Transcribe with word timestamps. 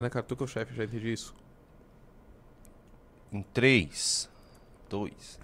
Né, 0.00 0.08
cara? 0.08 0.24
Tu 0.24 0.36
que 0.36 0.44
é 0.44 0.46
o 0.46 0.46
chefe, 0.46 0.76
já 0.76 0.84
entendi 0.84 1.12
isso. 1.12 1.34
Em 3.32 3.42
3, 3.42 4.30
2. 4.88 5.40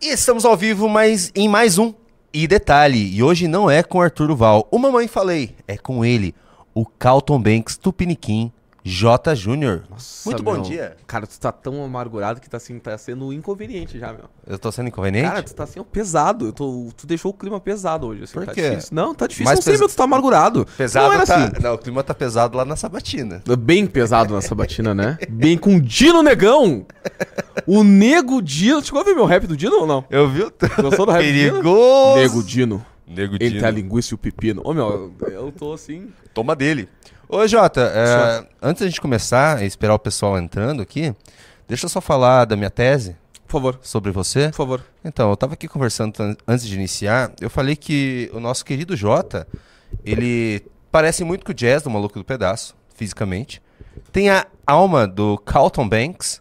E 0.00 0.06
estamos 0.06 0.46
ao 0.46 0.56
vivo 0.56 0.88
mais, 0.88 1.30
em 1.34 1.46
mais 1.46 1.76
um. 1.76 1.92
E 2.32 2.48
detalhe, 2.48 3.14
e 3.14 3.22
hoje 3.22 3.46
não 3.46 3.70
é 3.70 3.82
com 3.82 4.00
Arthur 4.00 4.34
Val. 4.34 4.66
O 4.70 4.78
Mamãe 4.78 5.06
Falei, 5.06 5.56
é 5.66 5.76
com 5.76 6.02
ele, 6.02 6.34
o 6.72 6.86
Calton 6.86 7.38
Banks 7.38 7.76
Tupiniquim 7.76 8.50
J. 8.88 9.34
Júnior. 9.34 9.82
Muito 10.24 10.42
bom 10.42 10.54
meu. 10.54 10.62
dia. 10.62 10.96
Cara, 11.06 11.26
tu 11.26 11.38
tá 11.38 11.52
tão 11.52 11.84
amargurado 11.84 12.40
que 12.40 12.48
tá 12.48 12.56
assim, 12.56 12.78
tá 12.78 12.96
sendo 12.96 13.32
inconveniente 13.32 13.98
já, 13.98 14.12
meu. 14.12 14.24
Eu 14.46 14.58
tô 14.58 14.72
sendo 14.72 14.88
inconveniente? 14.88 15.28
Cara, 15.28 15.42
tu 15.42 15.54
tá 15.54 15.64
assim, 15.64 15.78
ó, 15.78 15.84
pesado. 15.84 16.46
Eu 16.46 16.52
tô, 16.52 16.88
tu 16.96 17.06
deixou 17.06 17.30
o 17.30 17.34
clima 17.34 17.60
pesado 17.60 18.06
hoje, 18.06 18.24
assim. 18.24 18.32
Por 18.32 18.46
tá 18.46 18.54
quê? 18.54 18.70
difícil. 18.70 18.90
Não, 18.92 19.14
tá 19.14 19.26
difícil. 19.26 19.44
Mais 19.44 19.58
não 19.58 19.62
sei, 19.62 19.76
meu, 19.76 19.88
tu 19.88 19.94
tá 19.94 20.04
amargurado. 20.04 20.66
pesado 20.76 21.14
Não 21.14 21.24
tá... 21.26 21.34
assim. 21.36 21.52
Não, 21.62 21.74
o 21.74 21.78
clima 21.78 22.02
tá 22.02 22.14
pesado 22.14 22.56
lá 22.56 22.64
na 22.64 22.76
Sabatina. 22.76 23.42
Bem 23.58 23.86
pesado 23.86 24.32
na 24.32 24.40
sabatina, 24.40 24.94
né? 24.94 25.18
Bem 25.28 25.58
com 25.58 25.78
Dino 25.78 26.22
Negão. 26.22 26.86
O 27.66 27.84
Nego 27.84 28.40
Dino. 28.40 28.82
Chegou 28.82 29.02
a 29.02 29.04
ver 29.04 29.14
meu 29.14 29.26
rap 29.26 29.46
do 29.46 29.56
Dino 29.56 29.80
ou 29.80 29.86
não? 29.86 30.04
Eu 30.08 30.28
vi 30.30 30.42
o... 30.42 30.52
Gostou 30.80 31.04
do 31.04 31.12
rap 31.12 31.22
do 31.24 31.32
Dino? 31.32 31.52
Perigoso. 31.52 32.16
Nego 32.16 32.42
Dino. 32.42 32.86
Nego 33.06 33.34
Ele 33.34 33.48
Dino. 33.48 33.60
tem 33.60 33.68
a 33.68 33.70
linguiça 33.70 34.12
e 34.12 34.14
o 34.14 34.18
pepino. 34.18 34.62
Ô, 34.64 34.72
meu, 34.72 35.12
eu, 35.20 35.28
eu 35.28 35.52
tô 35.52 35.74
assim... 35.74 36.08
Toma 36.32 36.56
dele. 36.56 36.88
Ô, 37.28 37.46
Jota, 37.46 37.80
é, 37.94 38.46
antes 38.62 38.80
da 38.82 38.86
gente 38.88 39.00
começar 39.00 39.62
e 39.62 39.66
esperar 39.66 39.94
o 39.94 39.98
pessoal 39.98 40.38
entrando 40.38 40.80
aqui, 40.82 41.14
deixa 41.66 41.84
eu 41.84 41.88
só 41.90 42.00
falar 42.00 42.46
da 42.46 42.56
minha 42.56 42.70
tese 42.70 43.16
Por 43.46 43.52
favor, 43.52 43.78
sobre 43.82 44.10
você. 44.10 44.48
por 44.48 44.56
favor. 44.56 44.82
Então, 45.04 45.28
eu 45.30 45.36
tava 45.36 45.52
aqui 45.54 45.68
conversando 45.68 46.18
an- 46.22 46.36
antes 46.46 46.66
de 46.66 46.74
iniciar, 46.74 47.30
eu 47.40 47.50
falei 47.50 47.76
que 47.76 48.30
o 48.32 48.40
nosso 48.40 48.64
querido 48.64 48.96
Jota, 48.96 49.46
ele 50.04 50.64
parece 50.90 51.22
muito 51.22 51.44
com 51.44 51.52
o 51.52 51.54
Jazz 51.54 51.82
do 51.82 51.90
Maluco 51.90 52.18
do 52.18 52.24
Pedaço, 52.24 52.74
fisicamente. 52.94 53.60
Tem 54.10 54.30
a 54.30 54.46
alma 54.66 55.06
do 55.06 55.36
Carlton 55.38 55.86
Banks, 55.86 56.40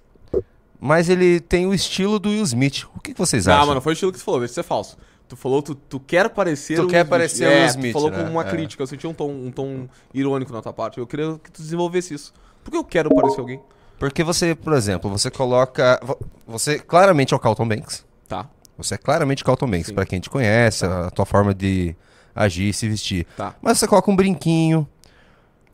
mas 0.79 1.09
ele 1.09 1.41
tem 1.41 1.65
o 1.65 1.73
estilo 1.73 2.17
do 2.17 2.29
Will 2.29 2.43
Smith. 2.43 2.85
O 2.95 2.99
que, 3.01 3.13
que 3.13 3.19
vocês 3.19 3.45
Não, 3.45 3.53
acham? 3.55 3.67
mano, 3.67 3.81
foi 3.81 3.91
o 3.91 3.95
estilo 3.95 4.11
que 4.13 4.19
tu 4.19 4.23
falou, 4.23 4.39
de 4.45 4.51
ser 4.51 4.63
falso. 4.63 4.97
Tu 5.27 5.35
falou, 5.35 5.61
tu, 5.61 5.75
tu 5.75 5.99
quer 5.99 6.29
parecer 6.29 6.75
Tu 6.77 6.87
quer 6.87 7.03
parecer 7.05 7.45
o 7.45 7.49
Will 7.49 7.57
É, 7.57 7.65
Smith, 7.67 7.91
Tu 7.91 7.93
falou 7.93 8.09
né? 8.11 8.17
como 8.17 8.31
uma 8.31 8.41
É. 8.43 8.49
crítica, 8.49 8.81
eu 8.83 8.87
senti 8.87 9.05
um 9.05 9.13
tom, 9.13 9.29
um 9.29 9.51
tom 9.51 9.87
irônico 10.13 10.53
na 10.53 10.61
tua 10.61 10.71
parte. 10.73 10.97
Eu 10.99 11.05
queria 11.07 11.37
que 11.43 11.51
tu 11.51 11.61
desenvolvesse 11.61 12.13
isso. 12.13 12.33
Por 12.63 12.71
que 12.71 12.77
eu 12.77 12.83
quero 12.83 13.13
parecer 13.13 13.39
alguém? 13.41 13.59
Porque 13.99 14.23
você, 14.23 14.55
por 14.55 14.73
exemplo, 14.73 15.09
você 15.09 15.29
coloca... 15.31 15.99
vo- 16.03 16.17
Você 16.47 16.79
claramente 16.79 17.33
é 17.33 17.37
o 17.37 17.39
Carlton 17.39 17.67
Banks. 17.67 18.05
Tá, 18.27 18.47
Você 18.77 18.93
é 18.95 18.97
claramente 18.97 19.43
Carlton 19.43 19.69
Banks, 19.69 19.91
pra 19.91 20.05
quem 20.05 20.19
te 20.19 20.29
conhece, 20.29 20.85
a 20.85 21.09
tua 21.09 21.25
forma 21.25 21.53
de 21.53 21.95
agir 22.35 22.69
e 22.69 22.73
se 22.73 22.87
vestir. 22.87 23.25
tá. 23.35 23.55
Mas 23.61 23.79
você 23.79 23.87
coloca 23.87 24.09
um 24.11 24.15
brinquinho. 24.15 24.87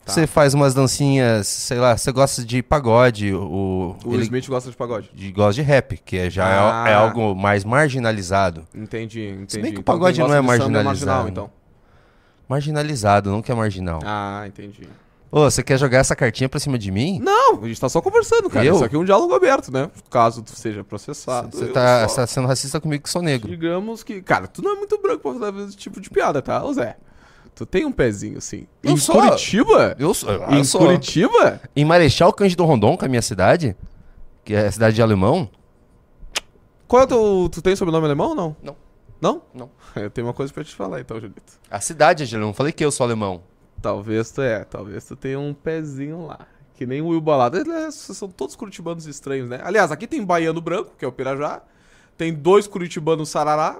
Tá. 0.04 0.12
Você 0.12 0.26
faz 0.26 0.52
umas 0.52 0.74
dancinhas, 0.74 1.46
sei 1.48 1.78
lá, 1.78 1.96
você 1.96 2.12
gosta 2.12 2.44
de 2.44 2.62
pagode, 2.62 3.32
o, 3.34 3.96
O 4.04 4.12
ele 4.14 4.22
Smith 4.24 4.46
gosta 4.48 4.70
de 4.70 4.76
pagode. 4.76 5.10
de, 5.14 5.32
gosta 5.32 5.54
de 5.54 5.62
rap, 5.62 5.96
que 6.04 6.18
é, 6.18 6.28
já 6.28 6.46
é- 6.48 6.58
Ah. 6.58 6.84
é, 6.88 6.94
algo 6.94 7.34
mais 7.34 7.64
marginalizado. 7.64 8.66
Entendi, 8.74 9.26
entendi. 9.28 9.62
bem 9.62 9.72
que 9.72 9.78
o 9.78 9.80
Então, 9.80 9.94
pagode 9.94 10.18
quem 10.18 10.28
não 10.28 10.34
é 10.34 10.36
samba 10.38 10.46
marginalizado. 10.48 10.84
marginal, 11.24 11.28
então. 11.28 11.50
Marginalizado, 12.48 13.30
não 13.30 13.40
que 13.40 13.50
é 13.50 13.54
marginal. 13.54 14.00
Ah, 14.04 14.44
entendi. 14.46 14.86
Ô, 15.32 15.50
você 15.50 15.62
quer 15.62 15.78
jogar 15.78 15.98
essa 15.98 16.14
cartinha 16.14 16.48
pra 16.48 16.60
cima 16.60 16.78
de 16.78 16.90
mim? 16.92 17.18
Não, 17.20 17.60
a 17.64 17.66
gente 17.66 17.80
tá 17.80 17.88
só 17.88 18.00
conversando, 18.00 18.48
cara. 18.48 18.64
Eu? 18.64 18.74
Isso 18.76 18.84
aqui 18.84 18.94
é 18.94 18.98
um 18.98 19.04
diálogo 19.04 19.34
aberto, 19.34 19.72
né? 19.72 19.90
Caso 20.08 20.42
tu 20.42 20.54
seja 20.54 20.84
processado. 20.84 21.56
Você 21.56 21.66
tá, 21.68 22.06
só- 22.08 22.16
tá 22.16 22.26
sendo 22.26 22.46
racista 22.46 22.80
comigo 22.80 23.02
que 23.02 23.10
sou 23.10 23.20
negro. 23.22 23.48
Digamos 23.50 24.04
que. 24.04 24.20
Cara, 24.22 24.46
tu 24.46 24.62
não 24.62 24.72
é 24.72 24.76
muito 24.76 24.96
branco 25.00 25.22
pra 25.34 25.50
fazer 25.52 25.66
esse 25.68 25.76
tipo 25.76 26.00
de 26.00 26.08
piada, 26.08 26.40
tá? 26.40 26.62
Ô 26.62 26.72
Zé. 26.72 26.96
Tu 27.54 27.64
tem 27.64 27.84
um 27.84 27.92
pezinho, 27.92 28.38
assim. 28.38 28.66
Eu 28.82 28.92
em 28.92 28.96
sou. 28.96 29.14
Curitiba? 29.14 29.94
Eu 29.98 30.12
sou. 30.12 30.30
em 30.50 30.58
eu 30.58 30.64
sou. 30.64 30.80
Curitiba? 30.80 31.60
Em 31.76 31.84
Marechal 31.84 32.32
Cândido 32.32 32.64
Rondon, 32.64 32.96
que 32.96 33.04
é 33.04 33.06
a 33.06 33.08
minha 33.08 33.22
cidade, 33.22 33.76
que 34.44 34.54
é 34.54 34.66
a 34.66 34.72
cidade 34.72 34.96
de 34.96 35.02
Alemão, 35.02 35.48
Qual 36.88 37.02
é 37.02 37.04
o 37.04 37.08
teu. 37.08 37.48
Tu 37.52 37.62
tem 37.62 37.76
sobrenome 37.76 38.06
alemão 38.06 38.30
ou 38.30 38.34
não? 38.34 38.56
Não. 38.62 38.76
Não? 39.20 39.42
Não. 39.54 39.70
Eu 39.96 40.10
tenho 40.10 40.26
uma 40.26 40.34
coisa 40.34 40.52
pra 40.52 40.64
te 40.64 40.74
falar 40.74 41.00
então, 41.00 41.18
Julito. 41.20 41.54
a 41.70 41.80
cidade 41.80 42.24
é 42.24 42.26
de 42.26 42.34
Alemão. 42.34 42.52
Falei 42.52 42.72
que 42.72 42.84
eu 42.84 42.90
sou 42.90 43.04
alemão. 43.04 43.42
Talvez 43.80 44.30
tu 44.30 44.42
é, 44.42 44.64
talvez 44.64 45.04
tu 45.04 45.14
tenha 45.16 45.38
um 45.38 45.54
pezinho 45.54 46.26
lá. 46.26 46.40
Que 46.74 46.84
nem 46.84 47.00
o 47.00 47.08
Will 47.08 47.20
Balada. 47.20 47.62
São 47.92 48.28
todos 48.28 48.56
curitibanos 48.56 49.06
estranhos, 49.06 49.48
né? 49.48 49.60
Aliás, 49.62 49.92
aqui 49.92 50.06
tem 50.06 50.24
baiano 50.24 50.60
branco, 50.60 50.92
que 50.98 51.04
é 51.04 51.08
o 51.08 51.12
Pirajá. 51.12 51.62
Tem 52.16 52.32
dois 52.32 52.66
curitibanos 52.68 53.28
sarará. 53.28 53.76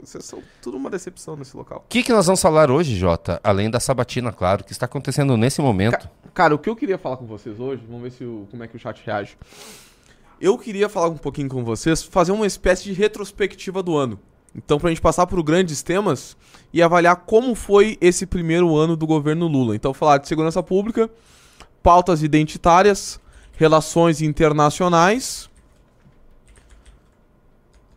Vocês 0.00 0.24
são 0.24 0.42
tudo 0.60 0.76
uma 0.76 0.90
decepção 0.90 1.36
nesse 1.36 1.56
local. 1.56 1.78
O 1.86 1.88
que, 1.88 2.02
que 2.02 2.12
nós 2.12 2.26
vamos 2.26 2.40
falar 2.42 2.70
hoje, 2.70 2.94
Jota? 2.96 3.40
Além 3.42 3.70
da 3.70 3.80
sabatina, 3.80 4.30
claro, 4.32 4.62
que 4.62 4.72
está 4.72 4.84
acontecendo 4.86 5.36
nesse 5.36 5.60
momento. 5.62 6.08
Cara, 6.34 6.54
o 6.54 6.58
que 6.58 6.68
eu 6.68 6.76
queria 6.76 6.98
falar 6.98 7.16
com 7.16 7.26
vocês 7.26 7.58
hoje, 7.58 7.82
vamos 7.88 8.02
ver 8.02 8.10
se 8.10 8.24
o- 8.24 8.46
como 8.50 8.62
é 8.62 8.68
que 8.68 8.76
o 8.76 8.78
chat 8.78 9.02
reage. 9.06 9.36
Eu 10.40 10.56
queria 10.58 10.88
falar 10.88 11.08
um 11.08 11.16
pouquinho 11.16 11.48
com 11.48 11.64
vocês, 11.64 12.02
fazer 12.02 12.30
uma 12.32 12.46
espécie 12.46 12.84
de 12.84 12.92
retrospectiva 12.92 13.82
do 13.82 13.96
ano. 13.96 14.18
Então, 14.54 14.78
pra 14.78 14.88
gente 14.90 15.00
passar 15.00 15.26
por 15.26 15.42
grandes 15.42 15.82
temas 15.82 16.36
e 16.72 16.82
avaliar 16.82 17.16
como 17.16 17.54
foi 17.54 17.96
esse 18.00 18.26
primeiro 18.26 18.76
ano 18.76 18.96
do 18.96 19.06
governo 19.06 19.46
Lula. 19.46 19.74
Então, 19.74 19.92
falar 19.94 20.18
de 20.18 20.28
segurança 20.28 20.62
pública, 20.62 21.10
pautas 21.82 22.22
identitárias, 22.22 23.18
relações 23.56 24.20
internacionais. 24.22 25.47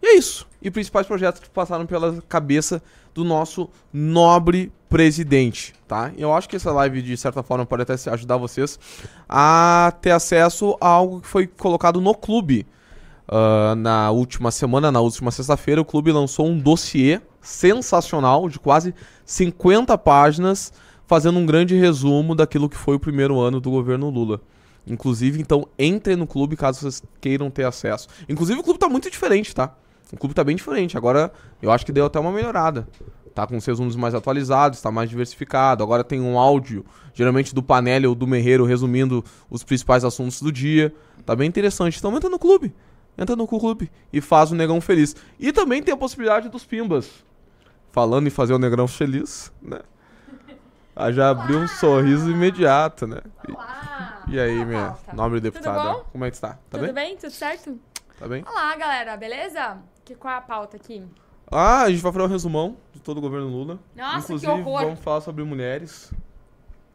E 0.02 0.08
é 0.08 0.16
isso. 0.16 0.48
E 0.62 0.72
principais 0.72 1.06
projetos 1.06 1.42
que 1.42 1.50
passaram 1.50 1.86
pela 1.86 2.22
cabeça 2.28 2.82
do 3.14 3.24
nosso 3.24 3.70
nobre 3.92 4.72
presidente, 4.90 5.74
tá? 5.88 6.12
Eu 6.18 6.34
acho 6.34 6.50
que 6.50 6.56
essa 6.56 6.72
live, 6.72 7.02
de 7.02 7.16
certa 7.16 7.42
forma, 7.44 7.66
pode 7.66 7.84
até 7.84 7.94
ajudar 8.12 8.38
vocês 8.38 8.80
a 9.28 9.94
ter 10.02 10.12
acesso 10.12 10.78
a 10.82 10.88
algo 10.88 11.22
que 11.22 11.28
foi 11.28 11.48
colocado 11.48 12.02
no 12.02 12.14
clube. 12.14 12.66
Ah, 13.34 13.74
na 13.78 14.12
última 14.12 14.52
semana, 14.52 14.92
na 14.92 15.00
última 15.00 15.32
sexta-feira, 15.32 15.80
o 15.80 15.86
clube 15.86 16.12
lançou 16.12 16.46
um 16.46 16.60
dossiê 16.60 17.22
sensacional 17.42 18.50
de 18.50 18.60
quase 18.60 18.94
50 19.26 19.98
páginas, 19.98 20.74
fazendo 21.08 21.40
um 21.40 21.46
grande 21.46 21.76
resumo 21.76 22.36
daquilo 22.36 22.70
que 22.70 22.76
foi 22.76 22.96
o 22.96 23.00
primeiro 23.00 23.40
ano 23.40 23.62
do 23.62 23.72
governo 23.72 24.10
Lula. 24.10 24.42
Inclusive, 24.86 25.40
então, 25.40 25.66
entrem 25.80 26.18
no 26.18 26.28
clube 26.28 26.58
caso 26.58 26.82
vocês 26.82 27.02
queiram 27.22 27.50
ter 27.50 27.64
acesso. 27.64 28.10
Inclusive, 28.28 28.60
o 28.60 28.64
clube 28.64 28.80
tá 28.80 28.90
muito 28.90 29.10
diferente, 29.10 29.56
tá? 29.56 29.74
O 30.12 30.18
clube 30.18 30.34
tá 30.36 30.44
bem 30.44 30.56
diferente. 30.56 30.98
Agora, 30.98 31.32
eu 31.62 31.72
acho 31.72 31.86
que 31.86 31.92
deu 31.92 32.06
até 32.06 32.20
uma 32.20 32.32
melhorada. 32.32 32.88
Tá 33.34 33.48
com 33.48 33.56
os 33.56 33.66
resumos 33.66 33.96
mais 33.96 34.14
atualizados, 34.14 34.82
tá 34.82 34.92
mais 34.92 35.10
diversificado. 35.10 35.84
Agora 35.84 36.04
tem 36.04 36.20
um 36.20 36.38
áudio, 36.38 36.86
geralmente 37.14 37.56
do 37.56 37.64
Panelli 37.64 38.06
ou 38.06 38.14
do 38.14 38.28
Merreiro, 38.28 38.66
resumindo 38.66 39.24
os 39.50 39.64
principais 39.64 40.04
assuntos 40.04 40.42
do 40.42 40.52
dia. 40.52 40.94
Tá 41.26 41.36
bem 41.36 41.48
interessante. 41.48 41.98
Então, 41.98 42.14
entra 42.16 42.30
no 42.30 42.38
clube. 42.38 42.74
Entra 43.18 43.36
no 43.36 43.48
clube 43.48 43.90
e 44.12 44.20
faz 44.20 44.52
o 44.52 44.56
Negão 44.56 44.82
feliz. 44.82 45.16
E 45.40 45.52
também 45.54 45.82
tem 45.82 45.94
a 45.94 45.98
possibilidade 45.98 46.50
dos 46.50 46.66
Pimbas. 46.66 47.10
Falando 47.92 48.28
em 48.28 48.30
fazer 48.30 48.54
o 48.54 48.60
Negrão 48.60 48.88
feliz, 48.88 49.52
né? 49.62 49.80
Ah, 50.96 51.12
já 51.12 51.30
abriu 51.30 51.58
um 51.58 51.68
sorriso 51.68 52.30
imediato, 52.30 53.08
né? 53.08 53.18
E- 53.48 53.52
Olá! 53.52 54.24
E 54.28 54.40
aí, 54.40 54.58
Olá, 54.58 54.66
minha 54.66 54.98
nobre 55.14 55.40
deputada? 55.40 56.04
Como 56.12 56.24
é 56.26 56.30
que 56.30 56.36
está? 56.36 56.50
Tá 56.50 56.58
Tudo 56.72 56.86
bem? 56.86 56.94
bem? 56.94 57.18
Tudo 57.18 57.32
certo? 57.32 57.80
Tá 58.20 58.28
bem? 58.28 58.44
Olá, 58.48 58.76
galera, 58.76 59.18
beleza? 59.18 59.78
Que, 60.06 60.16
qual 60.16 60.34
é 60.34 60.38
a 60.38 60.42
pauta 60.42 60.78
aqui? 60.78 61.04
Ah, 61.52 61.84
a 61.84 61.90
gente 61.90 62.02
vai 62.02 62.12
fazer 62.12 62.26
um 62.26 62.30
resumão 62.30 62.78
de 62.94 63.00
todo 63.02 63.18
o 63.18 63.22
governo 63.22 63.48
Lula. 63.48 63.80
Nossa, 63.96 64.34
Inclusive, 64.34 64.52
que 64.52 64.60
horror! 64.60 64.82
vamos 64.84 65.00
falar 65.00 65.22
sobre 65.22 65.44
mulheres. 65.44 66.12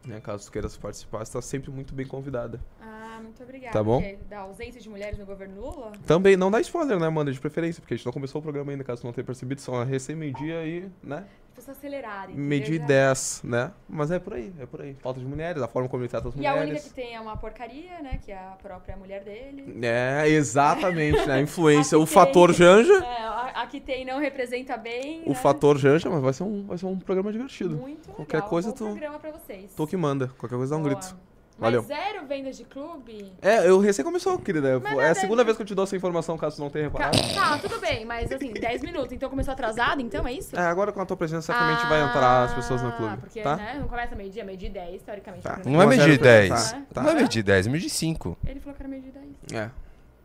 Né, 0.06 0.20
caso 0.20 0.46
tu 0.46 0.52
queira 0.52 0.68
participar, 0.80 1.18
você 1.18 1.24
está 1.24 1.42
sempre 1.42 1.70
muito 1.70 1.92
bem 1.92 2.06
convidada. 2.06 2.60
Ah, 2.80 3.18
muito 3.20 3.42
obrigada. 3.42 3.72
Tá 3.72 3.82
bom. 3.82 4.00
Porque 4.00 4.18
Da 4.30 4.40
ausência 4.40 4.80
de 4.80 4.88
mulheres 4.88 5.18
no 5.18 5.26
governo 5.26 5.60
Lula? 5.60 5.92
Também, 6.06 6.36
não 6.36 6.48
dá 6.50 6.60
spoiler, 6.60 6.98
né, 6.98 7.06
Amanda? 7.08 7.32
De 7.32 7.40
preferência, 7.40 7.80
porque 7.80 7.94
a 7.94 7.96
gente 7.96 8.06
não 8.06 8.12
começou 8.12 8.38
o 8.38 8.42
programa 8.42 8.70
ainda, 8.70 8.84
caso 8.84 9.02
tu 9.02 9.06
não 9.06 9.12
tenha 9.12 9.24
percebido. 9.24 9.60
São 9.60 9.84
recém 9.84 10.14
meio-dia 10.14 10.64
e, 10.64 10.88
né? 11.02 11.24
As 11.56 11.64
pessoas 11.64 11.78
acelerarem. 11.78 12.36
Beleza? 12.36 12.84
10, 12.86 13.40
né? 13.44 13.72
Mas 13.88 14.10
é 14.10 14.18
por 14.18 14.34
aí, 14.34 14.52
é 14.60 14.66
por 14.66 14.82
aí. 14.82 14.94
Falta 15.00 15.18
de 15.20 15.24
mulheres, 15.26 15.62
a 15.62 15.66
forma 15.66 15.88
como 15.88 16.02
ele 16.02 16.08
trata 16.10 16.28
as 16.28 16.34
E 16.34 16.46
a 16.46 16.50
única 16.52 16.66
mulheres. 16.66 16.84
que 16.84 16.90
tem 16.94 17.14
é 17.14 17.20
uma 17.20 17.34
porcaria, 17.36 18.00
né? 18.02 18.20
Que 18.22 18.30
é 18.32 18.36
a 18.36 18.56
própria 18.62 18.94
mulher 18.96 19.24
dele. 19.24 19.78
É, 19.82 20.28
exatamente, 20.28 21.26
né? 21.26 21.34
A 21.34 21.40
influência. 21.42 21.96
A 21.96 21.98
o 21.98 22.04
fator 22.06 22.48
tem- 22.50 22.58
Janja. 22.58 22.92
É, 22.92 23.24
a, 23.54 23.66
que 23.66 23.80
tem 23.80 24.04
não 24.04 24.18
representa 24.20 24.76
bem. 24.76 25.22
O 25.24 25.30
né? 25.30 25.34
fator 25.34 25.78
Janja, 25.78 26.10
mas 26.10 26.22
vai 26.22 26.32
ser 26.34 26.42
um, 26.42 26.66
vai 26.66 26.76
ser 26.76 26.86
um 26.86 26.98
programa 26.98 27.32
divertido. 27.32 27.76
Muito 27.76 28.08
Qualquer 28.10 28.36
legal. 28.36 28.50
coisa 28.50 28.68
Bom 28.68 28.74
tu- 28.74 28.84
programa 28.86 29.18
pra 29.18 29.30
vocês. 29.32 29.72
Tô 29.74 29.86
que 29.86 29.96
manda. 29.96 30.28
Qualquer 30.38 30.56
coisa 30.56 30.74
dá 30.74 30.78
um 30.78 30.82
Boa. 30.82 30.94
grito. 30.94 31.16
Mas 31.58 31.72
Valeu. 31.72 31.82
zero 31.82 32.26
vendas 32.26 32.56
de 32.58 32.64
clube? 32.64 33.32
É, 33.40 33.66
eu 33.66 33.78
recém 33.80 34.04
começou, 34.04 34.38
querida. 34.38 34.78
Mas 34.78 34.92
é 34.92 34.94
não 34.94 35.00
a 35.00 35.04
é 35.06 35.14
segunda 35.14 35.42
vez 35.42 35.56
que 35.56 35.62
eu 35.62 35.66
te 35.66 35.74
dou 35.74 35.84
essa 35.84 35.96
informação, 35.96 36.36
caso 36.36 36.56
tu 36.56 36.60
não 36.62 36.68
tenha 36.68 36.84
reparado. 36.84 37.16
Tá, 37.34 37.58
tudo 37.58 37.80
bem, 37.80 38.04
mas 38.04 38.30
assim, 38.30 38.52
10 38.52 38.82
minutos. 38.82 39.12
Então 39.12 39.30
começou 39.30 39.52
atrasado, 39.52 40.02
então 40.02 40.26
é 40.26 40.32
isso? 40.34 40.54
É, 40.54 40.60
agora 40.60 40.92
com 40.92 41.00
a 41.00 41.06
tua 41.06 41.16
presença 41.16 41.52
certamente 41.52 41.86
vai 41.88 42.02
entrar 42.02 42.42
as 42.44 42.52
pessoas 42.54 42.82
no 42.82 42.88
Ah, 42.90 42.92
clube, 42.92 43.16
Porque, 43.18 43.40
tá? 43.40 43.56
né, 43.56 43.76
não 43.80 43.88
começa 43.88 44.14
meio-dia, 44.14 44.44
meio-dia 44.44 44.68
e 44.68 44.72
10, 44.72 45.02
teoricamente. 45.02 45.42
Tá. 45.44 45.60
Não 45.64 45.80
é 45.80 45.84
Uma 45.84 45.86
meio 45.86 46.00
zero 46.02 46.12
de 46.12 46.18
pra- 46.18 46.28
10. 46.28 46.72
tá, 46.72 46.82
tá. 46.92 47.02
Não 47.02 47.10
é 47.10 47.14
meio 47.14 47.28
de 47.28 47.42
10, 47.42 47.66
é 47.66 47.70
meio 47.70 47.82
de 47.82 47.88
5. 47.90 48.36
Ele 48.46 48.60
falou 48.60 48.74
que 48.76 48.82
era 48.82 48.88
meio-dia 48.90 49.12
e 49.16 49.48
10. 49.48 49.62
É. 49.62 49.70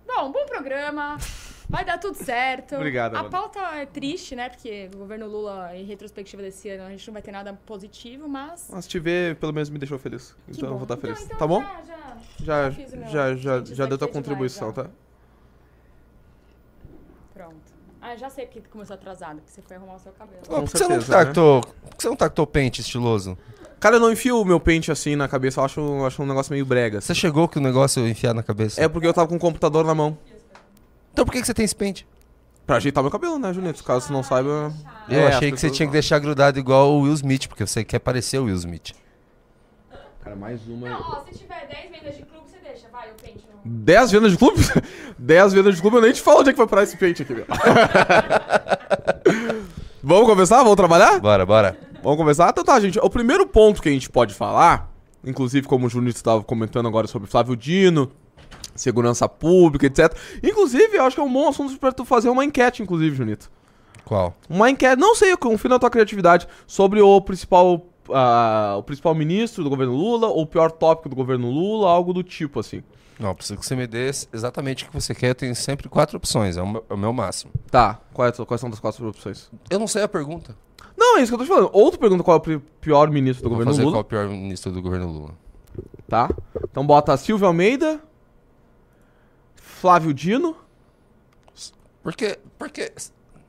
Bom, 0.05 0.31
bom 0.33 0.45
programa. 0.45 1.17
Vai 1.71 1.85
dar 1.85 1.97
tudo 1.97 2.15
certo. 2.15 2.75
Obrigado, 2.75 3.15
A 3.15 3.19
mano. 3.19 3.29
pauta 3.29 3.59
é 3.59 3.85
triste, 3.85 4.35
né? 4.35 4.49
Porque 4.49 4.89
o 4.93 4.97
governo 4.97 5.25
Lula, 5.25 5.73
em 5.73 5.85
retrospectiva 5.85 6.41
desse 6.43 6.67
ano, 6.69 6.83
a 6.83 6.89
gente 6.89 7.07
não 7.07 7.13
vai 7.13 7.21
ter 7.21 7.31
nada 7.31 7.53
positivo, 7.65 8.27
mas. 8.27 8.67
Mas 8.69 8.85
te 8.85 8.99
ver, 8.99 9.37
pelo 9.37 9.53
menos 9.53 9.69
me 9.69 9.79
deixou 9.79 9.97
feliz. 9.97 10.35
que 10.45 10.57
Então 10.57 10.69
eu 10.69 10.75
vou 10.75 10.83
estar 10.83 10.97
feliz. 10.97 11.21
então 11.23 11.37
tá 11.37 11.47
bom? 11.47 11.61
Já, 11.61 11.81
já. 11.85 12.69
Já, 12.69 12.69
já 12.69 13.07
já, 13.07 13.35
já, 13.35 13.57
Gente, 13.59 13.75
já 13.75 13.85
deu 13.85 13.97
tua 13.97 14.07
contribuição, 14.09 14.71
vai, 14.73 14.83
tá? 14.85 14.91
Pronto. 17.33 17.55
Ah, 18.01 18.15
já 18.15 18.29
sei 18.29 18.45
porque 18.47 18.61
começou 18.69 18.95
atrasado, 18.95 19.37
porque 19.37 19.51
você 19.51 19.61
foi 19.61 19.77
arrumar 19.77 19.95
o 19.95 19.99
seu 19.99 20.11
cabelo. 20.11 20.41
Por 20.41 20.63
que 20.63 20.77
você 20.77 20.87
não 20.87 20.97
né? 20.97 21.03
tactou, 21.07 21.61
por 21.61 21.95
que 21.95 22.01
você 22.03 22.09
não 22.09 22.15
tactou 22.15 22.45
pente 22.47 22.81
estiloso? 22.81 23.37
Cara, 23.79 23.95
eu 23.95 23.99
não 23.99 24.11
enfio 24.11 24.39
o 24.39 24.45
meu 24.45 24.59
pente 24.59 24.91
assim 24.91 25.15
na 25.15 25.27
cabeça, 25.27 25.59
eu 25.59 25.65
acho, 25.65 25.79
eu 25.79 26.05
acho 26.05 26.21
um 26.21 26.25
negócio 26.25 26.51
meio 26.51 26.65
brega. 26.65 26.97
assim. 26.97 27.07
Você 27.07 27.15
chegou 27.15 27.47
com 27.47 27.59
o 27.59 27.63
negócio 27.63 28.05
enfiado 28.07 28.35
na 28.35 28.43
cabeça? 28.43 28.81
É 28.81 28.87
porque 28.87 29.07
eu 29.07 29.13
tava 29.13 29.27
com 29.27 29.35
o 29.35 29.39
computador 29.39 29.85
na 29.85 29.95
mão. 29.95 30.17
Então 31.11 31.25
por 31.25 31.31
que, 31.31 31.41
que 31.41 31.45
você 31.47 31.53
tem 31.53 31.65
esse 31.65 31.75
pente? 31.75 32.07
Pra 32.65 32.77
ajeitar 32.77 33.03
meu 33.03 33.11
cabelo, 33.11 33.37
né, 33.39 33.51
Junito? 33.53 33.83
Caso 33.83 34.07
você 34.07 34.13
não 34.13 34.23
saiba. 34.23 34.71
Eu 35.09 35.19
É, 35.19 35.27
achei 35.27 35.51
que 35.51 35.59
você 35.59 35.69
tinha 35.69 35.87
que 35.87 35.91
deixar 35.93 36.19
grudado 36.19 36.57
igual 36.59 36.93
o 36.93 37.01
Will 37.01 37.13
Smith, 37.13 37.47
porque 37.47 37.65
você 37.65 37.83
quer 37.83 37.99
parecer 37.99 38.37
o 38.39 38.45
Will 38.45 38.55
Smith. 38.55 38.91
Cara, 40.23 40.35
mais 40.35 40.65
uma. 40.67 40.87
Não, 40.89 40.99
ó, 41.01 41.23
se 41.25 41.37
tiver 41.39 41.67
10 41.67 41.91
vendas 41.91 42.15
de 42.15 42.23
clube, 42.23 42.45
você 42.47 42.57
deixa. 42.63 42.87
Vai, 42.91 43.09
o 43.09 43.13
pente 43.21 43.43
não. 43.51 43.59
10 43.65 44.11
vendas 44.11 44.31
de 44.31 44.37
clube? 44.37 44.61
10 45.17 45.53
vendas 45.53 45.75
de 45.75 45.81
clube, 45.81 45.97
eu 45.97 46.01
nem 46.03 46.13
te 46.13 46.21
falo 46.21 46.41
onde 46.41 46.49
é 46.51 46.53
que 46.53 46.57
vai 46.59 46.67
parar 46.67 46.83
esse 46.83 46.95
pente 46.95 47.23
aqui, 47.23 47.33
meu. 47.33 47.45
Vamos 50.03 50.27
começar? 50.27 50.57
Vamos 50.63 50.75
trabalhar? 50.75 51.19
Bora, 51.19 51.45
bora. 51.45 51.77
Vamos 52.01 52.17
começar? 52.17 52.49
Então 52.49 52.63
tá, 52.63 52.79
gente. 52.79 52.99
O 52.99 53.09
primeiro 53.09 53.45
ponto 53.47 53.81
que 53.81 53.89
a 53.89 53.91
gente 53.91 54.09
pode 54.09 54.33
falar, 54.33 54.91
inclusive 55.23 55.67
como 55.67 55.85
o 55.85 55.89
Junito 55.89 56.17
estava 56.17 56.43
comentando 56.43 56.87
agora 56.87 57.07
sobre 57.07 57.29
Flávio 57.29 57.55
Dino, 57.55 58.11
segurança 58.75 59.27
pública, 59.27 59.85
etc. 59.85 60.15
Inclusive, 60.43 60.97
eu 60.97 61.03
acho 61.03 61.15
que 61.15 61.21
é 61.21 61.25
um 61.25 61.31
bom 61.31 61.47
assunto 61.47 61.77
pra 61.77 61.91
tu 61.91 62.05
fazer 62.05 62.29
uma 62.29 62.45
enquete, 62.45 62.81
inclusive, 62.83 63.15
Junito. 63.15 63.51
Qual? 64.05 64.35
Uma 64.49 64.69
enquete, 64.69 64.99
não 64.99 65.15
sei, 65.15 65.31
eu 65.31 65.37
confio 65.37 65.69
na 65.69 65.79
tua 65.79 65.89
criatividade, 65.89 66.47
sobre 66.67 67.01
o 67.01 67.21
principal, 67.21 67.85
ah, 68.13 68.75
o 68.77 68.83
principal 68.83 69.15
ministro 69.15 69.63
do 69.63 69.69
governo 69.69 69.95
Lula, 69.95 70.27
ou 70.27 70.41
o 70.41 70.47
pior 70.47 70.71
tópico 70.71 71.09
do 71.09 71.15
governo 71.15 71.49
Lula, 71.49 71.89
algo 71.89 72.13
do 72.13 72.23
tipo, 72.23 72.59
assim. 72.59 72.83
Não, 73.19 73.35
preciso 73.35 73.59
que 73.59 73.65
você 73.65 73.75
me 73.75 73.85
dê 73.85 74.09
exatamente 74.33 74.83
o 74.83 74.87
que 74.87 74.93
você 74.93 75.13
quer. 75.13 75.29
Eu 75.29 75.35
tenho 75.35 75.55
sempre 75.55 75.87
quatro 75.87 76.17
opções, 76.17 76.57
é 76.57 76.61
o 76.61 76.67
meu, 76.67 76.85
é 76.89 76.93
o 76.93 76.97
meu 76.97 77.13
máximo. 77.13 77.51
Tá, 77.69 77.99
quais, 78.13 78.35
quais 78.35 78.59
são 78.59 78.69
das 78.69 78.79
quatro 78.79 79.07
opções? 79.07 79.49
Eu 79.69 79.77
não 79.77 79.85
sei 79.87 80.01
a 80.01 80.07
pergunta. 80.07 80.55
Não, 80.97 81.17
é 81.17 81.21
isso 81.21 81.31
que 81.31 81.35
eu 81.35 81.37
tô 81.37 81.45
te 81.45 81.47
falando. 81.47 81.69
Ou 81.71 81.91
tu 81.91 81.99
pergunta 81.99 82.23
qual 82.23 82.37
é 82.37 82.39
o 82.55 82.59
pior 82.59 83.09
ministro 83.11 83.43
do 83.43 83.49
Vou 83.49 83.57
governo 83.57 83.71
fazer 83.71 83.83
Lula, 83.83 83.93
qual 83.93 84.01
é 84.01 84.05
o 84.05 84.07
pior 84.07 84.27
ministro 84.27 84.71
do 84.71 84.81
governo 84.81 85.07
Lula. 85.07 85.31
tá? 86.07 86.29
Então 86.63 86.85
bota 86.85 87.15
Silvio 87.15 87.45
Almeida, 87.47 88.01
Flávio 89.81 90.13
Dino, 90.13 90.55
Por 92.03 92.15
que, 92.15 92.37
por 92.59 92.69
que, 92.69 92.91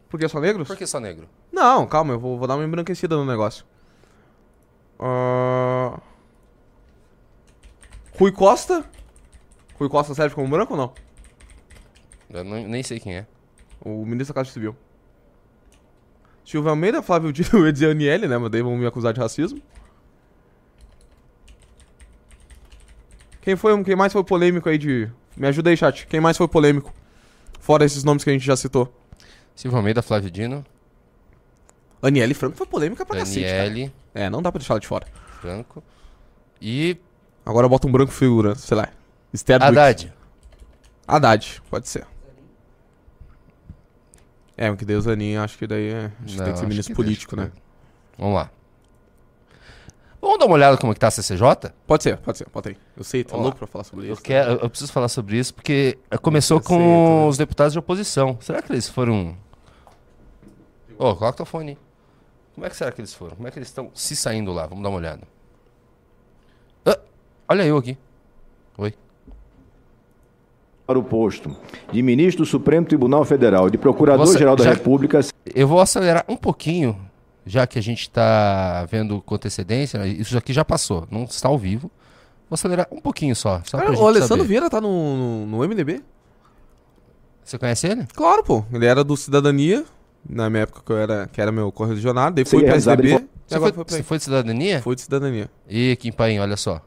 por 0.09 0.19
que 0.19 0.27
só 0.29 0.41
negros? 0.41 0.67
por 0.67 0.77
que 0.79 0.87
só 0.87 0.99
negro? 0.99 1.29
Não, 1.53 1.87
calma, 1.87 2.15
eu 2.15 2.19
vou, 2.19 2.39
vou 2.39 2.49
dar 2.49 2.57
uma 2.57 2.65
embranquecida 2.65 3.15
no 3.17 3.27
negócio. 3.27 3.67
Ah, 4.99 6.01
Rui 8.19 8.33
Costa. 8.33 8.83
Rui 9.79 9.91
Costa 9.91 10.15
serve 10.15 10.35
como 10.35 10.49
branco 10.49 10.73
ou 10.73 10.79
não? 10.79 10.93
Eu 12.31 12.45
não- 12.45 12.67
nem 12.67 12.83
sei 12.83 12.99
quem 12.99 13.17
é. 13.17 13.27
O 13.85 14.07
ministro 14.07 14.33
da 14.35 14.41
Casa 14.41 14.51
Civil. 14.55 14.75
Silvio 16.47 16.71
Almeida, 16.71 17.03
Flávio 17.03 17.31
Dino, 17.31 17.67
ia 17.67 17.73
dizer 17.73 17.91
Aniele, 17.91 18.27
né? 18.27 18.39
Mas 18.39 18.51
daí 18.51 18.63
vão 18.63 18.75
me 18.77 18.87
acusar 18.87 19.13
de 19.13 19.21
racismo. 19.21 19.61
Quem, 23.43 23.57
foi, 23.57 23.85
quem 23.85 23.95
mais 23.97 24.13
foi 24.13 24.25
polêmico 24.25 24.69
aí 24.69 24.79
de... 24.79 25.09
Me 25.37 25.47
ajuda 25.49 25.71
aí, 25.71 25.77
chat. 25.77 26.07
Quem 26.07 26.21
mais 26.21 26.37
foi 26.37 26.49
polêmico? 26.49 26.93
Fora 27.61 27.85
esses 27.85 28.03
nomes 28.05 28.25
que 28.25 28.31
a 28.31 28.33
gente 28.33 28.45
já 28.45 28.57
citou. 28.57 28.93
Silvio 29.55 29.77
Almeida, 29.77 30.01
Flávio 30.01 30.31
Dino, 30.31 30.65
Aniele 32.01 32.35
Franco 32.35 32.57
foi 32.57 32.67
polêmica 32.67 33.05
pra 33.05 33.19
cacete, 33.19 33.47
cara. 33.47 33.69
Daniele 33.69 33.93
É, 34.15 34.31
não 34.31 34.43
dá 34.43 34.51
pra 34.51 34.59
deixar 34.59 34.75
ela 34.75 34.81
de 34.81 34.87
fora. 34.87 35.07
Franco 35.41 35.83
e 36.61 36.97
Agora 37.45 37.69
bota 37.69 37.87
um 37.87 37.93
branco 37.93 38.13
figura, 38.13 38.55
sei 38.55 38.77
lá. 38.77 38.89
Esther. 39.33 39.63
Haddad. 39.63 40.13
Haddad, 41.07 41.63
pode 41.69 41.89
ser. 41.89 42.07
É, 44.57 44.69
porque 44.69 44.85
Deus 44.85 45.07
Aninha, 45.09 45.43
acho 45.43 45.59
que 45.59 45.67
daí 45.67 45.89
é, 45.89 46.13
acho 46.25 46.35
que 46.35 46.39
Não, 46.39 46.45
tem 46.45 46.53
que 46.53 46.61
ser 46.61 46.67
ministro 46.67 46.95
que 46.95 47.03
político, 47.03 47.35
deixa, 47.35 47.51
né? 47.51 47.61
Vamos 48.17 48.35
lá. 48.35 48.51
Vamos 50.23 50.39
dar 50.39 50.47
uma 50.47 50.55
olhada 50.55 50.77
como 50.79 50.93
é 50.93 50.95
que 50.95 51.01
tá 51.01 51.09
a 51.09 51.11
CCJ? 51.11 51.73
Pode 51.85 52.05
ser, 52.05 52.17
pode 52.19 52.39
ser, 52.39 52.47
bota 52.53 52.69
aí. 52.69 52.77
Eu 52.97 53.03
sei, 53.03 53.25
tô 53.25 53.31
Vamos 53.33 53.45
louco 53.47 53.59
pra 53.59 53.67
falar 53.67 53.83
sobre 53.83 54.07
Eu, 54.09 54.13
isso. 54.13 54.23
quero, 54.23 54.53
eu 54.53 54.71
preciso 54.71 54.93
falar 54.93 55.09
sobre 55.09 55.37
isso 55.37 55.53
porque 55.53 55.99
começou 56.23 56.59
Eu 56.59 56.63
com 56.63 56.79
tô- 56.79 57.29
os 57.29 57.37
deputados 57.37 57.73
de 57.73 57.79
oposição. 57.81 58.39
Será 58.41 58.63
que 58.63 58.71
eles 58.73 58.89
foram. 58.89 59.37
Ô, 60.97 61.17
coloca 61.17 61.33
teu 61.39 61.45
fone. 61.47 61.71
aí. 61.73 61.79
Como 62.55 62.65
é 62.67 62.71
que 62.71 62.77
será 62.77 62.93
que 62.93 63.01
eles 63.01 63.13
foram? 63.13 63.35
Como 63.35 63.49
é 63.49 63.51
que 63.51 63.59
eles 63.59 63.69
estão 63.69 63.91
se 63.95 64.15
saindo 64.15 64.53
lá? 64.53 64.65
Vamos 64.67 64.85
dar 64.85 64.91
uma 64.91 64.99
olhada. 64.99 65.23
Ah, 66.87 66.99
olha 67.49 67.65
eu 67.65 67.77
aqui. 67.77 67.99
Oi. 68.79 68.95
para 70.87 70.99
o 70.99 71.03
posto 71.03 71.57
de 71.91 72.03
ministro 72.03 72.45
do 72.45 72.47
Supremo 72.49 72.87
Tribunal 72.87 73.25
Federal 73.25 73.67
e 73.69 73.71
de 73.71 73.79
Procurador-Geral 73.79 74.55
da 74.57 74.65
já- 74.65 74.71
República 74.73 75.21
Eu 75.55 75.67
vou 75.67 75.81
acelerar 75.81 76.25
um 76.29 76.37
pouquinho, 76.37 76.99
já 77.47 77.67
que 77.67 77.79
a 77.79 77.83
gente 77.83 78.03
está 78.03 78.87
vendo 78.91 79.21
com 79.21 79.35
antecedência. 79.35 79.99
né? 79.99 80.09
Isso 80.09 80.37
aqui 80.37 80.53
já 80.53 80.65
passou, 80.65 81.07
não 81.11 81.25
está 81.25 81.49
ao 81.49 81.59
vivo. 81.59 81.91
Vou 82.49 82.55
acelerar 82.55 82.87
um 82.93 83.01
pouquinho 83.01 83.35
só. 83.35 83.63
só 83.65 83.79
Cara, 83.79 83.93
pra 83.93 84.01
o 84.01 84.07
Alessandro 84.07 84.39
saber. 84.39 84.49
Vieira 84.49 84.69
tá 84.69 84.81
no, 84.81 85.47
no, 85.47 85.47
no 85.47 85.69
MDB? 85.69 86.03
Você 87.43 87.59
conhece 87.59 87.87
ele? 87.87 88.07
Claro, 88.15 88.43
pô. 88.45 88.65
Ele 88.73 88.87
era 88.87 89.03
do 89.03 89.17
Cidadania, 89.17 89.85
na 90.29 90.49
minha 90.49 90.63
época 90.65 90.83
que 90.85 90.93
eu 90.93 90.99
era, 90.99 91.27
que 91.27 91.41
era 91.41 91.51
meu 91.51 91.73
correligionário, 91.73 92.35
daí 92.35 92.45
foi 92.45 92.61
pro 92.61 92.67
realizado, 92.67 92.99
PSDB, 92.99 93.23
ele 93.23 93.25
e 93.25 93.53
Você 93.53 93.59
foi, 93.61 93.73
foi 93.73 93.85
você 93.85 94.03
foi 94.03 94.19
de 94.19 94.25
cidadania? 94.25 94.83
Foi 94.83 94.95
de 94.95 95.01
Cidadania. 95.03 95.51
Ih, 95.69 95.97
Kim 95.97 96.13
Paim, 96.13 96.39
olha 96.39 96.57
só. 96.57 96.81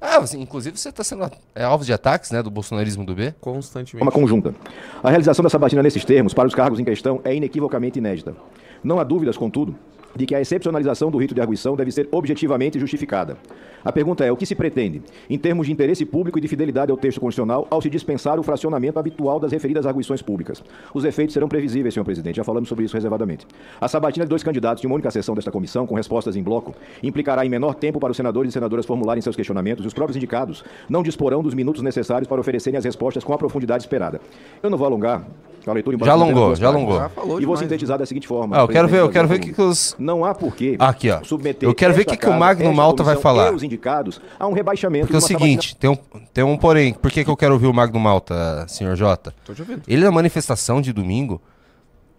Ah, 0.00 0.18
inclusive 0.36 0.76
você 0.76 0.88
está 0.88 1.04
sendo 1.04 1.30
é, 1.54 1.62
alvo 1.62 1.84
de 1.84 1.92
ataques, 1.92 2.32
né, 2.32 2.42
do 2.42 2.50
bolsonarismo 2.50 3.06
do 3.06 3.14
B. 3.14 3.32
Constantemente. 3.40 3.98
forma 3.98 4.10
conjunta. 4.10 4.52
A 5.00 5.08
realização 5.08 5.44
da 5.44 5.48
sabatina 5.48 5.80
nesses 5.80 6.04
termos, 6.04 6.34
para 6.34 6.48
os 6.48 6.54
cargos 6.54 6.80
em 6.80 6.84
questão, 6.84 7.20
é 7.22 7.32
inequivocamente 7.32 8.00
inédita. 8.00 8.34
Não 8.82 8.98
há 8.98 9.04
dúvidas, 9.04 9.36
contudo, 9.36 9.76
de 10.14 10.26
que 10.26 10.34
a 10.34 10.40
excepcionalização 10.40 11.10
do 11.10 11.18
rito 11.18 11.34
de 11.34 11.40
arguição 11.40 11.76
deve 11.76 11.90
ser 11.90 12.08
objetivamente 12.10 12.78
justificada. 12.78 13.36
A 13.84 13.92
pergunta 13.92 14.24
é: 14.24 14.30
o 14.30 14.36
que 14.36 14.46
se 14.46 14.54
pretende, 14.54 15.02
em 15.28 15.38
termos 15.38 15.66
de 15.66 15.72
interesse 15.72 16.04
público 16.04 16.38
e 16.38 16.42
de 16.42 16.48
fidelidade 16.48 16.90
ao 16.90 16.96
texto 16.96 17.20
constitucional, 17.20 17.66
ao 17.70 17.80
se 17.80 17.90
dispensar 17.90 18.38
o 18.38 18.42
fracionamento 18.42 18.98
habitual 18.98 19.40
das 19.40 19.52
referidas 19.52 19.86
arguições 19.86 20.22
públicas? 20.22 20.62
Os 20.94 21.04
efeitos 21.04 21.34
serão 21.34 21.48
previsíveis, 21.48 21.94
senhor 21.94 22.04
presidente, 22.04 22.36
já 22.36 22.44
falamos 22.44 22.68
sobre 22.68 22.84
isso 22.84 22.94
reservadamente. 22.94 23.46
A 23.80 23.88
sabatina 23.88 24.24
de 24.24 24.30
dois 24.30 24.42
candidatos 24.42 24.80
de 24.80 24.86
uma 24.86 24.94
única 24.94 25.10
sessão 25.10 25.34
desta 25.34 25.50
comissão, 25.50 25.86
com 25.86 25.94
respostas 25.94 26.36
em 26.36 26.42
bloco, 26.42 26.74
implicará 27.02 27.44
em 27.44 27.48
menor 27.48 27.74
tempo 27.74 27.98
para 27.98 28.10
os 28.10 28.16
senadores 28.16 28.50
e 28.50 28.52
senadoras 28.52 28.86
formularem 28.86 29.20
seus 29.20 29.36
questionamentos 29.36 29.84
e 29.84 29.88
os 29.88 29.94
próprios 29.94 30.16
indicados 30.16 30.64
não 30.88 31.02
disporão 31.02 31.42
dos 31.42 31.54
minutos 31.54 31.82
necessários 31.82 32.28
para 32.28 32.40
oferecerem 32.40 32.78
as 32.78 32.84
respostas 32.84 33.24
com 33.24 33.32
a 33.32 33.38
profundidade 33.38 33.82
esperada. 33.82 34.20
Eu 34.62 34.70
não 34.70 34.78
vou 34.78 34.86
alongar. 34.86 35.26
A 35.66 35.72
leitura 35.72 35.96
Já 36.04 36.12
alongou, 36.12 36.54
já 36.54 36.68
alongou. 36.68 36.98
Já 36.98 37.08
falou 37.08 37.28
E 37.28 37.30
vou 37.30 37.40
demais, 37.40 37.60
sintetizar 37.60 37.98
da 37.98 38.06
seguinte 38.06 38.26
forma. 38.26 38.56
Ah, 38.56 38.60
eu 38.60 38.68
quero 38.68 38.88
ver, 38.88 39.00
eu 39.00 39.10
quero 39.10 39.28
ver 39.28 39.38
que, 39.38 39.52
que 39.52 39.62
os. 39.62 39.94
Não 39.98 40.24
há 40.24 40.34
porquê 40.34 40.76
Aqui, 40.78 41.10
ó. 41.10 41.22
submeter 41.22 41.68
Eu 41.68 41.74
quero 41.74 41.94
ver 41.94 42.04
que 42.04 42.16
que 42.16 42.28
o 42.28 42.38
Magno 42.38 42.72
Malta 42.72 43.02
vai 43.02 43.16
falar. 43.16 43.52
Os 43.52 43.62
indicados 43.62 44.20
a 44.38 44.46
um 44.46 44.52
rebaixamento 44.52 45.06
Porque 45.06 45.16
é 45.16 45.18
o 45.18 45.20
seguinte, 45.20 45.76
tem 45.76 45.90
um, 45.90 45.96
tem 46.32 46.44
um 46.44 46.56
porém. 46.56 46.94
Por 46.94 47.10
que, 47.10 47.24
que 47.24 47.30
eu 47.30 47.36
quero 47.36 47.54
ouvir 47.54 47.66
o 47.66 47.74
Magno 47.74 48.00
Malta, 48.00 48.66
senhor 48.68 48.96
Jota? 48.96 49.34
Tô 49.44 49.54
te 49.54 49.62
ouvindo. 49.62 49.82
Ele 49.86 50.04
na 50.04 50.10
manifestação 50.10 50.80
de 50.80 50.92
domingo 50.92 51.40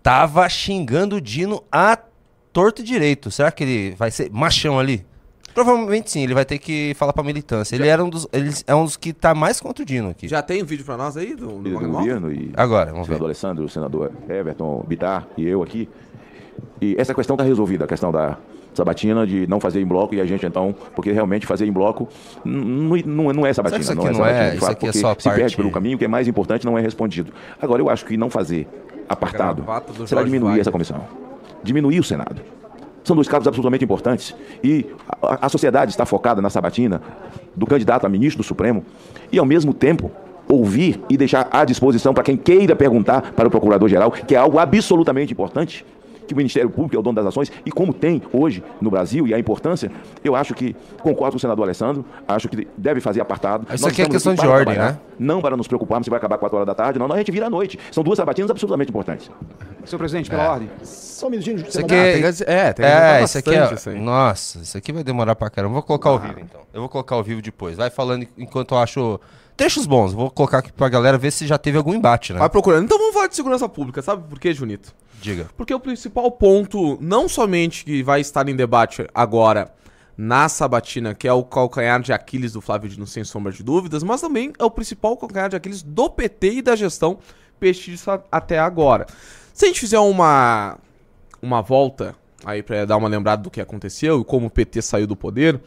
tava 0.01 0.47
xingando 0.49 1.15
o 1.15 1.21
Dino 1.21 1.63
a 1.71 1.97
torto 2.51 2.81
e 2.81 2.85
direito. 2.85 3.31
Será 3.31 3.51
que 3.51 3.63
ele 3.63 3.95
vai 3.95 4.11
ser 4.11 4.29
machão 4.31 4.79
ali? 4.79 5.05
Provavelmente 5.53 6.09
sim, 6.11 6.23
ele 6.23 6.33
vai 6.33 6.45
ter 6.45 6.57
que 6.57 6.93
falar 6.95 7.13
pra 7.13 7.23
militância. 7.23 7.75
Ele 7.75 7.87
era 7.87 8.03
um 8.03 8.09
dos. 8.09 8.27
Ele 8.33 8.51
é 8.65 8.73
um 8.75 8.83
dos 8.85 8.97
que 8.97 9.13
tá 9.13 9.33
mais 9.35 9.59
contra 9.59 9.83
o 9.83 9.85
Dino 9.85 10.09
aqui. 10.09 10.27
Já 10.27 10.41
tem 10.41 10.63
um 10.63 10.65
vídeo 10.65 10.83
pra 10.85 10.97
nós 10.97 11.15
aí 11.15 11.35
do, 11.35 11.47
do 11.59 11.79
do 11.79 11.79
governo 11.89 12.31
e 12.31 12.51
Agora, 12.55 12.89
o 12.89 12.93
vamos 12.93 13.05
senador 13.07 13.19
ver. 13.19 13.25
Alessandro, 13.25 13.63
o 13.65 13.69
senador 13.69 14.11
Everton, 14.29 14.83
Bitar 14.87 15.27
e 15.37 15.47
eu 15.47 15.61
aqui. 15.61 15.87
E 16.81 16.95
essa 16.97 17.13
questão 17.13 17.35
está 17.35 17.43
resolvida, 17.43 17.85
a 17.85 17.87
questão 17.87 18.11
da 18.11 18.37
sabatina 18.73 19.25
de 19.27 19.45
não 19.47 19.59
fazer 19.59 19.79
em 19.81 19.85
bloco 19.85 20.15
e 20.15 20.19
a 20.21 20.25
gente 20.25 20.45
então, 20.45 20.73
porque 20.95 21.11
realmente 21.11 21.45
fazer 21.45 21.67
em 21.67 21.71
bloco 21.71 22.09
não, 22.43 22.95
não, 23.05 23.33
não 23.33 23.45
é 23.45 23.53
sabatina. 23.53 23.77
Não 23.77 23.81
isso 23.83 23.91
aqui 23.91 24.17
não 24.17 24.25
é- 24.25 24.33
sabatina, 24.33 24.49
de 24.49 24.57
isso 24.57 24.65
fato, 24.65 24.71
aqui 24.71 24.85
é 24.85 24.87
porque 24.89 24.99
só 24.99 25.11
a 25.11 25.15
se 25.15 25.23
perde 25.23 25.41
parte- 25.41 25.55
pelo 25.57 25.71
caminho, 25.71 25.95
o 25.95 25.99
que 25.99 26.05
é 26.05 26.07
mais 26.07 26.27
importante 26.27 26.65
não 26.65 26.77
é 26.77 26.81
respondido. 26.81 27.31
Agora, 27.61 27.81
eu 27.81 27.89
acho 27.89 28.03
que 28.05 28.17
não 28.17 28.29
fazer 28.31 28.67
apartado 29.07 29.63
será 30.07 30.21
Jorge 30.21 30.25
diminuir 30.25 30.41
Wagner. 30.47 30.61
essa 30.61 30.71
comissão. 30.71 31.05
Diminuir 31.63 31.99
o 31.99 32.03
Senado. 32.03 32.41
São 33.03 33.15
dois 33.15 33.27
casos 33.27 33.47
absolutamente 33.47 33.83
importantes. 33.83 34.35
E 34.63 34.85
a, 35.21 35.45
a 35.45 35.49
sociedade 35.49 35.91
está 35.91 36.05
focada 36.05 36.41
na 36.41 36.49
sabatina 36.49 37.01
do 37.55 37.65
candidato 37.65 38.05
a 38.05 38.09
ministro 38.09 38.41
do 38.41 38.45
Supremo 38.45 38.85
e, 39.31 39.37
ao 39.37 39.45
mesmo 39.45 39.73
tempo, 39.73 40.11
ouvir 40.47 41.01
e 41.09 41.17
deixar 41.17 41.47
à 41.51 41.65
disposição 41.65 42.13
para 42.13 42.23
quem 42.23 42.37
queira 42.37 42.75
perguntar 42.75 43.33
para 43.33 43.47
o 43.47 43.51
Procurador-Geral, 43.51 44.11
que 44.11 44.35
é 44.35 44.37
algo 44.37 44.59
absolutamente 44.59 45.33
importante, 45.33 45.85
que 46.27 46.33
o 46.33 46.37
Ministério 46.37 46.69
Público 46.69 46.95
é 46.95 46.99
o 46.99 47.01
dono 47.01 47.15
das 47.15 47.25
ações, 47.25 47.51
e 47.65 47.71
como 47.71 47.93
tem 47.93 48.21
hoje 48.31 48.63
no 48.81 48.89
Brasil, 48.89 49.27
e 49.27 49.33
a 49.33 49.39
importância, 49.39 49.91
eu 50.23 50.35
acho 50.35 50.53
que 50.53 50.75
concordo 51.01 51.31
com 51.33 51.37
o 51.37 51.39
senador 51.39 51.63
Alessandro, 51.65 52.05
acho 52.27 52.47
que 52.49 52.67
deve 52.77 52.99
fazer 53.01 53.21
apartado. 53.21 53.65
Isso 53.73 53.87
aqui 53.87 54.01
é 54.01 54.09
questão 54.09 54.33
de 54.33 54.45
ordem, 54.47 54.73
trabalhar, 54.73 54.93
né? 54.93 54.99
Não 55.19 55.41
para 55.41 55.55
nos 55.55 55.67
preocuparmos 55.67 56.05
se 56.05 56.09
vai 56.09 56.17
acabar 56.17 56.37
4 56.37 56.55
horas 56.55 56.67
da 56.67 56.75
tarde, 56.75 56.97
não, 56.99 57.07
não, 57.07 57.15
a 57.15 57.19
gente 57.19 57.31
vira 57.31 57.47
à 57.47 57.49
noite. 57.49 57.79
São 57.91 58.03
duas 58.03 58.17
sabatinas 58.17 58.49
absolutamente 58.49 58.89
importantes. 58.89 59.29
Senhor 59.85 59.99
presidente, 59.99 60.29
pela 60.29 60.51
ordem. 60.51 60.69
Só 60.83 61.27
um 61.27 61.29
minutinho. 61.29 61.57
Isso 61.57 61.79
aqui 61.79 61.93
Ah, 61.93 61.97
é, 61.97 62.13
tem 62.13 62.21
que- 62.21 62.27
é, 62.27 62.73
tem 62.73 62.85
que 62.85 62.91
adiantar 62.91 63.19
é, 63.19 63.23
isso 63.23 63.37
aqui 63.37 63.55
é. 63.55 63.73
isso. 63.73 63.89
Nossa, 63.91 64.59
isso 64.59 64.77
aqui 64.77 64.91
vai 64.93 65.03
demorar 65.03 65.35
pra 65.35 65.49
caramba. 65.49 65.73
Vou 65.73 65.83
colocar 65.83 66.09
ao 66.09 66.19
vivo 66.19 66.39
então. 66.39 66.61
Eu 66.73 66.79
vou 66.81 66.89
colocar 66.89 67.15
ao 67.15 67.23
vivo 67.23 67.41
depois. 67.41 67.75
Vai 67.77 67.89
falando 67.89 68.25
enquanto 68.37 68.73
eu 68.73 68.79
acho. 68.79 69.19
Trechos 69.55 69.85
bons. 69.85 70.13
Vou 70.13 70.29
colocar 70.31 70.59
aqui 70.59 70.71
pra 70.71 70.89
galera 70.89 71.17
ver 71.17 71.31
se 71.31 71.45
já 71.45 71.57
teve 71.57 71.77
algum 71.77 71.93
embate, 71.93 72.33
né? 72.33 72.39
Vai 72.39 72.49
procurando. 72.49 72.85
Então 72.85 72.97
vamos 72.97 73.13
falar 73.13 73.27
de 73.27 73.35
segurança 73.35 73.69
pública, 73.69 74.01
sabe 74.01 74.27
por 74.27 74.39
quê, 74.39 74.53
Junito? 74.53 74.93
Diga. 75.21 75.47
Porque 75.55 75.73
o 75.73 75.79
principal 75.79 76.29
ponto, 76.31 76.97
não 76.99 77.29
somente 77.29 77.85
que 77.85 78.03
vai 78.03 78.19
estar 78.19 78.47
em 78.49 78.55
debate 78.55 79.07
agora 79.13 79.71
na 80.17 80.47
sabatina, 80.49 81.15
que 81.15 81.27
é 81.27 81.33
o 81.33 81.43
calcanhar 81.43 82.01
de 82.01 82.13
Aquiles 82.13 82.53
do 82.53 82.61
Flávio 82.61 82.89
Dino, 82.89 83.07
sem 83.07 83.23
sombra 83.23 83.51
de 83.51 83.63
dúvidas, 83.63 84.03
mas 84.03 84.21
também 84.21 84.53
é 84.59 84.63
o 84.63 84.69
principal 84.69 85.17
calcanhar 85.17 85.49
de 85.49 85.55
Aquiles 85.55 85.81
do 85.81 86.09
PT 86.09 86.53
e 86.55 86.61
da 86.61 86.75
gestão 86.75 87.17
petista 87.59 88.23
até 88.31 88.59
agora. 88.59 89.07
Se 89.53 89.65
a 89.65 89.67
gente 89.67 89.79
fizer 89.79 89.99
uma, 89.99 90.77
uma 91.41 91.61
volta 91.61 92.15
aí 92.45 92.61
pra 92.61 92.85
dar 92.85 92.97
uma 92.97 93.07
lembrada 93.07 93.41
do 93.41 93.49
que 93.49 93.61
aconteceu 93.61 94.21
e 94.21 94.25
como 94.25 94.47
o 94.47 94.49
PT 94.49 94.81
saiu 94.81 95.07
do 95.07 95.15
poder, 95.15 95.59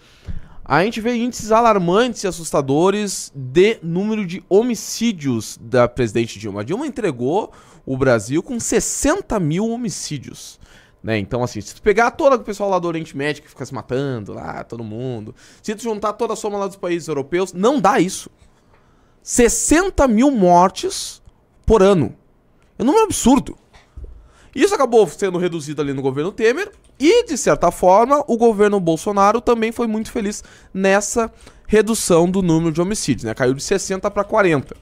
a 0.69 0.83
gente 0.83 1.01
vê 1.01 1.15
índices 1.15 1.53
alarmantes 1.53 2.25
e 2.25 2.27
assustadores 2.27 3.33
de 3.33 3.79
número 3.83 4.27
de 4.27 4.43
homicídios 4.49 5.57
da 5.61 5.87
presidente 5.87 6.41
Dilma. 6.41 6.63
A 6.63 6.65
Dilma 6.65 6.87
entregou 6.87 7.53
o 7.85 7.97
Brasil 7.97 8.43
com 8.43 8.59
60 8.59 9.39
mil 9.39 9.69
homicídios. 9.69 10.59
Né? 11.01 11.19
Então, 11.19 11.45
assim, 11.45 11.61
se 11.61 11.73
tu 11.73 11.81
pegar 11.83 12.11
todo 12.11 12.35
o 12.35 12.41
pessoal 12.41 12.69
lá 12.69 12.81
do 12.81 12.89
Oriente 12.89 13.17
Médio 13.17 13.45
que 13.45 13.49
fica 13.49 13.65
se 13.65 13.73
matando, 13.73 14.33
lá, 14.33 14.65
todo 14.65 14.83
mundo, 14.83 15.37
se 15.63 15.73
tu 15.77 15.85
juntar 15.85 16.15
toda 16.15 16.33
a 16.33 16.37
soma 16.37 16.59
lá 16.59 16.67
dos 16.67 16.75
países 16.75 17.07
europeus, 17.07 17.53
não 17.53 17.81
dá 17.81 18.01
isso. 18.01 18.29
60 19.23 20.09
mil 20.09 20.33
mortes 20.33 21.23
por 21.65 21.81
ano. 21.81 22.13
É 22.77 22.83
um 22.83 22.87
número 22.87 23.05
absurdo. 23.05 23.57
Isso 24.57 24.75
acabou 24.75 25.07
sendo 25.07 25.37
reduzido 25.37 25.83
ali 25.83 25.93
no 25.93 26.01
governo 26.01 26.33
Temer 26.33 26.73
e, 26.99 27.27
de 27.27 27.37
certa 27.37 27.71
forma, 27.71 28.25
o 28.27 28.39
governo 28.39 28.81
Bolsonaro 28.81 29.39
também 29.39 29.71
foi 29.71 29.87
muito 29.87 30.11
feliz 30.11 30.43
nessa 30.73 31.31
redução 31.67 32.31
do 32.31 32.41
número 32.41 32.73
de 32.73 32.81
homicídios, 32.81 33.25
né? 33.25 33.35
Caiu 33.35 33.53
de 33.53 33.63
60 33.63 34.11
para 34.11 34.25
40. 34.25 34.75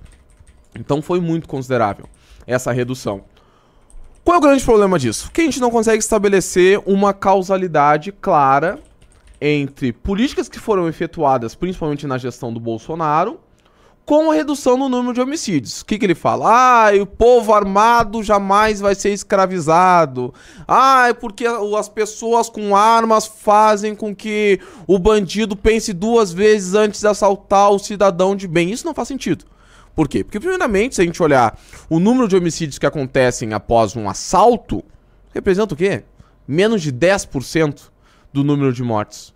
Então 0.79 1.03
foi 1.03 1.19
muito 1.19 1.49
considerável 1.49 2.09
essa 2.47 2.71
redução. 2.71 3.25
Qual 4.23 4.37
é 4.37 4.39
o 4.39 4.41
grande 4.41 4.65
problema 4.65 4.97
disso? 4.97 5.29
Que 5.33 5.41
a 5.41 5.45
gente 5.45 5.61
não 5.61 5.73
consegue 5.73 5.99
estabelecer 5.99 6.81
uma 6.87 7.13
causalidade 7.13 8.13
clara 8.13 8.79
entre 9.41 9.93
políticas 9.93 10.49
que 10.49 10.61
foram 10.61 10.87
efetuadas, 10.87 11.57
principalmente 11.57 12.07
na 12.07 12.17
gestão 12.17 12.53
do 12.53 12.61
Bolsonaro, 12.61 13.41
com 14.05 14.29
redução 14.29 14.77
no 14.77 14.89
número 14.89 15.15
de 15.15 15.21
homicídios. 15.21 15.81
O 15.81 15.87
que, 15.87 15.99
que 15.99 16.05
ele 16.05 16.15
fala? 16.15 16.89
Ah, 16.89 16.95
o 16.95 17.07
povo 17.07 17.55
armado 17.55 18.23
jamais 18.23 18.81
vai 18.81 18.95
ser 18.95 19.11
escravizado. 19.11 20.33
Ah, 20.69 21.09
é 21.09 21.15
porque 21.15 21.47
as 21.47 21.89
pessoas 21.89 22.51
com 22.51 22.77
armas 22.77 23.27
fazem 23.27 23.95
com 23.95 24.15
que 24.15 24.61
o 24.87 24.99
bandido 24.99 25.57
pense 25.57 25.93
duas 25.93 26.33
vezes 26.33 26.75
antes 26.75 27.01
de 27.01 27.07
assaltar 27.07 27.71
o 27.71 27.79
cidadão 27.79 28.37
de 28.37 28.47
bem. 28.47 28.71
Isso 28.71 28.87
não 28.87 28.95
faz 28.95 29.09
sentido. 29.09 29.47
Por 29.95 30.09
quê? 30.09 30.23
Porque, 30.23 30.41
primeiramente, 30.41 30.97
se 30.97 31.01
a 31.01 31.05
gente 31.05 31.23
olhar 31.23 31.59
o 31.89 31.99
número 31.99 32.29
de 32.29 32.37
homicídios 32.37 32.79
que 32.79 32.87
acontecem 32.87 33.55
após 33.55 33.97
um 33.97 34.09
assalto, 34.09 34.85
representa 35.33 35.73
o 35.73 35.77
quê? 35.77 36.05
Menos 36.47 36.83
de 36.83 36.93
10% 36.93 37.91
do 38.33 38.45
número 38.45 38.73
de 38.73 38.83
mortes. 38.83 39.33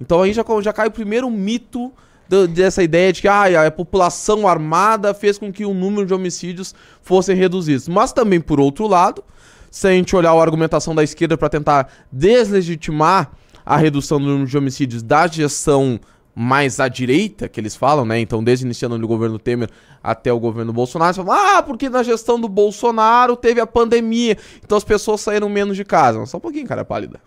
Então 0.00 0.22
aí 0.22 0.32
já, 0.32 0.44
já 0.62 0.72
cai 0.72 0.88
o 0.88 0.90
primeiro 0.90 1.30
mito 1.30 1.92
do- 2.28 2.48
dessa 2.48 2.82
ideia 2.82 3.12
de 3.12 3.20
que 3.22 3.28
ah, 3.28 3.66
a 3.66 3.70
população 3.70 4.46
armada 4.46 5.12
fez 5.14 5.38
com 5.38 5.52
que 5.52 5.64
o 5.64 5.72
número 5.74 6.06
de 6.06 6.14
homicídios 6.14 6.74
fossem 7.02 7.36
reduzidos. 7.36 7.88
Mas 7.88 8.12
também, 8.12 8.40
por 8.40 8.58
outro 8.60 8.86
lado, 8.86 9.24
se 9.70 9.86
a 9.86 9.90
gente 9.92 10.14
olhar 10.16 10.32
a 10.32 10.40
argumentação 10.42 10.94
da 10.94 11.02
esquerda 11.04 11.36
para 11.36 11.48
tentar 11.48 11.92
deslegitimar 12.10 13.30
a 13.64 13.76
redução 13.76 14.18
do 14.20 14.26
número 14.26 14.46
de 14.48 14.56
homicídios 14.56 15.02
da 15.02 15.26
gestão 15.26 15.98
mais 16.34 16.78
à 16.80 16.86
direita, 16.86 17.48
que 17.48 17.58
eles 17.58 17.74
falam, 17.74 18.04
né? 18.04 18.20
Então, 18.20 18.44
desde 18.44 18.64
iniciando 18.64 18.98
no 18.98 19.08
governo 19.08 19.38
Temer 19.38 19.70
até 20.02 20.30
o 20.32 20.38
governo 20.38 20.72
Bolsonaro, 20.72 21.08
eles 21.08 21.16
falam, 21.16 21.32
ah, 21.56 21.62
porque 21.62 21.88
na 21.88 22.02
gestão 22.02 22.38
do 22.38 22.46
Bolsonaro 22.48 23.34
teve 23.36 23.58
a 23.60 23.66
pandemia, 23.66 24.36
então 24.62 24.76
as 24.76 24.84
pessoas 24.84 25.22
saíram 25.22 25.48
menos 25.48 25.76
de 25.76 25.84
casa. 25.84 26.24
Só 26.26 26.36
um 26.36 26.40
pouquinho, 26.40 26.66
cara 26.66 26.84
pálida. 26.84 27.20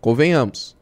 Convenhamos. 0.00 0.76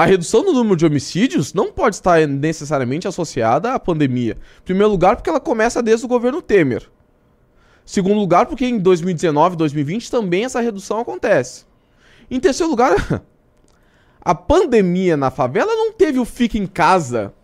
A 0.00 0.06
redução 0.06 0.42
do 0.42 0.54
número 0.54 0.76
de 0.76 0.86
homicídios 0.86 1.52
não 1.52 1.70
pode 1.70 1.96
estar 1.96 2.26
necessariamente 2.26 3.06
associada 3.06 3.74
à 3.74 3.78
pandemia. 3.78 4.38
Em 4.62 4.64
primeiro 4.64 4.90
lugar, 4.90 5.14
porque 5.14 5.28
ela 5.28 5.38
começa 5.38 5.82
desde 5.82 6.06
o 6.06 6.08
governo 6.08 6.40
Temer. 6.40 6.90
Segundo 7.84 8.18
lugar, 8.18 8.46
porque 8.46 8.64
em 8.64 8.78
2019, 8.78 9.56
2020 9.56 10.10
também 10.10 10.46
essa 10.46 10.58
redução 10.58 11.00
acontece. 11.00 11.66
Em 12.30 12.40
terceiro 12.40 12.70
lugar, 12.70 12.94
a 14.24 14.34
pandemia 14.34 15.18
na 15.18 15.30
favela 15.30 15.74
não 15.74 15.92
teve 15.92 16.18
o 16.18 16.24
fica 16.24 16.56
em 16.56 16.66
casa 16.66 17.34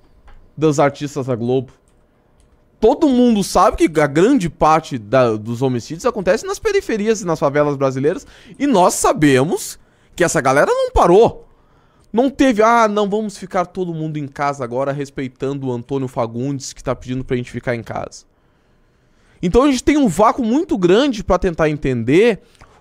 dos 0.57 0.81
artistas 0.81 1.27
da 1.27 1.37
Globo. 1.37 1.75
Todo 2.81 3.07
mundo 3.07 3.45
sabe 3.45 3.87
que 3.87 4.01
a 4.01 4.07
grande 4.07 4.49
parte 4.49 4.97
da- 4.97 5.37
dos 5.37 5.61
homicídios 5.61 6.07
acontece 6.07 6.47
nas 6.47 6.59
periferias 6.59 7.21
e 7.21 7.27
nas 7.27 7.39
favelas 7.39 7.77
brasileiras. 7.77 8.27
E 8.59 8.67
nós 8.67 8.95
sabemos 8.95 9.79
que 10.15 10.25
essa 10.25 10.41
galera 10.41 10.71
não 10.71 10.91
parou. 10.91 11.46
Não 12.17 12.31
teve, 12.31 12.63
ah, 12.63 12.89
não 12.89 13.11
vamos 13.11 13.37
ficar 13.37 13.67
todo 13.67 13.93
mundo 13.93 14.17
em 14.17 14.27
casa 14.27 14.65
agora 14.65 14.91
respeitando 14.91 15.67
o 15.67 15.71
Antônio 15.71 16.09
Fagundes 16.09 16.73
que 16.73 16.83
tá 16.83 16.97
pedindo 16.97 17.23
pra 17.23 17.37
gente 17.37 17.51
ficar 17.51 17.75
em 17.75 17.83
casa. 17.83 18.25
Então 19.43 19.65
a 19.65 19.71
gente 19.71 19.85
tem 19.85 19.99
um 19.99 20.09
vácuo 20.09 20.43
muito 20.43 20.79
grande 20.79 21.23
para 21.23 21.39
tentar 21.39 21.69
entender 21.69 22.41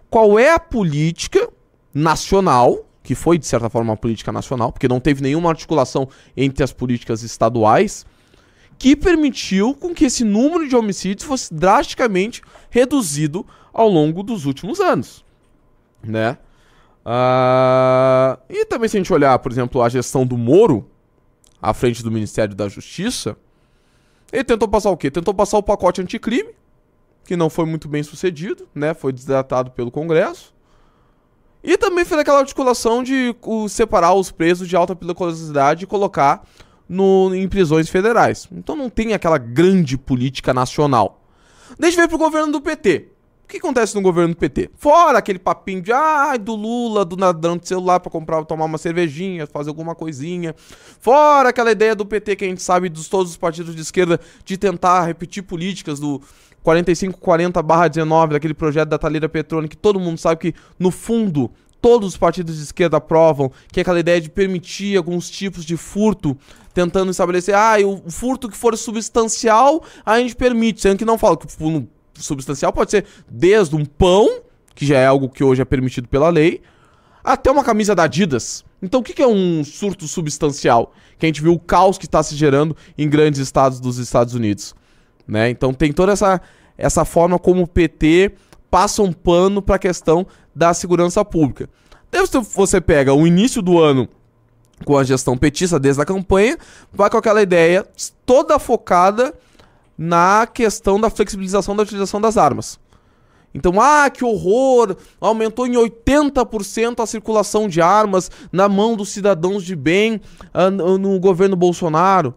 qual 0.10 0.39
é 0.39 0.54
a 0.54 0.58
política 0.58 1.50
nacional, 1.94 2.86
que 3.04 3.13
foi 3.13 3.38
de 3.38 3.46
certa 3.46 3.70
forma 3.70 3.92
uma 3.92 3.98
política 3.98 4.32
nacional, 4.32 4.72
porque 4.72 4.88
não 4.88 5.01
teve 5.01 5.22
nenhuma 5.22 5.50
articulação 5.50 6.08
entre 6.38 6.63
as 6.63 6.72
políticas 6.72 7.22
estaduais, 7.22 8.06
que 8.77 8.96
permitiu 8.96 9.75
com 9.75 9.94
que 9.94 10.06
esse 10.06 10.24
número 10.24 10.65
de 10.65 10.77
homicídios 10.77 11.27
fosse 11.27 11.54
drasticamente 11.54 12.42
reduzido 12.70 13.46
ao 13.74 13.89
longo 13.89 14.24
dos 14.24 14.46
últimos 14.46 14.80
anos, 14.80 15.25
né? 16.01 16.38
Ah, 17.05 18.39
e 18.50 18.65
também 18.65 18.89
se 18.89 18.97
a 18.97 19.00
gente 19.00 19.13
olhar, 19.13 19.38
por 19.38 19.51
exemplo, 19.51 19.81
a 19.83 19.89
gestão 19.89 20.25
do 20.25 20.35
Moro 20.35 20.89
à 21.62 21.71
frente 21.71 22.01
do 22.01 22.09
Ministério 22.09 22.55
da 22.55 22.67
Justiça, 22.67 23.38
ele 24.33 24.43
tentou 24.43 24.67
passar 24.67 24.89
o 24.89 24.97
quê? 24.97 25.12
Tentou 25.12 25.33
passar 25.33 25.57
o 25.59 25.63
pacote 25.63 26.01
anticrime, 26.01 26.50
que 27.24 27.35
não 27.35 27.50
foi 27.50 27.65
muito 27.65 27.88
bem 27.88 28.01
sucedido, 28.01 28.67
né? 28.74 28.93
Foi 28.95 29.13
desidratado 29.13 29.69
pelo 29.71 29.91
Congresso. 29.91 30.53
E 31.63 31.77
também 31.77 32.05
fez 32.05 32.19
aquela 32.19 32.39
articulação 32.39 33.03
de 33.03 33.35
separar 33.69 34.13
os 34.13 34.31
presos 34.31 34.67
de 34.67 34.75
alta 34.75 34.95
periculosidade 34.95 35.83
e 35.83 35.88
colocar 35.88 36.47
no, 36.88 37.33
em 37.33 37.47
prisões 37.47 37.89
federais. 37.89 38.47
Então 38.51 38.75
não 38.75 38.89
tem 38.89 39.13
aquela 39.13 39.38
grande 39.38 39.97
política 39.97 40.53
nacional. 40.53 41.24
Deixa 41.79 41.97
eu 41.97 42.03
ver 42.03 42.07
pro 42.07 42.17
governo 42.17 42.51
do 42.51 42.62
PT. 42.62 43.14
O 43.45 43.47
que 43.47 43.57
acontece 43.57 43.93
no 43.93 44.01
governo 44.01 44.33
do 44.33 44.37
PT? 44.37 44.71
Fora 44.75 45.19
aquele 45.19 45.37
papinho 45.37 45.79
de 45.79 45.91
ah, 45.93 46.35
do 46.35 46.55
Lula, 46.55 47.05
do 47.05 47.15
ladrão 47.15 47.55
de 47.55 47.67
celular 47.67 47.99
pra 47.99 48.09
comprar, 48.09 48.43
tomar 48.43 48.65
uma 48.65 48.79
cervejinha, 48.79 49.45
fazer 49.45 49.69
alguma 49.69 49.93
coisinha. 49.93 50.55
Fora 50.99 51.49
aquela 51.49 51.71
ideia 51.71 51.95
do 51.95 52.07
PT 52.07 52.37
que 52.37 52.43
a 52.43 52.47
gente 52.47 52.63
sabe 52.63 52.89
dos 52.89 53.07
todos 53.07 53.33
os 53.33 53.37
partidos 53.37 53.75
de 53.75 53.81
esquerda 53.83 54.19
de 54.43 54.57
tentar 54.57 55.03
repetir 55.03 55.43
políticas 55.43 55.99
do 55.99 56.19
4540/19, 56.65 58.29
daquele 58.29 58.55
projeto 58.55 58.89
da 58.89 58.97
Talira 58.97 59.29
Petrone 59.29 59.67
que 59.67 59.77
todo 59.77 59.99
mundo 59.99 60.17
sabe 60.17 60.41
que 60.41 60.55
no 60.79 60.89
fundo 60.89 61.51
todos 61.79 62.09
os 62.09 62.17
partidos 62.17 62.57
de 62.57 62.63
esquerda 62.63 62.97
aprovam, 62.97 63.51
que 63.71 63.79
é 63.79 63.81
aquela 63.81 63.99
ideia 63.99 64.19
de 64.19 64.27
permitir 64.27 64.97
alguns 64.97 65.29
tipos 65.29 65.63
de 65.63 65.77
furto, 65.77 66.35
tentando 66.73 67.11
estabelecer, 67.11 67.53
ah, 67.53 67.75
o 67.85 68.09
furto 68.09 68.49
que 68.49 68.57
for 68.57 68.75
substancial, 68.75 69.83
a 70.03 70.17
gente 70.17 70.35
permite, 70.35 70.81
sendo 70.81 70.97
que 70.97 71.05
não 71.05 71.15
fala 71.15 71.37
que 71.37 71.45
substancial 72.24 72.72
pode 72.74 72.91
ser 72.91 73.05
desde 73.29 73.75
um 73.75 73.86
pão, 73.86 74.41
que 74.74 74.86
já 74.86 74.98
é 75.00 75.05
algo 75.05 75.29
que 75.29 75.43
hoje 75.43 75.62
é 75.62 75.65
permitido 75.65 76.07
pela 76.07 76.29
lei, 76.29 76.62
até 77.24 77.50
uma 77.51 77.63
camisa 77.63 77.95
da 77.95 78.03
Adidas. 78.03 78.63
Então 78.81 79.00
o 79.00 79.03
que 79.03 79.22
é 79.22 79.27
um 79.27 79.63
surto 79.63 80.07
substancial? 80.07 80.93
Que 81.17 81.25
a 81.25 81.29
gente 81.29 81.41
viu 81.41 81.53
o 81.53 81.60
caos 81.60 81.98
que 81.98 82.05
está 82.05 82.22
se 82.22 82.36
gerando 82.36 82.75
em 82.98 83.10
grandes 83.10 83.39
estados 83.39 83.79
dos 83.79 83.98
Estados 83.98 84.34
Unidos. 84.36 84.75
Né? 85.27 85.50
Então 85.50 85.74
tem 85.74 85.91
toda 85.91 86.12
essa, 86.12 86.39
essa 86.77 87.03
forma 87.05 87.39
como 87.39 87.63
o 87.63 87.67
PT 87.67 88.34
passa 88.69 89.01
um 89.01 89.12
pano 89.12 89.62
para 89.62 89.75
a 89.75 89.79
questão 89.79 90.27
da 90.53 90.74
segurança 90.74 91.24
pública. 91.25 91.69
Daí 92.12 92.22
você- 92.22 92.39
você 92.39 92.81
pega 92.81 93.13
o 93.13 93.25
início 93.25 93.62
do 93.62 93.79
ano 93.79 94.07
com 94.84 94.98
a 94.98 95.03
gestão 95.03 95.38
petista 95.38 95.79
desde 95.79 96.01
a 96.01 96.05
campanha, 96.05 96.57
vai 96.93 97.10
com 97.10 97.17
aquela 97.17 97.41
ideia 97.41 97.88
toda 98.25 98.60
focada 98.60 99.34
na 99.97 100.47
questão 100.47 100.99
da 100.99 101.09
flexibilização 101.09 101.75
da 101.75 101.83
utilização 101.83 102.19
das 102.19 102.37
armas. 102.37 102.79
Então, 103.53 103.79
ah, 103.79 104.09
que 104.09 104.25
horror! 104.25 104.97
Aumentou 105.19 105.65
em 105.65 105.75
80% 105.75 107.01
a 107.01 107.05
circulação 107.05 107.69
de 107.69 107.81
armas 107.81 108.29
na 108.51 108.67
mão 108.67 108.97
dos 108.97 109.09
cidadãos 109.09 109.63
de 109.63 109.75
bem 109.75 110.19
ah, 110.53 110.69
no 110.69 110.97
no 110.97 111.17
governo 111.19 111.55
Bolsonaro. 111.55 112.33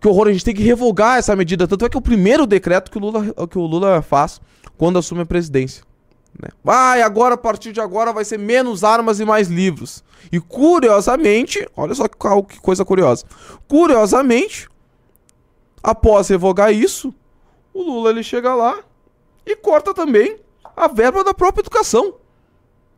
Que 0.00 0.08
horror, 0.08 0.28
a 0.28 0.32
gente 0.32 0.44
tem 0.44 0.54
que 0.54 0.62
revogar 0.62 1.18
essa 1.18 1.34
medida. 1.36 1.68
Tanto 1.68 1.84
é 1.84 1.88
que 1.88 1.96
é 1.96 2.00
o 2.00 2.02
primeiro 2.02 2.46
decreto 2.46 2.90
que 2.90 2.98
o 2.98 3.00
Lula, 3.00 3.46
que 3.46 3.58
o 3.58 3.62
Lula 3.62 4.02
faz 4.02 4.40
quando 4.76 4.98
assume 4.98 5.22
a 5.22 5.26
presidência. 5.26 5.84
Né? 6.40 6.48
Vai, 6.62 7.00
agora, 7.02 7.34
a 7.34 7.38
partir 7.38 7.72
de 7.72 7.80
agora, 7.80 8.12
vai 8.12 8.24
ser 8.24 8.38
menos 8.38 8.84
armas 8.84 9.20
e 9.20 9.24
mais 9.24 9.48
livros. 9.48 10.04
E 10.30 10.40
curiosamente, 10.40 11.66
olha 11.76 11.94
só 11.94 12.06
que 12.08 12.60
coisa 12.60 12.84
curiosa. 12.84 13.24
Curiosamente, 13.66 14.68
após 15.86 16.26
revogar 16.26 16.72
isso, 16.72 17.14
o 17.72 17.80
Lula 17.80 18.10
ele 18.10 18.24
chega 18.24 18.52
lá 18.56 18.80
e 19.46 19.54
corta 19.54 19.94
também 19.94 20.36
a 20.76 20.88
verba 20.88 21.22
da 21.22 21.32
própria 21.32 21.62
educação. 21.62 22.16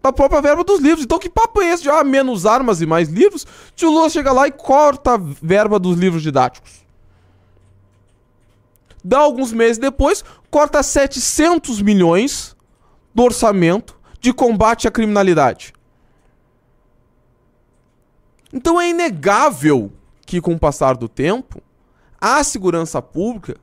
Da 0.03 0.11
própria 0.11 0.41
verba 0.41 0.65
dos 0.65 0.81
livros. 0.81 1.05
Então, 1.05 1.19
que 1.19 1.29
papo 1.29 1.61
é 1.61 1.69
esse 1.69 1.83
de 1.83 1.91
ah, 1.91 2.03
menos 2.03 2.47
armas 2.47 2.81
e 2.81 2.87
mais 2.87 3.11
livros? 3.11 3.47
Se 3.77 3.85
o 3.85 3.91
Lula 3.91 4.09
chega 4.09 4.33
lá 4.33 4.49
e 4.49 4.53
corta 4.53 5.15
a 5.15 5.19
verba 5.19 5.79
dos 5.79 5.99
livros 5.99 6.23
didáticos. 6.23 6.87
Dá 9.05 9.19
alguns 9.19 9.53
meses 9.53 9.77
depois, 9.77 10.25
corta 10.51 10.83
700 10.83 11.83
milhões 11.83 12.57
do 13.15 13.23
orçamento 13.23 13.99
de 14.19 14.33
combate 14.33 14.89
à 14.89 14.91
criminalidade. 14.91 15.75
Então 18.51 18.81
é 18.81 18.89
inegável 18.89 19.93
que, 20.25 20.41
com 20.41 20.55
o 20.55 20.59
passar 20.59 20.97
do 20.97 21.09
tempo, 21.09 21.63
a 22.21 22.43
segurança 22.43 23.01
pública 23.01 23.57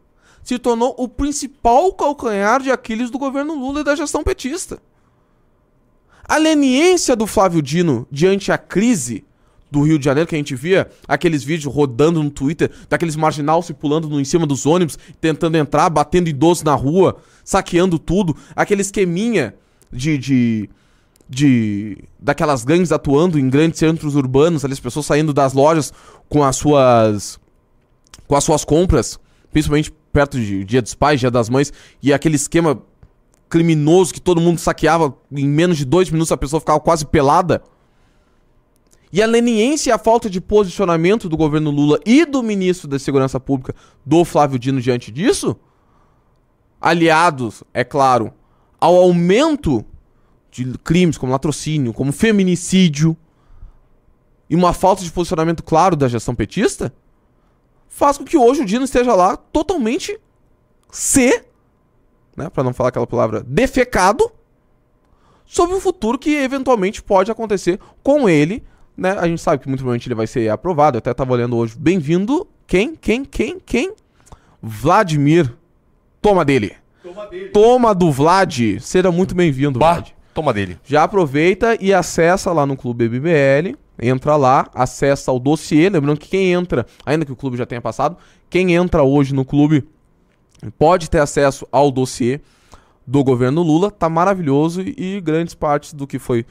se 0.43 0.59
tornou 0.59 0.95
o 0.97 1.07
principal 1.07 1.91
calcanhar 1.93 2.61
de 2.61 2.71
Aquiles 2.71 3.09
do 3.09 3.17
governo 3.17 3.55
Lula 3.55 3.81
e 3.81 3.83
da 3.83 3.95
gestão 3.95 4.23
petista. 4.23 4.79
A 6.23 6.37
leniência 6.37 7.15
do 7.15 7.27
Flávio 7.27 7.61
Dino 7.61 8.07
diante 8.11 8.51
a 8.51 8.57
crise 8.57 9.25
do 9.71 9.81
Rio 9.81 9.99
de 9.99 10.05
Janeiro, 10.05 10.27
que 10.29 10.35
a 10.35 10.37
gente 10.37 10.55
via 10.55 10.89
aqueles 11.07 11.43
vídeos 11.43 11.73
rodando 11.73 12.21
no 12.23 12.29
Twitter, 12.29 12.71
daqueles 12.87 13.15
marginal 13.15 13.61
se 13.61 13.73
pulando 13.73 14.07
no, 14.07 14.21
em 14.21 14.25
cima 14.25 14.45
dos 14.45 14.65
ônibus, 14.65 14.97
tentando 15.19 15.57
entrar, 15.57 15.89
batendo 15.89 16.29
idosos 16.29 16.63
na 16.63 16.73
rua, 16.73 17.17
saqueando 17.43 17.99
tudo, 17.99 18.35
aquele 18.55 18.81
esqueminha 18.81 19.55
de, 19.91 20.17
de, 20.17 20.69
de 21.27 21.97
daquelas 22.19 22.63
gangues 22.63 22.91
atuando 22.91 23.39
em 23.39 23.49
grandes 23.49 23.79
centros 23.79 24.15
urbanos, 24.15 24.63
ali 24.63 24.73
as 24.73 24.79
pessoas 24.79 25.07
saindo 25.07 25.33
das 25.33 25.53
lojas 25.53 25.91
com 26.29 26.43
as 26.43 26.55
suas 26.55 27.39
com 28.27 28.35
as 28.35 28.43
suas 28.43 28.63
compras, 28.65 29.19
principalmente 29.51 29.91
perto 30.11 30.39
de 30.39 30.63
Dia 30.63 30.81
dos 30.81 30.95
Pais, 30.95 31.19
Dia 31.19 31.31
das 31.31 31.49
Mães, 31.49 31.71
e 32.01 32.13
aquele 32.13 32.35
esquema 32.35 32.81
criminoso 33.49 34.13
que 34.13 34.21
todo 34.21 34.41
mundo 34.41 34.59
saqueava 34.59 35.15
em 35.31 35.47
menos 35.47 35.77
de 35.77 35.85
dois 35.85 36.09
minutos 36.09 36.31
a 36.31 36.37
pessoa 36.37 36.59
ficava 36.59 36.79
quase 36.79 37.05
pelada. 37.05 37.61
E 39.11 39.21
a 39.21 39.25
leniência 39.25 39.91
e 39.91 39.93
a 39.93 39.97
falta 39.97 40.29
de 40.29 40.41
posicionamento 40.41 41.29
do 41.29 41.37
governo 41.37 41.71
Lula 41.71 41.99
e 42.05 42.25
do 42.25 42.43
ministro 42.43 42.87
da 42.87 42.99
Segurança 42.99 43.39
Pública, 43.39 43.73
do 44.05 44.25
Flávio 44.25 44.59
Dino, 44.59 44.81
diante 44.81 45.11
disso, 45.11 45.55
aliados, 46.81 47.63
é 47.73 47.83
claro, 47.83 48.33
ao 48.79 48.95
aumento 48.95 49.85
de 50.51 50.65
crimes 50.79 51.17
como 51.17 51.31
latrocínio, 51.31 51.93
como 51.93 52.11
feminicídio, 52.11 53.15
e 54.49 54.55
uma 54.55 54.73
falta 54.73 55.03
de 55.03 55.11
posicionamento 55.11 55.63
claro 55.63 55.95
da 55.95 56.07
gestão 56.07 56.35
petista, 56.35 56.93
faz 57.95 58.17
com 58.17 58.25
que 58.25 58.35
hoje 58.35 58.61
o 58.61 58.65
Dino 58.65 58.83
esteja 58.83 59.15
lá 59.15 59.37
totalmente 59.37 60.19
C, 60.91 61.45
né, 62.35 62.49
para 62.49 62.61
não 62.61 62.73
falar 62.73 62.89
aquela 62.89 63.07
palavra, 63.07 63.41
defecado, 63.41 64.29
sobre 65.45 65.77
o 65.77 65.79
futuro 65.79 66.19
que 66.19 66.35
eventualmente 66.35 67.01
pode 67.01 67.31
acontecer 67.31 67.79
com 68.03 68.27
ele, 68.27 68.61
né? 68.97 69.11
A 69.11 69.27
gente 69.27 69.41
sabe 69.41 69.61
que 69.61 69.69
muito 69.69 69.79
provavelmente 69.79 70.07
ele 70.07 70.15
vai 70.15 70.27
ser 70.27 70.49
aprovado. 70.49 70.97
Eu 70.97 70.99
até 70.99 71.13
tava 71.13 71.33
olhando 71.33 71.55
hoje. 71.55 71.75
Bem-vindo. 71.77 72.47
Quem? 72.65 72.95
Quem? 72.95 73.23
Quem? 73.23 73.59
Quem? 73.59 73.93
Vladimir. 74.61 75.53
Toma 76.21 76.43
dele. 76.43 76.75
Toma 77.53 77.93
do 77.93 78.11
Vlad. 78.11 78.79
Seja 78.79 79.11
muito 79.11 79.35
bem-vindo, 79.35 79.79
Vlad. 79.79 80.09
toma 80.33 80.51
dele. 80.53 80.79
Já 80.83 81.03
aproveita 81.03 81.77
e 81.79 81.93
acessa 81.93 82.51
lá 82.51 82.65
no 82.65 82.75
Clube 82.75 83.07
BBL. 83.07 83.77
Entra 84.01 84.35
lá, 84.35 84.69
acessa 84.73 85.31
o 85.31 85.39
dossiê. 85.39 85.89
Lembrando 85.89 86.19
que 86.19 86.29
quem 86.29 86.51
entra, 86.51 86.85
ainda 87.05 87.25
que 87.25 87.31
o 87.31 87.35
clube 87.35 87.57
já 87.57 87.65
tenha 87.65 87.81
passado, 87.81 88.17
quem 88.49 88.73
entra 88.73 89.03
hoje 89.03 89.33
no 89.33 89.45
clube 89.45 89.87
pode 90.77 91.09
ter 91.09 91.19
acesso 91.19 91.67
ao 91.71 91.91
dossiê 91.91 92.41
do 93.05 93.23
governo 93.23 93.61
Lula. 93.61 93.91
Tá 93.91 94.09
maravilhoso 94.09 94.81
e, 94.81 95.21
grandes 95.21 95.53
partes 95.53 95.93
do 95.93 96.07
que 96.07 96.19
foi 96.19 96.45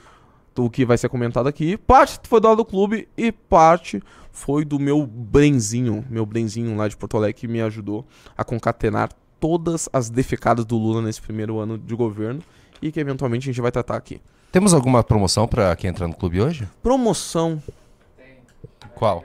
do 0.54 0.70
que 0.70 0.84
vai 0.84 0.96
ser 0.96 1.08
comentado 1.08 1.48
aqui. 1.48 1.76
Parte 1.76 2.28
foi 2.28 2.40
do 2.40 2.46
lado 2.46 2.58
do 2.58 2.64
clube 2.64 3.08
e 3.16 3.32
parte 3.32 4.00
foi 4.30 4.64
do 4.64 4.78
meu 4.78 5.04
Brenzinho, 5.04 6.04
meu 6.08 6.24
Brenzinho 6.24 6.76
lá 6.76 6.86
de 6.86 6.96
Porto 6.96 7.16
Alegre 7.16 7.40
que 7.40 7.48
me 7.48 7.60
ajudou 7.60 8.06
a 8.36 8.44
concatenar 8.44 9.10
todas 9.40 9.88
as 9.92 10.08
defecadas 10.08 10.64
do 10.64 10.76
Lula 10.76 11.02
nesse 11.02 11.20
primeiro 11.20 11.58
ano 11.58 11.76
de 11.76 11.94
governo 11.94 12.40
e 12.80 12.92
que 12.92 13.00
eventualmente 13.00 13.48
a 13.48 13.52
gente 13.52 13.60
vai 13.60 13.72
tratar 13.72 13.96
aqui. 13.96 14.20
Temos 14.54 14.72
alguma 14.72 15.02
promoção 15.02 15.48
pra 15.48 15.74
quem 15.74 15.90
entrar 15.90 16.06
no 16.06 16.14
clube 16.14 16.40
hoje? 16.40 16.68
Promoção. 16.80 17.60
Qual? 18.94 19.24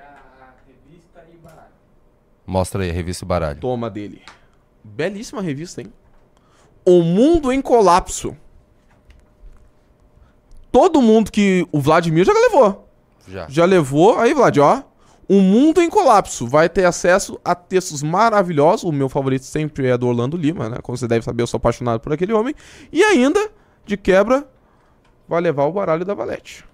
Mostra 2.47 2.81
aí 2.81 2.89
a 2.89 2.93
revista 2.93 3.23
e 3.23 3.27
baralho. 3.27 3.59
Toma 3.59 3.91
dele. 3.91 4.23
Belíssima 4.83 5.39
revista, 5.39 5.81
hein? 5.81 5.93
O 6.83 7.03
Mundo 7.03 7.53
em 7.53 7.61
Colapso. 7.61 8.35
Todo 10.71 10.99
mundo 10.99 11.31
que 11.31 11.67
o 11.71 11.79
Vladimir 11.79 12.25
já 12.25 12.33
levou. 12.33 12.89
Já. 13.27 13.45
Já 13.47 13.65
levou. 13.65 14.17
Aí, 14.17 14.33
Vlad, 14.33 14.57
ó. 14.57 14.81
O 15.27 15.41
Mundo 15.41 15.79
em 15.79 15.91
Colapso. 15.91 16.47
Vai 16.47 16.67
ter 16.67 16.85
acesso 16.85 17.39
a 17.45 17.53
textos 17.53 18.01
maravilhosos. 18.01 18.83
O 18.83 18.91
meu 18.91 19.07
favorito 19.07 19.45
sempre 19.45 19.85
é 19.89 19.95
do 19.95 20.07
Orlando 20.07 20.35
Lima, 20.35 20.69
né? 20.69 20.77
Como 20.81 20.97
você 20.97 21.07
deve 21.07 21.23
saber, 21.23 21.43
eu 21.43 21.47
sou 21.47 21.59
apaixonado 21.59 21.99
por 21.99 22.13
aquele 22.13 22.33
homem. 22.33 22.55
E 22.91 23.03
ainda, 23.03 23.51
de 23.85 23.95
quebra, 23.95 24.49
vai 25.29 25.39
levar 25.39 25.65
o 25.65 25.71
baralho 25.71 26.03
da 26.03 26.13
Valete. 26.13 26.65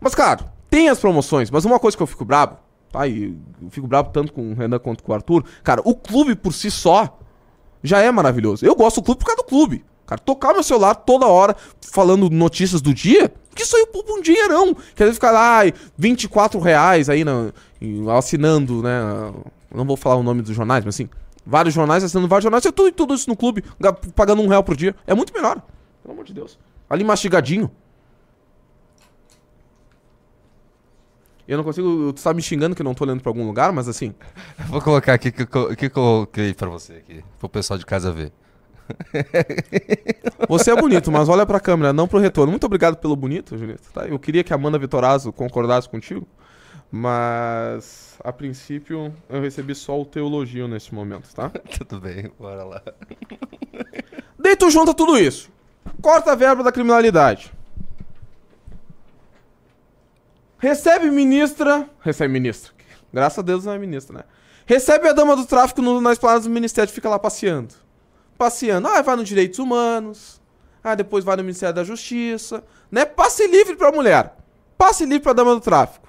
Mas, 0.00 0.14
claro, 0.14 0.44
tem 0.68 0.88
as 0.88 0.98
promoções. 1.00 1.50
Mas 1.50 1.64
uma 1.64 1.78
coisa 1.80 1.96
que 1.96 2.02
eu 2.02 2.06
fico 2.06 2.24
brabo, 2.24 2.56
tá? 2.92 3.06
E 3.06 3.36
eu 3.62 3.70
fico 3.70 3.86
brabo 3.86 4.10
tanto 4.10 4.32
com 4.32 4.52
o 4.52 4.54
Renan 4.54 4.78
quanto 4.78 5.02
com 5.02 5.10
o 5.12 5.14
Arthur. 5.14 5.44
Cara, 5.64 5.80
o 5.84 5.94
clube 5.94 6.34
por 6.36 6.52
si 6.52 6.70
só 6.70 7.18
já 7.82 8.00
é 8.00 8.10
maravilhoso. 8.10 8.64
Eu 8.64 8.74
gosto 8.76 9.00
do 9.00 9.04
clube 9.04 9.18
por 9.20 9.26
causa 9.26 9.42
do 9.42 9.48
clube. 9.48 9.84
Cara, 10.06 10.20
tocar 10.20 10.52
meu 10.52 10.62
celular 10.62 10.94
toda 10.94 11.26
hora 11.26 11.56
falando 11.92 12.28
notícias 12.28 12.80
do 12.82 12.92
dia, 12.92 13.32
que 13.54 13.62
isso 13.62 13.76
aí 13.76 13.86
poupa 13.86 14.12
um 14.12 14.20
dinheirão. 14.20 14.74
Quer 14.94 15.04
dizer, 15.04 15.14
ficar 15.14 15.30
lá, 15.30 15.58
ai, 15.58 15.72
24 15.96 16.58
reais 16.58 17.08
aí 17.08 17.24
na, 17.24 17.52
assinando, 18.18 18.82
né? 18.82 19.00
Não 19.72 19.84
vou 19.84 19.96
falar 19.96 20.16
o 20.16 20.22
nome 20.22 20.42
dos 20.42 20.54
jornais, 20.54 20.84
mas 20.84 20.96
assim, 20.96 21.08
vários 21.46 21.72
jornais, 21.74 22.02
assinando 22.02 22.26
vários 22.26 22.42
jornais, 22.42 22.66
é 22.66 22.72
tudo, 22.72 22.90
tudo 22.90 23.14
isso 23.14 23.30
no 23.30 23.36
clube, 23.36 23.62
ga- 23.78 23.92
pagando 23.92 24.42
um 24.42 24.48
real 24.48 24.64
por 24.64 24.74
dia. 24.76 24.96
É 25.06 25.14
muito 25.14 25.32
melhor. 25.32 25.62
Pelo 26.02 26.14
amor 26.14 26.24
de 26.24 26.34
Deus. 26.34 26.58
Ali 26.90 27.04
mastigadinho. 27.04 27.70
Eu 31.48 31.56
não 31.56 31.64
consigo. 31.64 32.12
Tu 32.12 32.22
tá 32.22 32.32
me 32.34 32.42
xingando 32.42 32.76
que 32.76 32.82
eu 32.82 32.84
não 32.84 32.94
tô 32.94 33.04
olhando 33.04 33.20
pra 33.22 33.30
algum 33.30 33.46
lugar, 33.46 33.72
mas 33.72 33.88
assim. 33.88 34.14
Vou 34.68 34.80
colocar 34.80 35.14
aqui 35.14 35.28
o 35.28 35.32
que, 35.32 35.42
eu 35.42 35.46
co- 35.46 35.76
que 35.76 35.86
eu 35.86 35.90
coloquei 35.90 36.54
pra 36.54 36.68
você 36.68 36.94
aqui. 36.94 37.24
Pro 37.38 37.48
pessoal 37.48 37.78
de 37.78 37.86
casa 37.86 38.12
ver. 38.12 38.32
Você 40.48 40.72
é 40.72 40.74
bonito, 40.76 41.12
mas 41.12 41.28
olha 41.28 41.46
pra 41.46 41.60
câmera, 41.60 41.92
não 41.92 42.08
pro 42.08 42.18
retorno. 42.18 42.50
Muito 42.50 42.66
obrigado 42.66 42.96
pelo 42.96 43.14
bonito, 43.14 43.56
Julito. 43.56 43.82
Tá? 43.92 44.06
Eu 44.08 44.18
queria 44.18 44.42
que 44.42 44.52
a 44.52 44.56
Amanda 44.56 44.78
Vitorazzo 44.80 45.32
concordasse 45.32 45.88
contigo, 45.88 46.26
mas 46.90 48.16
a 48.24 48.32
princípio 48.32 49.14
eu 49.28 49.40
recebi 49.40 49.76
só 49.76 50.00
o 50.00 50.04
teu 50.04 50.26
elogio 50.26 50.66
nesse 50.66 50.92
momento, 50.92 51.32
tá? 51.32 51.50
Tudo 51.78 52.00
bem, 52.00 52.32
bora 52.36 52.64
lá. 52.64 52.82
Daí 54.36 54.56
tu 54.56 54.68
junta 54.70 54.92
tudo 54.92 55.16
isso. 55.16 55.48
Corta 56.00 56.32
a 56.32 56.34
verba 56.34 56.62
da 56.62 56.72
criminalidade. 56.72 57.52
Recebe 60.58 61.10
ministra. 61.10 61.88
Recebe 62.00 62.32
ministra. 62.32 62.72
Graças 63.12 63.38
a 63.38 63.42
Deus 63.42 63.64
não 63.64 63.72
é 63.72 63.78
ministra, 63.78 64.18
né? 64.18 64.24
Recebe 64.66 65.08
a 65.08 65.12
dama 65.12 65.34
do 65.34 65.44
tráfico 65.44 65.82
no, 65.82 66.00
na 66.00 66.12
esplanada 66.12 66.44
do 66.44 66.50
ministério 66.50 66.90
e 66.90 66.94
fica 66.94 67.08
lá 67.08 67.18
passeando. 67.18 67.74
Passeando. 68.38 68.88
Ah, 68.88 69.02
vai 69.02 69.16
nos 69.16 69.28
direitos 69.28 69.58
humanos. 69.58 70.40
Ah, 70.82 70.94
depois 70.94 71.24
vai 71.24 71.36
no 71.36 71.42
Ministério 71.42 71.74
da 71.74 71.84
Justiça. 71.84 72.64
Né? 72.90 73.04
Passe 73.04 73.46
livre 73.46 73.76
pra 73.76 73.92
mulher. 73.92 74.34
Passe 74.78 75.04
livre 75.04 75.20
pra 75.20 75.32
dama 75.32 75.54
do 75.54 75.60
tráfico. 75.60 76.08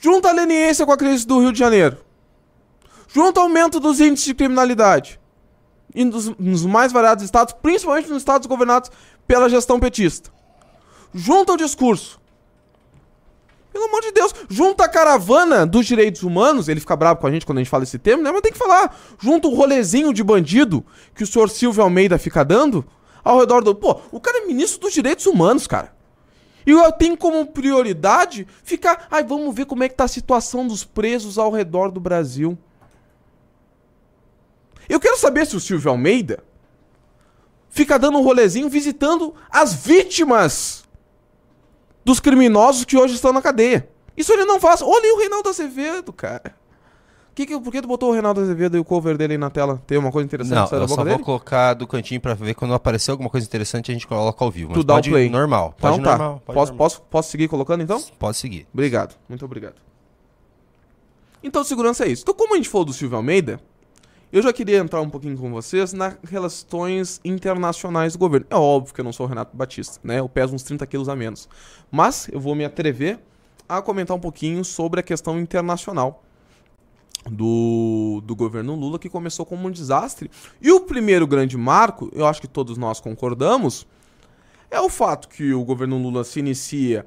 Junta 0.00 0.30
a 0.30 0.32
leniência 0.32 0.86
com 0.86 0.92
a 0.92 0.96
crise 0.96 1.26
do 1.26 1.40
Rio 1.40 1.52
de 1.52 1.58
Janeiro. 1.58 1.98
Junta 3.08 3.40
aumento 3.40 3.78
dos 3.78 4.00
índices 4.00 4.26
de 4.26 4.34
criminalidade 4.34 5.19
e 5.94 6.04
nos, 6.04 6.28
nos 6.38 6.64
mais 6.64 6.92
variados 6.92 7.24
estados, 7.24 7.54
principalmente 7.54 8.08
nos 8.08 8.18
estados 8.18 8.46
governados 8.46 8.90
pela 9.26 9.48
gestão 9.48 9.78
petista. 9.80 10.30
Junta 11.12 11.52
o 11.52 11.56
discurso. 11.56 12.20
Pelo 13.72 13.84
amor 13.84 14.02
de 14.02 14.10
Deus, 14.10 14.34
junta 14.48 14.84
a 14.84 14.88
caravana 14.88 15.64
dos 15.64 15.86
direitos 15.86 16.22
humanos, 16.22 16.68
ele 16.68 16.80
fica 16.80 16.96
bravo 16.96 17.20
com 17.20 17.26
a 17.26 17.30
gente 17.30 17.46
quando 17.46 17.58
a 17.58 17.60
gente 17.60 17.70
fala 17.70 17.84
esse 17.84 17.98
termo, 17.98 18.22
né? 18.22 18.32
Mas 18.32 18.40
tem 18.40 18.52
que 18.52 18.58
falar. 18.58 18.96
Junta 19.18 19.46
o 19.46 19.54
rolezinho 19.54 20.12
de 20.12 20.24
bandido 20.24 20.84
que 21.14 21.22
o 21.22 21.26
senhor 21.26 21.48
Silvio 21.48 21.82
Almeida 21.82 22.18
fica 22.18 22.44
dando 22.44 22.84
ao 23.22 23.38
redor 23.38 23.62
do. 23.62 23.74
Pô, 23.74 24.00
o 24.10 24.20
cara 24.20 24.38
é 24.38 24.46
ministro 24.46 24.80
dos 24.80 24.92
direitos 24.92 25.26
humanos, 25.26 25.68
cara. 25.68 25.94
E 26.66 26.72
eu 26.72 26.92
tenho 26.92 27.16
como 27.16 27.46
prioridade 27.46 28.46
ficar. 28.64 29.06
Ai, 29.10 29.22
vamos 29.22 29.54
ver 29.54 29.66
como 29.66 29.84
é 29.84 29.88
que 29.88 29.94
tá 29.94 30.04
a 30.04 30.08
situação 30.08 30.66
dos 30.66 30.84
presos 30.84 31.38
ao 31.38 31.52
redor 31.52 31.90
do 31.90 32.00
Brasil. 32.00 32.58
Eu 34.90 35.00
quero 35.00 35.16
saber 35.16 35.46
se 35.46 35.56
o 35.56 35.60
Silvio 35.60 35.90
Almeida 35.90 36.42
fica 37.68 37.98
dando 37.98 38.18
um 38.18 38.22
rolezinho 38.22 38.68
visitando 38.68 39.34
as 39.50 39.72
vítimas 39.72 40.84
dos 42.04 42.18
criminosos 42.18 42.84
que 42.84 42.96
hoje 42.96 43.14
estão 43.14 43.32
na 43.32 43.40
cadeia. 43.40 43.88
Isso 44.16 44.32
ele 44.32 44.44
não 44.44 44.58
faz. 44.60 44.82
Olha 44.82 45.04
aí 45.04 45.12
o 45.12 45.18
Reinaldo 45.18 45.48
Azevedo, 45.48 46.12
cara. 46.12 46.54
Que 47.32 47.46
que, 47.46 47.58
por 47.60 47.70
que 47.72 47.80
tu 47.80 47.86
botou 47.86 48.10
o 48.10 48.12
Reinaldo 48.12 48.40
Azevedo 48.40 48.76
e 48.76 48.80
o 48.80 48.84
cover 48.84 49.16
dele 49.16 49.34
aí 49.34 49.38
na 49.38 49.48
tela? 49.48 49.80
Tem 49.86 49.96
uma 49.96 50.10
coisa 50.10 50.26
interessante 50.26 50.56
Não, 50.72 50.78
eu 50.80 50.88
só 50.88 50.96
vou 50.96 51.04
dele? 51.04 51.22
colocar 51.22 51.74
do 51.74 51.86
cantinho 51.86 52.20
pra 52.20 52.34
ver 52.34 52.54
quando 52.54 52.74
aparecer 52.74 53.12
alguma 53.12 53.30
coisa 53.30 53.46
interessante 53.46 53.90
a 53.90 53.94
gente 53.94 54.06
coloca 54.06 54.44
ao 54.44 54.50
vivo. 54.50 54.74
Tu 54.74 54.82
dá 54.82 54.96
o 54.96 55.02
play. 55.02 55.30
normal. 55.30 55.74
Pode 55.78 56.00
Então 56.00 56.04
tá. 56.04 56.18
normal. 56.18 56.42
pode 56.44 56.56
Posso, 56.58 56.72
normal. 56.72 56.76
posso, 56.90 57.02
posso 57.02 57.30
seguir 57.30 57.46
colocando 57.48 57.82
então? 57.82 58.02
Pode 58.18 58.36
seguir. 58.36 58.66
Obrigado, 58.74 59.14
muito 59.28 59.44
obrigado. 59.44 59.76
Então, 61.42 61.62
segurança 61.64 62.04
é 62.04 62.08
isso. 62.08 62.22
Então, 62.22 62.34
como 62.34 62.52
a 62.54 62.56
gente 62.56 62.68
falou 62.68 62.84
do 62.84 62.92
Silvio 62.92 63.16
Almeida, 63.16 63.60
eu 64.32 64.42
já 64.42 64.52
queria 64.52 64.78
entrar 64.78 65.00
um 65.00 65.10
pouquinho 65.10 65.36
com 65.36 65.50
vocês 65.50 65.92
nas 65.92 66.16
relações 66.22 67.20
internacionais 67.24 68.12
do 68.12 68.18
governo. 68.18 68.46
É 68.48 68.56
óbvio 68.56 68.94
que 68.94 69.00
eu 69.00 69.04
não 69.04 69.12
sou 69.12 69.26
o 69.26 69.28
Renato 69.28 69.56
Batista, 69.56 69.98
né? 70.04 70.20
Eu 70.20 70.28
peso 70.28 70.54
uns 70.54 70.62
30 70.62 70.86
quilos 70.86 71.08
a 71.08 71.16
menos. 71.16 71.48
Mas 71.90 72.28
eu 72.32 72.38
vou 72.38 72.54
me 72.54 72.64
atrever 72.64 73.18
a 73.68 73.82
comentar 73.82 74.16
um 74.16 74.20
pouquinho 74.20 74.64
sobre 74.64 75.00
a 75.00 75.02
questão 75.02 75.38
internacional 75.38 76.22
do, 77.28 78.22
do 78.24 78.34
governo 78.34 78.74
Lula, 78.74 78.98
que 78.98 79.08
começou 79.08 79.44
como 79.44 79.68
um 79.68 79.70
desastre. 79.70 80.30
E 80.60 80.70
o 80.70 80.80
primeiro 80.80 81.26
grande 81.26 81.56
marco, 81.56 82.10
eu 82.14 82.26
acho 82.26 82.40
que 82.40 82.48
todos 82.48 82.78
nós 82.78 83.00
concordamos, 83.00 83.86
é 84.70 84.80
o 84.80 84.88
fato 84.88 85.28
que 85.28 85.52
o 85.52 85.64
governo 85.64 85.98
Lula 85.98 86.24
se 86.24 86.38
inicia 86.38 87.06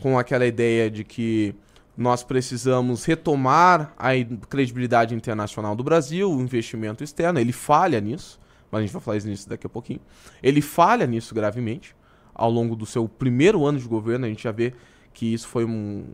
com 0.00 0.18
aquela 0.18 0.46
ideia 0.46 0.90
de 0.90 1.04
que 1.04 1.54
nós 2.00 2.24
precisamos 2.24 3.04
retomar 3.04 3.92
a 3.98 4.08
credibilidade 4.48 5.14
internacional 5.14 5.76
do 5.76 5.84
Brasil, 5.84 6.32
o 6.32 6.40
investimento 6.40 7.04
externo. 7.04 7.38
Ele 7.38 7.52
falha 7.52 8.00
nisso, 8.00 8.40
mas 8.70 8.78
a 8.78 8.82
gente 8.82 8.92
vai 8.94 9.02
falar 9.02 9.18
nisso 9.18 9.46
daqui 9.46 9.66
a 9.66 9.70
pouquinho. 9.70 10.00
Ele 10.42 10.62
falha 10.62 11.06
nisso 11.06 11.34
gravemente. 11.34 11.94
Ao 12.34 12.50
longo 12.50 12.74
do 12.74 12.86
seu 12.86 13.06
primeiro 13.06 13.66
ano 13.66 13.78
de 13.78 13.86
governo, 13.86 14.24
a 14.24 14.28
gente 14.30 14.42
já 14.42 14.50
vê 14.50 14.72
que 15.12 15.30
isso 15.30 15.46
foi 15.46 15.66
um- 15.66 16.06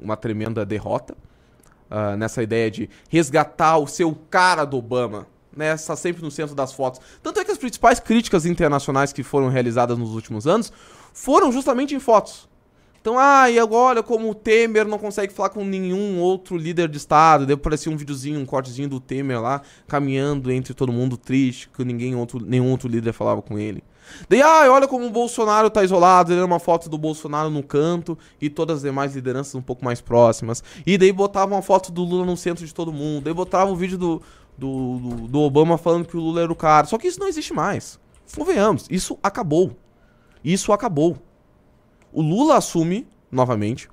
uma 0.00 0.16
tremenda 0.16 0.64
derrota. 0.64 1.14
ah, 1.90 2.16
nessa 2.16 2.42
ideia 2.42 2.70
de 2.70 2.88
resgatar 3.10 3.76
o 3.76 3.86
seu 3.86 4.16
cara 4.30 4.64
do 4.64 4.78
Obama. 4.78 5.26
Né, 5.54 5.74
está 5.74 5.94
sempre 5.94 6.22
no 6.22 6.30
centro 6.30 6.54
das 6.54 6.72
fotos. 6.72 6.98
Tanto 7.22 7.38
é 7.38 7.44
que 7.44 7.50
as 7.50 7.58
principais 7.58 8.00
críticas 8.00 8.46
internacionais 8.46 9.12
que 9.12 9.22
foram 9.22 9.48
realizadas 9.50 9.96
nos 9.98 10.14
últimos 10.14 10.46
anos 10.46 10.72
foram 11.12 11.52
justamente 11.52 11.94
em 11.94 12.00
fotos. 12.00 12.48
Então, 13.04 13.18
ah, 13.18 13.50
e 13.50 13.58
agora 13.58 14.02
como 14.02 14.30
o 14.30 14.34
Temer 14.34 14.88
não 14.88 14.98
consegue 14.98 15.30
falar 15.30 15.50
com 15.50 15.62
nenhum 15.62 16.22
outro 16.22 16.56
líder 16.56 16.88
de 16.88 16.96
Estado, 16.96 17.44
daí 17.44 17.52
aparecia 17.52 17.92
um 17.92 17.98
videozinho, 17.98 18.40
um 18.40 18.46
cortezinho 18.46 18.88
do 18.88 18.98
Temer 18.98 19.42
lá, 19.42 19.60
caminhando 19.86 20.50
entre 20.50 20.72
todo 20.72 20.90
mundo 20.90 21.18
triste, 21.18 21.68
que 21.68 21.84
ninguém 21.84 22.16
outro, 22.16 22.42
nenhum 22.42 22.70
outro 22.70 22.88
líder 22.88 23.12
falava 23.12 23.42
com 23.42 23.58
ele. 23.58 23.84
Daí, 24.26 24.40
ah, 24.40 24.72
olha 24.72 24.88
como 24.88 25.04
o 25.04 25.10
Bolsonaro 25.10 25.68
tá 25.68 25.84
isolado, 25.84 26.32
ele 26.32 26.38
era 26.38 26.46
uma 26.46 26.58
foto 26.58 26.88
do 26.88 26.96
Bolsonaro 26.96 27.50
no 27.50 27.62
canto 27.62 28.16
e 28.40 28.48
todas 28.48 28.76
as 28.78 28.82
demais 28.84 29.14
lideranças 29.14 29.54
um 29.54 29.60
pouco 29.60 29.84
mais 29.84 30.00
próximas. 30.00 30.64
E 30.86 30.96
daí 30.96 31.12
botava 31.12 31.54
uma 31.54 31.60
foto 31.60 31.92
do 31.92 32.02
Lula 32.02 32.24
no 32.24 32.38
centro 32.38 32.64
de 32.64 32.72
todo 32.72 32.90
mundo, 32.90 33.24
daí 33.24 33.34
botava 33.34 33.70
um 33.70 33.76
vídeo 33.76 33.98
do, 33.98 34.22
do, 34.56 34.98
do, 34.98 35.28
do 35.28 35.40
Obama 35.40 35.76
falando 35.76 36.06
que 36.06 36.16
o 36.16 36.20
Lula 36.20 36.40
era 36.40 36.50
o 36.50 36.56
cara. 36.56 36.86
Só 36.86 36.96
que 36.96 37.06
isso 37.06 37.20
não 37.20 37.28
existe 37.28 37.52
mais. 37.52 38.00
Convenhamos, 38.34 38.86
isso 38.88 39.18
acabou. 39.22 39.76
Isso 40.42 40.72
acabou. 40.72 41.18
O 42.14 42.22
Lula 42.22 42.56
assume 42.56 43.06
novamente 43.30 43.90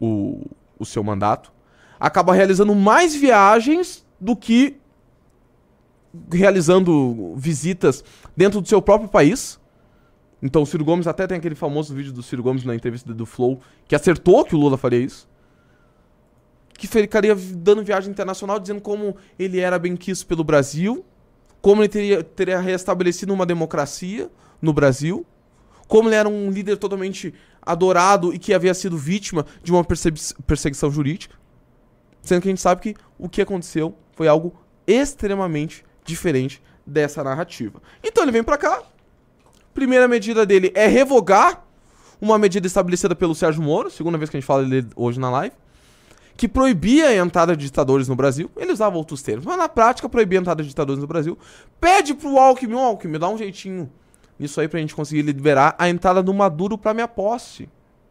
o, 0.00 0.44
o 0.78 0.84
seu 0.84 1.02
mandato, 1.02 1.52
acaba 1.98 2.34
realizando 2.34 2.74
mais 2.74 3.14
viagens 3.14 4.04
do 4.20 4.34
que 4.34 4.76
realizando 6.30 7.34
visitas 7.36 8.04
dentro 8.36 8.60
do 8.60 8.68
seu 8.68 8.82
próprio 8.82 9.08
país. 9.08 9.60
Então 10.42 10.62
o 10.62 10.66
Ciro 10.66 10.84
Gomes 10.84 11.06
até 11.06 11.26
tem 11.26 11.38
aquele 11.38 11.54
famoso 11.54 11.94
vídeo 11.94 12.12
do 12.12 12.22
Ciro 12.22 12.42
Gomes 12.42 12.64
na 12.64 12.74
entrevista 12.74 13.14
do 13.14 13.24
Flow, 13.24 13.60
que 13.86 13.94
acertou 13.94 14.44
que 14.44 14.54
o 14.54 14.58
Lula 14.58 14.76
faria 14.76 14.98
isso. 14.98 15.28
Que 16.76 16.88
ficaria 16.88 17.34
dando 17.34 17.84
viagem 17.84 18.10
internacional 18.10 18.58
dizendo 18.58 18.80
como 18.80 19.16
ele 19.38 19.60
era 19.60 19.78
bem 19.78 19.96
quisto 19.96 20.26
pelo 20.26 20.42
Brasil, 20.42 21.04
como 21.60 21.80
ele 21.80 21.88
teria, 21.88 22.24
teria 22.24 22.58
restabelecido 22.58 23.32
uma 23.32 23.46
democracia 23.46 24.28
no 24.60 24.72
Brasil, 24.72 25.24
como 25.86 26.08
ele 26.08 26.16
era 26.16 26.28
um 26.28 26.50
líder 26.50 26.76
totalmente 26.76 27.32
adorado 27.64 28.34
e 28.34 28.38
que 28.38 28.52
havia 28.52 28.74
sido 28.74 28.98
vítima 28.98 29.46
de 29.62 29.70
uma 29.70 29.84
perseguição 29.84 30.90
jurídica. 30.90 31.36
Sendo 32.20 32.42
que 32.42 32.48
a 32.48 32.50
gente 32.50 32.60
sabe 32.60 32.80
que 32.80 32.94
o 33.18 33.28
que 33.28 33.40
aconteceu 33.42 33.96
foi 34.12 34.28
algo 34.28 34.54
extremamente 34.86 35.84
diferente 36.04 36.62
dessa 36.86 37.22
narrativa. 37.22 37.80
Então 38.02 38.24
ele 38.24 38.32
vem 38.32 38.42
pra 38.42 38.58
cá. 38.58 38.82
Primeira 39.72 40.06
medida 40.06 40.44
dele 40.44 40.70
é 40.74 40.86
revogar 40.86 41.64
uma 42.20 42.38
medida 42.38 42.66
estabelecida 42.66 43.14
pelo 43.14 43.34
Sérgio 43.34 43.62
Moro, 43.62 43.90
segunda 43.90 44.18
vez 44.18 44.30
que 44.30 44.36
a 44.36 44.40
gente 44.40 44.46
fala 44.46 44.64
dele 44.64 44.88
hoje 44.94 45.18
na 45.18 45.30
live, 45.30 45.56
que 46.36 46.46
proibia 46.46 47.08
a 47.08 47.16
entrada 47.16 47.56
de 47.56 47.64
ditadores 47.64 48.08
no 48.08 48.14
Brasil. 48.14 48.50
Ele 48.56 48.72
usava 48.72 48.96
outros 48.96 49.22
termos, 49.22 49.44
mas 49.44 49.56
na 49.56 49.68
prática 49.68 50.08
proibia 50.08 50.38
a 50.38 50.42
entrada 50.42 50.62
de 50.62 50.68
ditadores 50.68 51.00
no 51.00 51.06
Brasil. 51.06 51.36
Pede 51.80 52.14
pro 52.14 52.38
Alckmin, 52.38 52.74
"Ô, 52.74 52.78
Alckmin, 52.80 53.18
dá 53.18 53.28
um 53.28 53.38
jeitinho 53.38 53.90
nisso 54.38 54.60
aí 54.60 54.68
pra 54.68 54.80
gente 54.80 54.94
conseguir 54.94 55.22
liberar 55.22 55.74
a 55.78 55.88
entrada 55.88 56.22
do 56.22 56.32
Maduro 56.32 56.76
pra 56.76 56.94
minha 56.94 57.08
posse. 57.08 57.68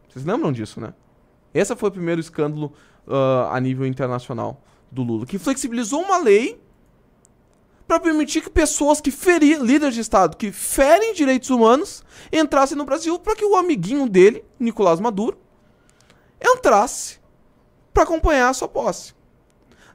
Vocês 0.08 0.24
lembram 0.24 0.52
disso, 0.52 0.80
né? 0.80 0.92
Esse 1.54 1.74
foi 1.76 1.88
o 1.88 1.92
primeiro 1.92 2.20
escândalo 2.20 2.72
ah, 3.06 3.50
a 3.52 3.60
nível 3.60 3.86
internacional 3.86 4.62
do 4.90 5.02
Lula, 5.02 5.26
que 5.26 5.38
flexibilizou 5.38 6.02
uma 6.02 6.18
lei 6.18 6.60
para 7.86 7.98
permitir 8.00 8.40
que 8.40 8.50
pessoas 8.50 9.00
que 9.00 9.10
feriam, 9.10 9.64
líderes 9.64 9.94
de 9.94 10.00
Estado 10.00 10.36
que 10.36 10.52
ferem 10.52 11.12
direitos 11.12 11.50
humanos, 11.50 12.02
entrassem 12.32 12.76
no 12.76 12.84
Brasil 12.84 13.18
para 13.18 13.34
que 13.34 13.44
o 13.44 13.56
amiguinho 13.56 14.08
dele, 14.08 14.44
Nicolás 14.58 15.00
Maduro, 15.00 15.38
entrasse 16.40 17.18
para 17.92 18.04
acompanhar 18.04 18.48
a 18.48 18.54
sua 18.54 18.68
posse. 18.68 19.14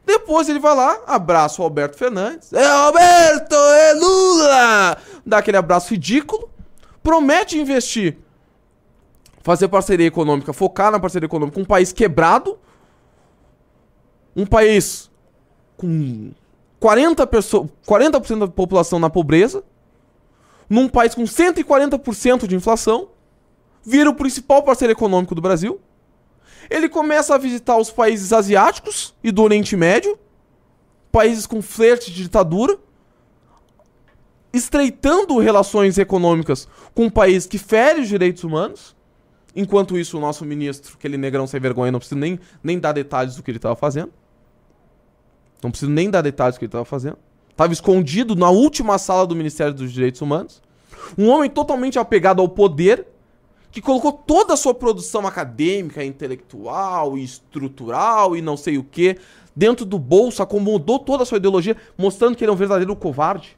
Depois 0.05 0.47
ele 0.47 0.59
vai 0.59 0.73
lá, 0.75 1.01
abraça 1.05 1.61
o 1.61 1.65
Alberto 1.65 1.97
Fernandes. 1.97 2.53
É 2.53 2.65
Alberto, 2.65 3.55
é 3.55 3.93
Lula! 3.93 4.97
Dá 5.27 5.39
aquele 5.39 5.57
abraço 5.57 5.93
ridículo, 5.93 6.49
promete 7.03 7.59
investir, 7.59 8.17
fazer 9.43 9.67
parceria 9.67 10.07
econômica, 10.07 10.53
focar 10.53 10.89
na 10.89 11.01
parceria 11.01 11.25
econômica 11.25 11.55
com 11.55 11.61
um 11.63 11.65
país 11.65 11.91
quebrado, 11.91 12.57
um 14.33 14.45
país 14.45 15.11
com 15.75 16.31
40%, 16.79 17.27
perso- 17.27 17.69
40 17.85 18.19
da 18.37 18.47
população 18.47 18.99
na 18.99 19.09
pobreza, 19.09 19.65
num 20.69 20.87
país 20.87 21.13
com 21.13 21.23
140% 21.23 22.47
de 22.47 22.55
inflação, 22.55 23.09
vira 23.83 24.09
o 24.09 24.15
principal 24.15 24.63
parceiro 24.63 24.93
econômico 24.93 25.35
do 25.35 25.41
Brasil. 25.41 25.79
Ele 26.69 26.87
começa 26.87 27.35
a 27.35 27.37
visitar 27.37 27.75
os 27.77 27.89
países 27.91 28.31
asiáticos 28.31 29.13
e 29.21 29.29
do 29.31 29.43
Oriente 29.43 29.75
Médio, 29.75 30.17
países 31.11 31.45
com 31.45 31.61
flerte 31.61 32.11
de 32.11 32.23
ditadura, 32.23 32.77
estreitando 34.53 35.37
relações 35.39 35.97
econômicas 35.97 36.67
com 36.93 37.05
um 37.05 37.09
país 37.09 37.45
que 37.45 37.57
fere 37.57 38.01
os 38.01 38.07
direitos 38.07 38.43
humanos. 38.43 38.95
Enquanto 39.55 39.97
isso, 39.97 40.17
o 40.17 40.21
nosso 40.21 40.45
ministro, 40.45 40.95
aquele 40.97 41.17
negrão 41.17 41.47
sem 41.47 41.59
vergonha, 41.59 41.91
não 41.91 41.99
precisa 41.99 42.19
nem, 42.19 42.39
nem 42.63 42.79
dar 42.79 42.91
detalhes 42.91 43.35
do 43.35 43.43
que 43.43 43.49
ele 43.49 43.57
estava 43.57 43.75
fazendo. 43.75 44.11
Não 45.63 45.71
preciso 45.71 45.91
nem 45.91 46.09
dar 46.09 46.21
detalhes 46.21 46.55
do 46.55 46.59
que 46.59 46.65
ele 46.65 46.69
estava 46.69 46.85
fazendo. 46.85 47.17
Estava 47.49 47.73
escondido 47.73 48.35
na 48.35 48.51
última 48.51 48.99
sala 48.99 49.25
do 49.25 49.35
Ministério 49.35 49.73
dos 49.73 49.91
Direitos 49.91 50.21
Humanos. 50.21 50.61
Um 51.17 51.29
homem 51.29 51.49
totalmente 51.49 51.97
apegado 51.97 52.39
ao 52.39 52.47
poder, 52.47 53.07
que 53.71 53.81
colocou 53.81 54.11
toda 54.11 54.53
a 54.53 54.57
sua 54.57 54.73
produção 54.73 55.25
acadêmica, 55.25 56.03
intelectual 56.03 57.17
estrutural 57.17 58.35
e 58.35 58.41
não 58.41 58.55
sei 58.55 58.77
o 58.77 58.83
que 58.83 59.17
dentro 59.55 59.83
do 59.85 59.97
bolso, 59.97 60.43
acomodou 60.43 60.99
toda 60.99 61.23
a 61.23 61.25
sua 61.25 61.37
ideologia, 61.37 61.75
mostrando 61.97 62.35
que 62.35 62.43
ele 62.43 62.51
é 62.51 62.53
um 62.53 62.57
verdadeiro 62.57 62.95
covarde. 62.95 63.57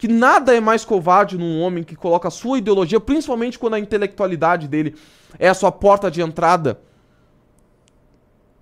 Que 0.00 0.08
nada 0.08 0.56
é 0.56 0.60
mais 0.60 0.82
covarde 0.82 1.36
num 1.36 1.60
homem 1.60 1.84
que 1.84 1.94
coloca 1.94 2.26
a 2.26 2.30
sua 2.30 2.56
ideologia, 2.56 2.98
principalmente 2.98 3.58
quando 3.58 3.74
a 3.74 3.78
intelectualidade 3.78 4.66
dele 4.66 4.96
é 5.38 5.46
a 5.46 5.52
sua 5.52 5.70
porta 5.70 6.10
de 6.10 6.22
entrada 6.22 6.80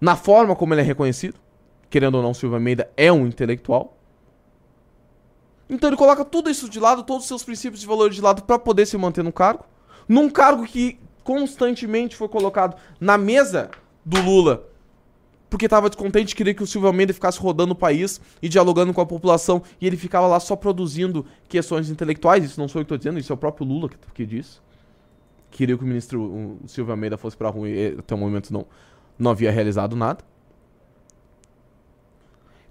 na 0.01 0.16
forma 0.16 0.57
como 0.57 0.74
ele 0.74 0.81
é 0.81 0.85
reconhecido. 0.85 1.38
Querendo 1.88 2.16
ou 2.16 2.24
não, 2.24 2.35
Silva 2.35 2.57
Almeida 2.57 2.90
é 2.96 3.12
um 3.12 3.24
intelectual. 3.24 3.96
Então 5.70 5.88
ele 5.88 5.96
coloca 5.96 6.24
tudo 6.24 6.51
isso 6.51 6.68
de 6.68 6.81
lado, 6.81 7.05
todos 7.05 7.22
os 7.22 7.29
seus 7.29 7.44
princípios 7.44 7.81
de 7.81 7.87
valores 7.87 8.16
de 8.16 8.20
lado 8.20 8.42
para 8.42 8.59
poder 8.59 8.85
se 8.85 8.98
manter 8.98 9.22
no 9.22 9.33
cargo. 9.33 9.64
Num 10.09 10.29
cargo 10.29 10.66
que 10.66 10.98
constantemente 11.22 12.16
foi 12.16 12.29
colocado 12.29 12.77
na 12.98 13.16
mesa 13.16 13.70
do 14.05 14.20
Lula. 14.20 14.66
Porque 15.50 15.68
tava 15.68 15.88
descontente, 15.88 16.37
queria 16.37 16.52
que 16.52 16.62
o 16.62 16.66
Silvio 16.66 16.88
Almeida 16.88 17.14
ficasse 17.14 17.40
rodando 17.40 17.72
o 17.72 17.76
país 17.76 18.20
e 18.42 18.48
dialogando 18.48 18.92
com 18.92 19.00
a 19.00 19.06
população. 19.06 19.62
E 19.80 19.87
ele 19.87 19.96
ficava 19.96 20.26
lá 20.26 20.38
só 20.38 20.54
produzindo 20.54 21.24
questões 21.48 21.88
intelectuais. 21.88 22.44
Isso 22.44 22.61
não 22.61 22.68
sou 22.68 22.80
eu 22.80 22.84
que 22.84 22.90
tô 22.90 22.96
dizendo, 22.98 23.18
isso 23.18 23.32
é 23.32 23.34
o 23.34 23.38
próprio 23.38 23.66
Lula 23.66 23.88
que, 23.88 24.26
que. 24.26 24.44
Queria 25.50 25.78
que 25.78 25.82
o 25.82 25.87
ministro 25.87 26.22
o 26.22 26.68
Silvio 26.68 26.92
Almeida 26.92 27.16
fosse 27.16 27.37
pra 27.37 27.48
rua 27.48 27.68
e 27.68 27.96
até 27.98 28.14
o 28.14 28.18
momento 28.18 28.52
não, 28.52 28.66
não 29.18 29.30
havia 29.30 29.50
realizado 29.50 29.96
nada. 29.96 30.22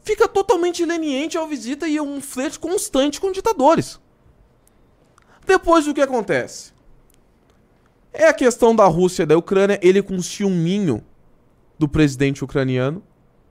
Fica 0.04 0.28
totalmente 0.28 0.86
leniente 0.86 1.38
ao 1.38 1.48
visita 1.48 1.88
e 1.88 1.98
é 1.98 2.02
um 2.02 2.22
flerte 2.22 2.60
constante 2.60 3.20
com 3.20 3.32
ditadores. 3.32 4.00
Depois 5.46 5.88
o 5.88 5.94
que 5.94 6.02
acontece? 6.02 6.72
É 8.14 8.28
a 8.28 8.34
questão 8.34 8.76
da 8.76 8.86
Rússia 8.86 9.24
e 9.24 9.26
da 9.26 9.38
Ucrânia, 9.38 9.80
ele 9.82 10.02
com 10.02 10.22
ciúminho 10.22 11.04
do 11.78 11.88
presidente 11.88 12.44
ucraniano, 12.44 13.04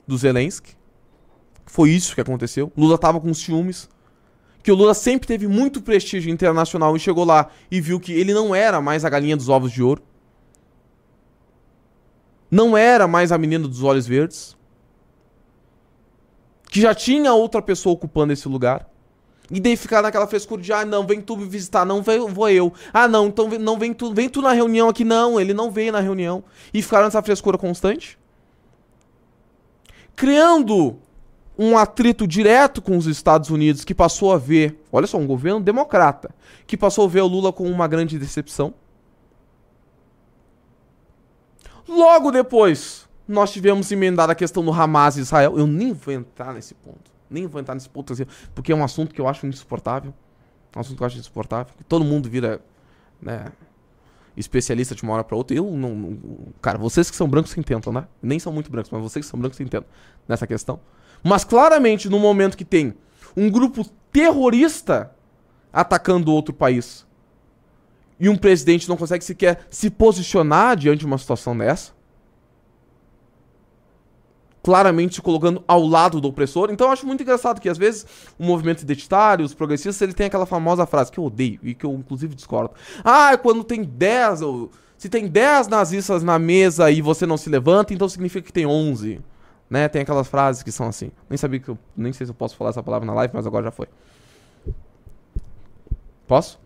do 0.07 0.17
Zelensky. 0.17 0.77
Foi 1.65 1.91
isso 1.91 2.15
que 2.15 2.21
aconteceu. 2.21 2.73
Lula 2.77 2.97
tava 2.97 3.21
com 3.21 3.33
ciúmes. 3.35 3.89
Que 4.63 4.73
o 4.73 4.75
Lula 4.75 4.95
sempre 4.95 5.29
teve 5.29 5.47
muito 5.47 5.81
prestígio 5.81 6.31
internacional 6.31 6.97
e 6.97 7.01
chegou 7.01 7.25
lá 7.25 7.51
e 7.71 7.81
viu 7.81 8.01
que 8.01 8.13
ele 8.13 8.35
não 8.35 8.55
era 8.55 8.81
mais 8.81 9.05
a 9.05 9.09
galinha 9.09 9.37
dos 9.37 9.49
ovos 9.49 9.71
de 9.71 9.83
ouro. 9.83 10.03
Não 12.51 12.77
era 12.77 13.07
mais 13.07 13.33
a 13.33 13.39
menina 13.39 13.67
dos 13.67 13.83
olhos 13.83 14.07
verdes. 14.07 14.57
Que 16.69 16.81
já 16.81 16.95
tinha 16.95 17.33
outra 17.33 17.63
pessoa 17.63 17.95
ocupando 17.95 18.33
esse 18.33 18.49
lugar. 18.49 18.89
E 19.51 19.61
daí 19.61 19.77
ficar 19.77 20.03
naquela 20.03 20.27
frescura 20.27 20.61
de, 20.61 20.73
ah, 20.73 20.85
não, 20.85 21.07
vem 21.07 21.21
tu 21.21 21.37
me 21.37 21.47
visitar, 21.47 21.85
não 21.85 22.03
vou 22.03 22.49
eu. 22.49 22.73
Ah, 22.93 23.07
não, 23.07 23.27
então 23.29 23.49
não 23.61 23.79
vem 23.79 23.95
tu, 23.95 24.13
vem 24.13 24.29
tu 24.29 24.43
na 24.43 24.53
reunião 24.53 24.89
aqui. 24.89 25.05
Não, 25.05 25.41
ele 25.41 25.55
não 25.55 25.71
veio 25.71 25.93
na 25.93 26.01
reunião. 26.01 26.43
E 26.75 26.83
ficaram 26.83 27.05
nessa 27.05 27.23
frescura 27.23 27.57
constante. 27.57 28.19
Criando 30.17 30.97
um 31.59 31.79
atrito 31.79 32.27
direto 32.27 32.83
com 32.83 32.97
os 32.97 33.07
Estados 33.07 33.51
Unidos, 33.51 33.85
que 33.85 33.95
passou 33.95 34.33
a 34.33 34.39
ver, 34.39 34.83
olha 34.93 35.07
só, 35.07 35.17
um 35.17 35.27
governo 35.27 35.61
democrata, 35.61 36.35
que 36.67 36.77
passou 36.77 37.07
a 37.07 37.09
ver 37.09 37.23
o 37.23 37.27
Lula 37.27 37.53
como 37.53 37.71
uma 37.71 37.87
grande 37.87 38.19
decepção. 38.19 38.75
Logo 41.89 42.31
depois, 42.31 43.09
nós 43.29 43.53
tivemos 43.53 43.91
emendado 43.93 44.33
a 44.33 44.35
questão 44.35 44.65
do 44.65 44.73
Hamas 44.73 45.17
e 45.17 45.21
Israel. 45.21 45.57
Eu 45.57 45.67
nem 45.67 45.93
vou 45.93 46.13
entrar 46.13 46.53
nesse 46.53 46.75
ponto. 46.75 47.16
Nem 47.31 47.47
vou 47.47 47.61
entrar 47.61 47.75
nesse 47.75 47.89
ponto, 47.89 48.13
assim, 48.13 48.27
porque 48.55 48.73
é 48.73 48.77
um 48.77 48.85
assunto 48.85 49.15
que 49.15 49.21
eu 49.21 49.29
acho 49.29 49.47
insuportável. 49.47 50.15
É 50.75 50.79
um 50.79 50.81
assunto 50.81 50.97
que 50.97 51.03
eu 51.03 51.07
acho 51.07 51.19
insuportável. 51.19 51.73
Todo 51.89 52.05
mundo 52.05 52.29
vira, 52.29 52.61
né, 53.21 53.53
especialista 54.37 54.95
de 54.95 55.03
uma 55.03 55.15
hora 55.15 55.25
para 55.25 55.37
outra. 55.37 55.57
Eu 55.57 55.71
não, 55.71 55.95
não, 55.95 56.19
Cara, 56.61 56.79
vocês 56.79 57.11
que 57.11 57.17
são 57.17 57.29
brancos 57.29 57.57
entendam, 57.57 57.93
né? 57.93 58.07
Nem 58.23 58.39
são 58.39 58.53
muito 58.53 58.71
brancos, 58.71 58.91
mas 58.91 59.03
vocês 59.03 59.25
que 59.25 59.31
são 59.31 59.41
brancos 59.41 59.59
entendam 59.59 59.89
nessa 60.29 60.47
questão. 60.47 60.79
Mas 61.23 61.45
claramente, 61.45 62.09
no 62.09 62.19
momento 62.19 62.57
que 62.57 62.65
tem 62.65 62.95
um 63.37 63.51
grupo 63.51 63.85
terrorista 64.13 65.13
atacando 65.73 66.33
outro 66.33 66.55
país 66.55 67.07
e 68.19 68.29
um 68.29 68.37
presidente 68.37 68.89
não 68.89 68.97
consegue 68.97 69.25
sequer 69.25 69.67
se 69.71 69.91
posicionar 69.91 70.77
diante 70.77 71.01
de 71.01 71.07
uma 71.07 71.19
situação 71.19 71.57
dessa, 71.57 71.93
claramente 74.67 75.15
se 75.15 75.23
colocando 75.23 75.63
ao 75.69 75.87
lado 75.87 76.21
do 76.21 76.27
opressor. 76.27 76.73
Então 76.73 76.89
eu 76.89 76.93
acho 76.93 77.07
muito 77.07 77.23
engraçado 77.23 77.61
que 77.61 77.69
às 77.69 77.79
vezes 77.79 78.05
o 78.37 78.43
movimento 78.43 78.83
identitário, 78.83 79.45
os 79.45 79.55
progressistas, 79.55 80.03
ele 80.03 80.13
tem 80.13 80.27
aquela 80.27 80.45
famosa 80.45 80.85
frase 80.85 81.13
que 81.13 81.21
eu 81.21 81.25
odeio 81.25 81.61
e 81.63 81.73
que 81.73 81.87
eu 81.87 81.93
inclusive 81.93 82.35
discordo. 82.35 82.75
Ah, 83.05 83.39
quando 83.39 83.63
tem 83.63 83.85
10 83.85 84.43
ou 84.43 84.73
se 84.99 85.09
tem 85.09 85.29
10 85.29 85.69
nazistas 85.69 86.25
na 86.25 86.37
mesa 86.37 86.91
e 86.91 87.01
você 87.01 87.25
não 87.25 87.37
se 87.37 87.49
levanta, 87.49 87.95
então 87.95 88.09
significa 88.09 88.45
que 88.45 88.53
tem 88.53 88.67
11. 88.67 89.21
Né? 89.71 89.87
Tem 89.87 90.03
aquelas 90.03 90.27
frases 90.27 90.65
que 90.65 90.73
são 90.73 90.89
assim. 90.89 91.13
Nem 91.31 91.37
sabia 91.37 91.61
que 91.61 91.69
eu, 91.69 91.79
nem 91.97 92.13
sei 92.13 92.27
se 92.27 92.33
eu 92.33 92.35
posso 92.35 92.57
falar 92.57 92.71
essa 92.71 92.83
palavra 92.83 93.07
na 93.07 93.15
live, 93.15 93.33
mas 93.33 93.47
agora 93.47 93.67
já 93.67 93.71
foi. 93.71 93.87
Posso? 96.27 96.59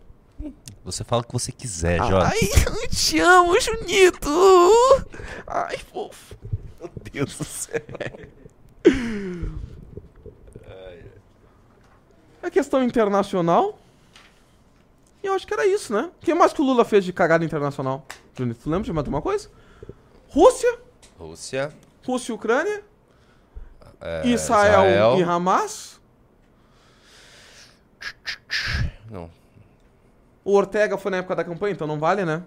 Você 0.87 1.05
fala 1.05 1.21
o 1.21 1.27
que 1.27 1.35
você 1.35 1.53
quiser, 1.53 1.99
Jorge. 1.99 2.33
Ai, 2.33 2.65
eu 2.67 2.89
te 2.89 3.21
amo, 3.21 3.61
Junito. 3.61 4.31
Ai, 5.47 5.77
fofo. 5.93 6.35
Deus 7.13 7.37
do 7.37 7.45
céu. 7.45 7.81
A 12.43 12.51
questão 12.51 12.83
internacional. 12.83 13.79
E 15.23 15.27
eu 15.27 15.35
acho 15.35 15.47
que 15.47 15.53
era 15.53 15.67
isso, 15.67 15.93
né? 15.93 16.11
O 16.17 16.25
que 16.25 16.33
mais 16.35 16.53
que 16.53 16.63
o 16.63 16.65
Lula 16.65 16.85
fez 16.85 17.05
de 17.05 17.13
cagada 17.13 17.45
internacional? 17.45 18.07
Junito, 18.35 18.61
tu 18.63 18.71
lembra 18.71 18.85
de 18.85 18.93
mais 18.93 19.05
alguma 19.05 19.21
coisa? 19.21 19.51
Rússia. 20.29 20.79
Rússia. 21.19 21.75
Rússia 22.07 22.33
e 22.33 22.35
Ucrânia. 22.35 22.83
é, 24.01 24.27
Israel, 24.29 24.87
Israel. 24.87 25.19
e 25.19 25.23
Hamas. 25.23 26.01
Não. 29.11 29.31
O 30.43 30.55
Ortega 30.55 30.97
foi 30.97 31.11
na 31.11 31.19
época 31.19 31.37
da 31.37 31.45
campanha, 31.45 31.73
então 31.73 31.87
não 31.87 31.99
vale, 31.99 32.25
né? 32.25 32.43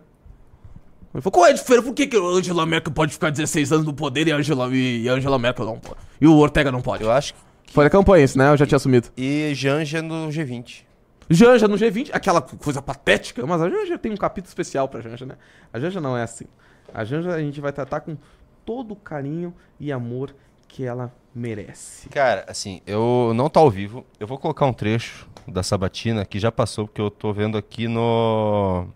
Ele 1.13 1.21
falou, 1.21 1.31
qual 1.31 1.45
é 1.45 1.51
a 1.51 1.53
diferença? 1.53 1.85
Por 1.85 1.93
que, 1.93 2.07
que 2.07 2.17
Angela 2.17 2.65
Merkel 2.65 2.91
pode 2.91 3.13
ficar 3.13 3.29
16 3.29 3.71
anos 3.71 3.85
no 3.85 3.93
poder 3.93 4.27
e 4.27 4.31
a 4.31 4.35
Angela, 4.35 4.67
e 4.75 5.07
Angela 5.07 5.37
Merkel 5.37 5.65
não 5.65 5.79
pode? 5.79 5.99
E 6.19 6.27
o 6.27 6.35
Ortega 6.37 6.71
não 6.71 6.81
pode? 6.81 7.03
Eu 7.03 7.11
acho 7.11 7.33
que. 7.33 7.39
Foi 7.71 7.83
na 7.83 7.89
campanha 7.89 8.23
isso, 8.23 8.37
né? 8.37 8.49
Eu 8.49 8.57
já 8.57 8.65
tinha 8.65 8.77
assumido. 8.77 9.09
E 9.15 9.51
Janja 9.53 10.01
no 10.01 10.29
G20. 10.29 10.83
Janja 11.29 11.67
no 11.67 11.75
G20, 11.75 12.09
aquela 12.13 12.41
coisa 12.41 12.81
patética. 12.81 13.45
Mas 13.45 13.61
a 13.61 13.69
Janja 13.69 13.97
tem 13.97 14.11
um 14.11 14.17
capítulo 14.17 14.49
especial 14.49 14.87
pra 14.87 15.01
Janja, 15.01 15.25
né? 15.25 15.35
A 15.71 15.79
Janja 15.79 16.01
não 16.01 16.17
é 16.17 16.23
assim. 16.23 16.45
A 16.93 17.03
Janja 17.03 17.31
a 17.31 17.39
gente 17.39 17.61
vai 17.61 17.71
tratar 17.71 18.01
com 18.01 18.17
todo 18.65 18.91
o 18.91 18.95
carinho 18.95 19.53
e 19.79 19.91
amor 19.91 20.35
que 20.67 20.83
ela 20.83 21.13
merece. 21.33 22.09
Cara, 22.09 22.45
assim, 22.47 22.81
eu 22.85 23.31
não 23.35 23.49
tá 23.49 23.59
ao 23.59 23.69
vivo. 23.69 24.05
Eu 24.19 24.27
vou 24.27 24.37
colocar 24.37 24.65
um 24.65 24.73
trecho 24.73 25.27
da 25.47 25.63
Sabatina 25.63 26.25
que 26.25 26.39
já 26.39 26.51
passou, 26.51 26.87
porque 26.87 27.01
eu 27.01 27.11
tô 27.11 27.31
vendo 27.33 27.57
aqui 27.57 27.87
no. 27.87 28.87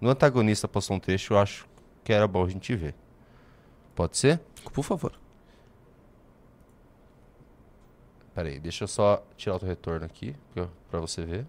No 0.00 0.08
antagonista 0.10 0.66
passou 0.66 0.96
um 0.96 1.00
trecho, 1.00 1.34
eu 1.34 1.38
acho 1.38 1.66
que 2.02 2.12
era 2.12 2.26
bom 2.26 2.44
a 2.44 2.48
gente 2.48 2.74
ver. 2.74 2.94
Pode 3.94 4.16
ser? 4.16 4.40
Por 4.72 4.82
favor. 4.82 5.12
Pera 8.34 8.48
aí, 8.48 8.58
deixa 8.58 8.84
eu 8.84 8.88
só 8.88 9.22
tirar 9.36 9.56
o 9.56 9.58
retorno 9.58 10.06
aqui 10.06 10.34
pra- 10.90 11.00
você 11.00 11.24
ver. 11.24 11.46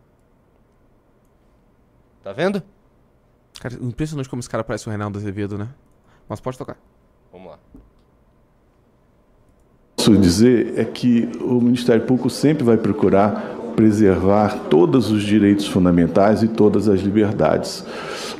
Tá 2.23 2.33
vendo? 2.33 2.61
Cara, 3.59 3.75
impressionante 3.75 4.27
como 4.29 4.39
esse 4.39 4.49
cara 4.49 4.63
parece 4.63 4.87
o 4.87 4.89
Reinaldo 4.89 5.17
Azevedo, 5.17 5.57
né? 5.57 5.69
Mas 6.27 6.39
pode 6.39 6.57
tocar. 6.57 6.77
Vamos 7.31 7.51
lá. 7.51 7.59
posso 9.95 10.17
dizer 10.17 10.79
é 10.79 10.83
que 10.83 11.25
o 11.39 11.61
Ministério 11.61 12.03
Público 12.07 12.27
sempre 12.29 12.63
vai 12.63 12.75
procurar 12.75 13.55
preservar 13.75 14.67
todos 14.67 15.11
os 15.11 15.21
direitos 15.23 15.67
fundamentais 15.67 16.41
e 16.43 16.47
todas 16.47 16.87
as 16.89 16.99
liberdades. 17.01 17.85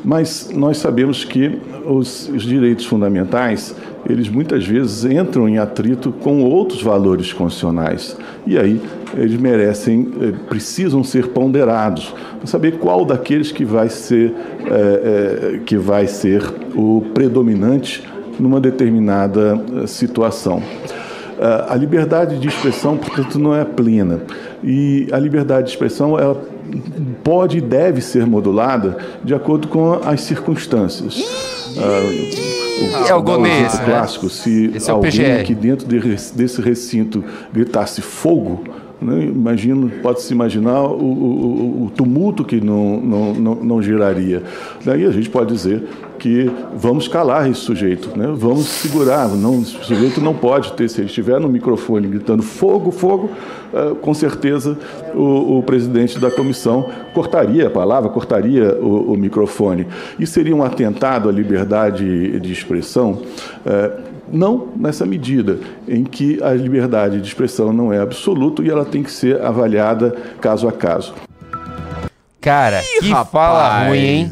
Mas 0.04 0.50
nós 0.54 0.78
sabemos 0.78 1.24
que 1.24 1.60
os, 1.86 2.28
os 2.30 2.44
direitos 2.44 2.86
fundamentais, 2.86 3.76
eles 4.10 4.30
muitas 4.30 4.66
vezes 4.66 5.06
entram 5.06 5.48
em 5.48 5.58
atrito 5.58 6.12
com 6.12 6.44
outros 6.44 6.82
valores 6.82 7.32
constitucionais. 7.32 8.18
E 8.46 8.58
aí 8.58 8.82
eles 9.16 9.40
merecem, 9.40 10.12
eh, 10.20 10.34
precisam 10.50 11.04
ser 11.04 11.28
ponderados, 11.28 12.14
para 12.38 12.48
saber 12.48 12.78
qual 12.80 13.06
daqueles 13.06 13.52
que 13.52 13.64
vai 13.64 13.90
ser, 13.90 14.34
eh, 14.66 15.02
eh, 15.04 15.60
que 15.66 15.78
vai 15.78 16.08
ser 16.08 16.42
o 16.76 17.04
predominante 17.14 18.04
numa 18.40 18.60
determinada 18.60 19.62
situação. 19.86 20.64
A 21.68 21.76
liberdade 21.76 22.40
de 22.40 22.48
expressão, 22.48 22.96
portanto, 22.96 23.40
não 23.40 23.56
é 23.56 23.66
plena. 23.66 24.22
E 24.64 25.08
a 25.12 25.18
liberdade 25.18 25.66
de 25.66 25.72
expressão 25.72 26.18
ela 26.18 26.40
pode 27.24 27.58
e 27.58 27.62
deve 27.62 28.02
ser 28.02 28.26
modulada 28.26 28.98
de 29.24 29.34
acordo 29.34 29.68
com 29.68 29.94
as 30.04 30.22
circunstâncias. 30.22 31.24
Ah, 31.78 33.08
É 33.10 33.14
o 33.16 33.22
Gonê 33.22 33.50
exemplo 33.50 33.68
esse, 33.68 33.78
né? 33.78 33.86
clássico, 33.86 34.30
se 34.30 34.72
Esse 34.76 34.90
é 34.90 34.94
o 34.94 34.96
alguém 34.98 35.12
PGR. 35.12 35.40
aqui 35.42 35.54
dentro 35.56 35.88
de- 35.88 36.00
desse 36.36 36.62
recinto 36.62 37.24
gritasse 37.54 38.02
fogo, 38.02 38.64
né, 39.02 39.24
imagino, 39.26 39.90
pode-se 40.02 40.34
imaginar 40.34 40.82
o, 40.84 40.96
o- 41.04 41.86
o 41.86 41.92
tumulto 41.96 42.44
que 42.44 42.60
não, 42.62 43.00
não, 43.02 43.34
não, 43.34 43.56
não 43.56 43.82
geraria. 43.82 44.44
Daí 44.86 45.06
a 45.06 45.12
gente 45.12 45.30
pode 45.30 45.54
dizer 45.54 45.84
que 46.22 46.52
vamos 46.76 47.08
calar 47.08 47.50
esse 47.50 47.62
sujeito, 47.62 48.16
né? 48.16 48.32
vamos 48.32 48.68
segurar. 48.68 49.28
Não, 49.30 49.60
esse 49.60 49.84
sujeito 49.84 50.22
não 50.22 50.36
pode 50.36 50.74
ter, 50.74 50.88
se 50.88 51.02
ele 51.02 51.08
estiver 51.08 51.40
no 51.40 51.50
microfone 51.50 52.08
gritando 52.08 52.44
fogo, 52.44 52.92
fogo, 52.92 53.32
eh, 53.74 53.96
com 54.00 54.14
certeza 54.14 54.78
o, 55.16 55.58
o 55.58 55.64
presidente 55.64 56.20
da 56.20 56.30
comissão 56.30 56.88
cortaria 57.16 57.66
a 57.66 57.70
palavra, 57.72 58.08
cortaria 58.12 58.78
o, 58.80 59.14
o 59.14 59.18
microfone. 59.18 59.88
E 60.20 60.28
seria 60.28 60.56
um 60.56 60.64
atentado 60.64 61.28
à 61.28 61.32
liberdade 61.32 62.40
de 62.40 62.54
expressão. 62.54 63.24
eh, 63.66 63.92
não 64.32 64.70
nessa 64.78 65.06
medida 65.06 65.60
em 65.88 66.06
que 66.06 66.42
a 66.42 66.54
liberdade 66.54 67.20
de 67.20 67.28
expressão 67.28 67.74
não 67.74 67.92
é 67.92 68.00
absoluta 68.00 68.62
e 68.64 68.70
ela 68.70 68.86
tem 68.86 69.04
que 69.04 69.12
ser 69.12 69.42
avaliada 69.42 70.16
caso 70.40 70.70
a 70.70 70.72
caso. 70.72 71.14
Cara, 72.40 72.82
que 73.00 73.10
fala 73.32 73.88
ruim, 73.88 74.00
hein? 74.00 74.30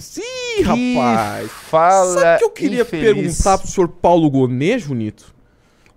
Ih, 0.59 0.75
Ih, 0.75 0.95
rapaz. 0.95 1.51
Fala 1.51 2.13
Sabe 2.21 2.35
o 2.35 2.37
que 2.39 2.43
eu 2.45 2.49
queria 2.51 2.81
infeliz. 2.81 3.13
perguntar 3.13 3.57
pro 3.57 3.67
senhor 3.67 3.87
Paulo 3.87 4.29
Gonê, 4.29 4.77
Junito? 4.79 5.33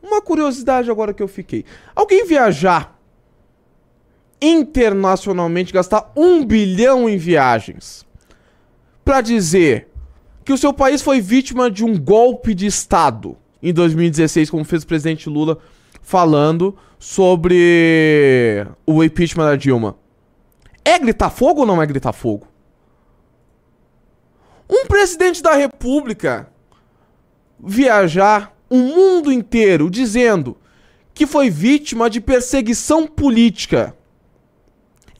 Uma 0.02 0.20
curiosidade 0.20 0.90
agora 0.90 1.14
que 1.14 1.22
eu 1.22 1.28
fiquei. 1.28 1.64
Alguém 1.94 2.26
viajar 2.26 2.98
internacionalmente, 4.40 5.72
gastar 5.72 6.12
um 6.16 6.44
bilhão 6.44 7.08
em 7.08 7.16
viagens, 7.16 8.04
pra 9.04 9.20
dizer 9.20 9.88
que 10.44 10.52
o 10.52 10.58
seu 10.58 10.72
país 10.72 11.00
foi 11.00 11.20
vítima 11.20 11.70
de 11.70 11.84
um 11.84 11.96
golpe 11.96 12.52
de 12.52 12.66
Estado 12.66 13.36
em 13.62 13.72
2016, 13.72 14.50
como 14.50 14.64
fez 14.64 14.82
o 14.82 14.86
presidente 14.86 15.28
Lula 15.28 15.58
falando 16.02 16.76
sobre 16.98 18.66
o 18.84 19.04
impeachment 19.04 19.44
da 19.44 19.56
Dilma. 19.56 19.96
É 20.84 20.98
gritar 20.98 21.30
fogo 21.30 21.60
ou 21.60 21.66
não 21.66 21.80
é 21.80 21.86
gritar 21.86 22.12
fogo? 22.12 22.48
Um 24.72 24.86
presidente 24.86 25.42
da 25.42 25.52
República 25.52 26.48
viajar 27.60 28.56
o 28.70 28.78
mundo 28.78 29.30
inteiro 29.30 29.90
dizendo 29.90 30.56
que 31.12 31.26
foi 31.26 31.50
vítima 31.50 32.08
de 32.08 32.22
perseguição 32.22 33.06
política. 33.06 33.94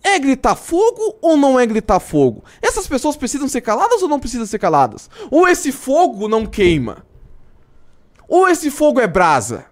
É 0.03 0.19
gritar 0.19 0.57
fogo 0.57 1.19
ou 1.21 1.37
não 1.37 1.61
é 1.61 1.67
gritar 1.67 2.01
fogo? 2.01 2.43
Essas 2.63 2.87
pessoas 2.87 3.15
precisam 3.15 3.47
ser 3.47 3.61
caladas 3.61 4.03
ou 4.03 4.09
não 4.09 4.19
precisam 4.19 4.47
ser 4.47 4.59
caladas? 4.59 5.11
Ou 5.31 5.47
esse 5.47 5.71
fogo 5.71 6.29
não 6.29 6.47
queima? 6.47 7.05
Ou 8.27 8.49
esse 8.49 8.71
fogo 8.71 9.01
é 9.01 9.07
brasa? 9.07 9.67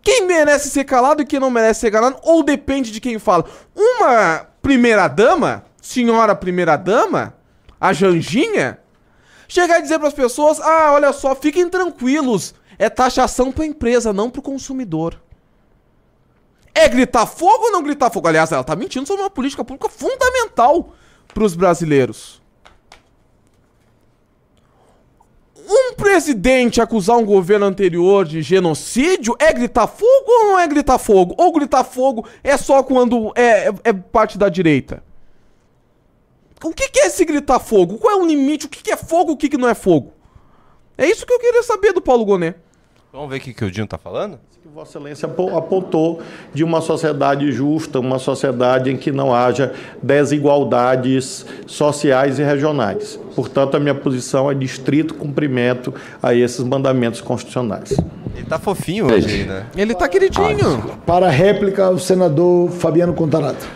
Quem 0.00 0.26
merece 0.26 0.70
ser 0.70 0.84
calado 0.84 1.20
e 1.20 1.26
quem 1.26 1.38
não 1.38 1.50
merece 1.50 1.80
ser 1.80 1.90
calado? 1.90 2.16
Ou 2.22 2.42
depende 2.42 2.90
de 2.90 3.02
quem 3.02 3.18
fala. 3.18 3.44
Uma 3.76 4.48
primeira 4.62 5.08
dama, 5.08 5.66
senhora 5.80 6.34
primeira 6.34 6.76
dama, 6.76 7.34
a 7.84 7.92
Janjinha, 7.92 8.78
chegar 9.46 9.78
e 9.78 9.82
dizer 9.82 9.98
para 9.98 10.08
as 10.08 10.14
pessoas: 10.14 10.58
ah, 10.58 10.92
olha 10.92 11.12
só, 11.12 11.34
fiquem 11.34 11.68
tranquilos, 11.68 12.54
é 12.78 12.88
taxação 12.88 13.52
para 13.52 13.66
empresa, 13.66 14.10
não 14.10 14.30
para 14.30 14.38
o 14.40 14.42
consumidor. 14.42 15.20
É 16.74 16.88
gritar 16.88 17.26
fogo 17.26 17.64
ou 17.64 17.72
não 17.72 17.82
gritar 17.82 18.10
fogo? 18.10 18.26
Aliás, 18.26 18.50
ela 18.50 18.64
tá 18.64 18.74
mentindo 18.74 19.06
sobre 19.06 19.22
uma 19.22 19.30
política 19.30 19.62
pública 19.62 19.90
fundamental 19.90 20.94
para 21.32 21.44
os 21.44 21.54
brasileiros. 21.54 22.42
Um 25.68 25.94
presidente 25.94 26.80
acusar 26.80 27.18
um 27.18 27.24
governo 27.24 27.66
anterior 27.66 28.24
de 28.24 28.40
genocídio 28.40 29.36
é 29.38 29.52
gritar 29.52 29.86
fogo 29.86 30.26
ou 30.26 30.44
não 30.48 30.58
é 30.58 30.66
gritar 30.66 30.98
fogo? 30.98 31.34
Ou 31.36 31.52
gritar 31.52 31.84
fogo 31.84 32.26
é 32.42 32.56
só 32.56 32.82
quando 32.82 33.30
é, 33.36 33.68
é, 33.68 33.74
é 33.84 33.92
parte 33.92 34.38
da 34.38 34.48
direita? 34.48 35.02
O 36.64 36.72
que, 36.72 36.88
que 36.88 37.00
é 37.00 37.06
esse 37.06 37.24
gritar 37.24 37.58
fogo? 37.60 37.98
Qual 37.98 38.12
é 38.18 38.22
o 38.22 38.26
limite? 38.26 38.66
O 38.66 38.68
que, 38.68 38.82
que 38.82 38.90
é 38.90 38.96
fogo 38.96 39.32
o 39.32 39.36
que, 39.36 39.48
que 39.48 39.58
não 39.58 39.68
é 39.68 39.74
fogo? 39.74 40.12
É 40.96 41.06
isso 41.06 41.26
que 41.26 41.32
eu 41.32 41.38
queria 41.38 41.62
saber 41.62 41.92
do 41.92 42.00
Paulo 42.00 42.24
Goné. 42.24 42.54
Vamos 43.12 43.28
ver 43.30 43.36
o 43.36 43.40
que, 43.40 43.52
que 43.54 43.64
o 43.64 43.70
Dinho 43.70 43.86
tá 43.86 43.98
falando? 43.98 44.38
que 44.62 44.68
Vossa 44.68 44.92
Excelência 44.98 45.26
apo- 45.26 45.54
apontou 45.56 46.22
de 46.54 46.64
uma 46.64 46.80
sociedade 46.80 47.52
justa, 47.52 48.00
uma 48.00 48.18
sociedade 48.18 48.90
em 48.90 48.96
que 48.96 49.12
não 49.12 49.32
haja 49.34 49.74
desigualdades 50.02 51.44
sociais 51.66 52.38
e 52.38 52.42
regionais. 52.42 53.20
Portanto, 53.36 53.76
a 53.76 53.80
minha 53.80 53.94
posição 53.94 54.50
é 54.50 54.54
de 54.54 54.64
estrito 54.64 55.14
cumprimento 55.14 55.92
a 56.22 56.34
esses 56.34 56.60
mandamentos 56.64 57.20
constitucionais. 57.20 57.90
Ele 58.34 58.46
tá 58.46 58.58
fofinho 58.58 59.06
hoje 59.12 59.28
aí, 59.42 59.44
né? 59.44 59.66
Ele 59.76 59.94
tá 59.94 60.08
queridinho. 60.08 60.98
Para 61.06 61.26
a 61.26 61.30
réplica, 61.30 61.90
o 61.90 61.98
senador 61.98 62.70
Fabiano 62.70 63.12
Contarato. 63.12 63.68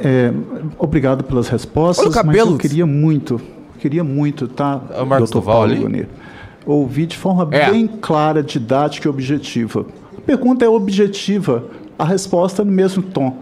É, 0.00 0.32
obrigado 0.78 1.24
pelas 1.24 1.48
respostas, 1.48 2.04
Olha 2.06 2.10
o 2.10 2.14
cabelo. 2.14 2.50
mas 2.52 2.54
eu 2.54 2.58
queria 2.58 2.86
muito, 2.86 3.40
queria 3.78 4.02
muito, 4.04 4.48
tá, 4.48 4.80
É 4.96 5.02
o 5.02 5.06
Marcos 5.06 5.30
Dr. 5.30 5.34
Duval 5.38 5.56
Paulo 5.68 5.86
ali? 5.86 6.08
Ouvir 6.64 7.06
de 7.06 7.16
forma 7.16 7.48
É. 7.50 7.70
bem 7.70 7.86
clara, 7.86 8.42
didática 8.42 9.08
e 9.08 9.10
objetiva. 9.10 9.84
A 10.16 10.20
pergunta 10.20 10.64
é 10.64 10.68
objetiva, 10.68 11.64
a 11.98 12.04
resposta 12.04 12.62
é 12.62 12.64
no 12.64 12.72
mesmo 12.72 13.02
tom. 13.02 13.36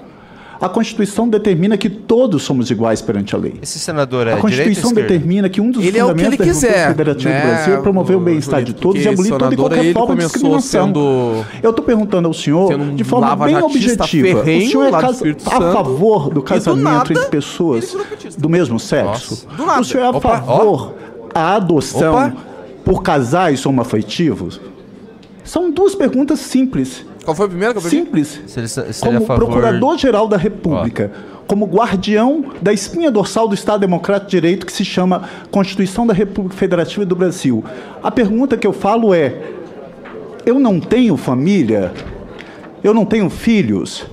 A 0.61 0.68
Constituição 0.68 1.27
determina 1.27 1.79
que 1.79 1.88
todos 1.88 2.42
somos 2.42 2.70
iguais 2.70 3.01
perante 3.01 3.35
a 3.35 3.38
lei. 3.38 3.55
Esse 3.62 3.79
senador 3.79 4.27
é 4.27 4.35
A 4.35 4.37
Constituição 4.37 4.92
determina 4.92 5.49
que 5.49 5.59
um 5.59 5.70
dos 5.70 5.83
Ele 5.83 5.96
é 5.99 6.05
o 6.05 6.09
que 6.09 6.12
fundamentos 6.12 6.33
ele 6.35 6.37
da 6.37 6.44
quiser, 6.44 6.88
Federativa 6.88 7.31
né, 7.31 7.40
do 7.40 7.46
Brasil 7.49 7.75
é 7.75 7.77
promover 7.81 8.16
o 8.16 8.20
o 8.20 8.23
bem-estar 8.23 8.62
de 8.62 8.75
todos 8.75 9.03
e 9.03 9.09
abolir 9.09 9.31
toda 9.31 9.46
e 9.46 9.57
senador, 9.57 9.70
qualquer 9.70 9.92
forma 9.94 10.07
de 10.16 10.20
começou 10.29 10.29
discriminação. 10.59 10.87
sendo- 10.87 11.46
Eu 11.62 11.70
estou 11.70 11.83
perguntando 11.85 12.29
ao 12.29 12.35
senhor, 12.35 12.75
um 12.75 12.94
de 12.94 13.05
forma 13.05 13.35
bem 13.37 13.57
objetiva, 13.57 14.42
ferrenho 14.44 14.66
o 14.66 14.70
senhor 14.70 14.87
é 14.87 14.90
casa- 14.90 15.25
a 15.46 15.73
favor 15.73 16.25
do 16.25 16.31
e 16.31 16.35
do 16.35 16.42
casamento 16.42 16.83
nada, 16.85 17.11
entre 17.12 17.25
pessoas 17.31 17.96
do 18.37 18.49
mesmo 18.51 18.79
sexo? 18.79 19.46
Nossa. 19.57 19.81
O 19.81 19.85
senhor 19.85 20.03
é 20.05 20.07
a 20.09 20.11
Opa, 20.11 20.20
favor 20.40 20.94
a 21.35 21.55
adoção 21.57 22.12
Opa. 22.12 22.37
por 22.85 23.03
casais 23.03 23.64
homoafetivos? 23.64 24.61
São 25.42 25.70
duas 25.70 25.94
perguntas 25.94 26.38
simples. 26.40 27.07
Qual 27.25 27.35
foi 27.35 27.47
a 27.47 27.49
primeira 27.49 27.75
que 27.75 27.79
eu? 27.79 27.83
Simples. 27.83 28.41
Se 28.47 28.59
ele, 28.61 28.69
se 28.69 28.81
ele 28.81 28.89
é 28.89 28.93
Como 29.01 29.27
favor... 29.27 29.45
Procurador-Geral 29.47 30.27
da 30.27 30.37
República, 30.37 31.13
como 31.47 31.67
guardião 31.67 32.45
da 32.63 32.73
espinha 32.73 33.11
dorsal 33.11 33.47
do 33.49 33.55
Estado 33.55 33.81
Democrático 33.81 34.31
de 34.31 34.37
Direito 34.37 34.65
que 34.67 34.73
se 34.73 34.85
chama 34.85 35.29
Constituição 35.51 36.07
da 36.07 36.15
República 36.15 36.57
Federativa 36.57 37.05
do 37.05 37.15
Brasil. 37.17 37.65
A 38.03 38.11
pergunta 38.11 38.57
que 38.57 38.67
eu 38.67 38.73
falo 38.73 39.13
é: 39.13 39.35
eu 40.47 40.59
não 40.59 40.81
tenho 40.81 41.17
família? 41.17 41.93
Eu 42.83 42.95
não 42.95 43.05
tenho 43.05 43.29
filhos? 43.29 44.07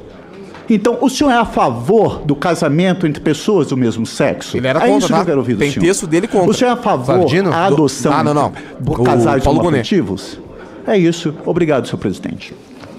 Então, 0.70 0.98
o 1.00 1.10
senhor 1.10 1.32
é 1.32 1.38
a 1.38 1.46
favor 1.46 2.20
do 2.26 2.36
casamento 2.36 3.08
entre 3.08 3.22
pessoas 3.22 3.68
do 3.68 3.78
mesmo 3.78 4.06
sexo? 4.06 4.58
Ele 4.58 4.68
era 4.68 4.80
é 4.80 4.82
contra, 4.82 4.98
isso 4.98 5.08
que 5.08 5.14
tá? 5.14 5.20
eu 5.22 5.26
quero 5.26 5.38
ouvir 5.38 5.54
do 5.54 5.60
Tem 5.60 5.72
senhor. 5.72 5.86
texto 5.86 6.06
dele 6.06 6.28
contra. 6.28 6.50
O 6.50 6.54
senhor 6.54 6.72
é 6.72 6.74
a 6.74 6.78
favor 6.78 7.06
Sardino? 7.22 7.50
da 7.52 7.66
adoção 7.68 8.12
Ah, 8.12 8.22
não, 8.22 8.34
não. 8.34 8.52
por 8.84 9.00
O 9.00 9.04
casais 9.04 9.48
homoafetivos? 9.48 10.38
É 10.86 10.98
isso. 10.98 11.34
Obrigado, 11.46 11.86
senhor 11.88 12.00
presidente. 12.00 12.54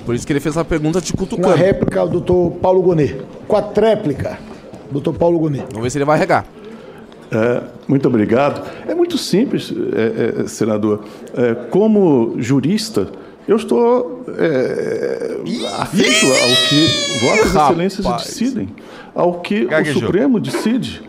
Por 0.08 0.14
isso 0.14 0.26
que 0.26 0.32
ele 0.32 0.40
fez 0.40 0.56
essa 0.56 0.64
pergunta 0.64 1.02
te 1.02 1.12
Com 1.12 1.24
a 1.24 1.26
cutucando. 1.26 1.54
réplica, 1.54 2.02
o 2.02 2.08
doutor 2.08 2.52
Paulo 2.52 2.80
Gonê. 2.80 3.16
Com 3.46 3.56
a 3.58 3.60
tréplica, 3.60 4.38
doutor 4.90 5.12
Paulo 5.12 5.38
Gonê. 5.38 5.58
Vamos 5.68 5.82
ver 5.82 5.90
se 5.90 5.98
ele 5.98 6.06
vai 6.06 6.18
regar. 6.18 6.46
É, 7.30 7.60
muito 7.86 8.08
obrigado. 8.08 8.66
É 8.88 8.94
muito 8.94 9.18
simples, 9.18 9.70
é, 9.70 10.44
é, 10.44 10.48
senador. 10.48 11.04
É, 11.34 11.54
como 11.54 12.36
jurista, 12.38 13.10
eu 13.46 13.56
estou 13.56 14.24
é, 14.38 15.40
afeito 15.78 16.24
ao 16.24 16.68
que 16.70 17.26
Vossas. 17.26 17.54
Excelências 17.54 18.06
decidem, 18.06 18.68
ao 19.14 19.40
que 19.40 19.66
Gaguejou. 19.66 20.04
o 20.04 20.06
Supremo 20.06 20.40
decide. 20.40 21.02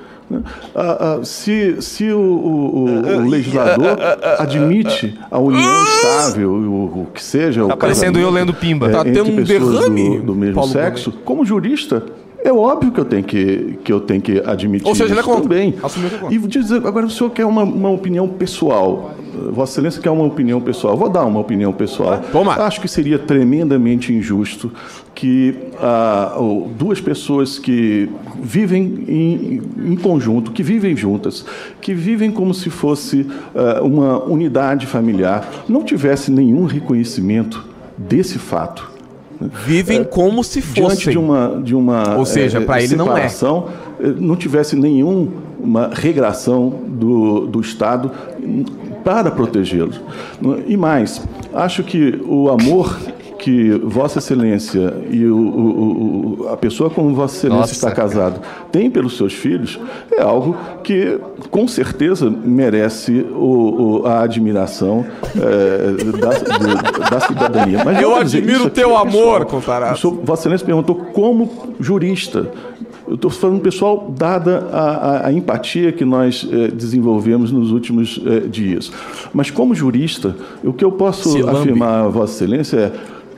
Ah, 0.76 1.18
ah, 1.20 1.20
se 1.24 1.82
se 1.82 2.12
o, 2.12 2.20
o- 2.20 2.86
o- 2.86 3.18
o 3.18 3.30
legislador 3.30 3.98
admite 4.38 5.18
a 5.32 5.40
união 5.40 5.84
estável, 5.84 6.52
o, 6.52 7.02
o 7.02 7.08
que 7.14 7.24
seja, 7.24 7.66
Tá 7.68 7.74
o 7.74 7.78
parecendo 7.78 8.20
eu 8.20 8.26
casamento, 8.28 8.52
lendo 8.52 8.54
Pimba. 8.60 8.88
é, 8.90 8.92
Tá 8.92 9.04
tendo 9.04 9.30
um 9.32 9.42
derrame, 9.44 10.18
do, 10.20 10.24
do 10.28 10.36
mesmo 10.36 10.56
Paulo 10.56 10.72
sexo, 10.72 11.12
como 11.26 11.44
jurista, 11.44 12.04
é 12.44 12.52
óbvio 12.54 12.92
que 12.92 13.00
eu 13.00 13.06
tenho 13.06 13.24
que, 13.24 13.80
que, 13.84 13.92
eu 13.92 14.00
tenho 14.00 14.22
que 14.22 14.42
admitir 14.46 14.88
Ou 14.88 14.96
seja, 14.96 15.14
ele 15.14 15.20
é 15.20 15.24
contra. 15.24 15.42
também. 15.42 15.76
Assumiu 15.84 16.10
que 16.10 16.16
é 16.16 16.20
contra. 16.20 16.36
E 16.36 16.48
dizer, 16.48 16.88
agora 16.88 17.06
o 17.06 17.10
senhor 17.10 17.30
quer 17.32 17.46
uma, 17.46 17.64
uma 17.64 17.90
opinião 17.90 18.28
pessoal. 18.28 19.14
Vossa 19.52 19.74
Excelência 19.74 20.02
quer 20.02 20.10
uma 20.10 20.24
opinião 20.24 20.62
pessoal. 20.62 20.96
Vou 20.96 21.10
dar 21.10 21.26
uma 21.26 21.40
opinião 21.40 21.74
pessoal. 21.74 22.22
Toma. 22.32 22.54
Acho 22.54 22.80
que 22.80 22.88
seria 22.88 23.20
tremendamente 23.20 24.14
injusto 24.14 24.72
que 25.14 25.54
ah, 25.80 26.36
duas 26.78 27.02
pessoas 27.02 27.60
que 27.60 28.10
vivem 28.42 29.04
em, 29.08 29.62
em 29.92 29.96
conjunto, 29.98 30.52
que 30.52 30.64
vivem 30.64 30.96
juntas, 30.96 31.46
que 31.82 31.94
vivem 31.94 32.32
como 32.32 32.54
se 32.54 32.70
fosse 32.70 33.28
ah, 33.54 33.82
uma 33.84 34.24
unidade 34.24 34.86
familiar, 34.86 35.66
não 35.68 35.84
tivesse 35.84 36.32
nenhum 36.32 36.66
reconhecimento 36.66 37.68
desse 37.98 38.40
fato 38.40 38.99
Vivem 39.66 40.04
como 40.04 40.44
se 40.44 40.62
diante 40.62 40.96
fossem. 40.96 41.12
de 41.14 41.18
uma 41.18 41.62
de 41.64 41.76
uma 41.76 42.18
Ou 42.18 42.26
seja, 42.26 42.58
eh, 42.58 42.62
pra 42.62 42.82
ele 42.82 42.96
não 42.96 43.06
é. 43.06 43.10
separação, 43.30 43.68
eh, 44.00 44.14
não 44.18 44.36
tivesse 44.36 44.76
nenhuma 44.76 45.90
regração 45.94 46.70
do, 46.88 47.48
do 47.48 47.62
Estado 47.62 48.12
para 49.04 49.32
protegê-los. 49.32 50.00
E 50.68 50.76
mais, 50.76 51.22
acho 51.54 51.84
que 51.84 52.22
o 52.28 52.50
amor 52.50 52.98
que 53.40 53.72
Vossa 53.84 54.20
Excelência 54.20 54.94
e 55.10 55.26
o- 55.26 55.36
o- 55.38 56.42
o- 56.44 56.48
a 56.50 56.58
pessoa 56.58 56.90
com 56.90 57.14
Vossa 57.14 57.36
Excelência 57.38 57.60
Nossa. 57.62 57.74
está 57.74 57.92
casado 57.92 58.42
tem 58.72 58.92
pelos 58.92 59.16
seus 59.18 59.34
filhos 59.34 59.80
é 60.12 60.22
algo 60.22 60.56
que 60.84 61.18
com 61.50 61.68
certeza 61.68 62.30
merece 62.30 63.26
a 64.06 64.22
admiração 64.22 65.06
eh, 65.36 66.12
da, 66.20 67.10
da 67.10 67.20
cidadania. 67.20 67.82
Mas 67.84 68.02
Eu 68.02 68.16
admiro 68.16 68.66
o 68.66 68.70
teu 68.70 68.92
é 68.92 68.98
amor. 69.02 69.46
Contarato. 69.46 70.00
Senhor, 70.00 70.20
Vossa 70.24 70.42
Excelência 70.44 70.66
perguntou 70.66 70.96
como 70.96 71.50
jurista. 71.80 72.50
Eu 73.08 73.16
estou 73.16 73.32
falando 73.32 73.60
pessoal, 73.62 74.14
dada 74.16 74.68
a, 74.72 74.80
a- 74.80 75.28
a 75.28 75.34
empatia 75.34 75.92
que 75.92 76.06
nós 76.06 76.48
eh, 76.52 76.68
desenvolvemos 76.68 77.52
nos 77.52 77.72
últimos 77.72 78.22
eh, 78.26 78.42
dias. 78.48 78.92
Mas 79.34 79.50
como 79.50 79.74
jurista, 79.74 80.36
o 80.64 80.72
que 80.74 80.86
eu 80.86 80.92
posso 80.92 81.30
Se 81.32 81.42
afirmar 81.42 82.10
Vossa 82.10 82.34
Excelência 82.36 82.78
é 82.78 82.92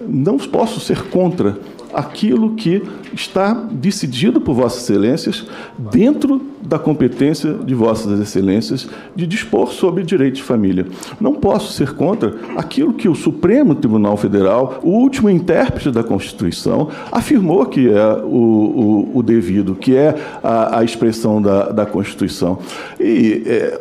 não 0.08 0.38
posso 0.38 0.80
ser 0.80 1.10
contra 1.10 1.58
aquilo 1.94 2.56
que 2.56 2.82
está 3.14 3.54
decidido 3.54 4.40
por 4.42 4.54
Vossas 4.54 4.84
Excelências 4.84 5.46
dentro 5.78 6.42
da 6.62 6.78
competência 6.78 7.54
de 7.54 7.74
Vossas 7.74 8.20
Excelências 8.20 8.88
de 9.16 9.26
dispor 9.26 9.72
sobre 9.72 10.04
direito 10.04 10.36
de 10.36 10.44
família. 10.44 10.86
Não 11.20 11.34
posso 11.34 11.74
ser 11.74 11.94
contra 11.94 12.36
aquilo 12.56 12.94
que 12.94 13.10
o 13.10 13.16
Supremo 13.16 13.76
Tribunal 13.76 14.16
Federal, 14.16 14.80
o 14.84 14.90
último 14.90 15.30
intérprete 15.30 15.92
da 15.92 16.04
Constituição, 16.04 16.90
afirmou 17.12 17.66
que 17.66 17.90
é 17.90 18.14
o, 18.24 19.12
o, 19.14 19.18
o 19.18 19.24
devido, 19.24 19.76
que 19.76 19.96
é 19.96 20.16
a, 20.44 20.80
a 20.80 20.84
expressão 20.84 21.42
da, 21.42 21.72
da 21.72 21.86
Constituição. 21.86 22.60
E, 23.00 23.44
é, 23.46 23.80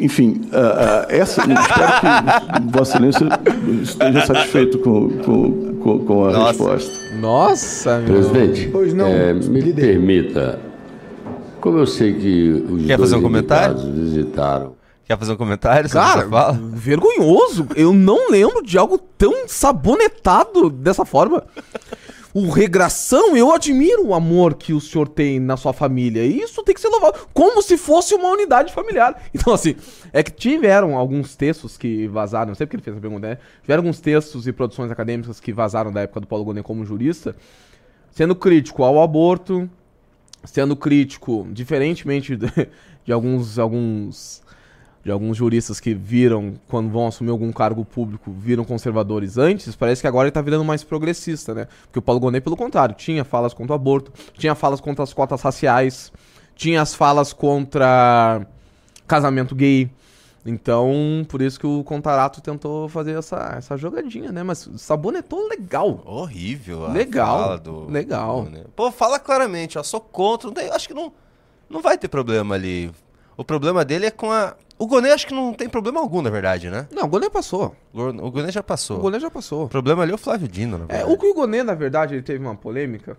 enfim, 0.00 0.40
a, 0.52 1.06
a, 1.08 1.14
essa, 1.14 1.40
espero 1.40 2.70
que 2.70 2.76
Vossa 2.76 2.96
Excelência 2.96 3.28
esteja 3.82 4.26
satisfeito 4.26 4.78
com, 4.78 5.08
com, 5.10 5.74
com, 5.82 5.98
com 6.00 6.24
a 6.24 6.32
Nossa. 6.32 6.48
resposta. 6.48 7.07
Nossa, 7.20 7.98
meu. 7.98 8.14
Presidente, 8.14 8.68
Pois 8.70 8.92
não, 8.94 9.06
é, 9.06 9.32
me 9.34 9.60
líder. 9.60 9.82
permita, 9.92 10.58
como 11.60 11.78
eu 11.78 11.86
sei 11.86 12.14
que 12.14 12.50
os 12.70 12.86
Quer 12.86 12.96
dois 12.96 13.10
fazer 13.10 13.16
um 13.20 13.22
comentário? 13.22 13.76
visitaram 13.92 14.76
Quer 15.04 15.18
fazer 15.18 15.32
um 15.32 15.36
comentário 15.36 15.88
sobre 15.88 16.06
Cara, 16.06 16.20
essa 16.20 16.28
fala? 16.30 16.52
vergonhoso. 16.74 17.66
Eu 17.74 17.94
não 17.94 18.30
lembro 18.30 18.62
de 18.62 18.76
algo 18.76 18.98
tão 18.98 19.48
sabonetado 19.48 20.68
dessa 20.68 21.04
forma. 21.04 21.44
O 22.38 22.50
regração, 22.50 23.36
eu 23.36 23.52
admiro 23.52 24.06
o 24.06 24.14
amor 24.14 24.54
que 24.54 24.72
o 24.72 24.80
senhor 24.80 25.08
tem 25.08 25.40
na 25.40 25.56
sua 25.56 25.72
família. 25.72 26.24
E 26.24 26.40
isso 26.40 26.62
tem 26.62 26.72
que 26.72 26.80
ser 26.80 26.86
louvado. 26.86 27.26
Como 27.34 27.60
se 27.60 27.76
fosse 27.76 28.14
uma 28.14 28.28
unidade 28.28 28.72
familiar. 28.72 29.20
Então, 29.34 29.52
assim, 29.52 29.74
é 30.12 30.22
que 30.22 30.30
tiveram 30.30 30.96
alguns 30.96 31.34
textos 31.34 31.76
que 31.76 32.06
vazaram. 32.06 32.48
Não 32.48 32.54
sei 32.54 32.64
porque 32.64 32.76
ele 32.76 32.82
fez 32.84 32.94
essa 32.94 33.00
pergunta, 33.00 33.28
né? 33.30 33.38
Tiveram 33.62 33.80
alguns 33.80 33.98
textos 33.98 34.46
e 34.46 34.52
produções 34.52 34.88
acadêmicas 34.88 35.40
que 35.40 35.52
vazaram 35.52 35.92
da 35.92 36.02
época 36.02 36.20
do 36.20 36.28
Paulo 36.28 36.44
Gonet 36.44 36.62
como 36.62 36.84
jurista, 36.84 37.34
sendo 38.12 38.36
crítico 38.36 38.84
ao 38.84 39.02
aborto, 39.02 39.68
sendo 40.44 40.76
crítico, 40.76 41.44
diferentemente 41.50 42.36
de, 42.36 42.46
de 43.04 43.12
alguns, 43.12 43.58
alguns, 43.58 44.44
de 45.04 45.10
alguns 45.10 45.36
juristas 45.36 45.80
que 45.80 45.94
viram, 45.94 46.54
quando 46.68 46.90
vão 46.90 47.06
assumir 47.06 47.30
algum 47.30 47.50
cargo 47.52 47.84
público, 47.84 48.30
viram 48.32 48.64
conservadores 48.64 49.38
antes, 49.38 49.74
parece 49.76 50.00
que 50.02 50.06
agora 50.08 50.26
ele 50.26 50.32
tá 50.32 50.42
virando 50.42 50.64
mais 50.64 50.82
progressista, 50.84 51.54
né? 51.54 51.68
Porque 51.84 51.98
o 51.98 52.02
Paulo 52.02 52.20
Gonet, 52.20 52.42
pelo 52.42 52.56
contrário, 52.56 52.94
tinha 52.94 53.24
falas 53.24 53.54
contra 53.54 53.72
o 53.72 53.76
aborto, 53.76 54.12
tinha 54.34 54.54
falas 54.54 54.80
contra 54.80 55.02
as 55.04 55.12
cotas 55.12 55.40
raciais, 55.40 56.12
tinha 56.54 56.82
as 56.82 56.94
falas 56.94 57.32
contra 57.32 58.46
casamento 59.06 59.54
gay. 59.54 59.90
Então, 60.44 61.26
por 61.28 61.42
isso 61.42 61.58
que 61.60 61.66
o 61.66 61.84
Contarato 61.84 62.40
tentou 62.40 62.88
fazer 62.88 63.18
essa, 63.18 63.54
essa 63.58 63.76
jogadinha, 63.76 64.32
né? 64.32 64.42
Mas 64.42 64.68
sabonetou 64.78 65.46
legal. 65.48 66.00
Horrível. 66.06 66.90
Legal, 66.90 67.58
do- 67.58 67.90
legal. 67.90 68.46
Pô, 68.74 68.90
fala 68.90 69.18
claramente, 69.18 69.78
ó, 69.78 69.82
sou 69.82 70.00
contra. 70.00 70.50
Acho 70.74 70.88
que 70.88 70.94
não, 70.94 71.12
não 71.68 71.82
vai 71.82 71.98
ter 71.98 72.08
problema 72.08 72.54
ali. 72.54 72.90
O 73.36 73.44
problema 73.44 73.84
dele 73.84 74.06
é 74.06 74.10
com 74.10 74.30
a. 74.32 74.54
O 74.78 74.86
Gonê 74.86 75.10
acho 75.10 75.26
que 75.26 75.34
não 75.34 75.52
tem 75.52 75.68
problema 75.68 75.98
algum, 76.00 76.22
na 76.22 76.30
verdade, 76.30 76.70
né? 76.70 76.86
Não, 76.92 77.04
o 77.04 77.08
Gonet 77.08 77.30
passou. 77.30 77.74
O 77.92 77.96
Gon- 77.96 78.24
O 78.26 78.30
Gonê 78.30 78.52
já 78.52 78.62
passou. 78.62 78.98
O 78.98 79.00
Gonet 79.00 79.20
já 79.20 79.30
passou. 79.30 79.64
O 79.64 79.68
problema 79.68 80.02
ali 80.04 80.12
é 80.12 80.14
o 80.14 80.18
Flávio 80.18 80.46
Dino, 80.46 80.78
na 80.78 80.84
É, 80.84 80.98
verdade. 80.98 81.12
o 81.12 81.18
que 81.18 81.26
o 81.26 81.34
Gonê, 81.34 81.62
na 81.64 81.74
verdade, 81.74 82.14
ele 82.14 82.22
teve 82.22 82.38
uma 82.44 82.54
polêmica. 82.54 83.16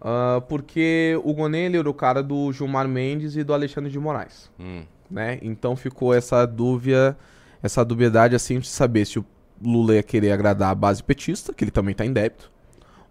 ah, 0.00 0.42
porque 0.48 1.18
o 1.24 1.32
Gonê, 1.34 1.66
ele 1.66 1.76
era 1.78 1.88
o 1.88 1.94
cara 1.94 2.22
do 2.22 2.52
Gilmar 2.52 2.86
Mendes 2.88 3.36
e 3.36 3.44
do 3.44 3.52
Alexandre 3.54 3.90
de 3.90 3.98
Moraes. 3.98 4.50
Hum. 4.58 4.82
Né? 5.10 5.38
Então 5.42 5.76
ficou 5.76 6.12
essa 6.14 6.46
dúvida, 6.46 7.16
essa 7.62 7.84
dubiedade 7.84 8.34
assim 8.34 8.58
de 8.58 8.66
saber 8.68 9.04
se 9.06 9.18
o 9.18 9.24
Lula 9.62 9.94
ia 9.94 10.02
querer 10.02 10.32
agradar 10.32 10.70
a 10.70 10.74
base 10.74 11.02
petista, 11.02 11.52
que 11.52 11.62
ele 11.64 11.70
também 11.70 11.94
tá 11.94 12.04
em 12.04 12.12
débito, 12.12 12.50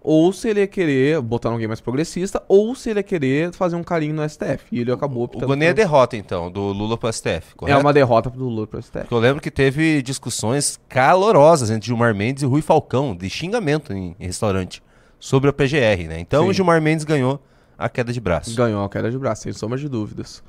ou 0.03 0.33
se 0.33 0.49
ele 0.49 0.59
ia 0.59 0.67
querer 0.67 1.21
botar 1.21 1.49
alguém 1.49 1.67
mais 1.67 1.79
progressista, 1.79 2.43
ou 2.47 2.75
se 2.75 2.89
ele 2.89 2.99
ia 2.99 3.03
querer 3.03 3.53
fazer 3.53 3.75
um 3.77 3.83
carinho 3.83 4.13
no 4.13 4.27
STF. 4.29 4.65
E 4.71 4.81
ele 4.81 4.91
acabou 4.91 5.21
O 5.21 5.25
optando 5.25 5.47
Gonê 5.47 5.65
é 5.67 5.69
por- 5.69 5.75
derrota, 5.75 6.17
então, 6.17 6.51
do 6.51 6.61
Lula 6.73 6.97
pro 6.97 7.11
STF, 7.11 7.53
É 7.53 7.55
correto? 7.55 7.79
uma 7.79 7.93
derrota 7.93 8.29
pro 8.29 8.43
Lula 8.43 8.67
pro 8.67 8.81
STF. 8.81 8.99
Porque 8.99 9.13
Eu 9.15 9.19
lembro 9.19 9.41
que 9.41 9.49
teve 9.49 10.01
discussões 10.01 10.77
calorosas 10.89 11.69
entre 11.71 11.87
Gilmar 11.87 12.13
Mendes 12.13 12.43
e 12.43 12.45
Rui 12.45 12.61
Falcão, 12.61 13.15
de 13.15 13.29
xingamento 13.29 13.93
em, 13.93 14.15
em 14.19 14.25
restaurante, 14.25 14.83
sobre 15.19 15.49
a 15.49 15.53
PGR, 15.53 16.07
né? 16.07 16.19
Então 16.19 16.43
Sim. 16.43 16.49
o 16.49 16.53
Gilmar 16.53 16.81
Mendes 16.81 17.05
ganhou 17.05 17.39
a 17.77 17.87
queda 17.89 18.11
de 18.13 18.19
braço. 18.21 18.55
Ganhou 18.55 18.83
a 18.83 18.89
queda 18.89 19.09
de 19.09 19.17
braço, 19.17 19.43
sem 19.43 19.53
sombra 19.53 19.77
de 19.77 19.87
dúvidas. 19.89 20.43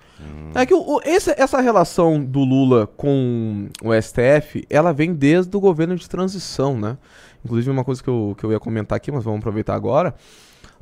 É 0.55 0.65
que 0.67 0.75
o- 0.75 0.97
o- 0.97 1.01
esse- 1.05 1.35
essa 1.37 1.61
relação 1.61 2.23
do 2.23 2.41
Lula 2.41 2.87
com 2.97 3.69
o 3.83 3.93
STF, 3.95 4.65
ela 4.69 4.93
vem 4.93 5.13
desde 5.15 5.57
o 5.57 5.61
governo 5.61 5.97
de 5.97 6.09
transição, 6.09 6.79
né? 6.79 6.97
Inclusive 7.45 7.71
uma 7.71 7.85
coisa 7.85 8.03
que 8.03 8.09
eu, 8.09 8.35
que 8.39 8.45
eu 8.45 8.53
ia 8.53 8.59
comentar 8.61 8.97
aqui, 8.97 9.13
mas 9.13 9.25
vamos 9.25 9.41
aproveitar 9.41 9.75
agora. 9.75 10.15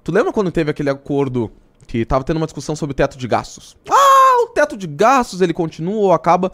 Tu 0.04 0.12
lembra 0.12 0.32
quando 0.32 0.50
teve 0.52 0.70
aquele 0.70 0.90
acordo 0.90 1.50
que 1.86 2.04
tava 2.04 2.22
tendo 2.24 2.36
uma 2.36 2.46
discussão 2.46 2.76
sobre 2.76 2.92
o 2.92 2.94
teto 2.94 3.18
de 3.18 3.26
gastos? 3.26 3.76
Ah, 3.90 4.44
o 4.44 4.48
teto 4.48 4.76
de 4.76 4.86
gastos, 4.86 5.40
ele 5.40 5.52
continua 5.52 5.96
ou 5.96 6.12
acaba... 6.12 6.52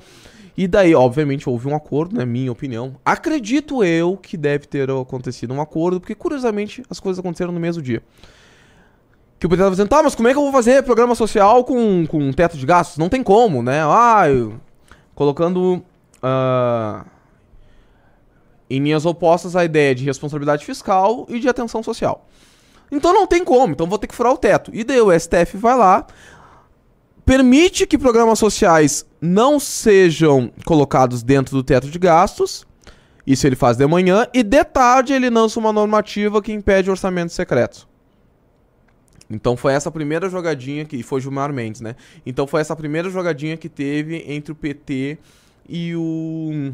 E 0.57 0.67
daí, 0.67 0.93
obviamente, 0.93 1.49
houve 1.49 1.69
um 1.69 1.77
acordo, 1.77 2.17
né? 2.17 2.25
Minha 2.25 2.51
opinião. 2.51 2.97
Acredito 3.05 3.85
eu 3.85 4.17
que 4.17 4.37
deve 4.37 4.67
ter 4.67 4.91
acontecido 4.91 5.55
um 5.55 5.61
acordo, 5.61 6.01
porque 6.01 6.17
curiosamente 6.17 6.83
as 6.91 6.99
coisas 6.99 7.21
aconteceram 7.21 7.53
no 7.53 7.61
mesmo 7.61 7.81
dia. 7.81 8.03
Que 9.39 9.47
o 9.47 9.49
PT 9.49 9.59
tava 9.63 9.71
dizendo, 9.71 9.89
tá, 9.89 10.03
mas 10.03 10.17
como 10.17 10.27
é 10.27 10.33
que 10.33 10.37
eu 10.39 10.43
vou 10.43 10.51
fazer 10.51 10.83
programa 10.83 11.15
social 11.15 11.63
com, 11.63 12.05
com 12.09 12.33
teto 12.33 12.57
de 12.57 12.67
gastos? 12.67 12.99
Não 12.99 13.09
tem 13.09 13.23
como, 13.23 13.63
né? 13.63 13.83
Ah, 13.85 14.29
eu- 14.29 14.55
colocando 15.15 15.81
ah, 16.21 17.05
em 18.71 18.81
linhas 18.81 19.07
opostas 19.07 19.57
a 19.57 19.65
ideia 19.65 19.95
de 19.95 20.05
responsabilidade 20.05 20.65
fiscal 20.65 21.27
e 21.29 21.39
de 21.39 21.49
atenção 21.49 21.83
social. 21.83 22.27
Então 22.91 23.13
não 23.13 23.27
tem 23.27 23.45
como, 23.45 23.73
então 23.73 23.87
vou 23.87 23.99
ter 23.99 24.07
que 24.07 24.15
furar 24.15 24.33
o 24.33 24.39
teto. 24.39 24.71
E 24.75 24.83
daí 24.83 25.01
o 25.01 25.19
STF 25.19 25.57
vai 25.57 25.77
lá, 25.77 26.07
permite 27.25 27.87
que 27.87 27.99
programas 27.99 28.39
sociais 28.39 29.07
não 29.21 29.61
sejam 29.61 30.51
colocados 30.65 31.23
dentro 31.23 31.55
do 31.55 31.63
teto 31.63 31.89
de 31.89 31.99
gastos. 31.99 32.67
Isso 33.27 33.47
ele 33.47 33.57
faz 33.57 33.77
de 33.77 33.87
manhã. 33.87 34.27
E 34.33 34.43
de 34.43 34.65
tarde 34.65 35.13
ele 35.13 35.29
lança 35.29 35.61
uma 35.61 35.73
normativa 35.73 36.41
que 36.41 36.51
impede 36.51 36.91
orçamento 36.91 37.33
secreto. 37.33 37.87
Então 39.31 39.57
foi 39.57 39.75
essa 39.75 39.91
primeira 39.91 40.31
jogadinha 40.31 40.87
que 40.87 41.03
foi 41.03 41.21
Gilmar 41.21 41.53
Mendes, 41.53 41.83
né? 41.83 41.95
Então 42.25 42.47
foi 42.47 42.63
essa 42.63 42.75
primeira 42.75 43.11
jogadinha 43.11 43.59
que 43.59 43.69
teve 43.69 44.25
entre 44.27 44.53
o 44.53 44.55
PT 44.55 45.19
e 45.69 45.95
o 45.95 46.73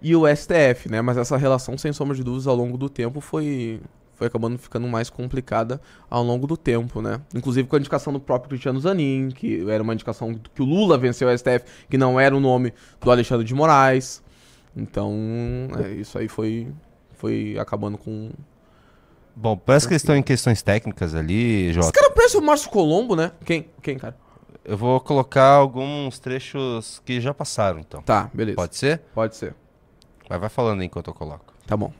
e 0.00 0.14
o 0.14 0.24
STF, 0.26 0.90
né? 0.90 1.00
Mas 1.00 1.16
essa 1.16 1.36
relação 1.36 1.76
sem 1.76 1.92
sombra 1.92 2.16
de 2.16 2.22
dúvidas 2.22 2.46
ao 2.46 2.54
longo 2.54 2.76
do 2.76 2.88
tempo 2.88 3.20
foi 3.20 3.80
foi 4.14 4.28
acabando 4.28 4.56
ficando 4.56 4.88
mais 4.88 5.10
complicada 5.10 5.78
ao 6.08 6.22
longo 6.22 6.46
do 6.46 6.56
tempo, 6.56 7.02
né? 7.02 7.20
Inclusive 7.34 7.68
com 7.68 7.76
a 7.76 7.78
indicação 7.78 8.12
do 8.12 8.18
próprio 8.18 8.48
Cristiano 8.48 8.80
Zanin, 8.80 9.28
que 9.28 9.68
era 9.68 9.82
uma 9.82 9.92
indicação 9.92 10.34
que 10.54 10.62
o 10.62 10.64
Lula 10.64 10.96
venceu 10.96 11.28
o 11.28 11.38
STF, 11.38 11.64
que 11.90 11.98
não 11.98 12.18
era 12.18 12.34
o 12.34 12.40
nome 12.40 12.72
do 12.98 13.10
Alexandre 13.10 13.44
de 13.44 13.54
Moraes. 13.54 14.22
Então, 14.74 15.14
é, 15.84 15.90
isso 15.92 16.18
aí 16.18 16.28
foi 16.28 16.68
foi 17.14 17.56
acabando 17.58 17.98
com 17.98 18.30
Bom, 19.38 19.54
parece 19.54 19.86
que 19.86 19.92
eles 19.92 20.02
estão 20.02 20.16
em 20.16 20.22
questões 20.22 20.62
técnicas 20.62 21.14
ali, 21.14 21.66
Esse 21.66 21.74
Jota. 21.74 21.92
cara 21.92 22.10
parece 22.10 22.38
o 22.38 22.42
Márcio 22.42 22.70
Colombo, 22.70 23.14
né? 23.14 23.32
Quem? 23.44 23.68
Quem, 23.82 23.98
cara? 23.98 24.16
Eu 24.64 24.78
vou 24.78 24.98
colocar 24.98 25.50
alguns 25.50 26.18
trechos 26.18 27.02
que 27.04 27.20
já 27.20 27.34
passaram, 27.34 27.78
então. 27.78 28.00
Tá, 28.00 28.30
beleza. 28.32 28.56
Pode 28.56 28.76
ser? 28.76 29.02
Pode 29.14 29.36
ser. 29.36 29.54
Mas 30.28 30.40
vai 30.40 30.48
falando 30.48 30.80
aí 30.80 30.86
enquanto 30.86 31.08
eu 31.08 31.14
coloco. 31.14 31.52
Tá 31.66 31.76
bom. 31.76 31.92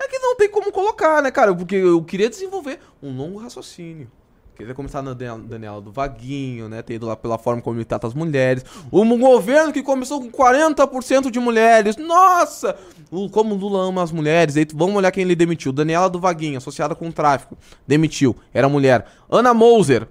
É 0.00 0.06
que 0.06 0.18
não 0.18 0.36
tem 0.36 0.50
como 0.50 0.70
colocar, 0.72 1.22
né, 1.22 1.30
cara? 1.30 1.54
Porque 1.54 1.74
eu 1.76 2.02
queria 2.04 2.28
desenvolver 2.30 2.78
um 3.02 3.16
longo 3.16 3.38
raciocínio. 3.38 4.10
Queria 4.56 4.74
começar 4.74 5.02
na 5.02 5.14
Dan- 5.14 5.38
Daniela 5.40 5.80
do 5.80 5.92
Vaguinho, 5.92 6.68
né? 6.68 6.82
Ter 6.82 6.94
ido 6.94 7.06
lá 7.06 7.16
pela 7.16 7.38
forma 7.38 7.62
como 7.62 7.76
ele 7.78 7.84
trata 7.84 8.08
as 8.08 8.14
mulheres. 8.14 8.64
Um 8.92 9.16
governo 9.16 9.72
que 9.72 9.84
começou 9.84 10.20
com 10.20 10.30
40% 10.32 11.30
de 11.30 11.38
mulheres. 11.38 11.96
Nossa! 11.96 12.76
O- 13.08 13.30
Como 13.30 13.54
o 13.54 13.58
Lula 13.58 13.88
ama 13.88 14.02
as 14.02 14.10
mulheres. 14.10 14.56
Aí, 14.56 14.66
vamos 14.74 14.96
olhar 14.96 15.12
quem 15.12 15.22
ele 15.22 15.36
demitiu. 15.36 15.72
Daniela 15.72 16.10
do 16.10 16.18
Vaguinho, 16.18 16.58
associada 16.58 16.94
com 16.96 17.08
o 17.08 17.12
tráfico. 17.12 17.56
Demitiu. 17.86 18.34
Era 18.52 18.68
mulher. 18.68 19.06
Ana 19.30 19.54
Moser, 19.54 20.08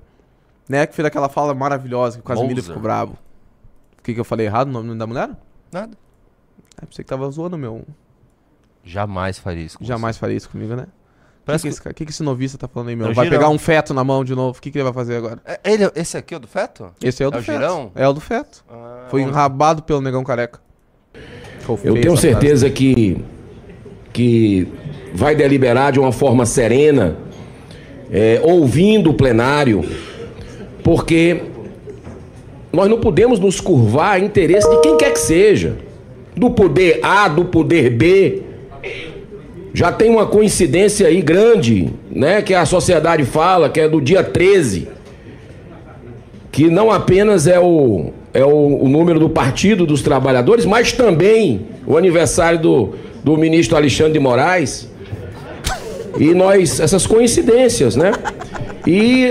né? 0.68 0.88
Que 0.88 0.96
fez 0.96 1.06
aquela 1.06 1.28
fala 1.28 1.54
maravilhosa 1.54 2.16
que 2.18 2.22
o 2.22 2.26
Casimiro 2.26 2.64
ficou 2.64 2.82
bravo. 2.82 3.18
O 4.00 4.02
que, 4.02 4.14
que 4.14 4.20
eu 4.20 4.26
falei 4.26 4.46
errado 4.46 4.70
no 4.70 4.82
nome 4.82 4.98
da 4.98 5.06
mulher? 5.06 5.30
Nada. 5.74 5.98
É, 6.82 6.86
pensei 6.86 7.04
que 7.04 7.10
tava 7.10 7.30
zoando 7.30 7.58
meu. 7.58 7.84
Jamais 8.84 9.38
faria 9.40 9.64
isso. 9.66 9.78
com 9.80 9.86
Jamais 9.86 10.18
faria 10.18 10.36
isso 10.38 10.50
comigo, 10.50 10.76
né? 10.76 10.84
O 10.84 10.86
que, 10.86 10.90
Parece 11.46 11.62
que, 11.64 11.70
esse, 11.70 11.82
cara- 11.82 11.94
que 11.94 12.06
que 12.06 12.12
esse 12.12 12.24
novista 12.24 12.58
tá 12.58 12.68
falando 12.68 12.90
aí, 12.90 12.96
meu? 12.96 13.08
É 13.08 13.12
o 13.12 13.14
Vai 13.14 13.26
Girão. 13.26 13.40
pegar 13.40 13.50
um 13.50 13.58
feto 13.58 13.94
na 13.94 14.04
mão 14.04 14.24
de 14.24 14.36
novo. 14.36 14.58
O 14.58 14.62
que, 14.62 14.70
que 14.70 14.78
ele 14.78 14.84
vai 14.84 14.94
fazer 14.94 15.16
agora? 15.16 15.40
você. 15.46 15.60
É, 15.64 15.74
ele, 15.74 15.92
esse 15.96 16.18
aqui 16.18 16.34
é 16.34 16.38
o 16.38 16.40
do 16.40 16.48
feto? 16.48 16.90
Esse 17.02 17.24
é 17.24 17.28
o 17.28 17.32
do 17.32 17.38
É 17.38 17.40
o 17.40 17.44
feto. 17.44 17.56
Girão? 17.56 17.92
É 17.96 18.08
o 18.08 18.14
do 18.14 18.20
feto. 18.22 18.64
Ah, 18.70 19.06
Foi 19.10 19.22
enrabado 19.22 19.82
pelo 19.84 20.02
negão 20.02 20.24
careca. 20.24 20.60
Ficou 21.60 21.76
Eu 21.76 21.94
feio 21.94 22.02
tenho 22.02 22.14
essa 22.14 22.22
certeza 22.22 22.70
que, 22.70 23.24
que 24.14 24.68
vai 25.14 25.36
deliberar 25.36 25.92
de 25.94 26.00
uma 26.00 26.12
forma 26.12 26.46
serena, 26.46 27.18
é, 28.12 28.42
ouvindo 28.44 29.10
o 29.10 29.14
plenário, 29.14 29.84
porque 30.84 31.44
nós 32.74 32.90
não 32.90 33.00
podemos 33.00 33.40
nos 33.40 33.60
curvar 33.62 34.14
a 34.16 34.20
interesse 34.20 34.70
de 34.70 34.82
quem 34.82 34.98
quer 34.98 35.12
que 35.14 35.20
seja, 35.20 35.78
do 36.38 36.52
poder 36.52 37.00
A, 37.02 37.28
do 37.28 37.46
poder 37.46 37.90
B. 37.90 38.44
já 39.74 39.92
tem 39.92 40.10
uma 40.10 40.26
coincidência 40.26 41.08
aí 41.08 41.22
grande, 41.22 41.92
né, 42.10 42.42
que 42.42 42.54
a 42.54 42.66
sociedade 42.66 43.26
fala, 43.26 43.70
que 43.70 43.80
é 43.80 43.90
do 43.90 44.00
dia 44.00 44.24
13, 44.24 44.88
que 46.52 46.70
não 46.70 46.92
apenas 46.92 47.48
é 47.48 47.60
o, 47.60 48.12
é 48.34 48.44
o, 48.44 48.84
o 48.84 48.88
número 48.88 49.20
do 49.20 49.30
Partido 49.30 49.86
dos 49.86 50.02
Trabalhadores, 50.02 50.66
mas 50.66 50.92
também 50.92 51.68
o 51.86 51.98
aniversário 51.98 52.60
do, 52.60 52.94
do 53.24 53.38
ministro 53.38 53.76
Alexandre 53.76 54.14
de 54.14 54.20
Moraes. 54.20 54.90
E 56.20 56.34
nós, 56.34 56.80
essas 56.80 57.06
coincidências, 57.06 57.96
né? 57.96 58.12
E 58.88 59.30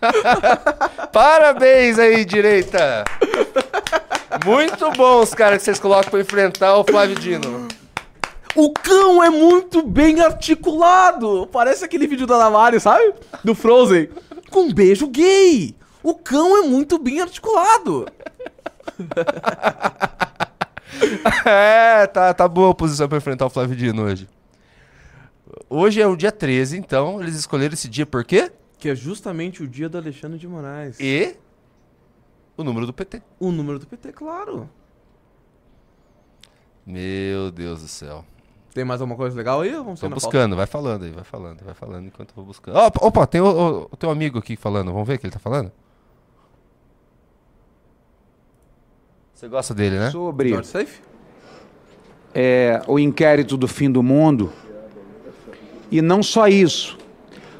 Parabéns 1.12 1.98
aí, 1.98 2.24
direita! 2.24 3.04
Muito 4.44 4.90
bons, 4.92 5.34
cara, 5.34 5.56
que 5.56 5.62
vocês 5.62 5.78
colocam 5.78 6.10
pra 6.10 6.20
enfrentar 6.20 6.76
o 6.76 6.84
Flávio 6.84 7.14
Dino. 7.16 7.68
O 8.54 8.72
cão 8.72 9.22
é 9.22 9.30
muito 9.30 9.82
bem 9.86 10.20
articulado. 10.20 11.48
Parece 11.52 11.84
aquele 11.84 12.06
vídeo 12.06 12.26
da 12.26 12.36
Lamari, 12.36 12.80
sabe? 12.80 13.14
Do 13.42 13.54
Frozen. 13.54 14.08
Com 14.50 14.62
um 14.62 14.72
beijo 14.72 15.08
gay. 15.08 15.74
O 16.02 16.14
cão 16.14 16.64
é 16.64 16.66
muito 16.66 16.98
bem 16.98 17.20
articulado. 17.20 18.06
É, 21.44 22.06
tá, 22.06 22.32
tá 22.32 22.46
boa 22.46 22.70
a 22.70 22.74
posição 22.74 23.08
pra 23.08 23.18
enfrentar 23.18 23.46
o 23.46 23.50
Flávio 23.50 23.74
Dino 23.74 24.04
hoje. 24.04 24.28
Hoje 25.68 26.00
é 26.00 26.06
o 26.06 26.16
dia 26.16 26.30
13, 26.30 26.78
então 26.78 27.20
eles 27.20 27.34
escolheram 27.34 27.74
esse 27.74 27.88
dia 27.88 28.06
por 28.06 28.24
quê? 28.24 28.50
Que 28.78 28.90
é 28.90 28.94
justamente 28.94 29.62
o 29.62 29.66
dia 29.68 29.88
do 29.88 29.98
Alexandre 29.98 30.38
de 30.38 30.46
Moraes. 30.46 30.98
E 31.00 31.34
o 32.56 32.64
número 32.64 32.86
do 32.86 32.92
PT. 32.92 33.22
O 33.40 33.50
número 33.50 33.78
do 33.78 33.86
PT, 33.86 34.12
claro. 34.12 34.68
Meu 36.86 37.50
Deus 37.50 37.80
do 37.82 37.88
céu. 37.88 38.24
Tem 38.74 38.84
mais 38.84 39.00
alguma 39.00 39.16
coisa 39.16 39.36
legal 39.36 39.60
aí? 39.60 39.70
Vamos 39.72 40.00
Tô 40.00 40.08
buscando, 40.08 40.56
vai 40.56 40.66
falando 40.66 41.04
aí, 41.04 41.10
vai 41.12 41.24
falando, 41.24 41.62
vai 41.64 41.74
falando 41.74 42.06
enquanto 42.06 42.30
eu 42.30 42.34
vou 42.36 42.44
buscando. 42.44 42.76
Opa, 42.76 43.06
opa, 43.06 43.26
tem 43.26 43.40
o, 43.40 43.46
o- 43.46 43.88
o 43.90 43.96
teu 43.96 44.10
amigo 44.10 44.38
aqui 44.38 44.56
falando, 44.56 44.92
vamos 44.92 45.06
ver 45.06 45.14
o 45.14 45.18
que 45.18 45.26
ele 45.26 45.32
tá 45.32 45.38
falando? 45.38 45.70
Você 49.32 49.48
gosta 49.48 49.74
dele, 49.74 49.98
né? 49.98 50.10
Sobre 50.10 50.48
George 50.50 50.68
Safe? 50.68 51.00
é, 52.34 52.82
o 52.88 52.98
inquérito 52.98 53.56
do 53.56 53.68
fim 53.68 53.90
do 53.90 54.02
mundo. 54.02 54.52
E 55.90 56.02
não 56.02 56.22
só 56.22 56.48
isso. 56.48 56.98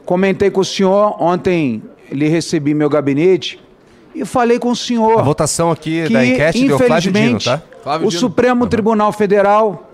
Comentei 0.04 0.50
com 0.50 0.60
o 0.60 0.64
senhor, 0.64 1.20
ontem 1.22 1.82
lhe 2.10 2.26
recebi 2.28 2.74
meu 2.74 2.88
gabinete 2.88 3.62
e 4.14 4.24
falei 4.24 4.58
com 4.58 4.70
o 4.70 4.76
senhor. 4.76 5.18
A 5.18 5.22
votação 5.22 5.70
aqui 5.70 6.06
que, 6.06 6.12
da 6.12 6.24
enquete 6.24 6.66
deu 6.66 6.78
Flávio 6.78 7.12
Dino, 7.12 7.18
infelizmente, 7.18 7.44
tá? 7.44 7.62
Flávio 7.82 8.06
o 8.06 8.10
Dino. 8.10 8.20
Supremo 8.20 8.66
Tribunal 8.66 9.12
Federal 9.12 9.90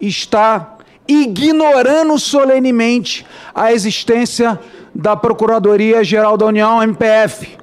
está 0.00 0.76
ignorando 1.08 2.18
solenemente 2.18 3.26
a 3.54 3.72
existência 3.72 4.58
da 4.94 5.16
Procuradoria-Geral 5.16 6.36
da 6.36 6.46
União, 6.46 6.82
MPF. 6.82 7.58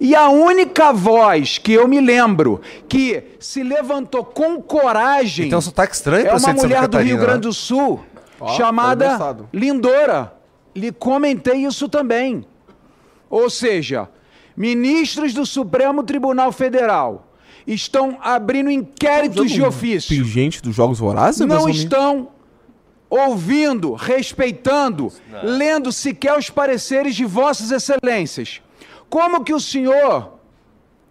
E 0.00 0.14
a 0.14 0.28
única 0.28 0.92
voz 0.92 1.58
que 1.58 1.72
eu 1.72 1.88
me 1.88 2.00
lembro 2.00 2.60
que 2.88 3.24
se 3.40 3.64
levantou 3.64 4.24
com 4.24 4.62
coragem 4.62 5.46
Então, 5.46 5.60
sotaque 5.60 5.94
estranho 5.94 6.28
é 6.28 6.34
uma 6.34 6.52
mulher 6.52 6.86
do 6.86 6.98
Rio 6.98 7.16
né? 7.16 7.22
Grande 7.22 7.40
do 7.40 7.52
Sul, 7.52 8.00
Ó, 8.40 8.48
chamada. 8.56 9.36
Lindora. 9.52 10.34
Lhe 10.74 10.92
comentei 10.92 11.66
isso 11.66 11.88
também. 11.88 12.46
Ou 13.28 13.50
seja, 13.50 14.08
ministros 14.58 15.32
do 15.32 15.46
Supremo 15.46 16.02
Tribunal 16.02 16.50
Federal 16.50 17.32
estão 17.64 18.18
abrindo 18.20 18.70
inquéritos 18.70 19.50
de 19.50 19.62
ofício. 19.62 20.16
Pingente 20.16 20.60
dos 20.60 20.74
Jogos 20.74 20.98
Vorazes? 20.98 21.46
Não 21.46 21.68
estão 21.68 22.28
ouvindo, 23.08 23.92
respeitando, 23.94 25.12
lendo 25.42 25.92
sequer 25.92 26.36
os 26.36 26.50
pareceres 26.50 27.14
de 27.14 27.24
vossas 27.24 27.70
excelências. 27.70 28.60
Como 29.08 29.44
que 29.44 29.54
o 29.54 29.60
senhor 29.60 30.34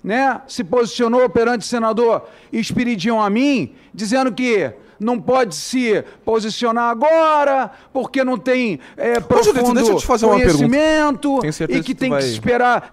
né, 0.04 0.42
se 0.48 0.64
posicionou 0.64 1.28
perante 1.30 1.62
o 1.62 1.68
senador 1.68 2.28
Espiridion 2.52 3.20
a 3.22 3.30
mim, 3.30 3.74
dizendo 3.94 4.32
que 4.32 4.72
não 5.00 5.20
pode 5.20 5.56
se 5.56 6.04
posicionar 6.26 6.90
agora, 6.90 7.72
porque 7.94 8.24
não 8.24 8.38
tem 8.38 8.80
é, 8.98 9.14
Julito, 9.16 9.28
profundo 9.28 9.74
deixa 9.76 9.92
eu 9.92 9.98
te 9.98 10.06
fazer 10.06 10.26
uma 10.26 10.36
pergunta. 10.38 10.68
e 11.66 11.68
que 11.68 11.84
que 11.84 11.96
tem 11.96 12.10
vai- 12.10 12.22
que 12.22 12.28
esperar. 12.28 12.90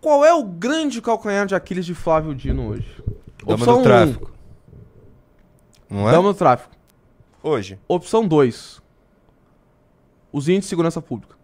Qual 0.00 0.24
é 0.24 0.34
o 0.34 0.42
grande 0.42 1.00
calcanhar 1.00 1.46
de 1.46 1.54
Aquiles 1.54 1.86
de 1.86 1.94
Flávio 1.94 2.34
Dino 2.34 2.68
hoje? 2.68 3.02
Dama 3.38 3.54
Opção 3.54 3.74
do 3.74 3.80
um, 3.80 3.82
tráfico. 3.82 4.32
Não 5.88 6.08
é? 6.08 6.12
Dama 6.12 6.32
do 6.32 6.38
tráfico. 6.38 6.74
Hoje, 7.42 7.78
Opção 7.86 8.26
2. 8.26 8.82
Os 10.32 10.48
índices 10.48 10.66
de 10.66 10.70
segurança 10.70 11.00
pública. 11.00 11.36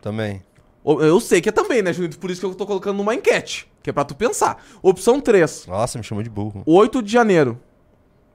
também. 0.00 0.42
Eu 0.84 1.20
sei 1.20 1.40
que 1.40 1.50
é 1.50 1.52
também, 1.52 1.82
né, 1.82 1.92
Julito? 1.92 2.18
Por 2.18 2.30
isso 2.30 2.40
que 2.40 2.46
eu 2.46 2.54
tô 2.54 2.66
colocando 2.66 2.96
numa 2.96 3.14
enquete. 3.14 3.70
Que 3.82 3.90
é 3.90 3.92
pra 3.92 4.04
tu 4.04 4.14
pensar. 4.14 4.64
Opção 4.80 5.20
3. 5.20 5.66
Nossa, 5.66 5.98
me 5.98 6.04
chamou 6.04 6.22
de 6.22 6.30
burro. 6.30 6.62
8 6.64 7.02
de 7.02 7.12
janeiro. 7.12 7.60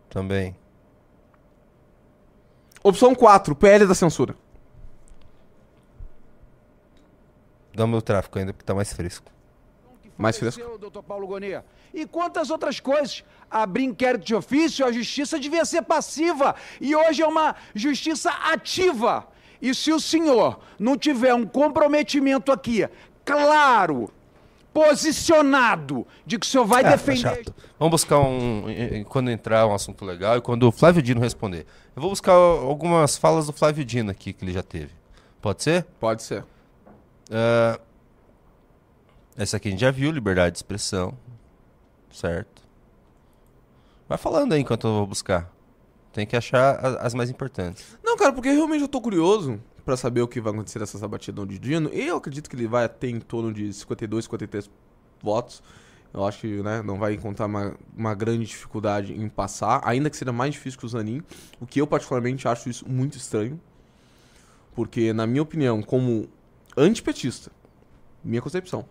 Também. 0.09 0.55
Opção 2.84 3.15
4. 3.15 3.55
PL 3.55 3.88
da 3.88 3.95
censura. 3.95 4.36
Do 7.74 8.01
tráfico 8.01 8.38
ainda, 8.39 8.53
porque 8.53 8.65
tá 8.65 8.74
mais 8.76 8.93
fresco. 8.93 9.32
Mais 10.17 10.38
fresco. 10.38 10.78
Doutor 10.78 11.01
Paulo 11.03 11.26
Gonet. 11.28 11.63
E 11.93 12.05
quantas 12.05 12.49
outras 12.49 12.80
coisas? 12.80 13.24
Abrir 13.49 13.84
inquérito 13.84 14.26
de 14.26 14.36
ofício, 14.36 14.86
a 14.86 14.91
justiça 14.91 15.39
devia 15.39 15.65
ser 15.65 15.82
passiva. 15.84 16.55
E 16.80 16.95
hoje 16.95 17.21
é 17.21 17.28
uma 17.28 17.55
justiça 17.74 18.30
ativa. 18.32 19.28
E 19.61 19.74
se 19.74 19.91
o 19.91 19.99
senhor 19.99 20.59
não 20.78 20.97
tiver 20.97 21.34
um 21.34 21.45
comprometimento 21.45 22.51
aqui, 22.51 22.88
claro, 23.24 24.11
posicionado, 24.74 26.05
de 26.26 26.38
que 26.38 26.45
o 26.45 26.49
senhor 26.49 26.65
vai 26.65 26.82
Ah, 26.82 26.84
tá 26.86 26.91
defender. 26.91 27.17
chato. 27.21 27.53
Vamos 27.80 27.91
buscar 27.91 28.19
um. 28.19 29.03
Quando 29.07 29.30
entrar 29.32 29.65
um 29.67 29.74
assunto 29.74 30.03
legal 30.05 30.38
e 30.38 30.41
quando 30.41 30.63
o 30.67 30.71
Flávio 30.71 31.01
Dino 31.01 31.21
responder. 31.21 31.65
Eu 31.95 32.01
vou 32.01 32.09
buscar 32.11 32.34
algumas 32.34 33.17
falas 33.17 33.45
do 33.47 33.53
Flávio 33.53 33.86
Dino 33.86 34.11
aqui 34.11 34.34
que 34.34 34.43
ele 34.43 34.51
já 34.53 34.63
teve. 34.63 34.91
Pode 35.41 35.61
ser? 35.63 35.84
Pode 35.99 36.24
ser. 36.24 36.43
Ah, 37.34 37.79
essa 39.36 39.57
aqui 39.57 39.67
a 39.67 39.71
gente 39.71 39.81
já 39.81 39.89
viu, 39.89 40.11
liberdade 40.11 40.51
de 40.51 40.59
expressão. 40.59 41.17
Certo. 42.11 42.61
Vai 44.07 44.19
falando 44.19 44.53
aí 44.53 44.61
enquanto 44.61 44.86
eu 44.86 44.93
vou 44.93 45.07
buscar. 45.07 45.51
Tem 46.11 46.27
que 46.27 46.36
achar 46.36 46.75
as 47.01 47.15
mais 47.15 47.31
importantes. 47.31 47.97
Não, 48.03 48.15
cara, 48.15 48.31
porque 48.31 48.51
realmente 48.51 48.84
eu 48.84 48.88
tô 48.88 49.01
curioso 49.01 49.59
pra 49.84 49.97
saber 49.97 50.21
o 50.21 50.27
que 50.27 50.39
vai 50.39 50.53
acontecer 50.53 50.77
nessa 50.77 50.99
sabatidão 50.99 51.47
de 51.47 51.57
Dino. 51.57 51.89
Eu 51.89 52.17
acredito 52.17 52.47
que 52.47 52.55
ele 52.55 52.67
vai 52.67 52.88
ter 52.88 53.09
em 53.09 53.19
torno 53.19 53.51
de 53.51 53.73
52, 53.73 54.25
53 54.25 54.69
votos. 55.19 55.63
Eu 56.13 56.23
acho 56.23 56.41
que 56.41 56.61
né, 56.61 56.84
não 56.84 56.99
vai 56.99 57.15
encontrar 57.15 57.47
uma, 57.47 57.75
uma 57.97 58.13
grande 58.13 58.45
dificuldade 58.45 59.13
em 59.13 59.27
passar, 59.27 59.81
ainda 59.84 60.11
que 60.11 60.15
seja 60.15 60.31
mais 60.31 60.53
difícil 60.53 60.79
que 60.79 60.86
o 60.86 60.89
Zanin. 60.89 61.23
O 61.59 61.65
que 61.65 61.81
eu, 61.81 61.88
particularmente, 61.88 62.47
acho 62.47 62.69
isso 62.69 62.88
muito 62.88 63.17
estranho. 63.17 63.59
Porque, 64.75 65.11
na 65.11 65.25
minha 65.25 65.41
opinião, 65.41 65.81
como 65.81 66.29
antipetista, 66.76 67.51
minha 68.24 68.41
concepção, 68.41 68.86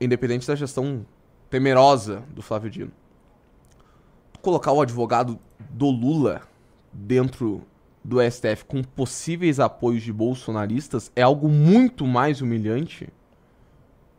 independente 0.00 0.46
da 0.46 0.54
gestão 0.54 1.06
temerosa 1.48 2.22
do 2.30 2.42
Flávio 2.42 2.70
Dino, 2.70 2.92
colocar 4.42 4.72
o 4.72 4.80
advogado 4.80 5.38
do 5.70 5.86
Lula 5.86 6.42
dentro 6.92 7.66
do 8.04 8.18
STF 8.20 8.66
com 8.66 8.82
possíveis 8.82 9.58
apoios 9.58 10.02
de 10.02 10.12
bolsonaristas 10.12 11.10
é 11.16 11.22
algo 11.22 11.48
muito 11.48 12.06
mais 12.06 12.42
humilhante 12.42 13.08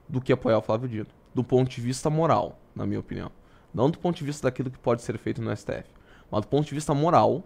do 0.09 0.19
que 0.19 0.33
apoiar 0.33 0.57
o 0.57 0.61
Flávio 0.61 0.89
Dino, 0.89 1.07
do 1.33 1.43
ponto 1.43 1.69
de 1.69 1.81
vista 1.81 2.09
moral, 2.09 2.59
na 2.75 2.85
minha 2.85 2.99
opinião. 2.99 3.31
Não 3.73 3.89
do 3.89 3.99
ponto 3.99 4.17
de 4.17 4.23
vista 4.23 4.47
daquilo 4.47 4.71
que 4.71 4.79
pode 4.79 5.03
ser 5.03 5.17
feito 5.17 5.41
no 5.41 5.55
STF, 5.55 5.85
mas 6.31 6.41
do 6.41 6.47
ponto 6.47 6.65
de 6.67 6.73
vista 6.73 6.93
moral, 6.93 7.43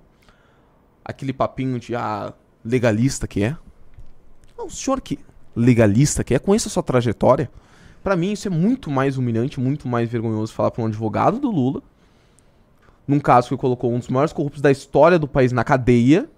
aquele 1.03 1.33
papinho 1.33 1.79
de 1.79 1.95
ah, 1.95 2.33
legalista 2.63 3.27
que 3.27 3.43
é. 3.43 3.57
Não, 4.59 4.67
o 4.67 4.69
senhor 4.69 5.01
que 5.01 5.17
legalista 5.55 6.23
que 6.23 6.35
é, 6.35 6.39
com 6.39 6.53
essa 6.53 6.69
sua 6.69 6.83
trajetória, 6.83 7.49
pra 8.03 8.15
mim 8.15 8.33
isso 8.33 8.47
é 8.47 8.51
muito 8.51 8.91
mais 8.91 9.17
humilhante, 9.17 9.59
muito 9.59 9.87
mais 9.87 10.07
vergonhoso 10.07 10.53
falar 10.53 10.69
pra 10.69 10.83
um 10.83 10.85
advogado 10.85 11.39
do 11.39 11.49
Lula 11.49 11.81
num 13.09 13.19
caso 13.19 13.49
que 13.49 13.57
colocou 13.57 13.91
um 13.91 13.97
dos 13.97 14.07
maiores 14.07 14.31
corruptos 14.31 14.61
da 14.61 14.69
história 14.69 15.17
do 15.17 15.27
país 15.27 15.51
na 15.51 15.63
cadeia, 15.63 16.29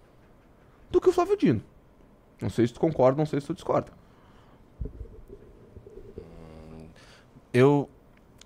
do 0.89 1.01
que 1.01 1.09
o 1.09 1.11
Flávio 1.11 1.35
Dino. 1.35 1.61
Não 2.41 2.49
sei 2.49 2.65
se 2.65 2.73
tu 2.73 2.79
concorda, 2.79 3.17
não 3.17 3.25
sei 3.25 3.41
se 3.41 3.47
tu 3.47 3.53
discorda. 3.53 3.91
Eu. 7.53 7.89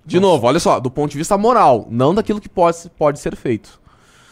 De 0.04 0.20
novo, 0.20 0.48
olha 0.48 0.60
só, 0.60 0.80
do 0.80 0.90
ponto 0.90 1.12
de 1.12 1.20
vista 1.20 1.38
moral, 1.38 1.88
não 1.92 2.16
daquilo 2.16 2.42
que 2.42 2.50
pode, 2.50 2.90
pode 2.98 3.20
ser 3.20 3.36
feito. 3.36 3.80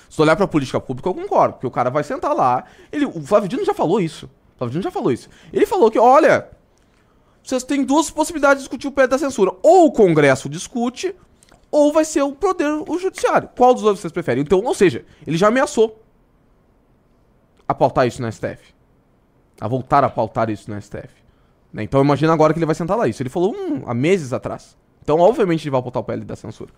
Se 0.09 0.17
tu 0.17 0.23
olhar 0.23 0.35
pra 0.35 0.47
política 0.47 0.79
pública, 0.79 1.09
eu 1.09 1.13
concordo, 1.13 1.53
porque 1.53 1.67
o 1.67 1.71
cara 1.71 1.91
vai 1.91 2.03
sentar 2.03 2.35
lá. 2.35 2.63
Ele, 2.91 3.05
o 3.05 3.21
Flávio 3.21 3.47
Dino 3.47 3.63
já 3.63 3.75
falou 3.75 4.01
isso. 4.01 4.27
O 4.63 4.65
Flávio 4.65 4.71
Dino 4.71 4.83
já 4.83 4.91
falou 4.91 5.11
isso. 5.11 5.29
Ele 5.51 5.65
falou 5.65 5.91
que, 5.91 5.99
olha, 5.99 6.49
vocês 7.43 7.63
têm 7.63 7.83
duas 7.83 8.09
possibilidades 8.09 8.57
de 8.57 8.69
discutir 8.69 8.87
o 8.87 8.91
pé 8.91 9.07
da 9.07 9.17
censura. 9.17 9.51
Ou 9.61 9.87
o 9.87 9.91
Congresso 9.91 10.47
discute, 10.47 11.13
ou 11.69 11.91
vai 11.91 12.05
ser 12.05 12.21
o 12.21 12.33
poder 12.33 12.69
o 12.87 12.97
judiciário. 12.97 13.49
Qual 13.55 13.73
dos 13.73 13.83
dois 13.83 13.99
vocês 13.99 14.13
preferem? 14.13 14.41
Então, 14.41 14.61
ou 14.63 14.73
seja, 14.73 15.05
ele 15.25 15.37
já 15.37 15.47
ameaçou 15.47 16.01
a 17.67 17.73
pautar 17.73 18.07
isso 18.07 18.21
no 18.21 18.31
STF. 18.31 18.73
A 19.59 19.67
voltar 19.67 20.03
a 20.03 20.09
pautar 20.09 20.49
isso 20.49 20.69
no 20.71 20.81
STF. 20.81 21.09
Né? 21.71 21.83
Então 21.83 22.01
imagina 22.01 22.31
agora 22.31 22.53
que 22.53 22.59
ele 22.59 22.65
vai 22.65 22.75
sentar 22.75 22.97
lá. 22.97 23.07
Isso 23.07 23.21
ele 23.21 23.29
falou 23.29 23.53
hum, 23.53 23.83
há 23.85 23.93
meses 23.93 24.31
atrás. 24.31 24.77
Então, 25.01 25.19
obviamente, 25.19 25.63
ele 25.63 25.71
vai 25.71 25.81
pautar 25.81 26.01
o 26.01 26.05
PL 26.05 26.23
da 26.23 26.35
censura. 26.35 26.71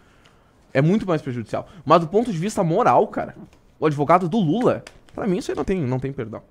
É 0.74 0.82
muito 0.82 1.06
mais 1.06 1.22
prejudicial. 1.22 1.68
Mas 1.86 2.02
do 2.02 2.08
ponto 2.08 2.32
de 2.32 2.38
vista 2.38 2.64
moral, 2.64 3.08
cara, 3.08 3.36
o 3.80 3.86
advogado 3.86 4.28
do 4.28 4.40
Lula, 4.40 4.84
pra 5.14 5.28
mim 5.28 5.38
isso 5.38 5.52
aí 5.52 5.56
não 5.56 5.64
tem, 5.64 5.80
não 5.80 6.00
tem 6.00 6.12
perdão. 6.12 6.42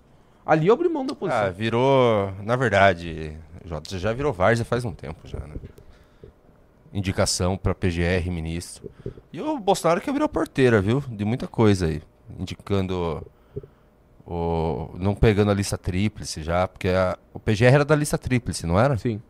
Ali 0.46 0.66
eu 0.66 0.74
abri 0.74 0.88
mão 0.88 1.06
da 1.06 1.14
posição. 1.14 1.44
Ah, 1.44 1.50
virou. 1.50 2.32
Na 2.42 2.54
verdade, 2.56 3.36
Jota, 3.64 3.98
já 3.98 4.12
virou 4.12 4.32
várzea 4.32 4.64
faz 4.64 4.84
um 4.84 4.92
tempo 4.92 5.26
já, 5.26 5.38
né? 5.40 5.54
Indicação 6.92 7.56
pra 7.56 7.74
PGR, 7.74 8.30
ministro. 8.30 8.90
E 9.32 9.40
o 9.40 9.58
Bolsonaro 9.58 10.00
que 10.00 10.08
abriu 10.10 10.26
a 10.26 10.28
porteira, 10.28 10.80
viu? 10.80 11.00
De 11.08 11.24
muita 11.24 11.48
coisa 11.48 11.86
aí. 11.86 12.02
Indicando. 12.38 13.26
O, 14.26 14.90
não 14.94 15.14
pegando 15.14 15.50
a 15.50 15.54
lista 15.54 15.76
tríplice 15.76 16.42
já, 16.42 16.66
porque 16.66 16.88
a- 16.88 17.18
o 17.32 17.38
PGR 17.38 17.74
era 17.74 17.84
da 17.84 17.94
lista 17.94 18.16
tríplice, 18.16 18.66
não 18.66 18.78
era? 18.78 18.96
Sim. 18.96 19.20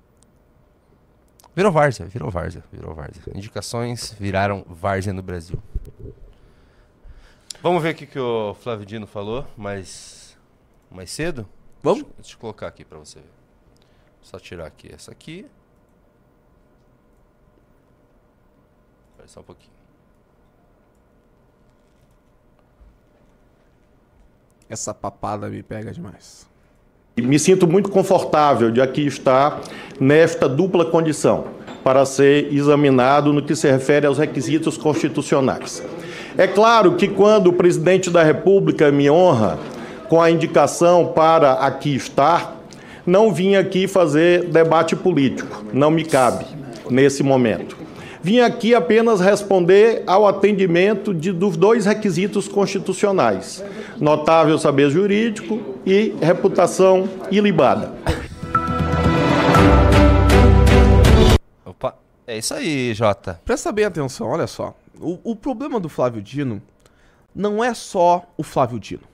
Virou 1.57 1.73
várzea, 1.73 2.07
virou 2.07 2.31
várzea, 2.31 2.63
virou 2.73 2.95
várzea. 2.95 3.23
Indicações 3.35 4.15
viraram 4.21 4.65
várzea 4.69 5.13
no 5.13 5.23
Brasil. 5.23 5.59
Vamos 7.63 7.83
ver 7.83 7.95
o 7.95 7.97
que, 7.97 8.07
que 8.07 8.19
o 8.19 8.55
Flávio 8.55 8.85
Dino 8.87 9.07
falou 9.07 9.47
mais, 9.57 10.24
mais 10.95 11.11
cedo? 11.11 11.47
Vamos? 11.83 12.03
Deixa, 12.05 12.15
deixa 12.17 12.35
eu 12.35 12.39
colocar 12.39 12.69
aqui 12.69 12.85
pra 12.85 12.99
você 12.99 13.19
ver. 13.19 13.27
Só 14.23 14.39
tirar 14.39 14.67
aqui 14.67 14.91
essa 14.93 15.11
aqui. 15.11 15.45
Espera 19.11 19.29
só 19.29 19.41
um 19.41 19.43
pouquinho. 19.45 19.75
Essa 24.69 24.95
papada 24.95 25.49
me 25.49 25.63
pega 25.63 25.93
demais. 25.93 26.49
Me 27.17 27.39
sinto 27.39 27.67
muito 27.67 27.91
confortável 27.91 28.71
de 28.71 28.81
aqui 28.81 29.07
estar 29.07 29.61
nesta 30.01 30.49
dupla 30.49 30.85
condição 30.87 31.47
para 31.85 32.05
ser 32.07 32.53
examinado 32.53 33.33
no 33.33 33.45
que 33.45 33.55
se 33.55 33.71
refere 33.71 34.07
aos 34.07 34.19
requisitos 34.19 34.79
constitucionais. 34.79 35.83
É 36.37 36.49
claro 36.49 36.97
que 36.97 37.07
quando 37.07 37.49
o 37.49 37.53
presidente 37.53 38.11
da 38.11 38.23
República 38.23 38.91
me 38.91 39.09
honra 39.09 39.59
com 40.09 40.21
a 40.21 40.31
indicação 40.31 41.13
para 41.15 41.53
aqui 41.55 41.95
estar, 41.95 42.57
não 43.07 43.33
vim 43.33 43.55
aqui 43.57 43.87
fazer 43.87 44.45
debate 44.45 44.97
político, 44.97 45.65
não 45.73 45.91
me 45.91 46.05
cabe 46.05 46.47
nesse 46.91 47.23
momento. 47.23 47.85
Vim 48.23 48.41
aqui 48.41 48.75
apenas 48.75 49.21
responder 49.21 50.03
ao 50.07 50.27
atendimento 50.27 51.13
de, 51.13 51.31
dos 51.31 51.59
dois 51.59 51.85
requisitos 51.85 52.49
constitucionais: 52.49 53.63
notável 54.01 54.59
saber 54.59 54.89
jurídico 54.89 55.61
e 55.85 56.15
reputação 56.23 57.07
ilibada. 57.31 57.93
Opa, 61.67 61.97
é 62.27 62.39
isso 62.39 62.55
aí, 62.55 62.95
Jota. 62.95 63.39
Presta 63.45 63.71
bem 63.71 63.85
atenção, 63.85 64.29
olha 64.29 64.47
só. 64.47 64.75
O, 64.99 65.19
o 65.23 65.37
problema 65.37 65.79
do 65.79 65.91
Flávio 65.91 66.23
Dino 66.23 66.63
não 67.35 67.63
é 67.63 67.75
só 67.75 68.25
o 68.39 68.43
Flávio 68.43 68.81
Dino. 68.81 69.14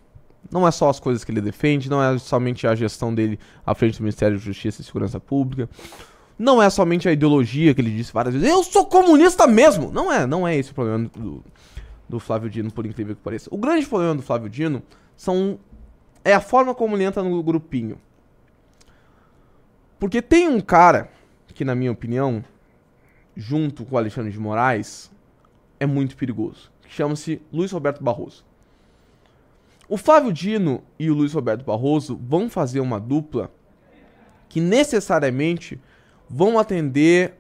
Não 0.51 0.67
é 0.67 0.71
só 0.71 0.89
as 0.89 1.01
coisas 1.01 1.25
que 1.25 1.31
ele 1.31 1.41
defende, 1.41 1.91
não 1.91 2.03
é 2.03 2.17
somente 2.19 2.67
a 2.67 2.75
gestão 2.75 3.15
dele 3.15 3.39
à 3.65 3.75
frente 3.75 3.99
do 3.99 4.03
Ministério 4.03 4.39
da 4.39 4.43
Justiça 4.43 4.81
e 4.81 4.85
Segurança 4.85 5.19
Pública. 5.19 5.69
Não 6.39 6.63
é 6.63 6.71
somente 6.71 7.09
a 7.09 7.13
ideologia 7.13 7.75
que 7.75 7.81
ele 7.81 7.91
disse 7.91 8.13
várias 8.13 8.35
vezes. 8.35 8.49
Eu 8.49 8.65
sou 8.65 8.87
comunista 8.87 9.47
mesmo! 9.47 9.93
Não 9.93 10.11
é, 10.13 10.27
não 10.27 10.49
é 10.49 10.57
esse 10.57 10.71
o 10.71 10.75
problema 10.75 11.11
do, 11.15 11.45
do 12.09 12.19
Flávio 12.19 12.49
Dino, 12.49 12.71
por 12.73 12.87
incrível 12.87 13.15
que 13.15 13.21
pareça. 13.21 13.51
O 13.53 13.59
grande 13.59 13.87
problema 13.87 14.15
do 14.15 14.23
Flávio 14.23 14.49
Dino 14.49 14.83
são, 15.17 15.59
é 16.25 16.33
a 16.33 16.41
forma 16.41 16.75
como 16.75 16.97
ele 16.97 17.05
entra 17.05 17.23
no 17.23 17.43
grupinho. 17.43 18.01
Porque 19.99 20.23
tem 20.23 20.49
um 20.49 20.61
cara 20.61 21.11
que, 21.55 21.63
na 21.63 21.75
minha 21.75 21.93
opinião, 21.93 22.43
junto 23.37 23.85
com 23.85 23.95
o 23.95 23.99
Alexandre 23.99 24.33
de 24.33 24.39
Moraes, 24.39 25.11
é 25.79 25.85
muito 25.85 26.17
perigoso. 26.17 26.73
Que 26.83 26.91
chama-se 26.95 27.43
Luiz 27.53 27.71
Roberto 27.71 28.03
Barroso. 28.03 28.45
O 29.91 29.97
Flávio 29.97 30.33
Dino 30.33 30.85
e 30.97 31.11
o 31.11 31.15
Luiz 31.15 31.33
Roberto 31.33 31.65
Barroso 31.65 32.17
vão 32.23 32.49
fazer 32.49 32.79
uma 32.79 33.01
dupla 33.01 33.51
que 34.49 34.61
necessariamente 34.61 35.81
vão 36.29 36.61
atender 36.61 37.35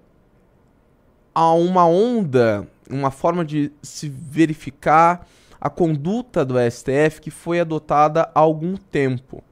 a 1.33 1.53
uma 1.53 1.87
onda, 1.87 2.67
uma 2.91 3.13
forma 3.13 3.45
de 3.45 3.71
se 3.81 4.09
verificar 4.09 5.29
a 5.61 5.71
conduta 5.71 6.45
do 6.45 6.57
STF 6.69 7.21
que 7.21 7.31
foi 7.31 7.61
adotada 7.61 8.29
há 8.35 8.41
algum 8.41 8.77
tempo, 8.77 9.45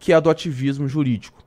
que 0.00 0.12
é 0.12 0.16
a 0.16 0.20
do 0.20 0.28
ativismo 0.28 0.88
jurídico. 0.88 1.40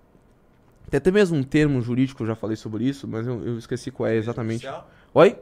Tem 0.89 0.99
até 0.99 1.11
mesmo 1.11 1.37
um 1.37 1.43
termo 1.43 1.81
jurídico, 1.81 2.23
eu 2.23 2.27
já 2.27 2.35
falei 2.35 2.55
sobre 2.55 2.85
isso, 2.85 3.05
mas 3.05 3.27
eu, 3.27 3.45
eu 3.45 3.57
esqueci 3.57 3.91
qual 3.91 4.07
é 4.07 4.15
exatamente. 4.15 4.65
Oi? 5.13 5.37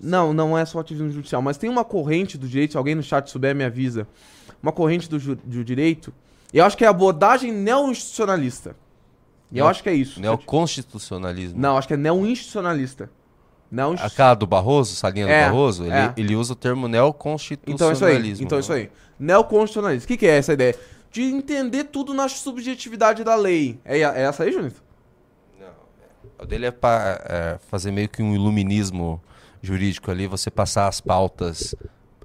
Não, 0.00 0.32
não 0.32 0.58
é 0.58 0.64
só 0.64 0.80
ativismo 0.80 1.10
judicial, 1.10 1.40
mas 1.40 1.56
tem 1.56 1.70
uma 1.70 1.84
corrente 1.84 2.36
do 2.36 2.48
direito, 2.48 2.72
se 2.72 2.76
alguém 2.76 2.94
no 2.94 3.02
chat 3.02 3.30
souber 3.30 3.54
me 3.54 3.64
avisa, 3.64 4.06
uma 4.62 4.72
corrente 4.72 5.08
do, 5.08 5.18
ju- 5.18 5.36
do 5.36 5.64
direito, 5.64 6.12
e 6.52 6.58
eu 6.58 6.64
acho 6.64 6.76
que 6.76 6.84
é 6.84 6.86
a 6.86 6.90
abordagem 6.90 7.52
neo-institucionalista. 7.52 8.74
E 9.50 9.58
eu 9.58 9.66
acho 9.68 9.82
que 9.82 9.88
é 9.88 9.94
isso. 9.94 10.18
Neoconstitucionalismo. 10.20 11.58
Não, 11.60 11.76
acho 11.76 11.86
que 11.86 11.94
é 11.94 11.96
neo-institucionalista. 11.96 13.10
Neo 13.70 13.94
A 13.98 14.10
cara 14.10 14.34
do 14.34 14.46
Barroso, 14.46 14.94
Salinha 14.96 15.26
É, 15.28 15.44
do 15.44 15.50
Barroso, 15.50 15.84
ele, 15.84 15.92
é. 15.92 16.12
ele 16.16 16.34
usa 16.36 16.52
o 16.52 16.56
termo 16.56 16.86
Então 16.86 16.90
é 16.90 16.98
isso 16.98 17.04
neoconstitucionalismo. 17.04 18.42
aí. 18.42 18.44
Então 18.44 18.58
é 18.58 18.60
isso 18.60 18.72
aí. 18.72 18.90
Neoconstitucionalismo. 19.18 20.04
O 20.04 20.08
que, 20.08 20.16
que 20.16 20.26
é 20.26 20.36
essa 20.38 20.52
ideia? 20.52 20.74
De 21.10 21.22
entender 21.22 21.84
tudo 21.84 22.12
na 22.14 22.28
subjetividade 22.28 23.22
da 23.24 23.34
lei. 23.34 23.78
É, 23.84 23.98
é 24.00 24.22
essa 24.22 24.44
aí, 24.44 24.52
Junito? 24.52 24.82
O 26.38 26.44
dele 26.46 26.66
é 26.66 26.70
para 26.70 27.60
fazer 27.68 27.92
meio 27.92 28.08
que 28.08 28.22
um 28.22 28.34
iluminismo 28.34 29.22
jurídico 29.62 30.10
ali, 30.10 30.26
você 30.26 30.50
passar 30.50 30.88
as 30.88 31.00
pautas 31.00 31.74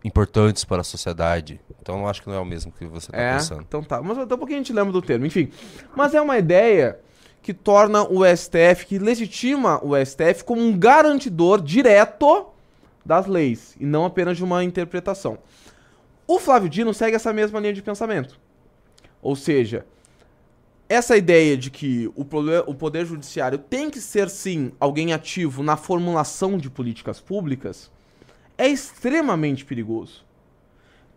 importantes 0.04 0.64
para 0.66 0.82
a 0.82 0.84
sociedade. 0.84 1.62
Então 1.82 2.00
eu 2.00 2.08
acho 2.08 2.22
que 2.22 2.28
não 2.28 2.36
é 2.36 2.40
o 2.40 2.46
mesmo 2.46 2.72
que 2.72 2.86
você 2.86 3.08
está 3.12 3.18
É, 3.18 3.34
pensando. 3.36 3.62
então 3.68 3.84
tá. 3.84 4.02
Mas 4.02 4.18
daqui 4.18 4.34
a 4.34 4.38
pouquinho 4.38 4.60
a 4.60 4.64
gente 4.64 4.74
lembra 4.74 4.92
do 4.92 5.02
termo. 5.02 5.26
Enfim. 5.26 5.50
Mas 5.96 6.14
é 6.14 6.22
uma 6.22 6.38
ideia 6.38 7.00
que 7.42 7.54
torna 7.54 8.04
o 8.04 8.26
STF, 8.26 8.86
que 8.88 9.00
legitima 9.00 9.80
o 9.84 9.96
STF 9.96 10.44
como 10.44 10.62
um 10.62 10.78
garantidor 10.78 11.62
direto 11.62 12.48
das 13.06 13.26
leis. 13.26 13.76
E 13.80 13.86
não 13.86 14.04
apenas 14.06 14.36
de 14.38 14.44
uma 14.44 14.64
interpretação. 14.64 15.38
O 16.28 16.40
Flávio 16.40 16.68
Dino 16.70 16.94
segue 16.94 17.16
essa 17.16 17.32
mesma 17.32 17.60
linha 17.60 17.74
de 17.74 17.82
pensamento. 17.82 18.38
Ou 19.22 19.36
seja, 19.36 19.86
essa 20.90 21.18
ideia 21.18 21.58
de 21.58 21.70
que 21.70 22.08
o, 22.16 22.26
o 22.68 22.76
Poder 22.76 23.06
Judiciário 23.06 23.58
tem 23.58 23.90
que 23.90 24.00
ser, 24.00 24.30
sim, 24.30 24.72
alguém 24.80 25.14
ativo 25.14 25.62
na 25.62 25.76
formulação 25.76 26.58
de 26.58 26.70
políticas 26.70 27.20
públicas 27.20 27.92
é 28.58 28.68
extremamente 28.68 29.66
perigoso. 29.66 30.26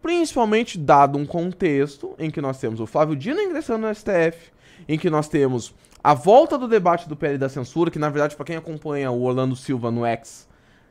Principalmente 0.03 0.79
dado 0.79 1.19
um 1.19 1.27
contexto 1.27 2.15
em 2.19 2.31
que 2.31 2.41
nós 2.41 2.59
temos 2.59 2.81
o 2.81 2.87
Flávio 2.87 3.15
Dino 3.15 3.41
ingressando 3.41 3.87
no 3.87 3.95
STF, 3.95 4.51
em 4.89 4.99
que 4.99 5.11
nós 5.11 5.29
temos 5.29 5.75
a 6.03 6.15
volta 6.15 6.59
do 6.59 6.67
debate 6.67 7.09
do 7.09 7.17
PL 7.17 7.39
da 7.39 7.49
censura, 7.49 7.91
que 7.91 7.99
na 7.99 8.09
verdade, 8.09 8.35
para 8.35 8.47
quem 8.47 8.57
acompanha 8.57 9.11
o 9.11 9.23
Orlando 9.23 9.55
Silva 9.55 9.91
no 9.91 10.05
X, 10.05 10.49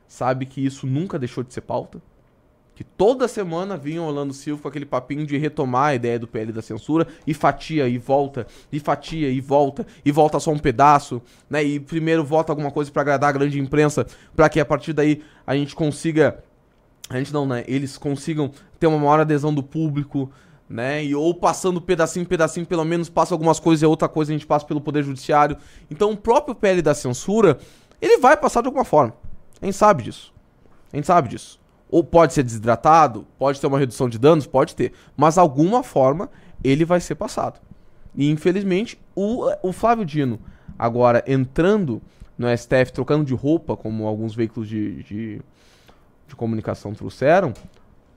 sabe 0.08 0.46
que 0.46 0.64
isso 0.64 0.88
nunca 0.88 1.20
deixou 1.20 1.44
de 1.44 1.54
ser 1.54 1.62
pauta. 1.62 2.02
Que 2.80 2.84
toda 2.86 3.28
semana 3.28 3.76
vinha 3.76 4.02
o 4.02 4.06
Orlando 4.06 4.34
Silva 4.34 4.62
com 4.62 4.70
aquele 4.70 4.86
papinho 4.86 5.26
de 5.26 5.38
retomar 5.38 5.88
a 5.88 5.96
ideia 5.96 6.18
do 6.18 6.26
PL 6.26 6.54
da 6.54 6.62
censura 6.62 7.06
e 7.28 7.34
fatia 7.34 7.90
e 7.90 7.98
volta, 7.98 8.48
e 8.72 8.80
fatia 8.80 9.30
e 9.30 9.42
volta, 9.42 9.86
e 10.06 10.14
volta 10.14 10.40
só 10.40 10.50
um 10.52 10.58
pedaço, 10.58 11.22
né? 11.50 11.62
E 11.62 11.78
primeiro 11.78 12.24
vota 12.24 12.54
alguma 12.54 12.72
coisa 12.72 12.90
para 12.90 13.02
agradar 13.02 13.32
a 13.32 13.34
grande 13.34 13.60
imprensa, 13.60 14.08
para 14.34 14.48
que 14.48 14.62
a 14.62 14.66
partir 14.66 14.94
daí 14.94 15.22
a 15.46 15.54
gente 15.56 15.76
consiga 15.76 16.42
a 17.10 17.18
gente 17.18 17.34
não, 17.34 17.46
né? 17.46 17.66
Eles 17.68 17.98
consigam 17.98 18.50
ter 18.80 18.88
uma 18.88 18.98
maior 18.98 19.20
adesão 19.20 19.54
do 19.54 19.62
público, 19.62 20.32
né? 20.70 21.04
E 21.04 21.14
ou 21.14 21.36
passando 21.36 21.82
pedacinho, 21.82 22.26
pedacinho, 22.26 22.66
pelo 22.66 22.86
menos 22.86 23.10
passa 23.10 23.34
algumas 23.34 23.60
coisas 23.60 23.84
e 23.84 23.86
outra 23.86 24.08
coisa 24.08 24.32
a 24.32 24.36
gente 24.38 24.48
passa 24.48 24.66
pelo 24.66 24.80
Poder 24.80 25.04
Judiciário. 25.04 25.58
Então 25.92 26.12
o 26.12 26.16
próprio 26.16 26.56
PL 26.56 26.82
da 26.82 26.96
censura, 26.96 27.60
ele 28.02 28.20
vai 28.20 28.38
passar 28.38 28.62
de 28.62 28.68
alguma 28.68 28.86
forma. 28.86 29.14
A 29.62 29.66
gente 29.66 29.76
sabe 29.76 30.04
disso. 30.04 30.34
A 30.94 30.96
gente 30.96 31.08
sabe 31.08 31.28
disso. 31.28 31.59
Ou 31.90 32.04
pode 32.04 32.34
ser 32.34 32.44
desidratado, 32.44 33.26
pode 33.38 33.60
ter 33.60 33.68
uma 33.68 33.80
redução 33.80 34.08
de 34.08 34.20
danos, 34.20 34.46
pode 34.46 34.76
ter. 34.76 34.94
Mas 35.18 35.38
alguma 35.38 35.84
forma 35.84 36.30
ele 36.64 36.86
vai 36.86 37.00
ser 37.00 37.16
passado. 37.16 37.60
E 38.16 38.30
infelizmente 38.30 39.00
o, 39.16 39.50
o 39.64 39.72
Flávio 39.72 40.06
Dino, 40.06 40.40
agora 40.78 41.24
entrando 41.28 42.02
no 42.38 42.48
STF, 42.56 42.94
trocando 42.94 43.26
de 43.26 43.34
roupa, 43.34 43.76
como 43.76 44.08
alguns 44.08 44.34
veículos 44.34 44.70
de, 44.70 45.04
de, 45.04 45.42
de 46.28 46.36
comunicação 46.36 46.94
trouxeram, 46.94 47.54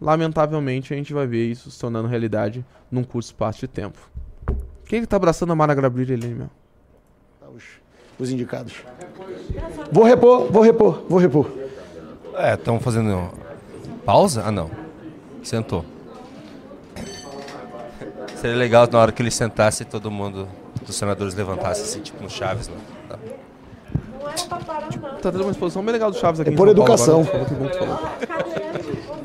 lamentavelmente 0.01 0.93
a 0.93 0.97
gente 0.97 1.13
vai 1.13 1.27
ver 1.27 1.47
isso 1.47 1.71
se 1.71 1.79
tornando 1.79 2.09
realidade 2.09 2.65
num 2.91 3.03
curto 3.03 3.27
espaço 3.27 3.61
de 3.61 3.69
tempo. 3.69 3.99
Quem 4.85 5.01
que 5.01 5.07
tá 5.07 5.17
abraçando 5.17 5.53
a 5.53 5.57
Mara 5.57 5.75
Gabriel 5.75 6.15
ali, 6.15 6.29
meu? 6.29 6.51
Os, 7.55 7.65
os 8.19 8.31
indicados. 8.31 8.75
Vou 9.91 10.05
repor, 10.05 10.53
vou 10.53 10.63
repor, 10.63 11.05
vou 11.09 11.19
repor. 11.19 11.51
É, 12.35 12.55
estão 12.55 12.79
fazendo 12.79 13.31
pausa? 14.05 14.43
Ah, 14.47 14.53
não. 14.53 14.71
Sentou. 15.43 15.85
Seria 18.37 18.57
legal 18.57 18.89
na 18.91 18.99
hora 18.99 19.13
que 19.13 19.21
ele 19.23 19.31
sentasse 19.31 19.85
todo 19.85 20.11
mundo, 20.11 20.49
dos 20.85 20.97
senadores 20.97 21.35
levantasse 21.35 21.83
assim, 21.83 22.01
tipo 22.01 22.21
no 22.23 22.31
Chaves, 22.31 22.69
né? 22.69 22.77
Tá. 23.09 23.19
Tá 25.21 25.31
tendo 25.31 25.43
uma 25.43 25.51
exposição 25.53 25.83
bem 25.85 25.93
legal 25.93 26.11
do 26.11 26.17
Chaves 26.17 26.41
aqui 26.41 26.51
É 26.51 26.53
em 26.53 26.57
por 26.57 26.67
São 26.67 26.75
Paulo 26.75 26.93
educação. 26.93 27.21
agora, 27.21 27.45
que 27.45 27.55
que 27.55 27.79
falou. 27.79 27.99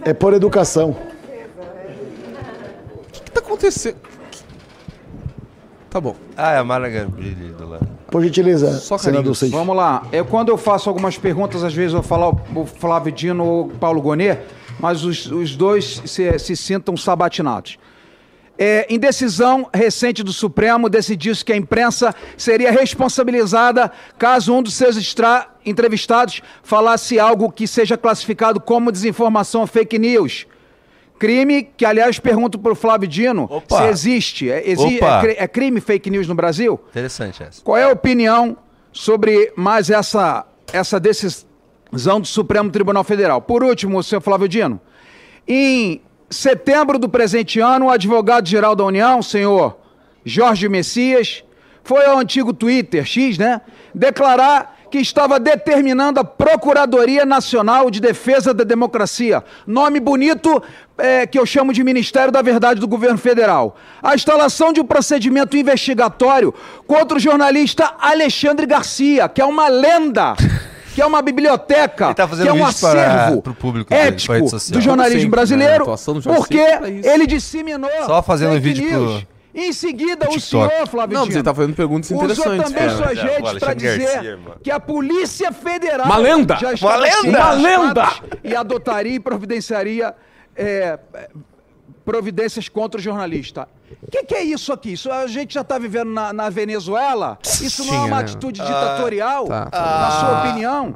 É 0.05 0.13
por 0.13 0.33
educação. 0.33 0.89
O 0.91 0.95
que 3.23 3.31
tá 3.31 3.39
acontecendo? 3.39 3.97
Tá 5.89 5.99
bom. 6.01 6.15
Ah, 6.35 6.53
é 6.53 6.57
a 6.57 6.63
Mara 6.63 6.89
Gabrilli 6.89 7.51
do 7.53 7.67
lado. 7.67 7.87
Por 8.11 8.23
gentileza, 8.23 8.73
Só 8.79 8.97
senador. 8.97 9.33
Vamos 9.49 9.75
lá. 9.75 10.03
Eu, 10.11 10.25
quando 10.25 10.49
eu 10.49 10.57
faço 10.57 10.89
algumas 10.89 11.17
perguntas, 11.17 11.63
às 11.63 11.73
vezes 11.73 11.93
eu 11.93 12.03
falo 12.03 12.39
o 12.55 12.65
Flávio 12.65 13.11
Dino 13.11 13.43
ou 13.43 13.65
o 13.65 13.69
Paulo 13.69 14.01
Gonet, 14.01 14.39
mas 14.79 15.03
os, 15.03 15.25
os 15.31 15.55
dois 15.55 16.01
se, 16.05 16.37
se 16.39 16.55
sintam 16.55 16.95
sabatinados. 16.97 17.77
É, 18.59 18.87
em 18.89 18.97
decisão 18.97 19.69
recente 19.71 20.23
do 20.23 20.33
Supremo, 20.33 20.89
decidiu-se 20.89 21.45
que 21.45 21.53
a 21.53 21.55
imprensa 21.57 22.13
seria 22.35 22.71
responsabilizada 22.71 23.91
caso 24.17 24.51
um 24.53 24.63
dos 24.63 24.73
seus 24.73 24.97
extra- 24.97 25.47
entrevistados 25.63 26.41
falasse 26.63 27.19
algo 27.19 27.51
que 27.51 27.67
seja 27.67 27.95
classificado 27.95 28.59
como 28.59 28.91
desinformação 28.91 29.61
ou 29.61 29.67
fake 29.67 29.99
news. 29.99 30.47
Crime 31.19 31.69
que, 31.77 31.85
aliás, 31.85 32.17
pergunto 32.19 32.57
para 32.59 32.71
o 32.71 32.75
Flávio 32.75 33.07
Dino 33.07 33.43
Opa. 33.49 33.77
se 33.77 33.83
existe. 33.89 34.49
É, 34.51 34.67
exi- 34.69 34.99
é 35.01 35.43
é 35.43 35.47
crime 35.47 35.79
fake 35.81 36.09
news 36.09 36.27
no 36.27 36.33
Brasil? 36.35 36.79
Interessante 36.89 37.41
essa. 37.43 37.61
Qual 37.63 37.77
é 37.77 37.83
a 37.83 37.89
opinião 37.89 38.57
sobre 38.91 39.51
mais 39.55 39.89
essa, 39.91 40.45
essa 40.73 40.99
decisão 40.99 41.47
do 41.91 42.27
Supremo 42.27 42.69
Tribunal 42.69 43.03
Federal? 43.03 43.41
Por 43.41 43.63
último, 43.63 44.01
senhor 44.03 44.21
Flávio 44.21 44.47
Dino, 44.47 44.79
em 45.47 46.01
setembro 46.29 46.99
do 46.99 47.07
presente 47.07 47.59
ano, 47.59 47.85
o 47.85 47.89
advogado-geral 47.89 48.75
da 48.75 48.83
União, 48.83 49.21
senhor 49.21 49.77
Jorge 50.25 50.67
Messias, 50.67 51.43
foi 51.83 52.05
ao 52.05 52.17
antigo 52.17 52.53
Twitter, 52.53 53.05
X, 53.05 53.37
né, 53.37 53.61
declarar 53.95 54.75
que 54.91 54.97
estava 54.97 55.39
determinando 55.39 56.19
a 56.19 56.23
Procuradoria 56.23 57.25
Nacional 57.25 57.89
de 57.91 57.99
Defesa 57.99 58.53
da 58.53 58.63
Democracia, 58.63 59.43
nome 59.65 59.99
bonito 59.99 60.61
é, 60.97 61.27
que 61.27 61.37
eu 61.37 61.45
chamo 61.45 61.73
de 61.73 61.83
Ministério 61.83 62.31
da 62.31 62.41
Verdade 62.41 62.79
do 62.79 62.87
Governo 62.87 63.17
Federal, 63.17 63.75
a 64.01 64.15
instalação 64.15 64.71
de 64.71 64.79
um 64.79 64.85
procedimento 64.85 65.55
investigatório 65.57 66.53
contra 66.85 67.17
o 67.17 67.21
jornalista 67.21 67.95
Alexandre 67.99 68.65
Garcia, 68.65 69.27
que 69.27 69.41
é 69.41 69.45
uma 69.45 69.67
lenda. 69.67 70.35
Que 70.97 71.01
é 71.03 71.05
uma 71.05 71.21
biblioteca, 71.21 72.11
tá 72.15 72.27
que 72.27 72.47
é 72.47 72.51
um 72.51 72.57
para- 72.57 72.67
acervo 72.69 73.39
pro 73.43 73.53
público 73.53 73.93
ético 73.93 74.33
do 74.71 74.81
jornalismo 74.81 75.19
Sempre, 75.21 75.25
né? 75.25 75.29
brasileiro, 75.29 75.85
jornalista 75.85 76.23
porque 76.23 76.57
ele 77.07 77.27
disseminou 77.27 77.87
Só 78.07 78.23
fazendo 78.23 78.53
fake 78.53 78.63
vídeo 78.63 78.89
pro. 78.89 79.27
Em 79.53 79.71
seguida, 79.71 80.27
o 80.27 80.39
senhor, 80.39 80.71
Flávio 80.89 81.19
Não, 81.19 81.27
ele 81.35 81.43
tá 81.43 81.53
fazendo 81.53 81.75
perguntas 81.75 82.09
usou 82.09 82.23
interessantes. 82.23 82.63
também 82.63 82.87
cara. 82.87 82.97
suas 82.97 83.19
o 83.19 83.21
redes 83.21 83.53
para 83.59 83.73
dizer 83.75 83.99
Garcia, 83.99 84.39
que 84.63 84.71
a 84.71 84.79
Polícia 84.79 85.51
Federal 85.51 86.07
Uma 86.07 86.17
lenda! 86.17 86.55
já 86.55 86.73
Uma 86.81 86.95
lenda! 86.95 87.29
Uma 87.29 87.51
lenda! 87.51 88.07
e 88.43 88.55
adotaria 88.55 89.13
e 89.13 89.19
providenciaria 89.19 90.15
é, 90.55 90.97
providências 92.03 92.67
contra 92.67 92.99
o 92.99 93.03
jornalista. 93.03 93.67
O 94.03 94.11
que, 94.11 94.23
que 94.23 94.35
é 94.35 94.43
isso 94.43 94.71
aqui? 94.73 94.93
Isso 94.93 95.11
a 95.11 95.27
gente 95.27 95.53
já 95.53 95.61
está 95.61 95.77
vivendo 95.77 96.09
na, 96.11 96.33
na 96.33 96.49
Venezuela? 96.49 97.37
Isso 97.43 97.85
não 97.85 97.93
é 97.93 97.99
uma 97.99 98.17
né? 98.17 98.21
atitude 98.21 98.61
ditatorial, 98.61 99.47
tá. 99.47 99.69
na 99.71 100.11
sua 100.11 100.39
opinião? 100.41 100.95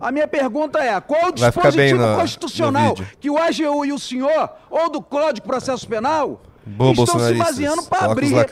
A 0.00 0.10
minha 0.10 0.26
pergunta 0.26 0.78
é: 0.80 1.00
qual 1.00 1.28
o 1.28 1.32
dispositivo 1.32 2.04
no- 2.04 2.16
constitucional 2.16 2.94
no 2.98 3.06
que 3.20 3.30
o 3.30 3.38
AGU 3.38 3.84
e 3.84 3.92
o 3.92 3.98
senhor, 3.98 4.50
ou 4.68 4.90
do 4.90 5.00
Código 5.00 5.34
de 5.34 5.42
Processo 5.42 5.86
Penal, 5.88 6.42
Boa, 6.66 6.92
estão 6.92 7.18
se 7.20 7.34
baseando 7.34 7.82
para 7.84 8.10
abrir 8.10 8.32
uma- 8.32 8.44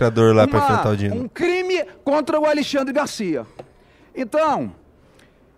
um 1.14 1.28
crime 1.28 1.84
contra 2.04 2.38
o 2.40 2.46
Alexandre 2.46 2.92
Garcia? 2.92 3.44
Então, 4.14 4.72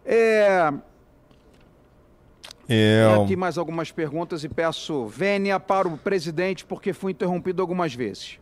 é, 0.05 0.73
Tenho 2.73 3.23
aqui 3.25 3.37
mais 3.37 3.59
algumas 3.59 3.91
perguntas 3.91 4.45
e 4.45 4.49
peço 4.49 5.07
vênia 5.07 5.59
para 5.61 5.89
o 5.89 5.97
presidente, 5.97 6.65
porque 6.65 6.93
fui 6.93 7.13
interrompido 7.13 7.61
algumas 7.63 7.95
vezes. 7.95 8.39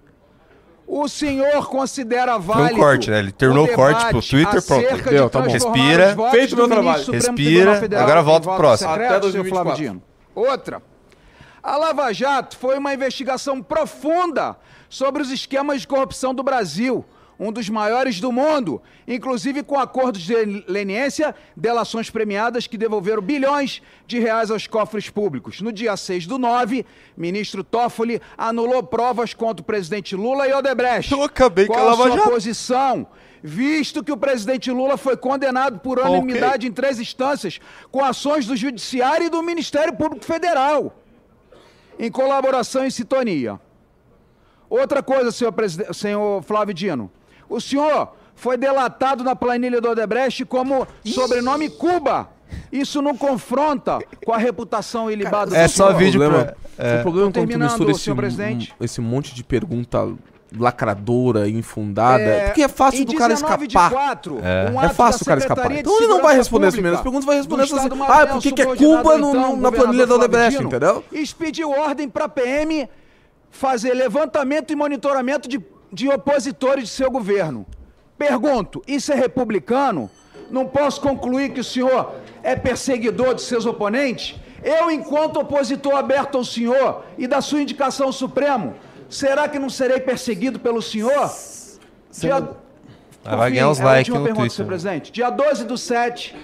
O 0.87 1.09
senhor 1.09 1.68
considera 1.68 2.37
válido... 2.37 2.81
corte, 2.81 3.11
né? 3.11 3.20
Ele 3.20 3.31
terminou 3.31 3.64
o 3.64 3.72
corte 3.72 4.07
pro 4.09 4.20
Twitter, 4.20 4.61
pronto. 4.61 5.09
Deu, 5.09 5.31
tá 5.31 5.41
bom. 5.41 5.49
Respira. 5.49 6.16
Feito 6.33 6.57
meu 6.57 6.68
trabalho. 6.68 7.12
Respira. 7.12 7.76
Federal 7.76 8.05
Agora 8.05 8.22
volta 8.22 8.49
pro 8.49 8.57
próximo. 8.57 8.91
secreto, 8.91 9.09
Até 9.09 9.20
senhor 9.31 9.45
2024. 9.45 9.64
Flávio 9.64 9.89
Dino. 9.89 10.03
Outra. 10.35 10.83
A 11.62 11.76
Lava 11.76 12.12
Jato 12.12 12.57
foi 12.57 12.76
uma 12.78 12.93
investigação 12.93 13.62
profunda 13.62 14.57
sobre 14.89 15.22
os 15.22 15.31
esquemas 15.31 15.83
de 15.83 15.87
corrupção 15.87 16.35
do 16.35 16.43
Brasil, 16.43 17.05
um 17.41 17.51
dos 17.51 17.70
maiores 17.70 18.20
do 18.20 18.30
mundo, 18.30 18.82
inclusive 19.09 19.62
com 19.62 19.78
acordos 19.78 20.20
de 20.20 20.34
leniência, 20.68 21.34
delações 21.57 22.11
premiadas 22.11 22.66
que 22.66 22.76
devolveram 22.76 23.22
bilhões 23.22 23.80
de 24.07 24.18
reais 24.18 24.51
aos 24.51 24.66
cofres 24.66 25.09
públicos. 25.09 25.62
No 25.62 25.72
dia 25.72 25.97
6 25.97 26.26
do 26.26 26.36
9, 26.36 26.84
ministro 27.16 27.64
Toffoli 27.64 28.20
anulou 28.36 28.82
provas 28.82 29.32
contra 29.32 29.62
o 29.62 29.64
presidente 29.64 30.14
Lula 30.14 30.47
e 30.47 30.53
Odebrecht. 30.53 31.11
Eu 31.11 31.22
acabei 31.22 31.64
a 31.64 31.68
Qual 31.68 31.86
Lava 31.86 32.09
sua 32.09 32.16
Jato. 32.18 32.30
posição? 32.30 33.07
Visto 33.43 34.05
que 34.05 34.12
o 34.12 34.18
presidente 34.18 34.70
Lula 34.70 34.99
foi 34.99 35.16
condenado 35.16 35.78
por 35.78 35.99
unanimidade 35.99 36.66
em 36.66 36.72
três 36.72 37.01
instâncias, 37.01 37.59
com 37.91 38.05
ações 38.05 38.47
do 38.47 38.55
Judiciário 38.55 39.28
e 39.28 39.30
do 39.30 39.43
Ministério 39.43 39.97
Público 39.97 40.26
Federal, 40.26 40.95
em 41.99 42.11
colaboração 42.11 42.84
e 42.84 42.91
sintonia. 42.91 43.59
Outra 44.68 45.03
coisa, 45.03 45.32
senhor, 45.32 45.55
senhor 45.95 46.43
Flávio 46.43 46.74
Dino. 46.74 47.11
O 47.51 47.61
senhor 47.61 48.12
foi 48.34 48.57
delatado 48.57 49.22
na 49.22 49.36
planilha 49.36 49.80
do 49.80 49.90
Odebrecht 49.90 50.44
como 50.46 50.86
sobrenome 51.05 51.68
Cuba. 51.68 52.28
Isso 52.72 53.03
não 53.03 53.16
confronta 53.16 53.98
com 54.24 54.32
a 54.32 54.38
reputação 54.38 55.11
ilibada 55.11 55.57
é 55.57 55.64
do 55.66 55.70
só 55.70 55.86
senhor. 55.88 55.98
vídeo 55.98 56.20
problema, 56.20 56.44
pra- 56.44 56.55
O 56.98 57.03
problema 57.03 57.28
é 57.28 57.32
quando 57.32 57.59
mistura 57.59 57.90
esse, 57.90 58.01
senhor 58.01 58.16
presidente. 58.16 58.74
esse 58.80 59.01
monte 59.01 59.34
de 59.34 59.44
pergunta 59.44 60.09
lacradora, 60.59 61.48
infundada. 61.48 62.42
porque 62.46 62.62
é 62.62 62.68
fácil 62.68 63.05
do 63.05 63.14
cara 63.14 63.34
19 63.34 63.66
de 63.66 63.76
escapar. 63.76 63.90
quatro, 63.90 64.38
É. 64.42 64.70
um 64.70 64.80
É 64.82 64.88
fácil 64.88 65.20
da 65.20 65.22
o 65.22 65.26
cara 65.26 65.40
escapar. 65.40 65.72
Então 65.72 65.96
ele 65.98 66.07
não 66.09 66.22
vai 66.22 66.34
responder 66.36 66.66
as 66.66 66.74
primeiras 66.74 67.01
perguntas, 67.01 67.24
vai 67.24 67.36
responder 67.36 67.62
do 67.62 67.66
essas 67.66 67.78
assim. 67.78 67.88
Ah, 67.92 67.94
Maranhão, 67.96 68.26
por 68.34 68.42
que 68.42 68.53
que 68.53 68.62
é 68.62 68.66
Cuba 68.76 69.16
no- 69.18 69.28
então 69.30 69.57
na 69.57 69.70
planilha 69.72 70.07
da 70.07 70.14
Odebrecht, 70.16 70.62
entendeu? 70.62 71.05
Expediu 71.12 71.70
ordem 71.70 72.09
para 72.09 72.24
a 72.24 72.28
PM 72.28 72.88
fazer 73.51 73.94
levantamento 73.94 74.72
e 74.72 74.76
monitoramento 74.76 75.48
de, 75.48 75.61
de 75.93 76.09
opositores 76.09 76.84
de 76.84 76.91
seu 76.91 77.11
governo. 77.11 77.66
Pergunto, 78.16 78.82
isso 78.86 79.12
é 79.12 79.16
republicano? 79.16 80.11
Não 80.51 80.66
posso 80.66 81.01
concluir 81.01 81.53
que 81.53 81.61
o 81.61 81.64
senhor 81.64 82.14
é 82.43 82.55
perseguidor 82.57 83.34
de 83.34 83.43
seus 83.43 83.66
oponentes? 83.66 84.38
Eu, 84.62 84.91
enquanto 84.91 85.41
opositor 85.41 85.95
aberto 85.97 86.36
ao 86.36 86.45
senhor 86.45 87.05
e 87.16 87.26
da 87.26 87.41
sua 87.41 87.62
indicação 87.62 88.07
ao 88.07 88.12
Supremo, 88.12 88.74
será 89.09 89.49
que 89.49 89.59
não 89.59 89.70
serei 89.70 90.01
perseguido 90.01 90.59
pelo 90.61 90.82
senhor? 90.82 91.30
Dia... 92.12 92.41
Vai 93.22 93.36
Por 93.36 93.51
ganhar 93.51 93.70
uns 93.70 93.78
likes 93.78 94.14
no 94.14 94.22
pergunta, 94.22 94.47
Twitter. 94.47 94.66
presidente. 94.66 95.12
Dia 95.12 95.28
12 95.30 95.64
do 95.64 95.76
7, 95.76 96.34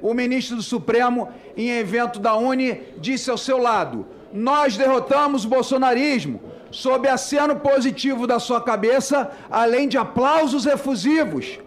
o 0.00 0.14
ministro 0.14 0.56
do 0.56 0.62
Supremo, 0.62 1.28
em 1.56 1.70
evento 1.70 2.18
da 2.18 2.34
Uni, 2.34 2.80
disse 2.98 3.30
ao 3.30 3.36
seu 3.36 3.58
lado: 3.58 4.06
Nós 4.32 4.76
derrotamos 4.76 5.44
o 5.44 5.48
bolsonarismo, 5.48 6.40
sob 6.76 7.08
aceno 7.08 7.56
positivo 7.56 8.26
da 8.26 8.38
sua 8.38 8.60
cabeça, 8.60 9.30
além 9.50 9.88
de 9.88 9.96
aplausos 9.96 10.66
efusivos. 10.66 11.58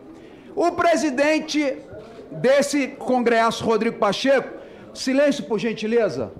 O 0.55 0.71
presidente 0.73 1.77
desse 2.29 2.89
congresso, 2.89 3.65
Rodrigo 3.65 3.97
Pacheco, 3.97 4.59
silêncio 4.93 5.45
por 5.45 5.57
gentileza. 5.57 6.31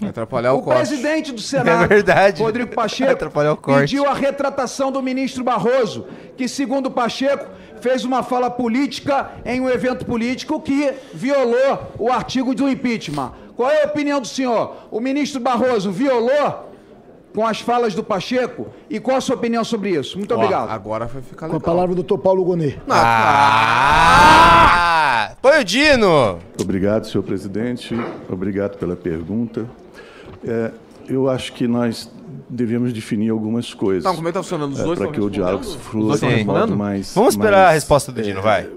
Vai 0.00 0.10
atrapalhar 0.10 0.52
o, 0.52 0.58
O 0.58 0.62
corte. 0.62 0.76
presidente 0.78 1.32
do 1.32 1.40
Senado, 1.50 1.82
É 1.84 1.88
verdade. 1.88 2.40
Rodrigo 2.40 2.72
Pacheco, 2.72 3.24
o 3.52 3.56
pediu 3.56 4.06
a 4.06 4.14
retratação 4.14 4.92
do 4.92 5.02
ministro 5.02 5.42
Barroso, 5.42 6.06
que, 6.36 6.46
segundo 6.46 6.92
Pacheco, 6.92 7.46
fez 7.80 8.04
uma 8.04 8.22
fala 8.22 8.48
política 8.48 9.32
em 9.44 9.60
um 9.60 9.68
evento 9.68 10.06
político 10.06 10.60
que 10.60 10.94
violou 11.12 11.94
o 11.98 12.12
artigo 12.12 12.54
do 12.54 12.68
impeachment. 12.70 13.32
Qual 13.56 13.68
é 13.68 13.82
a 13.82 13.86
opinião 13.86 14.20
do 14.20 14.28
senhor? 14.28 14.86
O 14.88 15.00
ministro 15.00 15.40
Barroso 15.40 15.90
violou 15.90 16.67
com 17.34 17.46
as 17.46 17.60
falas 17.60 17.94
do 17.94 18.02
Pacheco? 18.02 18.68
E 18.90 18.98
qual 19.00 19.16
a 19.16 19.20
sua 19.20 19.36
opinião 19.36 19.62
sobre 19.64 19.90
isso? 19.90 20.16
Muito 20.18 20.32
Ó, 20.32 20.36
obrigado. 20.36 20.70
Agora 20.70 21.06
vai 21.06 21.22
ficar 21.22 21.46
Com 21.48 21.52
a 21.54 21.58
legal. 21.58 21.60
palavra 21.74 21.94
do 21.94 22.02
Dr. 22.02 22.18
Paulo 22.18 22.44
Gonet. 22.44 22.78
Ah! 24.10 25.32
Põe 25.40 25.60
o 25.60 25.64
Dino! 25.64 26.38
Obrigado, 26.60 27.06
senhor 27.06 27.22
presidente. 27.22 27.94
Obrigado 28.28 28.76
pela 28.78 28.96
pergunta. 28.96 29.66
É, 30.46 30.70
eu 31.08 31.28
acho 31.28 31.52
que 31.52 31.66
nós 31.68 32.10
devemos 32.48 32.92
definir 32.92 33.30
algumas 33.30 33.72
coisas. 33.74 34.04
Não, 34.04 34.14
como 34.14 34.28
é 34.28 34.30
que 34.30 34.34
tá 34.38 34.42
funcionando? 34.42 34.72
Os 34.72 34.80
é, 34.80 34.84
dois 34.84 34.98
para 34.98 35.08
que 35.10 35.20
o 35.20 35.30
diálogo 35.30 35.64
flua 35.64 36.18
de 36.18 36.44
modo 36.44 36.76
mais. 36.76 37.14
Vamos 37.14 37.34
esperar 37.34 37.58
mais, 37.58 37.68
a 37.68 37.72
resposta 37.72 38.10
do 38.12 38.22
Dino, 38.22 38.40
vai. 38.42 38.68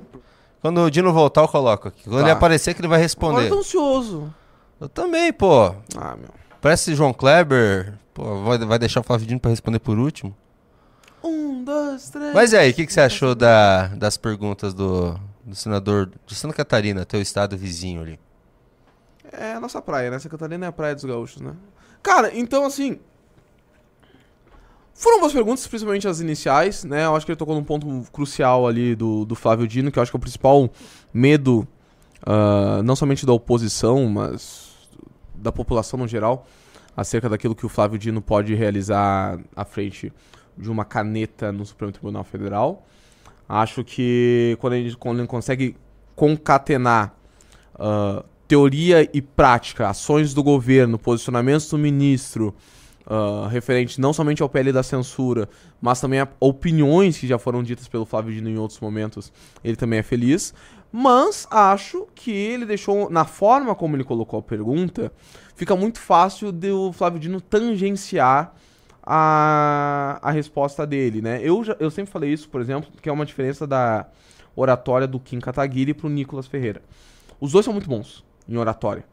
Quando 0.61 0.79
o 0.81 0.91
Dino 0.91 1.11
voltar, 1.11 1.41
eu 1.41 1.47
coloco 1.47 1.87
aqui. 1.87 2.03
Quando 2.03 2.17
Tá. 2.17 2.21
ele 2.21 2.31
aparecer, 2.31 2.73
que 2.75 2.81
ele 2.81 2.87
vai 2.87 2.97
Agora 2.97 3.03
responder. 3.03 3.45
eu 3.45 3.49
tô 3.49 3.59
ansioso. 3.59 4.31
Eu 4.79 4.87
também, 4.89 5.33
pô. 5.33 5.73
Ah, 5.97 6.15
meu. 6.19 6.29
Parece 6.61 6.93
João 6.93 7.13
Kleber. 7.13 7.93
Pô, 8.13 8.43
vai, 8.43 8.79
deixar 8.79 8.99
o 8.99 9.03
Flávio 9.03 9.25
Dino 9.27 9.39
pra 9.39 9.49
responder 9.51 9.79
por 9.79 9.97
último. 9.97 10.35
Um, 11.23 11.63
dois, 11.63 12.09
três. 12.09 12.33
Mas 12.33 12.51
e 12.51 12.57
aí, 12.57 12.71
o 12.71 12.73
que, 12.73 12.85
que 12.85 12.91
você 12.93 13.01
achou 13.01 13.35
da- 13.35 13.87
das 13.89 14.17
perguntas 14.17 14.73
do, 14.73 15.17
do 15.45 15.55
senador 15.55 16.11
de 16.25 16.35
Santa 16.35 16.53
Catarina, 16.53 17.05
teu 17.05 17.21
estado 17.21 17.55
vizinho 17.57 18.01
ali? 18.01 18.19
É 19.31 19.53
a 19.53 19.59
nossa 19.59 19.81
praia, 19.81 20.09
né? 20.11 20.19
Santa 20.19 20.37
Catarina 20.37 20.65
é 20.65 20.69
a 20.69 20.71
praia 20.71 20.93
dos 20.95 21.05
gaúchos, 21.05 21.41
né? 21.41 21.53
Cara, 22.03 22.35
então 22.37 22.65
assim. 22.65 22.99
Foram 24.93 25.19
boas 25.19 25.33
perguntas, 25.33 25.65
principalmente 25.65 26.07
as 26.07 26.19
iniciais, 26.19 26.83
né? 26.83 27.05
Eu 27.05 27.15
acho 27.15 27.25
que 27.25 27.31
ele 27.31 27.37
tocou 27.37 27.55
num 27.55 27.63
ponto 27.63 28.03
crucial 28.11 28.67
ali 28.67 28.95
do, 28.95 29.25
do 29.25 29.35
Flávio 29.35 29.67
Dino, 29.67 29.91
que 29.91 29.97
eu 29.97 30.03
acho 30.03 30.11
que 30.11 30.15
é 30.17 30.19
o 30.19 30.21
principal 30.21 30.69
medo, 31.13 31.67
ah, 32.23 32.81
não 32.83 32.95
somente 32.95 33.25
da 33.25 33.33
oposição, 33.33 34.05
mas 34.07 34.69
da 35.33 35.51
população 35.51 35.97
no 35.97 36.07
geral, 36.07 36.45
acerca 36.95 37.29
daquilo 37.29 37.55
que 37.55 37.65
o 37.65 37.69
Flávio 37.69 37.97
Dino 37.97 38.21
pode 38.21 38.53
realizar 38.53 39.39
à 39.55 39.65
frente 39.65 40.11
de 40.57 40.69
uma 40.69 40.85
caneta 40.85 41.51
no 41.51 41.65
Supremo 41.65 41.91
Tribunal 41.91 42.23
Federal. 42.23 42.85
Acho 43.47 43.83
que 43.83 44.57
quando 44.59 44.73
ele, 44.73 44.95
quando 44.95 45.19
ele 45.19 45.27
consegue 45.27 45.75
concatenar 46.15 47.15
ah, 47.75 48.23
teoria 48.47 49.09
e 49.13 49.21
prática, 49.21 49.89
ações 49.89 50.33
do 50.33 50.43
governo, 50.43 50.99
posicionamentos 50.99 51.69
do 51.69 51.77
ministro, 51.77 52.53
ah, 53.07 53.47
referente 53.49 53.99
não 53.99 54.13
somente 54.13 54.41
ao 54.41 54.49
PL 54.49 54.71
da 54.71 54.83
censura, 54.83 55.49
mas 55.81 55.99
também 55.99 56.19
a 56.19 56.27
opiniões 56.39 57.17
que 57.17 57.27
já 57.27 57.39
foram 57.39 57.63
ditas 57.63 57.87
pelo 57.87 58.05
Flávio 58.05 58.33
Dino 58.33 58.49
em 58.49 58.57
outros 58.57 58.79
momentos, 58.79 59.33
ele 59.63 59.75
também 59.75 59.99
é 59.99 60.03
feliz. 60.03 60.53
Mas 60.91 61.47
acho 61.49 62.07
que 62.13 62.31
ele 62.31 62.65
deixou, 62.65 63.09
na 63.09 63.23
forma 63.23 63.73
como 63.73 63.95
ele 63.95 64.03
colocou 64.03 64.39
a 64.39 64.43
pergunta, 64.43 65.11
fica 65.55 65.75
muito 65.75 65.99
fácil 65.99 66.51
de 66.51 66.71
o 66.71 66.91
Flávio 66.91 67.19
Dino 67.19 67.39
tangenciar 67.39 68.53
a, 69.01 70.19
a 70.21 70.31
resposta 70.31 70.85
dele, 70.85 71.21
né? 71.21 71.39
Eu, 71.41 71.63
já, 71.63 71.75
eu 71.79 71.89
sempre 71.89 72.11
falei 72.11 72.31
isso, 72.31 72.49
por 72.49 72.59
exemplo, 72.59 72.91
que 73.01 73.07
é 73.07 73.11
uma 73.11 73.25
diferença 73.25 73.65
da 73.65 74.05
oratória 74.55 75.07
do 75.07 75.19
Kim 75.19 75.39
Kataguiri 75.39 75.93
pro 75.93 76.09
Nicolas 76.09 76.45
Ferreira. 76.45 76.81
Os 77.39 77.53
dois 77.53 77.63
são 77.63 77.73
muito 77.73 77.89
bons 77.89 78.23
em 78.47 78.57
oratória. 78.57 79.05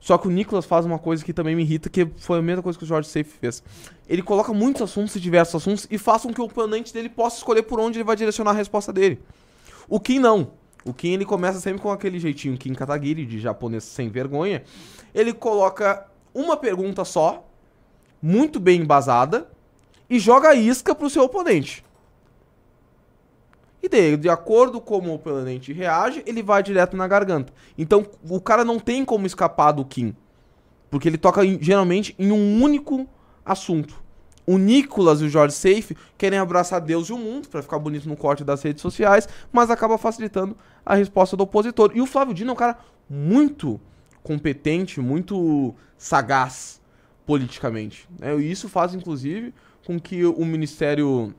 Só 0.00 0.18
que 0.18 0.26
o 0.26 0.30
Nicolas 0.30 0.64
faz 0.64 0.84
uma 0.84 0.98
coisa 0.98 1.24
que 1.24 1.32
também 1.32 1.54
me 1.54 1.62
irrita, 1.62 1.88
que 1.88 2.06
foi 2.16 2.40
a 2.40 2.42
mesma 2.42 2.60
coisa 2.60 2.76
que 2.76 2.84
o 2.84 2.88
George 2.88 3.08
Safe 3.08 3.30
fez. 3.40 3.62
Ele 4.08 4.20
coloca 4.20 4.52
muitos 4.52 4.82
assuntos 4.82 5.14
e 5.14 5.20
diversos 5.20 5.54
assuntos 5.62 5.86
e 5.88 5.96
faz 5.96 6.22
com 6.22 6.34
que 6.34 6.40
o 6.40 6.44
oponente 6.44 6.92
dele 6.92 7.08
possa 7.08 7.36
escolher 7.36 7.62
por 7.62 7.78
onde 7.78 7.98
ele 7.98 8.04
vai 8.04 8.16
direcionar 8.16 8.50
a 8.50 8.54
resposta 8.54 8.92
dele. 8.92 9.22
O 9.88 10.00
Kim 10.00 10.18
não. 10.18 10.50
O 10.84 10.92
Kim 10.92 11.12
ele 11.12 11.24
começa 11.24 11.60
sempre 11.60 11.80
com 11.80 11.90
aquele 11.90 12.18
jeitinho 12.18 12.58
Kim 12.58 12.74
Kataguiri, 12.74 13.24
de 13.24 13.38
japonês 13.38 13.84
sem 13.84 14.08
vergonha. 14.08 14.64
Ele 15.14 15.32
coloca 15.32 16.06
uma 16.34 16.56
pergunta 16.56 17.04
só, 17.04 17.46
muito 18.20 18.58
bem 18.58 18.80
embasada, 18.80 19.48
e 20.08 20.18
joga 20.18 20.54
isca 20.54 20.94
pro 20.94 21.10
seu 21.10 21.24
oponente. 21.24 21.84
E 23.82 23.88
daí, 23.88 24.16
de 24.16 24.28
acordo 24.28 24.80
com 24.80 24.94
como 24.94 25.10
o 25.10 25.14
oponente 25.14 25.72
reage, 25.72 26.22
ele 26.26 26.42
vai 26.42 26.62
direto 26.62 26.96
na 26.96 27.08
garganta. 27.08 27.52
Então, 27.76 28.06
o 28.28 28.40
cara 28.40 28.64
não 28.64 28.78
tem 28.78 29.04
como 29.04 29.26
escapar 29.26 29.72
do 29.72 29.84
Kim. 29.84 30.14
Porque 30.90 31.08
ele 31.08 31.18
toca 31.18 31.42
geralmente 31.60 32.14
em 32.18 32.30
um 32.30 32.62
único 32.62 33.08
assunto. 33.44 34.01
O 34.46 34.58
Nicolas 34.58 35.20
e 35.20 35.24
o 35.24 35.28
George 35.28 35.54
Safe 35.54 35.96
querem 36.18 36.38
abraçar 36.38 36.80
Deus 36.80 37.08
e 37.08 37.12
o 37.12 37.18
mundo 37.18 37.48
pra 37.48 37.62
ficar 37.62 37.78
bonito 37.78 38.08
no 38.08 38.16
corte 38.16 38.42
das 38.42 38.62
redes 38.62 38.82
sociais, 38.82 39.28
mas 39.52 39.70
acaba 39.70 39.96
facilitando 39.96 40.56
a 40.84 40.94
resposta 40.94 41.36
do 41.36 41.44
opositor. 41.44 41.92
E 41.94 42.00
o 42.00 42.06
Flávio 42.06 42.34
Dino 42.34 42.50
é 42.50 42.52
um 42.52 42.56
cara 42.56 42.78
muito 43.08 43.80
competente, 44.22 45.00
muito 45.00 45.74
sagaz 45.96 46.80
politicamente. 47.24 48.08
né? 48.18 48.36
E 48.38 48.50
isso 48.50 48.68
faz, 48.68 48.94
inclusive, 48.94 49.54
com 49.86 49.98
que 50.00 50.24
o 50.24 50.44
Ministério 50.44 51.34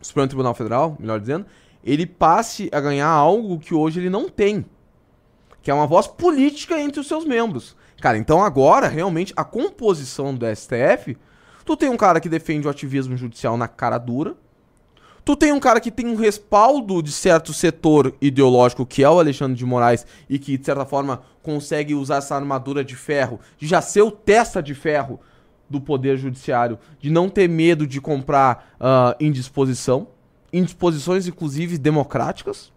Supremo 0.00 0.28
Tribunal 0.28 0.54
Federal, 0.54 0.96
melhor 0.98 1.20
dizendo, 1.20 1.46
ele 1.84 2.06
passe 2.06 2.68
a 2.72 2.80
ganhar 2.80 3.08
algo 3.08 3.58
que 3.58 3.74
hoje 3.74 4.00
ele 4.00 4.10
não 4.10 4.28
tem. 4.28 4.64
Que 5.62 5.70
é 5.70 5.74
uma 5.74 5.86
voz 5.86 6.08
política 6.08 6.80
entre 6.80 7.00
os 7.00 7.06
seus 7.06 7.24
membros. 7.24 7.76
Cara, 8.00 8.18
então 8.18 8.42
agora, 8.42 8.88
realmente, 8.88 9.32
a 9.36 9.44
composição 9.44 10.34
do 10.34 10.44
STF, 10.44 11.16
tu 11.64 11.76
tem 11.76 11.88
um 11.88 11.96
cara 11.96 12.20
que 12.20 12.28
defende 12.28 12.66
o 12.66 12.70
ativismo 12.70 13.16
judicial 13.16 13.56
na 13.56 13.68
cara 13.68 13.98
dura, 13.98 14.34
tu 15.24 15.36
tem 15.36 15.52
um 15.52 15.60
cara 15.60 15.80
que 15.80 15.90
tem 15.90 16.06
um 16.06 16.16
respaldo 16.16 17.02
de 17.02 17.12
certo 17.12 17.52
setor 17.52 18.14
ideológico, 18.20 18.86
que 18.86 19.02
é 19.04 19.08
o 19.08 19.18
Alexandre 19.18 19.56
de 19.56 19.64
Moraes, 19.64 20.06
e 20.28 20.38
que, 20.38 20.56
de 20.58 20.64
certa 20.64 20.84
forma, 20.84 21.22
consegue 21.42 21.94
usar 21.94 22.16
essa 22.16 22.34
armadura 22.34 22.84
de 22.84 22.96
ferro, 22.96 23.40
de 23.58 23.66
já 23.66 23.80
ser 23.80 24.02
o 24.02 24.10
testa 24.10 24.62
de 24.62 24.74
ferro 24.74 25.20
do 25.68 25.80
Poder 25.80 26.16
Judiciário, 26.16 26.78
de 27.00 27.10
não 27.10 27.28
ter 27.28 27.48
medo 27.48 27.86
de 27.86 28.00
comprar 28.00 28.74
ah, 28.78 29.16
indisposição, 29.18 30.08
indisposições, 30.52 31.26
inclusive, 31.26 31.78
democráticas. 31.78 32.70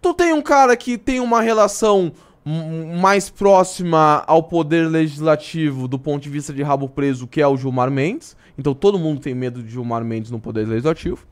Tu 0.00 0.14
tem 0.14 0.32
um 0.32 0.42
cara 0.42 0.76
que 0.76 0.96
tem 0.96 1.20
uma 1.20 1.40
relação 1.40 2.12
mais 2.44 3.30
próxima 3.30 4.22
ao 4.26 4.42
poder 4.42 4.88
legislativo 4.88 5.88
do 5.88 5.98
ponto 5.98 6.22
de 6.22 6.28
vista 6.28 6.52
de 6.52 6.62
rabo 6.62 6.88
preso, 6.88 7.26
que 7.26 7.40
é 7.40 7.46
o 7.46 7.56
Gilmar 7.56 7.90
Mendes. 7.90 8.36
Então 8.58 8.74
todo 8.74 8.98
mundo 8.98 9.20
tem 9.20 9.34
medo 9.34 9.62
de 9.62 9.70
Gilmar 9.70 10.04
Mendes 10.04 10.30
no 10.30 10.38
poder 10.38 10.68
legislativo. 10.68 11.26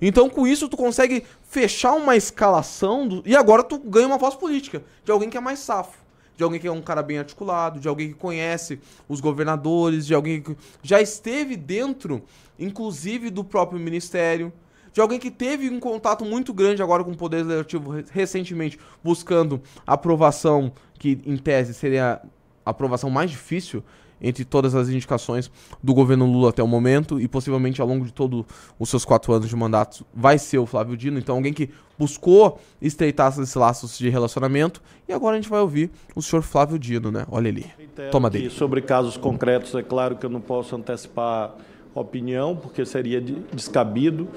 Então 0.00 0.28
com 0.28 0.46
isso 0.46 0.68
tu 0.68 0.76
consegue 0.76 1.24
fechar 1.42 1.94
uma 1.94 2.14
escalação 2.14 3.08
do... 3.08 3.22
e 3.24 3.34
agora 3.34 3.62
tu 3.62 3.78
ganha 3.78 4.06
uma 4.06 4.18
voz 4.18 4.34
política 4.34 4.82
de 5.04 5.10
alguém 5.10 5.30
que 5.30 5.36
é 5.36 5.40
mais 5.40 5.60
safo, 5.60 5.98
de 6.36 6.44
alguém 6.44 6.60
que 6.60 6.66
é 6.66 6.72
um 6.72 6.82
cara 6.82 7.02
bem 7.02 7.18
articulado, 7.18 7.80
de 7.80 7.88
alguém 7.88 8.08
que 8.08 8.14
conhece 8.14 8.78
os 9.08 9.20
governadores, 9.20 10.04
de 10.04 10.12
alguém 10.12 10.42
que 10.42 10.54
já 10.82 11.00
esteve 11.00 11.56
dentro, 11.56 12.22
inclusive 12.58 13.30
do 13.30 13.42
próprio 13.42 13.80
ministério, 13.80 14.52
de 14.94 15.00
alguém 15.00 15.18
que 15.18 15.30
teve 15.30 15.68
um 15.68 15.78
contato 15.80 16.24
muito 16.24 16.54
grande 16.54 16.80
agora 16.82 17.04
com 17.04 17.10
o 17.10 17.16
Poder 17.16 17.38
Legislativo 17.42 17.90
re- 17.90 18.04
recentemente, 18.12 18.78
buscando 19.02 19.60
aprovação, 19.86 20.72
que 20.98 21.20
em 21.26 21.36
tese 21.36 21.74
seria 21.74 22.20
a 22.64 22.70
aprovação 22.70 23.10
mais 23.10 23.30
difícil 23.30 23.82
entre 24.22 24.44
todas 24.44 24.74
as 24.74 24.88
indicações 24.88 25.50
do 25.82 25.92
governo 25.92 26.24
Lula 26.24 26.48
até 26.50 26.62
o 26.62 26.68
momento, 26.68 27.20
e 27.20 27.28
possivelmente 27.28 27.82
ao 27.82 27.86
longo 27.88 28.06
de 28.06 28.12
todos 28.12 28.44
os 28.78 28.88
seus 28.88 29.04
quatro 29.04 29.32
anos 29.34 29.48
de 29.48 29.56
mandato 29.56 30.06
vai 30.14 30.38
ser 30.38 30.56
o 30.58 30.64
Flávio 30.64 30.96
Dino. 30.96 31.18
Então, 31.18 31.34
alguém 31.36 31.52
que 31.52 31.68
buscou 31.98 32.58
estreitar 32.80 33.30
esses 33.32 33.54
laços 33.54 33.98
de 33.98 34.08
relacionamento. 34.08 34.80
E 35.06 35.12
agora 35.12 35.36
a 35.36 35.40
gente 35.40 35.50
vai 35.50 35.60
ouvir 35.60 35.90
o 36.14 36.22
senhor 36.22 36.40
Flávio 36.42 36.78
Dino, 36.78 37.10
né? 37.10 37.26
Olha 37.30 37.50
ali. 37.50 37.66
Toma 38.10 38.30
dele. 38.30 38.48
sobre 38.48 38.80
casos 38.80 39.16
concretos, 39.16 39.74
é 39.74 39.82
claro 39.82 40.16
que 40.16 40.24
eu 40.24 40.30
não 40.30 40.40
posso 40.40 40.74
antecipar 40.74 41.54
opinião, 41.94 42.56
porque 42.56 42.86
seria 42.86 43.20
de- 43.20 43.36
descabido. 43.52 44.28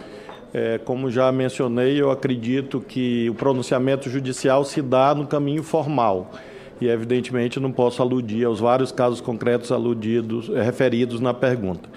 É, 0.53 0.77
como 0.77 1.11
já 1.11 1.31
mencionei, 1.31 2.01
eu 2.01 2.09
acredito 2.09 2.79
que 2.79 3.29
o 3.29 3.33
pronunciamento 3.33 4.09
judicial 4.09 4.63
se 4.63 4.81
dá 4.81 5.13
no 5.13 5.27
caminho 5.27 5.61
formal. 5.61 6.31
E, 6.79 6.87
evidentemente, 6.87 7.59
não 7.59 7.71
posso 7.71 8.01
aludir 8.01 8.45
aos 8.45 8.59
vários 8.59 8.91
casos 8.91 9.19
concretos 9.19 9.71
aludidos, 9.71 10.49
eh, 10.53 10.61
referidos 10.61 11.19
na 11.19 11.33
pergunta. 11.33 11.89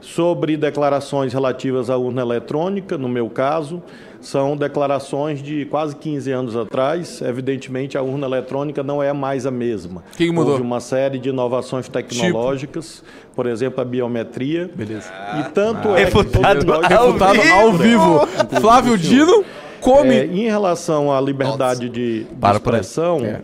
Sobre 0.00 0.56
declarações 0.56 1.32
relativas 1.32 1.88
à 1.88 1.96
urna 1.96 2.22
eletrônica, 2.22 2.98
no 2.98 3.08
meu 3.08 3.30
caso, 3.30 3.82
são 4.20 4.56
declarações 4.56 5.42
de 5.42 5.64
quase 5.66 5.94
15 5.96 6.30
anos 6.32 6.56
atrás. 6.56 7.22
Evidentemente, 7.22 7.96
a 7.96 8.02
urna 8.02 8.26
eletrônica 8.26 8.82
não 8.82 9.02
é 9.02 9.12
mais 9.12 9.46
a 9.46 9.50
mesma. 9.50 10.02
que 10.16 10.26
mudou? 10.30 10.44
Tipo? 10.44 10.50
Houve 10.52 10.62
uma 10.62 10.80
série 10.80 11.18
de 11.18 11.28
inovações 11.28 11.88
tecnológicas, 11.88 13.02
por 13.34 13.46
exemplo, 13.46 13.80
a 13.80 13.84
biometria. 13.84 14.70
Beleza. 14.74 15.10
E 15.40 15.50
tanto 15.50 15.88
é 15.90 15.96
que 15.96 16.04
Refutado 16.04 16.66
nós- 16.66 16.90
ao 16.90 17.06
Refutado 17.12 17.40
vivo. 17.40 17.54
ao 17.54 17.72
vivo. 17.72 18.26
Flávio 18.60 18.98
Dino 18.98 19.44
come. 19.80 20.14
é, 20.14 20.24
em 20.26 20.48
relação 20.50 21.12
à 21.12 21.20
liberdade 21.20 21.88
de, 21.88 22.24
de 22.24 22.26
aí. 22.42 22.52
expressão, 22.52 23.20
É. 23.24 23.40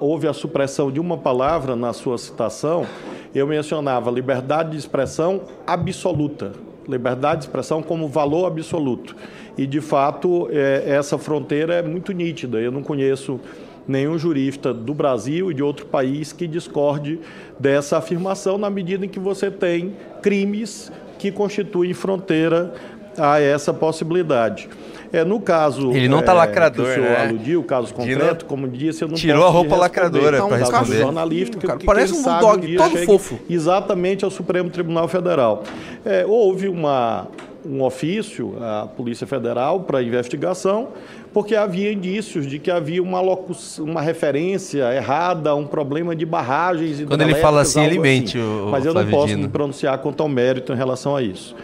houve 0.00 0.28
a 0.28 0.32
supressão 0.32 0.90
de 0.90 1.00
uma 1.00 1.16
palavra 1.18 1.74
na 1.74 1.92
sua 1.92 2.16
citação. 2.18 2.86
Eu 3.34 3.46
mencionava 3.46 4.10
liberdade 4.10 4.70
de 4.72 4.76
expressão 4.76 5.40
absoluta. 5.66 6.52
Liberdade 6.86 7.40
de 7.40 7.44
expressão 7.46 7.82
como 7.82 8.06
valor 8.08 8.44
absoluto. 8.46 9.16
E, 9.56 9.66
de 9.66 9.80
fato, 9.80 10.48
é, 10.50 10.84
essa 10.86 11.18
fronteira 11.18 11.74
é 11.74 11.82
muito 11.82 12.12
nítida. 12.12 12.58
Eu 12.60 12.72
não 12.72 12.82
conheço 12.82 13.40
nenhum 13.86 14.18
jurista 14.18 14.72
do 14.72 14.94
Brasil 14.94 15.50
e 15.50 15.54
de 15.54 15.62
outro 15.62 15.86
país 15.86 16.32
que 16.32 16.46
discorde 16.46 17.20
dessa 17.58 17.98
afirmação, 17.98 18.56
na 18.56 18.70
medida 18.70 19.04
em 19.04 19.08
que 19.08 19.18
você 19.18 19.50
tem 19.50 19.96
crimes 20.22 20.90
que 21.18 21.30
constituem 21.30 21.92
fronteira 21.92 22.72
a 23.18 23.40
essa 23.40 23.72
possibilidade. 23.74 24.68
É, 25.12 25.24
no 25.24 25.38
caso. 25.38 25.92
Ele 25.92 26.08
não 26.08 26.22
tá 26.22 26.32
é, 26.32 26.36
lacrador, 26.36 26.86
que 26.86 26.90
o 26.90 26.94
senhor 26.94 27.10
né? 27.10 27.26
aludiu, 27.26 27.60
o 27.60 27.64
caso 27.64 27.92
concreto, 27.92 28.46
como 28.46 28.66
disse, 28.66 29.04
eu 29.04 29.08
não 29.08 29.14
tirou 29.14 29.44
a 29.44 29.50
roupa 29.50 29.76
lacradora 29.76 30.38
Então, 30.38 30.46
um 30.46 30.50
caso 30.50 30.70
responder. 30.70 30.98
jornalístico, 30.98 31.66
Cara, 31.66 31.78
que 31.78 31.84
parece 31.84 32.14
um 32.14 32.22
bulldog 32.22 32.66
dia 32.66 32.78
todo 32.78 32.96
fofo. 32.98 33.38
Exatamente 33.48 34.24
ao 34.24 34.30
Supremo 34.30 34.70
Tribunal 34.70 35.06
Federal. 35.08 35.64
É, 36.02 36.24
houve 36.26 36.66
uma 36.66 37.28
um 37.64 37.82
ofício 37.82 38.54
à 38.60 38.86
Polícia 38.86 39.26
Federal 39.26 39.80
para 39.80 40.02
investigação, 40.02 40.88
porque 41.32 41.54
havia 41.54 41.92
indícios 41.92 42.46
de 42.46 42.58
que 42.58 42.70
havia 42.70 43.02
uma, 43.02 43.20
locus, 43.20 43.78
uma 43.78 44.00
referência 44.02 44.92
errada 44.94 45.50
a 45.50 45.54
um 45.54 45.66
problema 45.66 46.14
de 46.16 46.26
barragens 46.26 47.00
e 47.00 47.04
Quando 47.06 47.22
ele 47.22 47.34
fala 47.36 47.60
assim, 47.62 47.82
ele 47.84 47.98
mente, 47.98 48.38
o- 48.38 48.66
o 48.66 48.70
Mas 48.70 48.84
eu 48.84 48.92
não 48.92 49.02
posso 49.06 49.26
me 49.38 49.48
pronunciar 49.48 49.98
quanto 49.98 50.22
ao 50.22 50.28
mérito 50.28 50.72
em 50.72 50.76
relação 50.76 51.14
a 51.16 51.22
isso. 51.22 51.54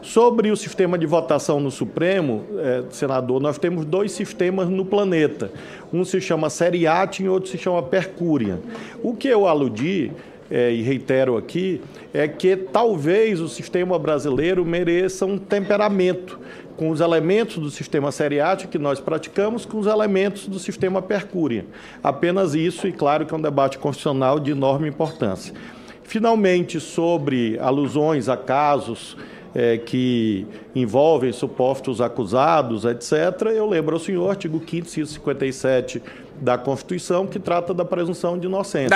Sobre 0.00 0.50
o 0.50 0.56
sistema 0.56 0.98
de 0.98 1.06
votação 1.06 1.60
no 1.60 1.70
Supremo, 1.70 2.42
eh, 2.58 2.82
senador, 2.90 3.40
nós 3.40 3.56
temos 3.56 3.84
dois 3.84 4.10
sistemas 4.10 4.68
no 4.68 4.84
planeta. 4.84 5.48
Um 5.92 6.04
se 6.04 6.20
chama 6.20 6.50
Seriatim 6.50 7.24
e 7.24 7.28
outro 7.28 7.48
se 7.48 7.56
chama 7.56 7.80
Percúria. 7.84 8.58
O 9.00 9.14
que 9.14 9.28
eu 9.28 9.46
aludi, 9.46 10.10
eh, 10.52 10.70
e 10.70 10.82
reitero 10.82 11.38
aqui, 11.38 11.80
é 12.12 12.28
que 12.28 12.54
talvez 12.54 13.40
o 13.40 13.48
sistema 13.48 13.98
brasileiro 13.98 14.66
mereça 14.66 15.24
um 15.24 15.38
temperamento 15.38 16.38
com 16.76 16.90
os 16.90 17.00
elementos 17.00 17.56
do 17.56 17.70
sistema 17.70 18.12
Seriatim 18.12 18.66
que 18.66 18.78
nós 18.78 19.00
praticamos, 19.00 19.64
com 19.64 19.78
os 19.78 19.86
elementos 19.86 20.46
do 20.46 20.58
sistema 20.58 21.00
Percúria. 21.00 21.64
Apenas 22.02 22.54
isso, 22.54 22.86
e 22.86 22.92
claro 22.92 23.24
que 23.24 23.32
é 23.32 23.36
um 23.36 23.40
debate 23.40 23.78
constitucional 23.78 24.38
de 24.38 24.50
enorme 24.50 24.88
importância. 24.88 25.54
Finalmente, 26.02 26.78
sobre 26.78 27.58
alusões 27.58 28.28
a 28.28 28.36
casos 28.36 29.16
eh, 29.54 29.78
que 29.78 30.46
envolvem 30.74 31.32
supostos 31.32 32.02
acusados, 32.02 32.84
etc., 32.84 33.48
eu 33.54 33.66
lembro 33.66 33.94
ao 33.94 34.00
senhor, 34.00 34.28
artigo 34.28 34.60
5º, 34.60 34.80
inciso 34.80 35.14
57 35.14 36.02
da 36.42 36.58
Constituição, 36.58 37.26
que 37.26 37.38
trata 37.38 37.72
da 37.72 37.84
presunção 37.84 38.36
de 38.36 38.46
inocência. 38.48 38.88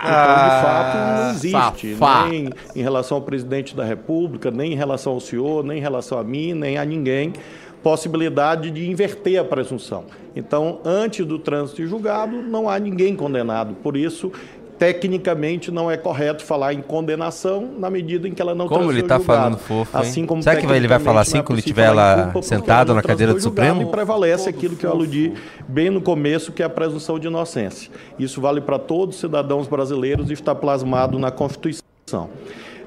então, 0.00 0.34
de 0.34 0.62
fato, 0.62 0.96
não 0.96 1.30
existe, 1.30 1.92
safado. 1.92 2.30
nem 2.30 2.50
em 2.74 2.82
relação 2.82 3.18
ao 3.18 3.22
presidente 3.22 3.76
da 3.76 3.84
República, 3.84 4.50
nem 4.50 4.72
em 4.72 4.76
relação 4.76 5.12
ao 5.12 5.20
senhor, 5.20 5.62
nem 5.62 5.78
em 5.78 5.80
relação 5.82 6.18
a 6.18 6.24
mim, 6.24 6.54
nem 6.54 6.78
a 6.78 6.84
ninguém, 6.84 7.34
possibilidade 7.82 8.70
de 8.70 8.90
inverter 8.90 9.38
a 9.38 9.44
presunção. 9.44 10.04
Então, 10.34 10.80
antes 10.82 11.26
do 11.26 11.38
trânsito 11.38 11.82
de 11.82 11.86
julgado, 11.86 12.40
não 12.40 12.68
há 12.68 12.78
ninguém 12.78 13.14
condenado. 13.14 13.74
Por 13.74 13.96
isso, 13.96 14.32
tecnicamente, 14.78 15.70
não 15.70 15.90
é 15.90 15.96
correto 15.96 16.44
falar 16.44 16.72
em 16.72 16.80
condenação 16.80 17.70
na 17.78 17.88
medida 17.88 18.28
em 18.28 18.32
que 18.32 18.42
ela 18.42 18.54
não 18.54 18.66
Como 18.66 18.90
ele 18.90 19.02
tá 19.02 19.16
julgado. 19.16 19.24
falando 19.24 19.58
fofo, 19.58 19.96
hein? 19.96 20.02
Assim 20.02 20.26
como 20.26 20.42
Será 20.42 20.56
que 20.56 20.66
ele 20.66 20.88
vai 20.88 20.98
falar 20.98 21.20
assim 21.20 21.42
quando 21.42 21.58
é 21.58 21.60
estiver 21.60 21.90
lá 21.90 22.32
sentado 22.42 22.94
na 22.94 23.02
cadeira 23.02 23.32
do 23.32 23.40
Supremo? 23.40 23.82
E 23.82 23.86
prevalece 23.86 24.48
aquilo 24.48 24.76
que 24.76 24.84
eu 24.84 24.90
aludi 24.90 25.32
bem 25.68 25.90
no 25.90 26.00
começo, 26.00 26.52
que 26.52 26.62
é 26.62 26.66
a 26.66 26.70
presunção 26.70 27.18
de 27.18 27.26
inocência. 27.26 27.90
Isso 28.18 28.40
vale 28.40 28.60
para 28.60 28.78
todos 28.78 29.16
os 29.16 29.20
cidadãos 29.20 29.66
brasileiros 29.66 30.30
e 30.30 30.32
está 30.32 30.54
plasmado 30.54 31.18
na 31.18 31.30
Constituição. 31.30 32.28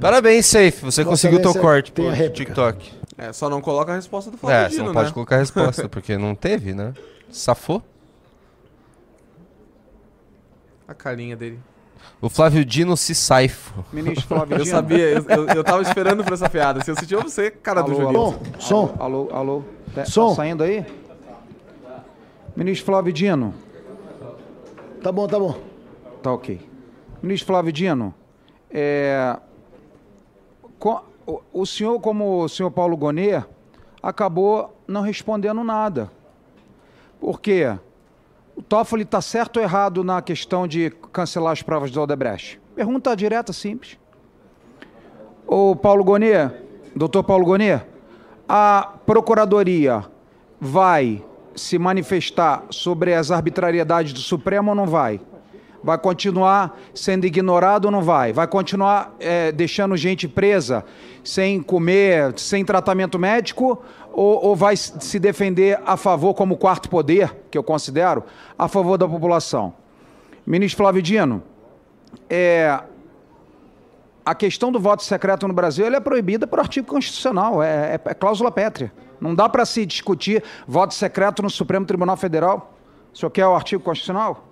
Parabéns, 0.00 0.46
Safe. 0.46 0.80
Você 0.82 1.04
Vossa 1.04 1.06
conseguiu 1.28 1.40
teu 1.40 1.50
Excelência, 1.50 1.70
corte 1.70 1.92
tem 1.92 2.10
pro. 2.12 2.30
TikTok. 2.30 2.90
É, 3.18 3.32
só 3.32 3.48
não 3.48 3.60
coloca 3.60 3.92
a 3.92 3.94
resposta 3.94 4.30
do 4.30 4.36
É, 4.36 4.40
Flávio 4.40 4.64
você 4.70 4.76
Dino, 4.76 4.86
não 4.86 4.94
né? 4.94 5.00
pode 5.00 5.12
colocar 5.12 5.36
a 5.36 5.38
resposta, 5.38 5.88
porque 5.88 6.16
não 6.16 6.34
teve, 6.34 6.74
né? 6.74 6.92
Safou. 7.30 7.82
A 10.92 10.94
carinha 10.94 11.34
dele. 11.34 11.58
O 12.20 12.28
Flávio 12.28 12.64
Dino 12.66 12.96
se 12.98 13.14
saifo. 13.14 13.82
Ministro 13.92 14.26
Flávio 14.36 14.56
Eu 14.58 14.64
Dino. 14.64 14.76
sabia, 14.76 15.08
eu, 15.08 15.24
eu, 15.26 15.46
eu 15.48 15.64
tava 15.64 15.80
esperando 15.82 16.22
por 16.22 16.34
essa 16.34 16.50
piada. 16.50 16.84
Se 16.84 16.90
eu 16.90 16.94
sentir 16.96 17.16
você, 17.16 17.50
cara 17.50 17.80
do 17.80 17.92
Alô, 17.92 18.00
Juninho. 18.02 18.18
alô. 18.20 18.34
Som. 18.58 18.94
Alô, 18.98 19.28
alô. 19.32 19.62
Tá, 19.94 20.04
Som. 20.04 20.28
tá 20.30 20.34
saindo 20.36 20.62
aí? 20.62 20.84
Ministro 22.54 22.84
Flávio 22.86 23.10
Dino. 23.12 23.54
Tá 25.02 25.10
bom, 25.10 25.26
tá 25.26 25.38
bom. 25.38 25.58
Tá 26.22 26.30
ok. 26.32 26.60
Ministro 27.22 27.46
Flávio 27.46 27.72
Dino, 27.72 28.14
é, 28.70 29.38
co- 30.78 31.04
o, 31.26 31.40
o 31.52 31.64
senhor, 31.66 31.98
como 32.00 32.42
o 32.42 32.48
senhor 32.48 32.70
Paulo 32.70 32.96
Gonet, 32.96 33.44
acabou 34.02 34.76
não 34.86 35.00
respondendo 35.00 35.64
nada. 35.64 36.10
Por 37.20 37.40
quê? 37.40 37.76
O 38.62 38.64
Toffoli 38.64 39.02
está 39.02 39.20
certo 39.20 39.56
ou 39.56 39.62
errado 39.64 40.04
na 40.04 40.22
questão 40.22 40.68
de 40.68 40.90
cancelar 41.12 41.52
as 41.52 41.62
provas 41.62 41.90
do 41.90 42.00
Odebrecht? 42.00 42.60
Pergunta 42.76 43.16
direta, 43.16 43.52
simples. 43.52 43.98
Ô 45.44 45.74
Paulo 45.74 46.04
Gonet, 46.04 46.54
doutor 46.94 47.24
Paulo 47.24 47.44
Gonet, 47.44 47.84
a 48.48 48.92
Procuradoria 49.04 50.04
vai 50.60 51.24
se 51.56 51.76
manifestar 51.76 52.62
sobre 52.70 53.12
as 53.14 53.32
arbitrariedades 53.32 54.12
do 54.12 54.20
Supremo 54.20 54.70
ou 54.70 54.76
não 54.76 54.86
vai? 54.86 55.20
Vai 55.82 55.98
continuar 55.98 56.78
sendo 56.94 57.26
ignorado 57.26 57.86
ou 57.86 57.90
não 57.90 58.02
vai? 58.02 58.32
Vai 58.32 58.46
continuar 58.46 59.12
eh, 59.18 59.50
deixando 59.50 59.96
gente 59.96 60.28
presa 60.28 60.84
sem 61.24 61.60
comer, 61.60 62.38
sem 62.38 62.64
tratamento 62.64 63.18
médico? 63.18 63.82
Ou, 64.12 64.44
ou 64.46 64.56
vai 64.56 64.76
se 64.76 65.18
defender 65.18 65.80
a 65.86 65.96
favor, 65.96 66.34
como 66.34 66.56
quarto 66.56 66.88
poder, 66.88 67.34
que 67.50 67.56
eu 67.56 67.62
considero, 67.62 68.22
a 68.58 68.68
favor 68.68 68.98
da 68.98 69.08
população? 69.08 69.74
Ministro 70.46 70.78
Flávio 70.84 71.00
Dino, 71.00 71.42
é, 72.28 72.78
a 74.24 74.34
questão 74.34 74.70
do 74.70 74.78
voto 74.78 75.02
secreto 75.02 75.48
no 75.48 75.54
Brasil 75.54 75.86
é 75.86 76.00
proibida 76.00 76.46
por 76.46 76.58
artigo 76.60 76.86
constitucional, 76.86 77.62
é, 77.62 77.94
é- 77.94 78.00
é 78.10 78.14
cláusula 78.14 78.50
pétrea. 78.52 78.92
Não 79.20 79.34
dá 79.34 79.48
para 79.48 79.64
se 79.64 79.86
discutir 79.86 80.42
voto 80.66 80.94
secreto 80.94 81.42
no 81.42 81.48
Supremo 81.50 81.86
Tribunal 81.86 82.16
Federal. 82.16 82.74
O 83.12 83.16
senhor 83.16 83.30
quer 83.30 83.46
o 83.46 83.54
artigo 83.54 83.82
constitucional? 83.82 84.48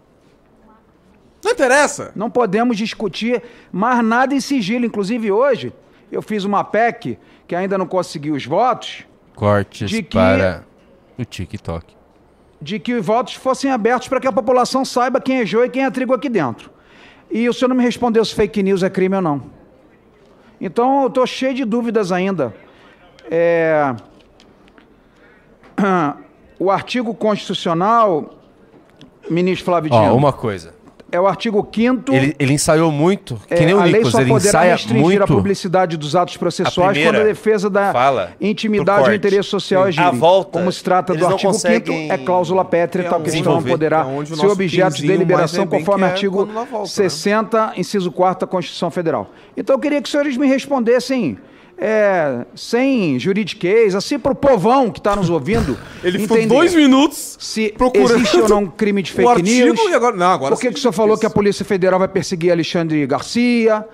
Não 1.45 1.53
interessa. 1.53 2.13
Não 2.15 2.31
podemos 2.31 2.77
discutir 2.77 3.43
mais 3.73 4.05
nada 4.05 4.35
em 4.35 4.41
sigilo. 4.41 4.85
Inclusive, 4.85 5.33
hoje, 5.33 5.73
eu 6.13 6.23
fiz 6.23 6.45
uma 6.45 6.63
PEC 6.63 7.19
que 7.49 7.55
ainda 7.57 7.77
não 7.77 7.87
conseguiu 7.87 8.35
os 8.35 8.47
votos, 8.47 9.05
Cortes 9.41 9.88
De 9.88 10.03
que- 10.03 10.14
para 10.18 10.64
o 11.18 11.24
TikTok. 11.24 11.97
de 12.61 12.78
que 12.78 12.93
os 12.93 13.07
votos 13.07 13.34
fossem 13.34 13.70
abertos 13.72 14.07
para 14.07 14.20
que 14.20 14.26
a 14.28 14.32
população 14.32 14.84
saiba 14.84 15.18
quem 15.18 15.41
é 15.41 15.47
joio 15.47 15.64
e 15.64 15.70
quem 15.70 15.82
é 15.82 15.91
trigo 15.91 16.12
aqui 16.12 16.28
dentro. 16.28 16.70
E 17.30 17.49
o 17.49 17.53
senhor 17.55 17.70
não 17.70 17.76
me 17.76 17.82
respondeu 17.82 18.22
se 18.22 18.34
fake 18.34 18.62
news 18.62 18.82
é 18.82 18.91
crime 18.91 19.16
ou 19.16 19.22
não. 19.22 19.43
Então, 20.61 21.01
eu 21.03 21.09
estou 21.09 21.26
cheio 21.26 21.55
de 21.55 21.64
dúvidas 21.64 22.12
ainda. 22.12 22.55
É, 23.30 23.95
O 26.59 26.70
artigo 26.70 27.14
constitucional, 27.14 28.34
ministro 29.30 29.64
Flávio 29.64 29.91
Ó, 29.95 30.03
Dino, 30.03 30.14
uma 30.14 30.30
coisa. 30.30 30.74
É 31.13 31.21
o 31.21 31.27
artigo 31.27 31.67
5 31.75 32.13
Ele, 32.15 32.35
ele 32.39 32.53
ensaiou 32.53 32.91
muito, 32.93 33.37
que 33.49 33.55
É, 33.55 33.65
nem 33.67 33.75
o 33.75 33.81
a 33.81 33.85
lei 33.85 33.93
Nicolas, 33.95 34.13
só 34.13 34.21
ele 34.21 34.29
poderá 34.31 34.49
ensaia 34.51 34.73
restringir 34.73 35.03
muito. 35.05 35.23
a 35.23 35.27
publicidade 35.27 35.97
dos 35.97 36.15
atos 36.17 36.37
processuais 36.37 36.93
primeira 36.93 37.19
quando 37.19 37.27
a 37.27 37.29
defesa 37.33 37.69
da 37.71 37.93
fala 37.93 38.33
intimidade 38.41 39.01
corte. 39.03 39.17
interesse 39.17 39.49
social 39.49 39.85
agirem. 39.85 40.09
A 40.09 40.13
volta, 40.13 40.59
Como 40.59 40.71
se 40.71 40.83
trata 40.83 41.15
do 41.15 41.27
artigo 41.27 41.39
5 41.39 41.53
conseguem 41.53 42.11
é 42.11 42.19
cláusula 42.19 42.65
pétrea, 42.65 43.09
tal 43.09 43.21
questão 43.21 43.63
poderá 43.63 44.07
É 44.07 44.25
ser 44.37 44.47
objeto 44.47 44.97
de 44.97 45.07
deliberação 45.07 45.65
é 45.65 45.67
conforme 45.67 46.05
é 46.05 46.09
artigo 46.09 46.47
volta, 46.47 46.71
né? 46.71 46.87
60, 46.87 47.73
inciso 47.77 48.11
4 48.13 48.47
da 48.47 48.51
Constituição 48.51 48.91
Federal. 48.91 49.31
Então 49.57 49.75
eu 49.77 49.81
queria 49.81 50.01
que 50.01 50.07
os 50.07 50.11
senhores 50.11 50.37
me 50.37 50.47
respondessem 50.47 51.39
é, 51.81 52.45
sem 52.55 53.18
juridiquês, 53.18 53.95
assim 53.95 54.18
para 54.18 54.33
o 54.33 54.35
povão 54.35 54.91
que 54.91 54.99
está 55.01 55.16
nos 55.16 55.31
ouvindo. 55.31 55.78
Ele 56.05 56.18
ficou 56.18 56.37
entender 56.37 56.55
dois 56.55 56.74
minutos 56.74 57.37
se 57.41 57.70
procurando 57.76 58.16
existe 58.16 58.39
ou 58.41 58.49
não 58.49 58.66
crime 58.66 59.03
de 59.03 59.11
fake 59.12 59.43
news. 59.43 59.81
e 59.89 59.95
agora- 59.95 60.14
não, 60.16 60.26
agora 60.31 60.55
Por 60.55 60.61
que, 60.61 60.68
que 60.70 60.78
o 60.78 60.81
senhor 60.81 60.93
falou 60.93 61.14
isso. 61.14 61.20
que 61.20 61.26
a 61.26 61.31
Polícia 61.31 61.64
Federal 61.64 61.99
vai 61.99 62.09
perseguir 62.09 62.53
Alexandre 62.53 63.07
Garcia? 63.07 63.87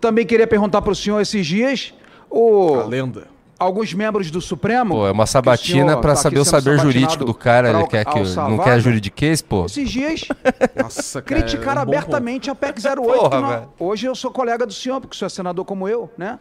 Também 0.00 0.26
queria 0.26 0.46
perguntar 0.46 0.82
para 0.82 0.92
o 0.92 0.94
senhor 0.94 1.18
esses 1.20 1.46
dias. 1.46 1.94
O, 2.28 2.74
A 2.80 2.84
lenda. 2.84 3.26
alguns 3.58 3.94
membros 3.94 4.30
do 4.30 4.40
Supremo. 4.40 4.94
Pô, 4.96 5.06
é 5.06 5.10
uma 5.12 5.24
sabatina 5.24 5.96
pra 5.96 6.10
tá 6.10 6.16
saber 6.16 6.40
o 6.40 6.44
saber 6.44 6.78
jurídico 6.78 7.24
do 7.24 7.32
cara. 7.32 7.70
Ele 7.70 7.86
quer 7.86 8.04
que, 8.04 8.18
não 8.20 8.58
quer 8.58 8.70
vaga. 8.70 8.80
juridiquês, 8.80 9.40
pô. 9.40 9.64
Esses 9.64 9.88
dias 9.88 10.28
Nossa, 10.76 11.22
cara, 11.22 11.40
criticaram 11.40 11.80
é 11.80 11.84
um 11.84 11.88
abertamente 11.88 12.50
a 12.50 12.54
PEC 12.54 12.80
08. 12.86 13.02
Porra, 13.02 13.68
hoje 13.78 14.06
eu 14.06 14.14
sou 14.14 14.30
colega 14.30 14.66
do 14.66 14.74
senhor, 14.74 15.00
porque 15.00 15.14
o 15.14 15.18
senhor 15.18 15.28
é 15.28 15.30
senador 15.30 15.64
como 15.64 15.88
eu, 15.88 16.10
né? 16.18 16.38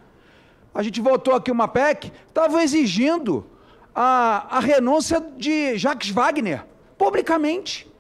A 0.73 0.81
gente 0.81 0.99
votou 0.99 1.35
aqui 1.35 1.51
uma 1.51 1.67
PEC, 1.67 2.11
estava 2.27 2.63
exigindo 2.63 3.45
a, 3.93 4.57
a 4.57 4.59
renúncia 4.59 5.19
de 5.37 5.77
Jacques 5.77 6.09
Wagner, 6.09 6.65
publicamente. 6.97 7.91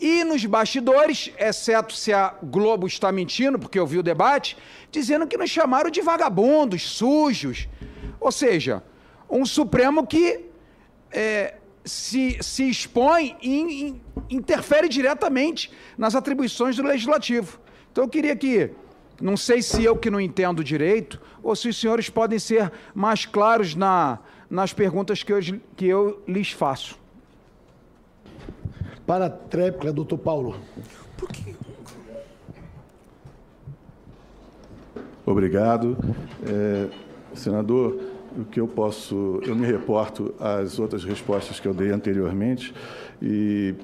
E 0.00 0.24
nos 0.24 0.44
bastidores, 0.44 1.32
exceto 1.38 1.94
se 1.94 2.12
a 2.12 2.34
Globo 2.42 2.86
está 2.86 3.10
mentindo, 3.12 3.58
porque 3.58 3.78
eu 3.78 3.86
vi 3.86 3.98
o 3.98 4.02
debate, 4.02 4.56
dizendo 4.90 5.26
que 5.26 5.36
nos 5.36 5.50
chamaram 5.50 5.90
de 5.90 6.00
vagabundos, 6.00 6.82
sujos. 6.82 7.68
Ou 8.20 8.30
seja, 8.32 8.82
um 9.30 9.46
Supremo 9.46 10.06
que 10.06 10.46
é, 11.12 11.54
se, 11.84 12.38
se 12.40 12.68
expõe 12.68 13.36
e 13.40 13.60
in- 13.60 14.00
interfere 14.30 14.88
diretamente 14.88 15.70
nas 15.96 16.14
atribuições 16.14 16.76
do 16.76 16.82
Legislativo. 16.82 17.60
Então 17.92 18.04
eu 18.04 18.08
queria 18.08 18.34
que, 18.34 18.70
não 19.20 19.36
sei 19.36 19.62
se 19.62 19.84
eu 19.84 19.96
que 19.96 20.10
não 20.10 20.20
entendo 20.20 20.62
direito, 20.64 21.20
ou 21.42 21.54
se 21.54 21.68
os 21.68 21.76
senhores 21.80 22.08
podem 22.10 22.38
ser 22.38 22.70
mais 22.94 23.24
claros 23.26 23.74
na, 23.74 24.18
nas 24.50 24.72
perguntas 24.72 25.22
que 25.22 25.32
eu, 25.32 25.40
que 25.76 25.86
eu 25.86 26.22
lhes 26.26 26.50
faço. 26.50 26.98
Para 29.06 29.26
a 29.26 29.30
tréplica, 29.30 29.92
doutor 29.92 30.18
Paulo. 30.18 30.56
Obrigado. 35.26 35.96
É, 36.46 36.88
senador, 37.34 37.98
o 38.36 38.44
que 38.44 38.60
eu 38.60 38.66
posso. 38.68 39.40
Eu 39.46 39.54
me 39.54 39.66
reporto 39.66 40.34
às 40.38 40.78
outras 40.78 41.04
respostas 41.04 41.58
que 41.60 41.66
eu 41.66 41.74
dei 41.74 41.90
anteriormente 41.90 42.74
e 43.22 43.74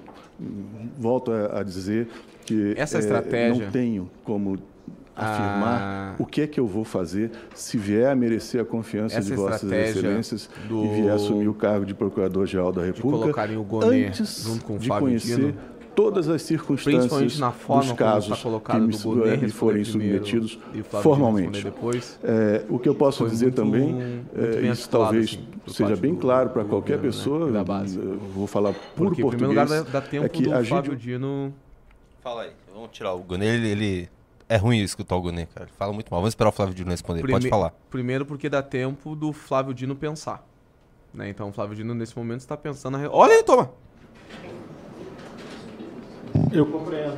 volto 0.98 1.32
a, 1.32 1.60
a 1.60 1.62
dizer 1.62 2.08
que 2.44 2.74
Essa 2.76 2.98
é, 2.98 3.00
estratégia- 3.00 3.64
não 3.66 3.72
tenho 3.72 4.10
como 4.24 4.58
afirmar 5.16 5.80
Ah. 5.80 6.14
o 6.18 6.24
que 6.26 6.40
é 6.42 6.46
que 6.46 6.58
eu 6.60 6.66
vou 6.66 6.84
fazer 6.84 7.30
se 7.54 7.76
vier 7.76 8.10
a 8.10 8.14
merecer 8.16 8.60
a 8.60 8.64
confiança 8.64 9.18
Essa 9.18 9.30
de 9.30 9.36
Vossas 9.36 9.70
Excelências 9.70 10.48
do- 10.68 10.84
e 10.84 10.88
vier 11.02 11.10
assumir 11.14 11.48
o 11.48 11.54
cargo 11.54 11.84
de 11.84 11.94
Procurador-Geral 11.94 12.72
da 12.72 12.82
República 12.84 13.18
colocarem 13.24 13.56
o 13.56 13.62
Gonet 13.62 14.06
antes 14.08 14.44
junto 14.44 14.64
com 14.64 14.76
o 14.76 14.78
de 14.78 14.86
Flávio 14.86 15.06
conhecer 15.08 15.36
Dino, 15.36 15.54
todas 15.94 16.28
as 16.28 16.40
circunstâncias 16.42 17.02
Principalmente 17.06 17.40
na 17.40 17.52
forma 17.52 17.82
dos 17.82 17.88
como 17.92 17.98
casos 17.98 18.42
que 18.42 18.78
me, 18.78 18.86
responder 18.92 19.48
forem 19.50 19.84
submetidos 19.84 20.58
formalmente. 21.02 21.66
É, 22.22 22.64
o 22.68 22.78
que 22.78 22.88
eu 22.88 22.94
posso 22.94 23.18
Foi 23.18 23.28
dizer 23.30 23.46
muito- 23.46 23.56
também, 23.56 23.92
muito 23.92 24.38
é, 24.38 24.42
isso 24.42 24.68
articulado, 24.70 24.88
talvez 24.90 25.24
assim, 25.66 25.74
seja 25.74 25.96
bem 25.96 26.14
do- 26.14 26.20
claro 26.20 26.50
para 26.50 26.64
qualquer 26.64 26.96
governo, 26.96 27.02
pessoa, 27.18 27.46
né, 27.46 27.52
da 27.52 27.64
base. 27.64 27.98
eu 27.98 28.18
vou 28.34 28.46
falar 28.46 28.72
por 28.72 28.80
Porque, 29.06 29.20
português, 29.22 29.30
primeiro 29.30 29.48
lugar, 29.60 29.84
dá, 29.84 29.90
dá 29.90 30.00
tempo 30.00 30.24
é 30.24 30.28
que 30.28 30.42
do 30.44 30.54
a 30.54 30.58
gente 30.62 30.68
Flávio 30.68 30.96
Dino... 30.96 31.52
Fala 32.22 32.42
aí, 32.42 32.50
vamos 32.74 32.90
tirar 32.92 33.12
o 33.14 33.18
Gunê. 33.20 33.46
Ele, 33.46 33.68
ele- 33.68 34.08
É 34.50 34.56
ruim 34.56 34.80
escutar 34.80 35.14
o 35.14 35.20
Gunê, 35.22 35.46
cara. 35.46 35.66
Ele 35.66 35.72
fala 35.78 35.92
muito 35.92 36.10
mal. 36.10 36.20
Vamos 36.20 36.32
esperar 36.32 36.48
o 36.50 36.52
Flávio 36.52 36.74
Dino 36.74 36.90
responder. 36.90 37.20
Pode 37.20 37.32
Prime- 37.34 37.48
falar. 37.48 37.72
Primeiro 37.88 38.26
porque 38.26 38.48
dá 38.48 38.60
tempo 38.60 39.14
do 39.14 39.32
Flávio 39.32 39.72
Dino 39.72 39.94
pensar. 39.94 40.44
Né? 41.14 41.28
Então 41.28 41.50
o 41.50 41.52
Flávio 41.52 41.76
Dino, 41.76 41.94
nesse 41.94 42.18
momento, 42.18 42.40
está 42.40 42.56
pensando... 42.56 42.96
A... 42.96 43.00
re- 43.00 43.08
Olha 43.12 43.34
aí, 43.34 43.44
toma! 43.44 43.70
Eu 46.52 46.66
compreendo. 46.66 47.16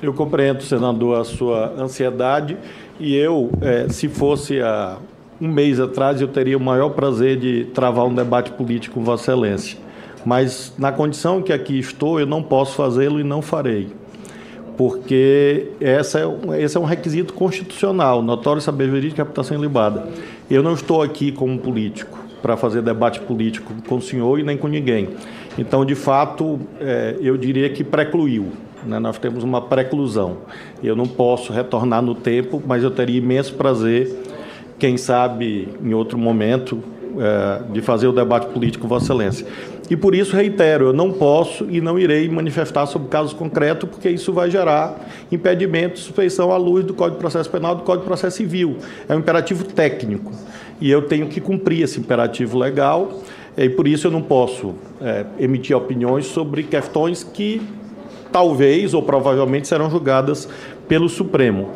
Eu 0.00 0.14
compreendo, 0.14 0.62
senador, 0.62 1.20
a 1.20 1.24
sua 1.24 1.74
ansiedade 1.78 2.56
e 2.98 3.14
eu, 3.14 3.50
eh, 3.60 3.86
se 3.90 4.08
fosse 4.08 4.62
há 4.62 4.96
um 5.38 5.48
mês 5.48 5.78
atrás, 5.78 6.22
eu 6.22 6.28
teria 6.28 6.56
o 6.56 6.60
maior 6.60 6.90
prazer 6.90 7.38
de 7.38 7.66
travar 7.74 8.06
um 8.06 8.14
debate 8.14 8.50
político 8.52 8.94
com 8.94 9.04
Vossa 9.04 9.24
Excelência. 9.32 9.78
Mas, 10.24 10.72
na 10.78 10.90
condição 10.90 11.42
que 11.42 11.52
aqui 11.52 11.78
estou, 11.78 12.18
eu 12.18 12.26
não 12.26 12.42
posso 12.42 12.76
fazê-lo 12.76 13.20
e 13.20 13.24
não 13.24 13.42
farei. 13.42 13.92
Porque 14.78 15.72
essa 15.80 16.20
é, 16.20 16.62
esse 16.62 16.76
é 16.76 16.80
um 16.80 16.84
requisito 16.84 17.34
constitucional, 17.34 18.22
notório 18.22 18.62
saber 18.62 18.88
jurídico 18.88 19.20
e 19.20 19.22
reputação 19.24 19.58
ilibada. 19.58 20.06
Eu 20.48 20.62
não 20.62 20.72
estou 20.72 21.02
aqui 21.02 21.32
como 21.32 21.58
político 21.58 22.16
para 22.40 22.56
fazer 22.56 22.80
debate 22.80 23.18
político 23.18 23.74
com 23.88 23.96
o 23.96 24.00
senhor 24.00 24.38
e 24.38 24.44
nem 24.44 24.56
com 24.56 24.68
ninguém. 24.68 25.08
Então, 25.58 25.84
de 25.84 25.96
fato, 25.96 26.60
eh, 26.80 27.16
eu 27.20 27.36
diria 27.36 27.68
que 27.68 27.82
precluiu. 27.82 28.52
né? 28.86 29.00
Nós 29.00 29.18
temos 29.18 29.42
uma 29.42 29.60
preclusão. 29.60 30.38
Eu 30.80 30.94
não 30.94 31.08
posso 31.08 31.52
retornar 31.52 32.00
no 32.00 32.14
tempo, 32.14 32.62
mas 32.64 32.84
eu 32.84 32.92
teria 32.92 33.18
imenso 33.18 33.54
prazer, 33.54 34.14
quem 34.78 34.96
sabe 34.96 35.68
em 35.82 35.92
outro 35.92 36.16
momento, 36.16 36.80
eh, 37.18 37.62
de 37.72 37.80
fazer 37.80 38.06
o 38.06 38.12
debate 38.12 38.46
político 38.46 38.86
Vossa 38.86 39.06
Excelência. 39.06 39.44
E 39.90 39.96
por 39.96 40.14
isso 40.14 40.36
reitero, 40.36 40.86
eu 40.86 40.92
não 40.92 41.12
posso 41.12 41.66
e 41.70 41.80
não 41.80 41.98
irei 41.98 42.28
manifestar 42.28 42.86
sobre 42.86 43.08
casos 43.08 43.32
concretos, 43.32 43.88
porque 43.88 44.10
isso 44.10 44.32
vai 44.32 44.50
gerar 44.50 45.08
impedimento 45.32 45.94
de 45.94 46.00
suspeição 46.00 46.52
à 46.52 46.56
luz 46.58 46.84
do 46.84 46.92
Código 46.92 47.16
de 47.16 47.20
Processo 47.20 47.48
Penal 47.50 47.74
e 47.74 47.76
do 47.76 47.82
Código 47.82 48.02
de 48.02 48.08
Processo 48.08 48.36
Civil. 48.36 48.76
É 49.08 49.14
um 49.14 49.18
imperativo 49.18 49.64
técnico. 49.64 50.30
E 50.80 50.90
eu 50.90 51.02
tenho 51.02 51.26
que 51.28 51.40
cumprir 51.40 51.82
esse 51.82 51.98
imperativo 51.98 52.58
legal, 52.58 53.22
e 53.56 53.68
por 53.68 53.88
isso 53.88 54.06
eu 54.06 54.10
não 54.10 54.22
posso 54.22 54.74
eh, 55.00 55.24
emitir 55.40 55.76
opiniões 55.76 56.26
sobre 56.26 56.62
questões 56.62 57.24
que 57.24 57.60
talvez 58.30 58.94
ou 58.94 59.02
provavelmente 59.02 59.66
serão 59.66 59.90
julgadas 59.90 60.48
pelo 60.86 61.08
Supremo. 61.08 61.70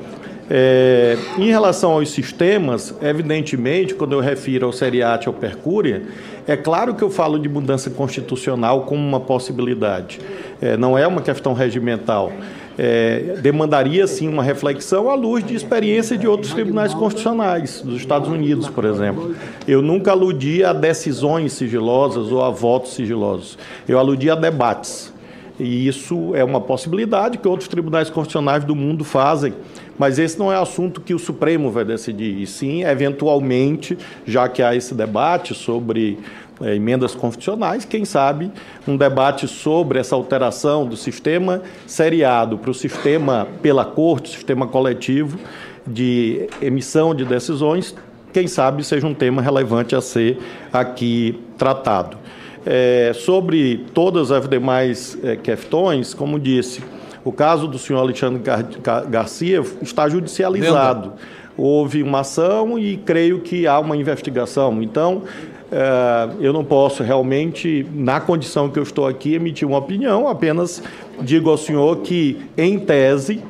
É, 0.55 1.17
em 1.39 1.47
relação 1.47 1.93
aos 1.93 2.11
sistemas, 2.11 2.95
evidentemente, 3.01 3.95
quando 3.95 4.13
eu 4.13 4.21
refiro 4.21 4.67
ao 4.67 4.73
Seriate 4.73 5.27
ou 5.27 5.35
Percúria, 5.35 6.03
é 6.47 6.55
claro 6.55 6.95
que 6.95 7.03
eu 7.03 7.09
falo 7.09 7.39
de 7.39 7.49
mudança 7.49 7.89
constitucional 7.89 8.83
como 8.83 9.01
uma 9.01 9.19
possibilidade. 9.19 10.21
É, 10.61 10.77
não 10.77 10.99
é 10.99 11.07
uma 11.07 11.23
questão 11.23 11.55
regimental. 11.55 12.31
É, 12.77 13.37
demandaria 13.41 14.07
sim 14.07 14.29
uma 14.29 14.43
reflexão 14.43 15.09
à 15.09 15.15
luz 15.15 15.43
de 15.43 15.55
experiência 15.55 16.19
de 16.19 16.27
outros 16.27 16.53
tribunais 16.53 16.93
constitucionais, 16.93 17.81
dos 17.81 17.97
Estados 17.97 18.29
Unidos, 18.29 18.69
por 18.69 18.85
exemplo. 18.85 19.35
Eu 19.67 19.81
nunca 19.81 20.11
aludi 20.11 20.63
a 20.63 20.75
decisões 20.75 21.55
sigilosas 21.55 22.31
ou 22.31 22.43
a 22.43 22.51
votos 22.51 22.93
sigilosos. 22.93 23.57
Eu 23.89 23.99
aludi 23.99 24.29
a 24.29 24.35
debates. 24.35 25.13
E 25.59 25.87
isso 25.87 26.35
é 26.35 26.43
uma 26.43 26.61
possibilidade 26.61 27.39
que 27.39 27.47
outros 27.47 27.69
tribunais 27.69 28.09
constitucionais 28.09 28.65
do 28.65 28.75
mundo 28.75 29.05
fazem. 29.05 29.55
Mas 29.99 30.19
esse 30.19 30.39
não 30.39 30.53
é 30.53 30.57
assunto 30.57 31.01
que 31.01 31.15
o 31.15 31.19
Supremo 31.19 31.71
vai 31.71 31.85
decidir. 31.85 32.41
E 32.41 32.47
sim, 32.47 32.83
eventualmente, 32.85 33.97
já 34.27 34.49
que 34.49 34.63
há 34.63 34.75
esse 34.75 34.95
debate 34.95 35.55
sobre 35.55 36.19
eh, 36.61 36.77
emendas 36.77 37.15
constitucionais, 37.15 37.85
quem 37.85 38.05
sabe 38.05 38.51
um 38.89 38.97
debate 38.97 39.47
sobre 39.47 39.99
essa 39.99 40.15
alteração 40.15 40.87
do 40.87 40.97
sistema 40.97 41.63
seriado 41.87 42.57
para 42.59 42.71
o 42.71 42.75
sistema 42.75 43.47
pela 43.61 43.85
corte, 43.85 44.31
sistema 44.31 44.67
coletivo 44.67 45.39
de 45.87 46.49
emissão 46.61 47.15
de 47.15 47.25
decisões, 47.25 47.95
quem 48.33 48.47
sabe 48.47 48.83
seja 48.83 49.07
um 49.07 49.15
tema 49.15 49.43
relevante 49.43 49.95
a 49.95 50.01
ser 50.01 50.39
aqui 50.73 51.39
tratado. 51.59 52.22
É, 52.65 53.13
sobre 53.15 53.87
todas 53.93 54.31
as 54.31 54.49
demais 54.49 55.19
é, 55.23 55.35
questões, 55.35 56.15
como 56.15 56.39
disse, 56.39 56.83
o 57.25 57.33
caso 57.33 57.67
do 57.67 57.79
senhor 57.79 58.01
Alexandre 58.01 58.41
Gar 58.41 58.63
Gar 58.83 59.07
Garcia 59.07 59.63
está 59.81 60.09
judicializado. 60.09 61.13
Houve 61.57 62.03
uma 62.03 62.21
ação 62.21 62.79
e 62.79 62.97
creio 62.97 63.41
que 63.41 63.67
há 63.67 63.79
uma 63.79 63.97
investigação. 63.97 64.83
Então, 64.83 65.23
é, 65.71 66.29
eu 66.41 66.53
não 66.53 66.65
posso 66.65 67.03
realmente, 67.03 67.87
na 67.95 68.21
condição 68.21 68.69
que 68.69 68.79
eu 68.79 68.83
estou 68.83 69.07
aqui, 69.07 69.35
emitir 69.35 69.67
uma 69.67 69.79
opinião, 69.79 70.29
apenas 70.29 70.83
digo 71.21 71.51
ao 71.51 71.57
senhor 71.57 71.99
que, 71.99 72.39
em 72.57 72.79
tese, 72.79 73.43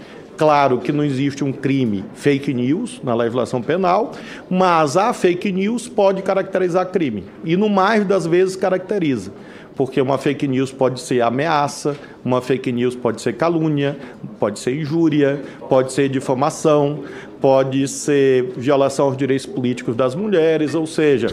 Claro 0.42 0.78
que 0.78 0.90
não 0.90 1.04
existe 1.04 1.44
um 1.44 1.52
crime 1.52 2.04
fake 2.14 2.52
news 2.52 3.00
na 3.04 3.14
legislação 3.14 3.62
penal, 3.62 4.10
mas 4.50 4.96
a 4.96 5.12
fake 5.12 5.52
news 5.52 5.86
pode 5.86 6.20
caracterizar 6.20 6.86
crime. 6.86 7.22
E 7.44 7.56
no 7.56 7.68
mais 7.68 8.04
das 8.04 8.26
vezes 8.26 8.56
caracteriza. 8.56 9.32
Porque 9.76 10.00
uma 10.00 10.18
fake 10.18 10.48
news 10.48 10.72
pode 10.72 11.00
ser 11.00 11.22
ameaça, 11.22 11.96
uma 12.24 12.42
fake 12.42 12.72
news 12.72 12.96
pode 12.96 13.22
ser 13.22 13.34
calúnia, 13.34 13.96
pode 14.40 14.58
ser 14.58 14.74
injúria, 14.74 15.40
pode 15.68 15.92
ser 15.92 16.08
difamação, 16.08 17.04
pode 17.42 17.88
ser 17.88 18.52
violação 18.56 19.06
aos 19.06 19.16
direitos 19.16 19.44
políticos 19.44 19.96
das 19.96 20.14
mulheres, 20.14 20.76
ou 20.76 20.86
seja, 20.86 21.26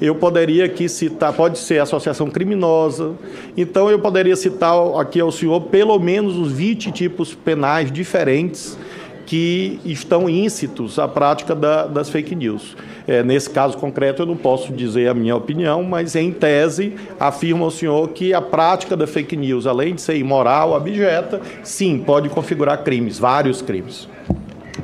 eu 0.00 0.14
poderia 0.14 0.64
aqui 0.64 0.88
citar, 0.88 1.34
pode 1.34 1.58
ser 1.58 1.78
associação 1.78 2.30
criminosa, 2.30 3.12
então 3.54 3.90
eu 3.90 3.98
poderia 3.98 4.34
citar 4.34 4.74
aqui 4.98 5.20
ao 5.20 5.30
senhor 5.30 5.60
pelo 5.60 5.98
menos 5.98 6.36
os 6.36 6.50
20 6.50 6.90
tipos 6.90 7.34
penais 7.34 7.92
diferentes 7.92 8.78
que 9.26 9.78
estão 9.84 10.28
íncitos 10.28 10.98
à 10.98 11.06
prática 11.06 11.54
da, 11.54 11.86
das 11.86 12.08
fake 12.08 12.34
news. 12.34 12.74
É, 13.06 13.22
nesse 13.22 13.50
caso 13.50 13.76
concreto, 13.76 14.22
eu 14.22 14.26
não 14.26 14.36
posso 14.36 14.72
dizer 14.72 15.08
a 15.08 15.14
minha 15.14 15.36
opinião, 15.36 15.84
mas 15.84 16.16
em 16.16 16.32
tese, 16.32 16.94
afirma 17.18 17.66
o 17.66 17.70
senhor 17.70 18.08
que 18.08 18.32
a 18.32 18.40
prática 18.40 18.96
da 18.96 19.06
fake 19.06 19.36
news, 19.36 19.66
além 19.66 19.94
de 19.94 20.00
ser 20.00 20.16
imoral, 20.16 20.74
abjeta, 20.74 21.40
sim, 21.62 21.98
pode 21.98 22.28
configurar 22.28 22.82
crimes, 22.82 23.18
vários 23.18 23.60
crimes. 23.62 24.08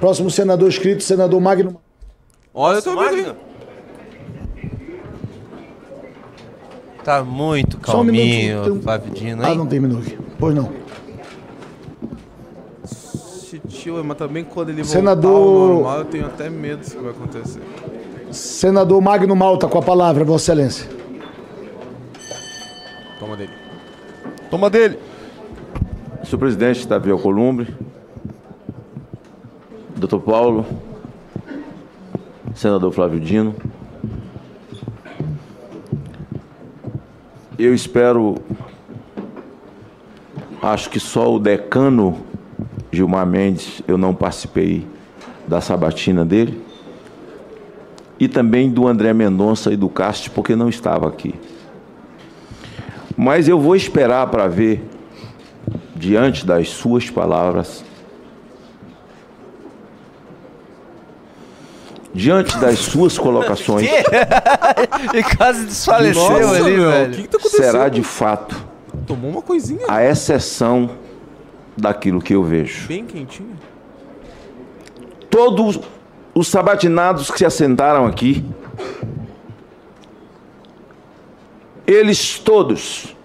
Próximo 0.00 0.30
senador 0.30 0.68
escrito, 0.68 1.02
senador 1.02 1.40
Magno. 1.40 1.80
Olha, 2.52 2.76
eu 2.76 2.82
tô 2.82 2.96
vendo. 2.96 3.34
Tá 7.04 7.22
muito 7.22 7.78
Só 7.84 7.92
calminho, 7.92 8.62
tem 8.64 8.72
um- 8.72 8.82
Flávio 8.82 9.12
Dino, 9.14 9.44
Ah, 9.44 9.50
hein? 9.50 9.56
não 9.58 9.66
tem 9.66 9.78
minuto. 9.78 10.10
Pois 10.38 10.54
não. 10.54 10.72
Esse 12.84 13.60
tio, 13.60 14.02
mas 14.04 14.16
também 14.18 14.42
quando 14.44 14.70
ele 14.70 14.84
Senador- 14.84 15.30
voltar 15.32 15.60
ao 15.62 15.68
normal, 15.74 15.98
eu 15.98 16.04
tenho 16.06 16.26
até 16.26 16.50
medo 16.50 16.80
disso 16.80 16.96
que 16.96 17.02
vai 17.02 17.12
acontecer. 17.12 17.60
Senador 18.32 19.00
Magno 19.00 19.36
Malta, 19.36 19.68
com 19.68 19.78
a 19.78 19.82
palavra, 19.82 20.24
Vossa 20.24 20.52
Excelência. 20.52 20.88
Toma 23.20 23.36
dele. 23.36 23.52
Toma 24.50 24.68
dele. 24.68 24.98
Senhor 26.24 26.38
presidente, 26.38 26.88
Davi 26.88 27.10
Alcolumbre, 27.12 27.72
doutor 29.96 30.20
Paulo, 30.20 30.66
senador 32.54 32.92
Flávio 32.92 33.18
Dino, 33.18 33.54
eu 37.58 37.74
espero, 37.74 38.36
acho 40.62 40.90
que 40.90 41.00
só 41.00 41.34
o 41.34 41.38
decano 41.38 42.18
Gilmar 42.92 43.26
Mendes, 43.26 43.82
eu 43.88 43.96
não 43.96 44.14
participei 44.14 44.86
da 45.48 45.62
sabatina 45.62 46.26
dele, 46.26 46.62
e 48.20 48.28
também 48.28 48.70
do 48.70 48.86
André 48.86 49.14
Mendonça 49.14 49.72
e 49.72 49.76
do 49.76 49.88
Cast, 49.88 50.28
porque 50.30 50.54
não 50.54 50.68
estava 50.68 51.08
aqui. 51.08 51.34
Mas 53.16 53.48
eu 53.48 53.58
vou 53.58 53.74
esperar 53.74 54.26
para 54.26 54.46
ver 54.46 54.86
diante 55.94 56.44
das 56.44 56.68
suas 56.68 57.08
palavras, 57.08 57.82
diante 62.16 62.56
das 62.58 62.78
suas 62.78 63.18
colocações, 63.18 63.88
e 65.12 65.36
quase 65.36 65.66
desfaleceu 65.66 66.22
Nossa, 66.22 66.56
ali, 66.56 66.76
meu, 66.76 66.90
velho. 66.90 67.12
O 67.12 67.16
que, 67.16 67.22
que 67.22 67.28
tá 67.28 67.38
acontecendo? 67.38 67.64
será 67.64 67.88
de 67.88 68.02
fato 68.02 68.66
Tomou 69.06 69.30
uma 69.30 69.42
coisinha 69.42 69.84
a 69.88 70.02
exceção 70.02 70.90
daquilo 71.76 72.20
que 72.20 72.34
eu 72.34 72.42
vejo. 72.42 72.88
bem 72.88 73.04
quentinha. 73.04 73.54
Todos 75.30 75.78
os 76.34 76.48
sabatinados 76.48 77.30
que 77.30 77.38
se 77.38 77.44
assentaram 77.44 78.06
aqui, 78.06 78.44
eles 81.86 82.38
todos 82.38 83.15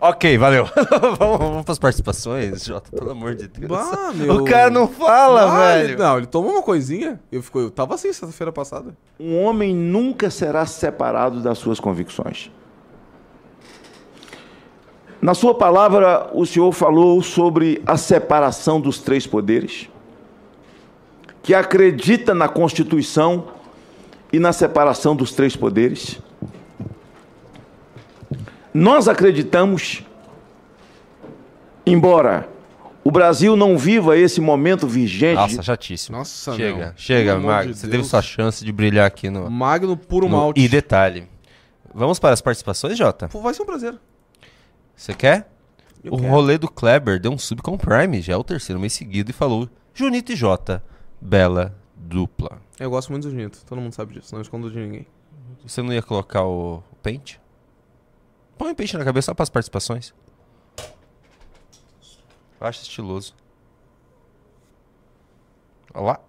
Ok, 0.00 0.38
valeu. 0.38 0.64
vamos, 1.18 1.18
vamos 1.38 1.64
pras 1.64 1.78
participações, 1.78 2.64
Jota, 2.64 2.90
pelo 2.90 3.10
amor 3.10 3.34
de 3.34 3.46
Deus. 3.48 3.68
Bah, 3.70 4.12
meu. 4.14 4.36
O 4.36 4.44
cara 4.44 4.70
não 4.70 4.88
fala, 4.88 5.42
Ah, 5.72 5.76
ele- 5.78 5.88
velho. 5.88 5.98
Não, 5.98 6.16
ele 6.16 6.26
tomou 6.26 6.52
uma 6.52 6.62
coisinha. 6.62 7.20
Eu, 7.30 7.42
fico, 7.42 7.58
eu 7.58 7.70
tava 7.70 7.94
assim 7.94 8.08
sexta-feira 8.12 8.50
passada. 8.50 8.96
Um 9.18 9.38
homem 9.42 9.74
nunca 9.74 10.30
será 10.30 10.64
separado 10.64 11.40
das 11.42 11.58
suas 11.58 11.78
convicções. 11.78 12.50
Na 15.20 15.34
sua 15.34 15.54
palavra, 15.54 16.30
o 16.32 16.46
senhor 16.46 16.72
falou 16.72 17.20
sobre 17.22 17.82
a 17.86 17.98
separação 17.98 18.80
dos 18.80 19.00
três 19.00 19.26
poderes, 19.26 19.86
que 21.42 21.52
acredita 21.52 22.34
na 22.34 22.48
Constituição 22.48 23.48
e 24.32 24.38
na 24.38 24.50
separação 24.54 25.14
dos 25.14 25.32
três 25.32 25.54
poderes. 25.54 26.18
Nós 28.72 29.08
acreditamos, 29.08 30.04
embora 31.84 32.48
o 33.02 33.10
Brasil 33.10 33.56
não 33.56 33.76
viva 33.76 34.16
esse 34.16 34.40
momento 34.40 34.86
vigente 34.86 35.34
Nossa, 35.36 35.62
chatíssimo. 35.62 36.18
Nossa, 36.18 36.54
Chega, 36.54 36.76
meu. 36.78 36.92
chega, 36.96 37.32
Pelo 37.32 37.46
Magno. 37.46 37.72
de 37.72 37.78
Você 37.78 37.86
Deus. 37.86 37.92
teve 37.98 38.04
sua 38.08 38.22
chance 38.22 38.64
de 38.64 38.70
brilhar 38.72 39.06
aqui 39.06 39.30
no. 39.30 39.50
Magno 39.50 39.96
puro 39.96 40.28
no- 40.28 40.36
malte. 40.36 40.60
E 40.60 40.68
detalhe. 40.68 41.26
Vamos 41.92 42.18
para 42.18 42.32
as 42.34 42.40
participações, 42.40 42.96
Jota? 42.96 43.28
Pô, 43.28 43.40
vai 43.40 43.52
ser 43.54 43.62
um 43.62 43.66
prazer. 43.66 43.94
Você 44.94 45.12
quer? 45.14 45.50
Eu 46.04 46.12
o 46.14 46.18
quero. 46.18 46.30
rolê 46.30 46.56
do 46.56 46.70
Kleber 46.70 47.18
deu 47.20 47.32
um 47.32 47.38
sub 47.38 47.60
com 47.62 47.76
Prime, 47.76 48.20
já 48.20 48.34
é 48.34 48.36
o 48.36 48.44
terceiro 48.44 48.78
mês 48.80 48.92
seguido, 48.92 49.30
e 49.30 49.32
falou: 49.34 49.68
Junito 49.92 50.32
e 50.32 50.36
Jota, 50.36 50.82
bela 51.20 51.74
dupla. 51.96 52.58
Eu 52.78 52.88
gosto 52.90 53.10
muito 53.10 53.24
do 53.24 53.30
Junito, 53.30 53.58
todo 53.66 53.80
mundo 53.80 53.92
sabe 53.92 54.14
disso, 54.14 54.34
não 54.34 54.40
escondo 54.40 54.70
de 54.70 54.78
ninguém. 54.78 55.06
Você 55.66 55.82
não 55.82 55.92
ia 55.92 56.00
colocar 56.02 56.44
o, 56.44 56.76
o 56.92 56.96
pente? 57.02 57.40
Põe 58.60 58.72
o 58.72 58.74
pente 58.74 58.94
na 58.94 59.04
cabeça 59.06 59.24
só 59.24 59.34
para 59.34 59.42
as 59.42 59.48
participações. 59.48 60.12
Eu 62.60 62.66
acho 62.66 62.82
estiloso. 62.82 63.34
Olha 65.94 66.04
lá. 66.04 66.20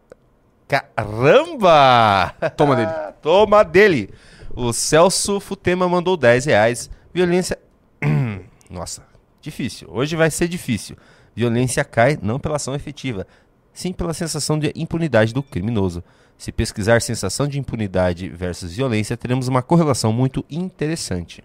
Caramba! 0.65 2.33
Toma 2.55 2.77
dele. 2.77 2.91
Toma 3.21 3.63
dele! 3.65 4.13
O 4.55 4.71
Celso 4.71 5.41
Futema 5.41 5.89
mandou 5.89 6.15
10 6.15 6.45
reais. 6.45 6.89
Violência. 7.13 7.59
Nossa, 8.71 9.05
difícil. 9.41 9.89
Hoje 9.91 10.15
vai 10.15 10.31
ser 10.31 10.47
difícil. 10.47 10.95
Violência 11.35 11.83
cai 11.83 12.17
não 12.21 12.39
pela 12.39 12.55
ação 12.55 12.73
efetiva, 12.73 13.27
sim 13.73 13.91
pela 13.91 14.13
sensação 14.13 14.57
de 14.57 14.71
impunidade 14.73 15.33
do 15.33 15.43
criminoso. 15.43 16.01
Se 16.37 16.49
pesquisar 16.49 17.01
sensação 17.01 17.45
de 17.45 17.59
impunidade 17.59 18.29
versus 18.29 18.73
violência, 18.73 19.17
teremos 19.17 19.49
uma 19.49 19.61
correlação 19.61 20.13
muito 20.13 20.45
interessante. 20.49 21.43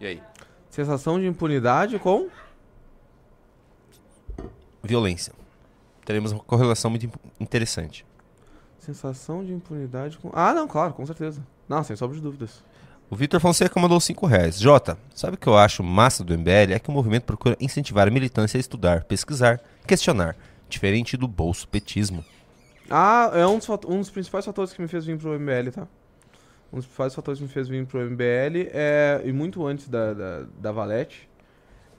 E 0.00 0.06
aí? 0.06 0.22
Sensação 0.70 1.20
de 1.20 1.26
impunidade 1.26 1.98
com. 1.98 2.28
Violência. 4.82 5.34
Teremos 6.04 6.32
uma 6.32 6.42
correlação 6.42 6.90
muito 6.90 7.10
interessante. 7.38 8.06
Sensação 8.78 9.44
de 9.44 9.52
impunidade 9.52 10.16
com. 10.18 10.30
Ah, 10.32 10.54
não, 10.54 10.66
claro, 10.66 10.94
com 10.94 11.04
certeza. 11.04 11.42
Não, 11.68 11.84
sem 11.84 11.94
sombra 11.94 12.16
de 12.16 12.22
dúvidas. 12.22 12.64
O 13.10 13.16
Vitor 13.16 13.40
Fonseca 13.40 13.78
mandou 13.78 14.00
5 14.00 14.24
reais. 14.26 14.58
Jota, 14.58 14.96
sabe 15.14 15.34
o 15.34 15.38
que 15.38 15.46
eu 15.48 15.58
acho 15.58 15.82
massa 15.82 16.24
do 16.24 16.36
MBL? 16.36 16.72
É 16.72 16.78
que 16.78 16.88
o 16.88 16.92
movimento 16.92 17.24
procura 17.24 17.56
incentivar 17.60 18.06
a 18.06 18.10
militância 18.10 18.56
a 18.56 18.60
estudar, 18.60 19.04
pesquisar, 19.04 19.60
questionar. 19.86 20.36
Diferente 20.68 21.16
do 21.16 21.26
bolso 21.26 21.66
petismo. 21.68 22.24
Ah, 22.88 23.30
é 23.34 23.46
um 23.46 23.58
dos, 23.58 23.68
um 23.68 23.98
dos 23.98 24.10
principais 24.10 24.44
fatores 24.44 24.72
que 24.72 24.80
me 24.80 24.88
fez 24.88 25.04
vir 25.04 25.18
pro 25.18 25.38
MBL, 25.38 25.70
tá? 25.72 25.88
Um 26.72 26.76
dos 26.76 26.86
principais 26.86 27.14
fatores 27.14 27.38
que 27.40 27.46
me 27.46 27.50
fez 27.50 27.68
vir 27.68 27.84
pro 27.86 28.00
MBL 28.00 28.70
é, 28.72 29.20
e 29.24 29.32
muito 29.32 29.66
antes 29.66 29.88
da, 29.88 30.14
da, 30.14 30.46
da 30.58 30.72
Valete, 30.72 31.28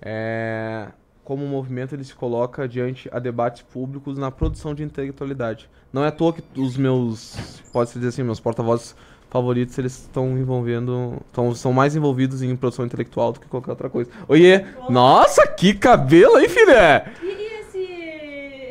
é 0.02 0.88
como 1.24 1.46
o 1.46 1.48
movimento 1.48 1.96
ele 1.96 2.04
se 2.04 2.14
coloca 2.14 2.68
diante 2.68 3.10
a 3.12 3.20
debates 3.20 3.62
públicos 3.62 4.18
na 4.18 4.32
produção 4.32 4.74
de 4.74 4.84
intelectualidade. 4.84 5.70
Não 5.94 6.04
é 6.04 6.08
à 6.08 6.12
toa 6.12 6.34
que 6.34 6.44
os 6.60 6.76
meus, 6.76 7.38
pode-se 7.72 7.98
dizer 7.98 8.10
assim, 8.10 8.24
meus 8.24 8.40
porta-vozes 8.40 8.96
favoritos, 9.30 9.78
eles 9.78 9.94
estão 9.94 10.38
envolvendo, 10.38 11.22
tão, 11.32 11.56
são 11.56 11.72
mais 11.72 11.96
envolvidos 11.96 12.42
em 12.42 12.54
produção 12.56 12.86
intelectual 12.86 13.32
do 13.32 13.40
que 13.40 13.48
qualquer 13.48 13.72
outra 13.72 13.90
coisa. 13.90 14.12
Oiê! 14.28 14.66
Nossa, 14.90 15.48
que 15.48 15.74
cabelo, 15.74 16.38
hein, 16.38 16.50
filha? 16.50 17.10
E, 17.22 17.26
e 17.26 17.46
esse. 17.62 17.80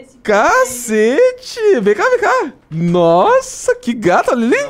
esse 0.01 0.09
Cacete! 0.23 1.81
Vem 1.81 1.95
cá, 1.95 2.05
vem 2.11 2.19
cá! 2.21 2.53
Nossa, 2.71 3.75
que 3.75 3.93
gata! 3.95 4.33
Olha 4.33 4.47
ali! 4.47 4.65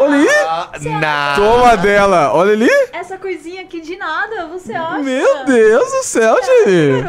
Olha 0.00 0.14
ali! 0.14 0.88
Não! 0.88 1.34
Toma 1.36 1.76
dela! 1.76 2.32
Olha 2.34 2.52
ali! 2.52 2.70
Essa 2.92 3.18
coisinha 3.18 3.62
aqui 3.62 3.80
de 3.80 3.96
nada, 3.96 4.46
você 4.48 4.72
acha? 4.72 4.98
Meu 4.98 5.44
Deus 5.44 5.90
do 5.92 6.02
céu, 6.04 6.36
gente! 6.42 7.06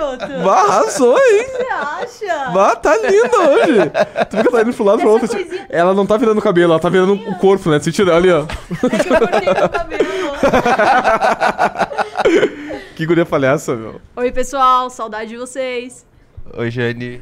arrasou, 0.49 1.17
hein? 1.17 1.47
Você 1.51 2.27
acha? 2.27 2.49
Bah, 2.51 2.75
tá 2.75 2.95
linda 2.97 3.37
hoje! 3.39 3.91
Tu 4.29 4.37
fica 4.37 4.51
tá 4.51 4.61
indo 4.61 4.73
pro 4.73 4.83
lado 4.85 4.99
pro 4.99 5.09
outro. 5.11 5.27
coisinha- 5.29 5.65
Ela 5.69 5.93
não 5.93 6.05
tá 6.05 6.17
virando 6.17 6.37
o 6.37 6.41
cabelo, 6.41 6.73
ela 6.73 6.81
tá 6.81 6.89
virando 6.89 7.13
o 7.13 7.35
corpo, 7.39 7.69
né? 7.69 7.79
Você 7.79 7.91
tira 7.91 8.15
ali, 8.15 8.29
ó. 8.31 8.41
É 8.43 8.97
que 9.03 9.09
eu 9.13 9.17
cortei 9.19 9.53
meu 9.53 9.69
cabelo. 9.69 10.03
Que 12.95 13.05
guria 13.07 13.25
palhaça, 13.25 13.75
meu. 13.75 13.99
Oi, 14.15 14.31
pessoal, 14.31 14.87
saudade 14.89 15.29
de 15.31 15.37
vocês. 15.37 16.05
Oi, 16.55 16.69
Jane. 16.69 17.21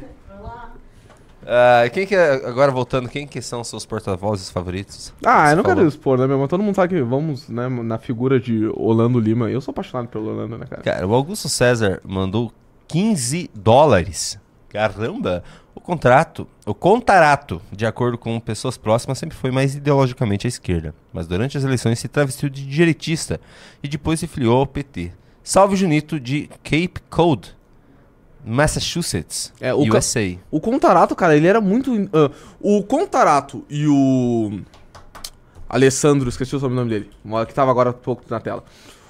Ah, 1.45 1.89
quem 1.89 2.05
que 2.05 2.15
é, 2.15 2.33
agora 2.47 2.71
voltando, 2.71 3.09
quem 3.09 3.25
que 3.27 3.41
são 3.41 3.63
seus 3.63 3.85
porta-vozes 3.85 4.49
favoritos? 4.49 5.13
Ah, 5.25 5.47
Você 5.47 5.53
eu 5.53 5.57
não 5.57 5.63
quero 5.63 5.75
falou. 5.77 5.89
expor, 5.89 6.17
né, 6.19 6.27
meu? 6.27 6.37
Mas 6.39 6.49
todo 6.49 6.63
mundo 6.63 6.75
sabe 6.75 6.95
que 6.95 7.01
vamos, 7.01 7.49
né, 7.49 7.67
na 7.67 7.97
figura 7.97 8.39
de 8.39 8.67
Orlando 8.75 9.19
Lima. 9.19 9.49
Eu 9.49 9.59
sou 9.61 9.71
apaixonado 9.71 10.07
pelo 10.07 10.27
Orlando, 10.29 10.57
né, 10.57 10.65
cara? 10.69 10.81
Cara, 10.81 11.07
o 11.07 11.13
Augusto 11.13 11.49
César 11.49 11.99
mandou 12.05 12.51
15 12.87 13.49
dólares. 13.55 14.39
Caramba! 14.69 15.43
O 15.73 15.79
contrato, 15.79 16.47
o 16.65 16.73
contrato, 16.75 17.61
de 17.71 17.85
acordo 17.85 18.17
com 18.17 18.39
pessoas 18.39 18.77
próximas, 18.77 19.17
sempre 19.17 19.37
foi 19.37 19.49
mais 19.51 19.73
ideologicamente 19.73 20.45
à 20.45 20.49
esquerda. 20.49 20.93
Mas 21.11 21.27
durante 21.27 21.57
as 21.57 21.63
eleições 21.63 21.97
se 21.97 22.07
travestiu 22.07 22.49
de 22.49 22.65
direitista 22.65 23.39
e 23.81 23.87
depois 23.87 24.19
se 24.19 24.27
filiou 24.27 24.57
ao 24.59 24.67
PT. 24.67 25.11
Salve 25.43 25.75
Junito 25.75 26.19
de 26.19 26.49
Cape 26.63 26.99
Cod, 27.09 27.55
Massachusetts, 28.45 29.53
É, 29.61 29.73
o 29.73 29.87
ca- 29.87 29.97
USA. 29.99 30.37
O 30.49 30.59
Contarato, 30.59 31.15
cara, 31.15 31.35
ele 31.35 31.47
era 31.47 31.61
muito. 31.61 31.91
ah, 32.13 32.31
o 32.59 32.83
Contarato 32.83 33.63
e 33.69 33.85
o. 33.87 34.59
Alessandro, 35.69 36.27
esqueci 36.27 36.55
o 36.55 36.59
sobrenome 36.59 36.89
dele, 36.89 37.09
que 37.47 37.53
tava 37.53 37.71
agora 37.71 37.91
há 37.91 37.93
pouco 37.93 38.23
na 38.29 38.39
tela. 38.39 38.63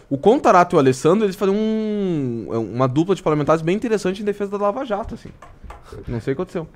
O 0.10 0.18
Contarato 0.18 0.76
e 0.76 0.78
o 0.78 0.80
Alessandro, 0.80 1.26
eles 1.26 1.36
faziam 1.36 1.56
um- 1.56 2.48
uma 2.76 2.88
dupla 2.88 3.16
de 3.16 3.24
parlamentares 3.24 3.62
bem 3.62 3.76
interessante 3.76 4.22
em 4.22 4.26
defesa 4.26 4.52
da 4.52 4.58
Lava 4.58 4.86
Jato, 4.86 5.16
assim. 5.16 5.30
Não 6.08 6.20
sei 6.22 6.34
o 6.34 6.36
que 6.36 6.42
aconteceu. 6.42 6.68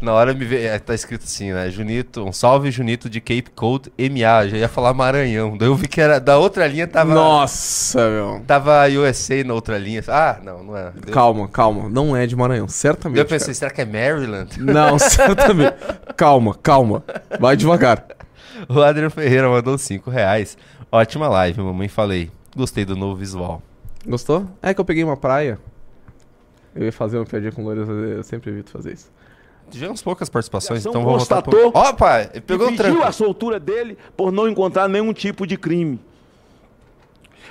Na 0.00 0.12
hora 0.12 0.34
me 0.34 0.44
veio, 0.44 0.68
é, 0.68 0.78
tá 0.78 0.94
escrito 0.94 1.22
assim, 1.24 1.52
né? 1.52 1.70
Junito, 1.70 2.22
um 2.24 2.32
salve 2.32 2.70
Junito 2.70 3.08
de 3.08 3.20
Cape 3.20 3.50
Cod 3.54 3.90
MA. 3.98 4.48
Já 4.48 4.56
ia 4.58 4.68
falar 4.68 4.92
Maranhão. 4.92 5.56
Daí 5.56 5.68
eu 5.68 5.74
vi 5.74 5.88
que 5.88 6.00
era 6.00 6.18
da 6.20 6.36
outra 6.36 6.66
linha 6.66 6.86
tava. 6.86 7.14
Nossa, 7.14 8.10
meu. 8.10 8.42
Tava 8.46 8.86
USA 8.88 9.42
na 9.44 9.54
outra 9.54 9.78
linha. 9.78 10.02
Ah, 10.08 10.38
não, 10.42 10.62
não 10.62 10.76
é. 10.76 10.90
Deu- 10.90 11.14
Calma, 11.14 11.48
calma. 11.48 11.88
Não 11.88 12.14
é 12.14 12.26
de 12.26 12.36
Maranhão, 12.36 12.68
certamente. 12.68 13.18
Eu 13.18 13.24
pensei, 13.24 13.46
cara. 13.46 13.54
será 13.54 13.70
que 13.70 13.80
é 13.80 13.84
Maryland? 13.86 14.60
Não, 14.60 14.98
certamente. 15.00 15.74
calma, 16.16 16.54
calma. 16.54 17.02
Vai 17.40 17.56
devagar. 17.56 18.04
O 18.68 18.80
Adriano 18.82 19.10
Ferreira 19.10 19.48
mandou 19.48 19.78
5 19.78 20.10
reais. 20.10 20.58
Ótima 20.92 21.28
live, 21.28 21.60
mamãe. 21.62 21.88
Falei. 21.88 22.30
Gostei 22.54 22.84
do 22.84 22.94
novo 22.94 23.16
visual. 23.16 23.62
Gostou? 24.06 24.46
É 24.62 24.74
que 24.74 24.80
eu 24.80 24.84
peguei 24.84 25.02
uma 25.02 25.16
praia. 25.16 25.58
Eu 26.74 26.84
ia 26.84 26.92
fazer 26.92 27.16
uma 27.16 27.24
piadinha 27.24 27.52
com 27.52 27.62
loiras, 27.64 27.88
eu 27.88 28.22
sempre 28.22 28.50
evito 28.50 28.70
fazer 28.70 28.92
isso. 28.92 29.10
Tivemos 29.70 30.02
poucas 30.02 30.28
participações, 30.28 30.84
então 30.86 31.02
vou 31.02 31.18
voltar 31.18 31.42
constatou 31.42 31.72
pro... 31.72 31.80
Opa! 31.80 32.20
Ele 32.32 32.40
pegou 32.40 32.68
e 32.68 32.72
um 32.72 32.76
pediu 32.76 32.92
tranco. 32.92 33.08
a 33.08 33.12
soltura 33.12 33.58
dele 33.58 33.98
por 34.16 34.30
não 34.30 34.48
encontrar 34.48 34.88
nenhum 34.88 35.12
tipo 35.12 35.46
de 35.46 35.56
crime. 35.56 36.00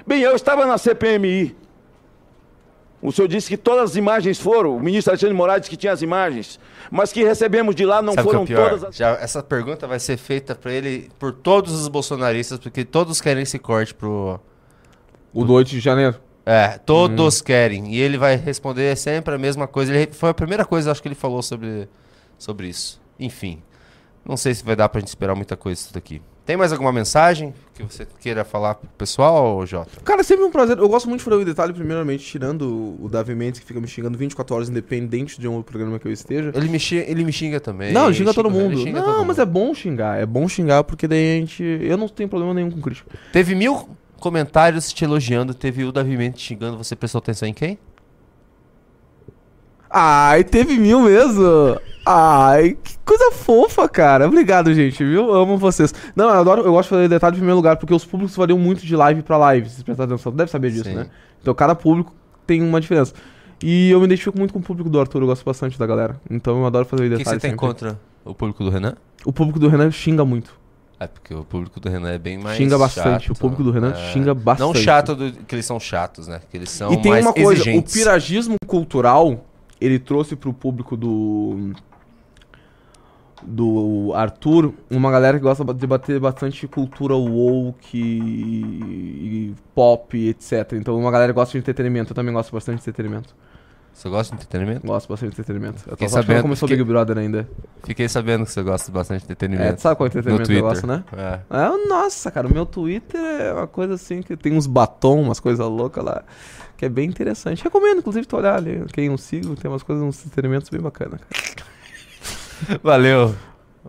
Bem, 0.06 0.22
eu 0.22 0.35
estava 0.35 0.65
na 0.65 0.77
CPMI. 0.77 1.56
O 3.02 3.11
senhor 3.11 3.27
disse 3.27 3.49
que 3.49 3.57
todas 3.57 3.91
as 3.91 3.95
imagens 3.98 4.40
foram, 4.40 4.77
o 4.77 4.80
ministro 4.80 5.11
Alexandre 5.11 5.34
de 5.34 5.38
Moraes 5.38 5.61
disse 5.61 5.69
que 5.69 5.76
tinha 5.76 5.91
as 5.91 6.02
imagens, 6.02 6.57
mas 6.90 7.11
que 7.11 7.22
recebemos 7.22 7.76
de 7.76 7.85
lá 7.85 8.02
não 8.02 8.14
Sabe 8.14 8.27
é 8.27 8.31
foram 8.31 8.45
pior? 8.45 8.69
todas 8.69 8.84
as... 8.85 8.95
Já, 8.95 9.10
essa 9.15 9.44
pergunta 9.44 9.85
vai 9.85 9.99
ser 9.99 10.15
feita 10.15 10.56
pra 10.56 10.72
ele 10.72 11.10
por 11.19 11.34
todos 11.34 11.73
os 11.73 11.90
bolsonaristas, 11.90 12.60
porque 12.60 12.85
todos 12.85 13.19
querem 13.19 13.44
esse 13.44 13.60
corte 13.60 13.94
pro... 13.94 14.40
O 15.34 15.44
8 15.52 15.68
de 15.68 15.80
janeiro. 15.81 16.15
É, 16.45 16.77
todos 16.77 17.41
querem. 17.41 17.94
E 17.94 17.99
ele 17.99 18.18
vai 18.18 18.35
responder 18.35 18.95
sempre 18.95 19.34
a 19.35 19.38
mesma 19.38 19.68
coisa. 19.68 19.94
Ele, 19.94 20.11
foi 20.14 20.30
a 20.30 20.34
primeira 20.34 20.64
coisa, 20.64 20.91
acho 20.91 21.02
que 21.02 21.07
ele 21.07 21.15
falou 21.15 21.41
sobre, 21.41 21.90
sobre 22.38 22.68
isso. 22.68 23.01
Enfim. 23.19 23.61
Não 24.26 24.38
sei 24.38 24.53
se 24.53 24.64
vai 24.64 24.76
dar 24.76 24.88
pra 24.89 24.99
gente 24.99 25.10
esperar 25.10 25.35
muita 25.35 25.57
coisa 25.57 25.80
disso 25.81 25.93
daqui. 25.93 26.22
Tem 26.45 26.57
mais 26.57 26.73
alguma 26.73 26.91
mensagem 26.91 27.53
que 27.73 27.84
você 27.84 28.05
queira 28.19 28.43
falar 28.43 28.76
pro 28.76 28.89
pessoal, 28.97 29.65
Jota? 29.65 30.01
Cara, 30.03 30.19
é 30.19 30.23
sempre 30.23 30.43
um 30.43 30.51
prazer. 30.51 30.77
Eu 30.77 30.89
gosto 30.89 31.07
muito 31.07 31.19
de 31.19 31.23
falar 31.26 31.38
o 31.38 31.45
detalhe, 31.45 31.72
primeiramente, 31.72 32.26
tirando 32.26 32.97
o 33.01 33.07
Davi 33.07 33.34
Mendes, 33.34 33.61
que 33.61 33.65
fica 33.65 33.80
me 33.80 33.88
xingando 33.88 34.18
24 34.18 34.53
horas, 34.53 34.69
independente 34.69 35.39
de 35.39 35.47
um 35.47 35.61
programa 35.61 35.97
que 35.99 36.05
eu 36.05 36.11
esteja. 36.11 36.51
Ele 36.53 36.68
me 36.68 36.77
xinga, 36.80 37.10
ele 37.10 37.23
me 37.23 37.31
xinga 37.31 37.61
também. 37.61 37.93
Não, 37.93 38.07
ele 38.07 38.15
xinga 38.15 38.34
todo 38.34 38.51
mundo. 38.51 38.77
xinga 38.77 38.99
não, 38.99 39.05
todo 39.05 39.26
mas 39.26 39.38
mundo. 39.38 39.41
é 39.41 39.45
bom 39.45 39.73
xingar. 39.73 40.19
É 40.19 40.26
bom 40.26 40.47
xingar 40.49 40.84
porque 40.84 41.07
daí 41.07 41.38
a 41.38 41.39
gente. 41.39 41.64
Eu 41.64 41.95
não 41.95 42.10
tenho 42.10 42.27
problema 42.27 42.53
nenhum 42.53 42.72
com 42.72 42.81
crítica. 42.81 43.10
Teve 43.31 43.55
mil 43.55 43.88
comentários 44.19 44.91
te 44.91 45.05
elogiando, 45.05 45.53
teve 45.53 45.85
o 45.85 45.93
Davi 45.93 46.18
Mendes 46.18 46.41
te 46.41 46.47
xingando. 46.49 46.77
Você 46.77 46.93
prestou 46.93 47.19
atenção 47.19 47.47
em 47.47 47.53
quem? 47.53 47.80
Ai, 49.95 50.44
teve 50.44 50.76
mil 50.78 51.02
mesmo. 51.02 51.80
Ai, 52.06 52.76
que 52.84 52.98
coisa 53.06 53.32
fofa, 53.32 53.88
cara. 53.88 54.28
Obrigado, 54.28 54.74
gente, 54.74 55.03
viu? 55.03 55.32
Amo 55.34 55.57
vocês. 55.57 55.94
Não, 56.15 56.26
eu 56.26 56.32
adoro, 56.40 56.61
eu 56.64 56.72
gosto 56.72 56.90
de 56.90 56.95
fazer 56.95 57.07
detalhe 57.07 57.36
em 57.36 57.38
primeiro 57.38 57.56
lugar, 57.57 57.78
porque 57.78 57.94
os 57.94 58.03
públicos 58.03 58.36
variam 58.36 58.57
muito 58.57 58.86
de 58.86 58.95
live 58.95 59.22
pra 59.22 59.38
live, 59.38 59.70
se 59.70 59.84
prestar 59.84 60.06
atenção. 60.06 60.32
Deve 60.32 60.49
saber 60.49 60.72
disso, 60.72 60.86
Sim. 60.86 60.95
né? 60.95 61.07
Então 61.41 61.53
cada 61.53 61.76
público 61.76 62.11
tem 62.48 62.61
uma 62.61 62.82
diferença. 62.82 63.14
E 63.61 63.91
eu 63.91 63.99
me 63.99 64.06
identifico 64.06 64.38
muito 64.38 64.52
com 64.52 64.60
o 64.60 64.64
público 64.64 64.90
do 64.90 64.99
Arthur, 64.99 65.22
eu 65.22 65.28
gosto 65.28 65.45
bastante 65.45 65.78
da 65.80 65.86
galera. 65.86 66.20
Então 66.30 66.57
eu 66.60 66.65
adoro 66.65 66.86
fazer 66.86 67.03
O 67.03 67.10
detalhe. 67.10 67.24
que, 67.24 67.24
que 67.24 67.30
você 67.30 67.40
tem 67.40 67.52
sempre. 67.52 67.65
contra 67.68 67.99
o 68.26 68.34
público 68.34 68.64
do 68.64 68.70
Renan? 68.72 68.95
O 69.24 69.32
público 69.32 69.60
do 69.60 69.70
Renan 69.70 69.91
xinga 69.91 70.26
muito. 70.26 70.53
É 70.99 71.07
porque 71.07 71.34
o 71.34 71.44
público 71.44 71.80
do 71.80 71.90
Renan 71.90 72.10
é 72.11 72.18
bem 72.18 72.38
mais 72.38 72.57
Xinga 72.57 72.78
bastante, 72.78 73.28
chato. 73.28 73.36
o 73.38 73.40
público 73.40 73.64
do 73.64 73.72
Renan 73.72 73.91
É. 73.91 74.11
xinga 74.11 74.34
bastante. 74.34 74.68
Não 74.68 74.74
chato 74.76 75.15
do, 75.15 75.32
que 75.32 75.56
eles 75.56 75.65
são 75.65 75.80
chatos, 75.80 76.28
né? 76.28 76.40
Que 76.49 76.57
eles 76.57 76.70
são 76.70 76.91
e 76.94 76.98
tem 77.02 77.11
mais 77.11 77.26
uma 77.26 77.34
coisa, 77.34 77.53
exigentes. 77.61 77.94
o 77.94 77.98
piragismo 77.98 78.56
cultural, 78.68 79.45
ele 79.85 79.99
trouxe 79.99 80.35
pro 80.35 80.53
público 80.53 80.95
do 80.97 81.72
do 83.45 84.14
Arthur, 84.15 84.73
uma 84.89 85.11
galera 85.11 85.38
que 85.38 85.43
gosta 85.43 85.65
de 85.65 85.73
debater 85.73 86.18
bastante 86.19 86.65
cultura 86.65 87.14
woke 87.15 87.97
e, 87.97 89.53
pop, 89.76 90.18
etc. 90.30 90.73
Então 90.73 90.97
uma 90.97 91.11
galera 91.11 91.34
que 91.34 91.35
gosta 91.35 91.51
de 91.51 91.57
entretenimento, 91.57 92.11
eu 92.11 92.15
também 92.15 92.34
gosto 92.34 92.53
bastante 92.53 92.76
de 92.77 92.81
entretenimento. 92.89 93.35
Você 93.91 94.10
gosta 94.10 94.35
de 94.35 94.41
entretenimento? 94.41 94.88
Gosto 94.88 95.07
bastante 95.10 95.35
de 95.35 95.41
entretenimento. 95.41 95.84
Eu 95.85 95.91
Fiquei 95.91 96.07
tô 96.07 96.14
sabendo 96.14 96.41
como 96.41 96.53
eu 96.53 96.57
sou 96.57 96.68
fiquei- 96.68 96.84
Big 96.84 96.89
Brother 96.93 97.18
ainda. 97.18 97.47
Fiquei 97.84 98.07
sabendo 98.10 98.45
que 98.45 98.51
você 98.51 98.64
gosta 98.64 98.91
bastante 98.91 99.19
de 99.19 99.26
entretenimento. 99.26 99.73
É, 99.73 99.77
sabe 99.77 99.97
qual 99.97 100.07
é 100.07 100.10
o 100.10 100.11
entretenimento 100.11 100.51
eu 100.51 100.61
gosto, 100.61 100.88
né? 100.88 101.03
É. 101.15 101.39
É, 101.49 101.88
nossa, 101.88 102.31
cara, 102.31 102.47
o 102.47 102.51
meu 102.51 102.65
Twitter 102.65 103.19
é 103.22 103.53
uma 103.53 103.68
coisa 103.68 103.93
assim 103.95 104.22
que 104.23 104.35
tem 104.38 104.55
uns 104.57 104.65
batom, 104.65 105.22
umas 105.22 105.39
coisas 105.39 105.68
loucas 105.68 106.03
lá, 106.03 106.23
que 106.84 106.85
é 106.85 106.89
bem 106.89 107.07
interessante. 107.07 107.64
Recomendo, 107.64 107.99
inclusive, 107.99 108.27
tu 108.27 108.35
olhar 108.35 108.57
ali, 108.57 108.84
quem 108.91 109.05
eu 109.05 109.18
sigo, 109.18 109.55
tem 109.55 109.72
umas 109.72 109.84
coisas, 109.84 110.03
uns 110.03 110.26
entretenimentos 110.26 110.69
bem 110.69 110.81
bacanas. 110.81 111.22
Valeu. 112.84 113.34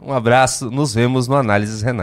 Um 0.00 0.12
abraço. 0.12 0.70
Nos 0.70 0.94
vemos 0.94 1.26
no 1.26 1.34
Análises 1.34 1.82
Renan. 1.82 1.92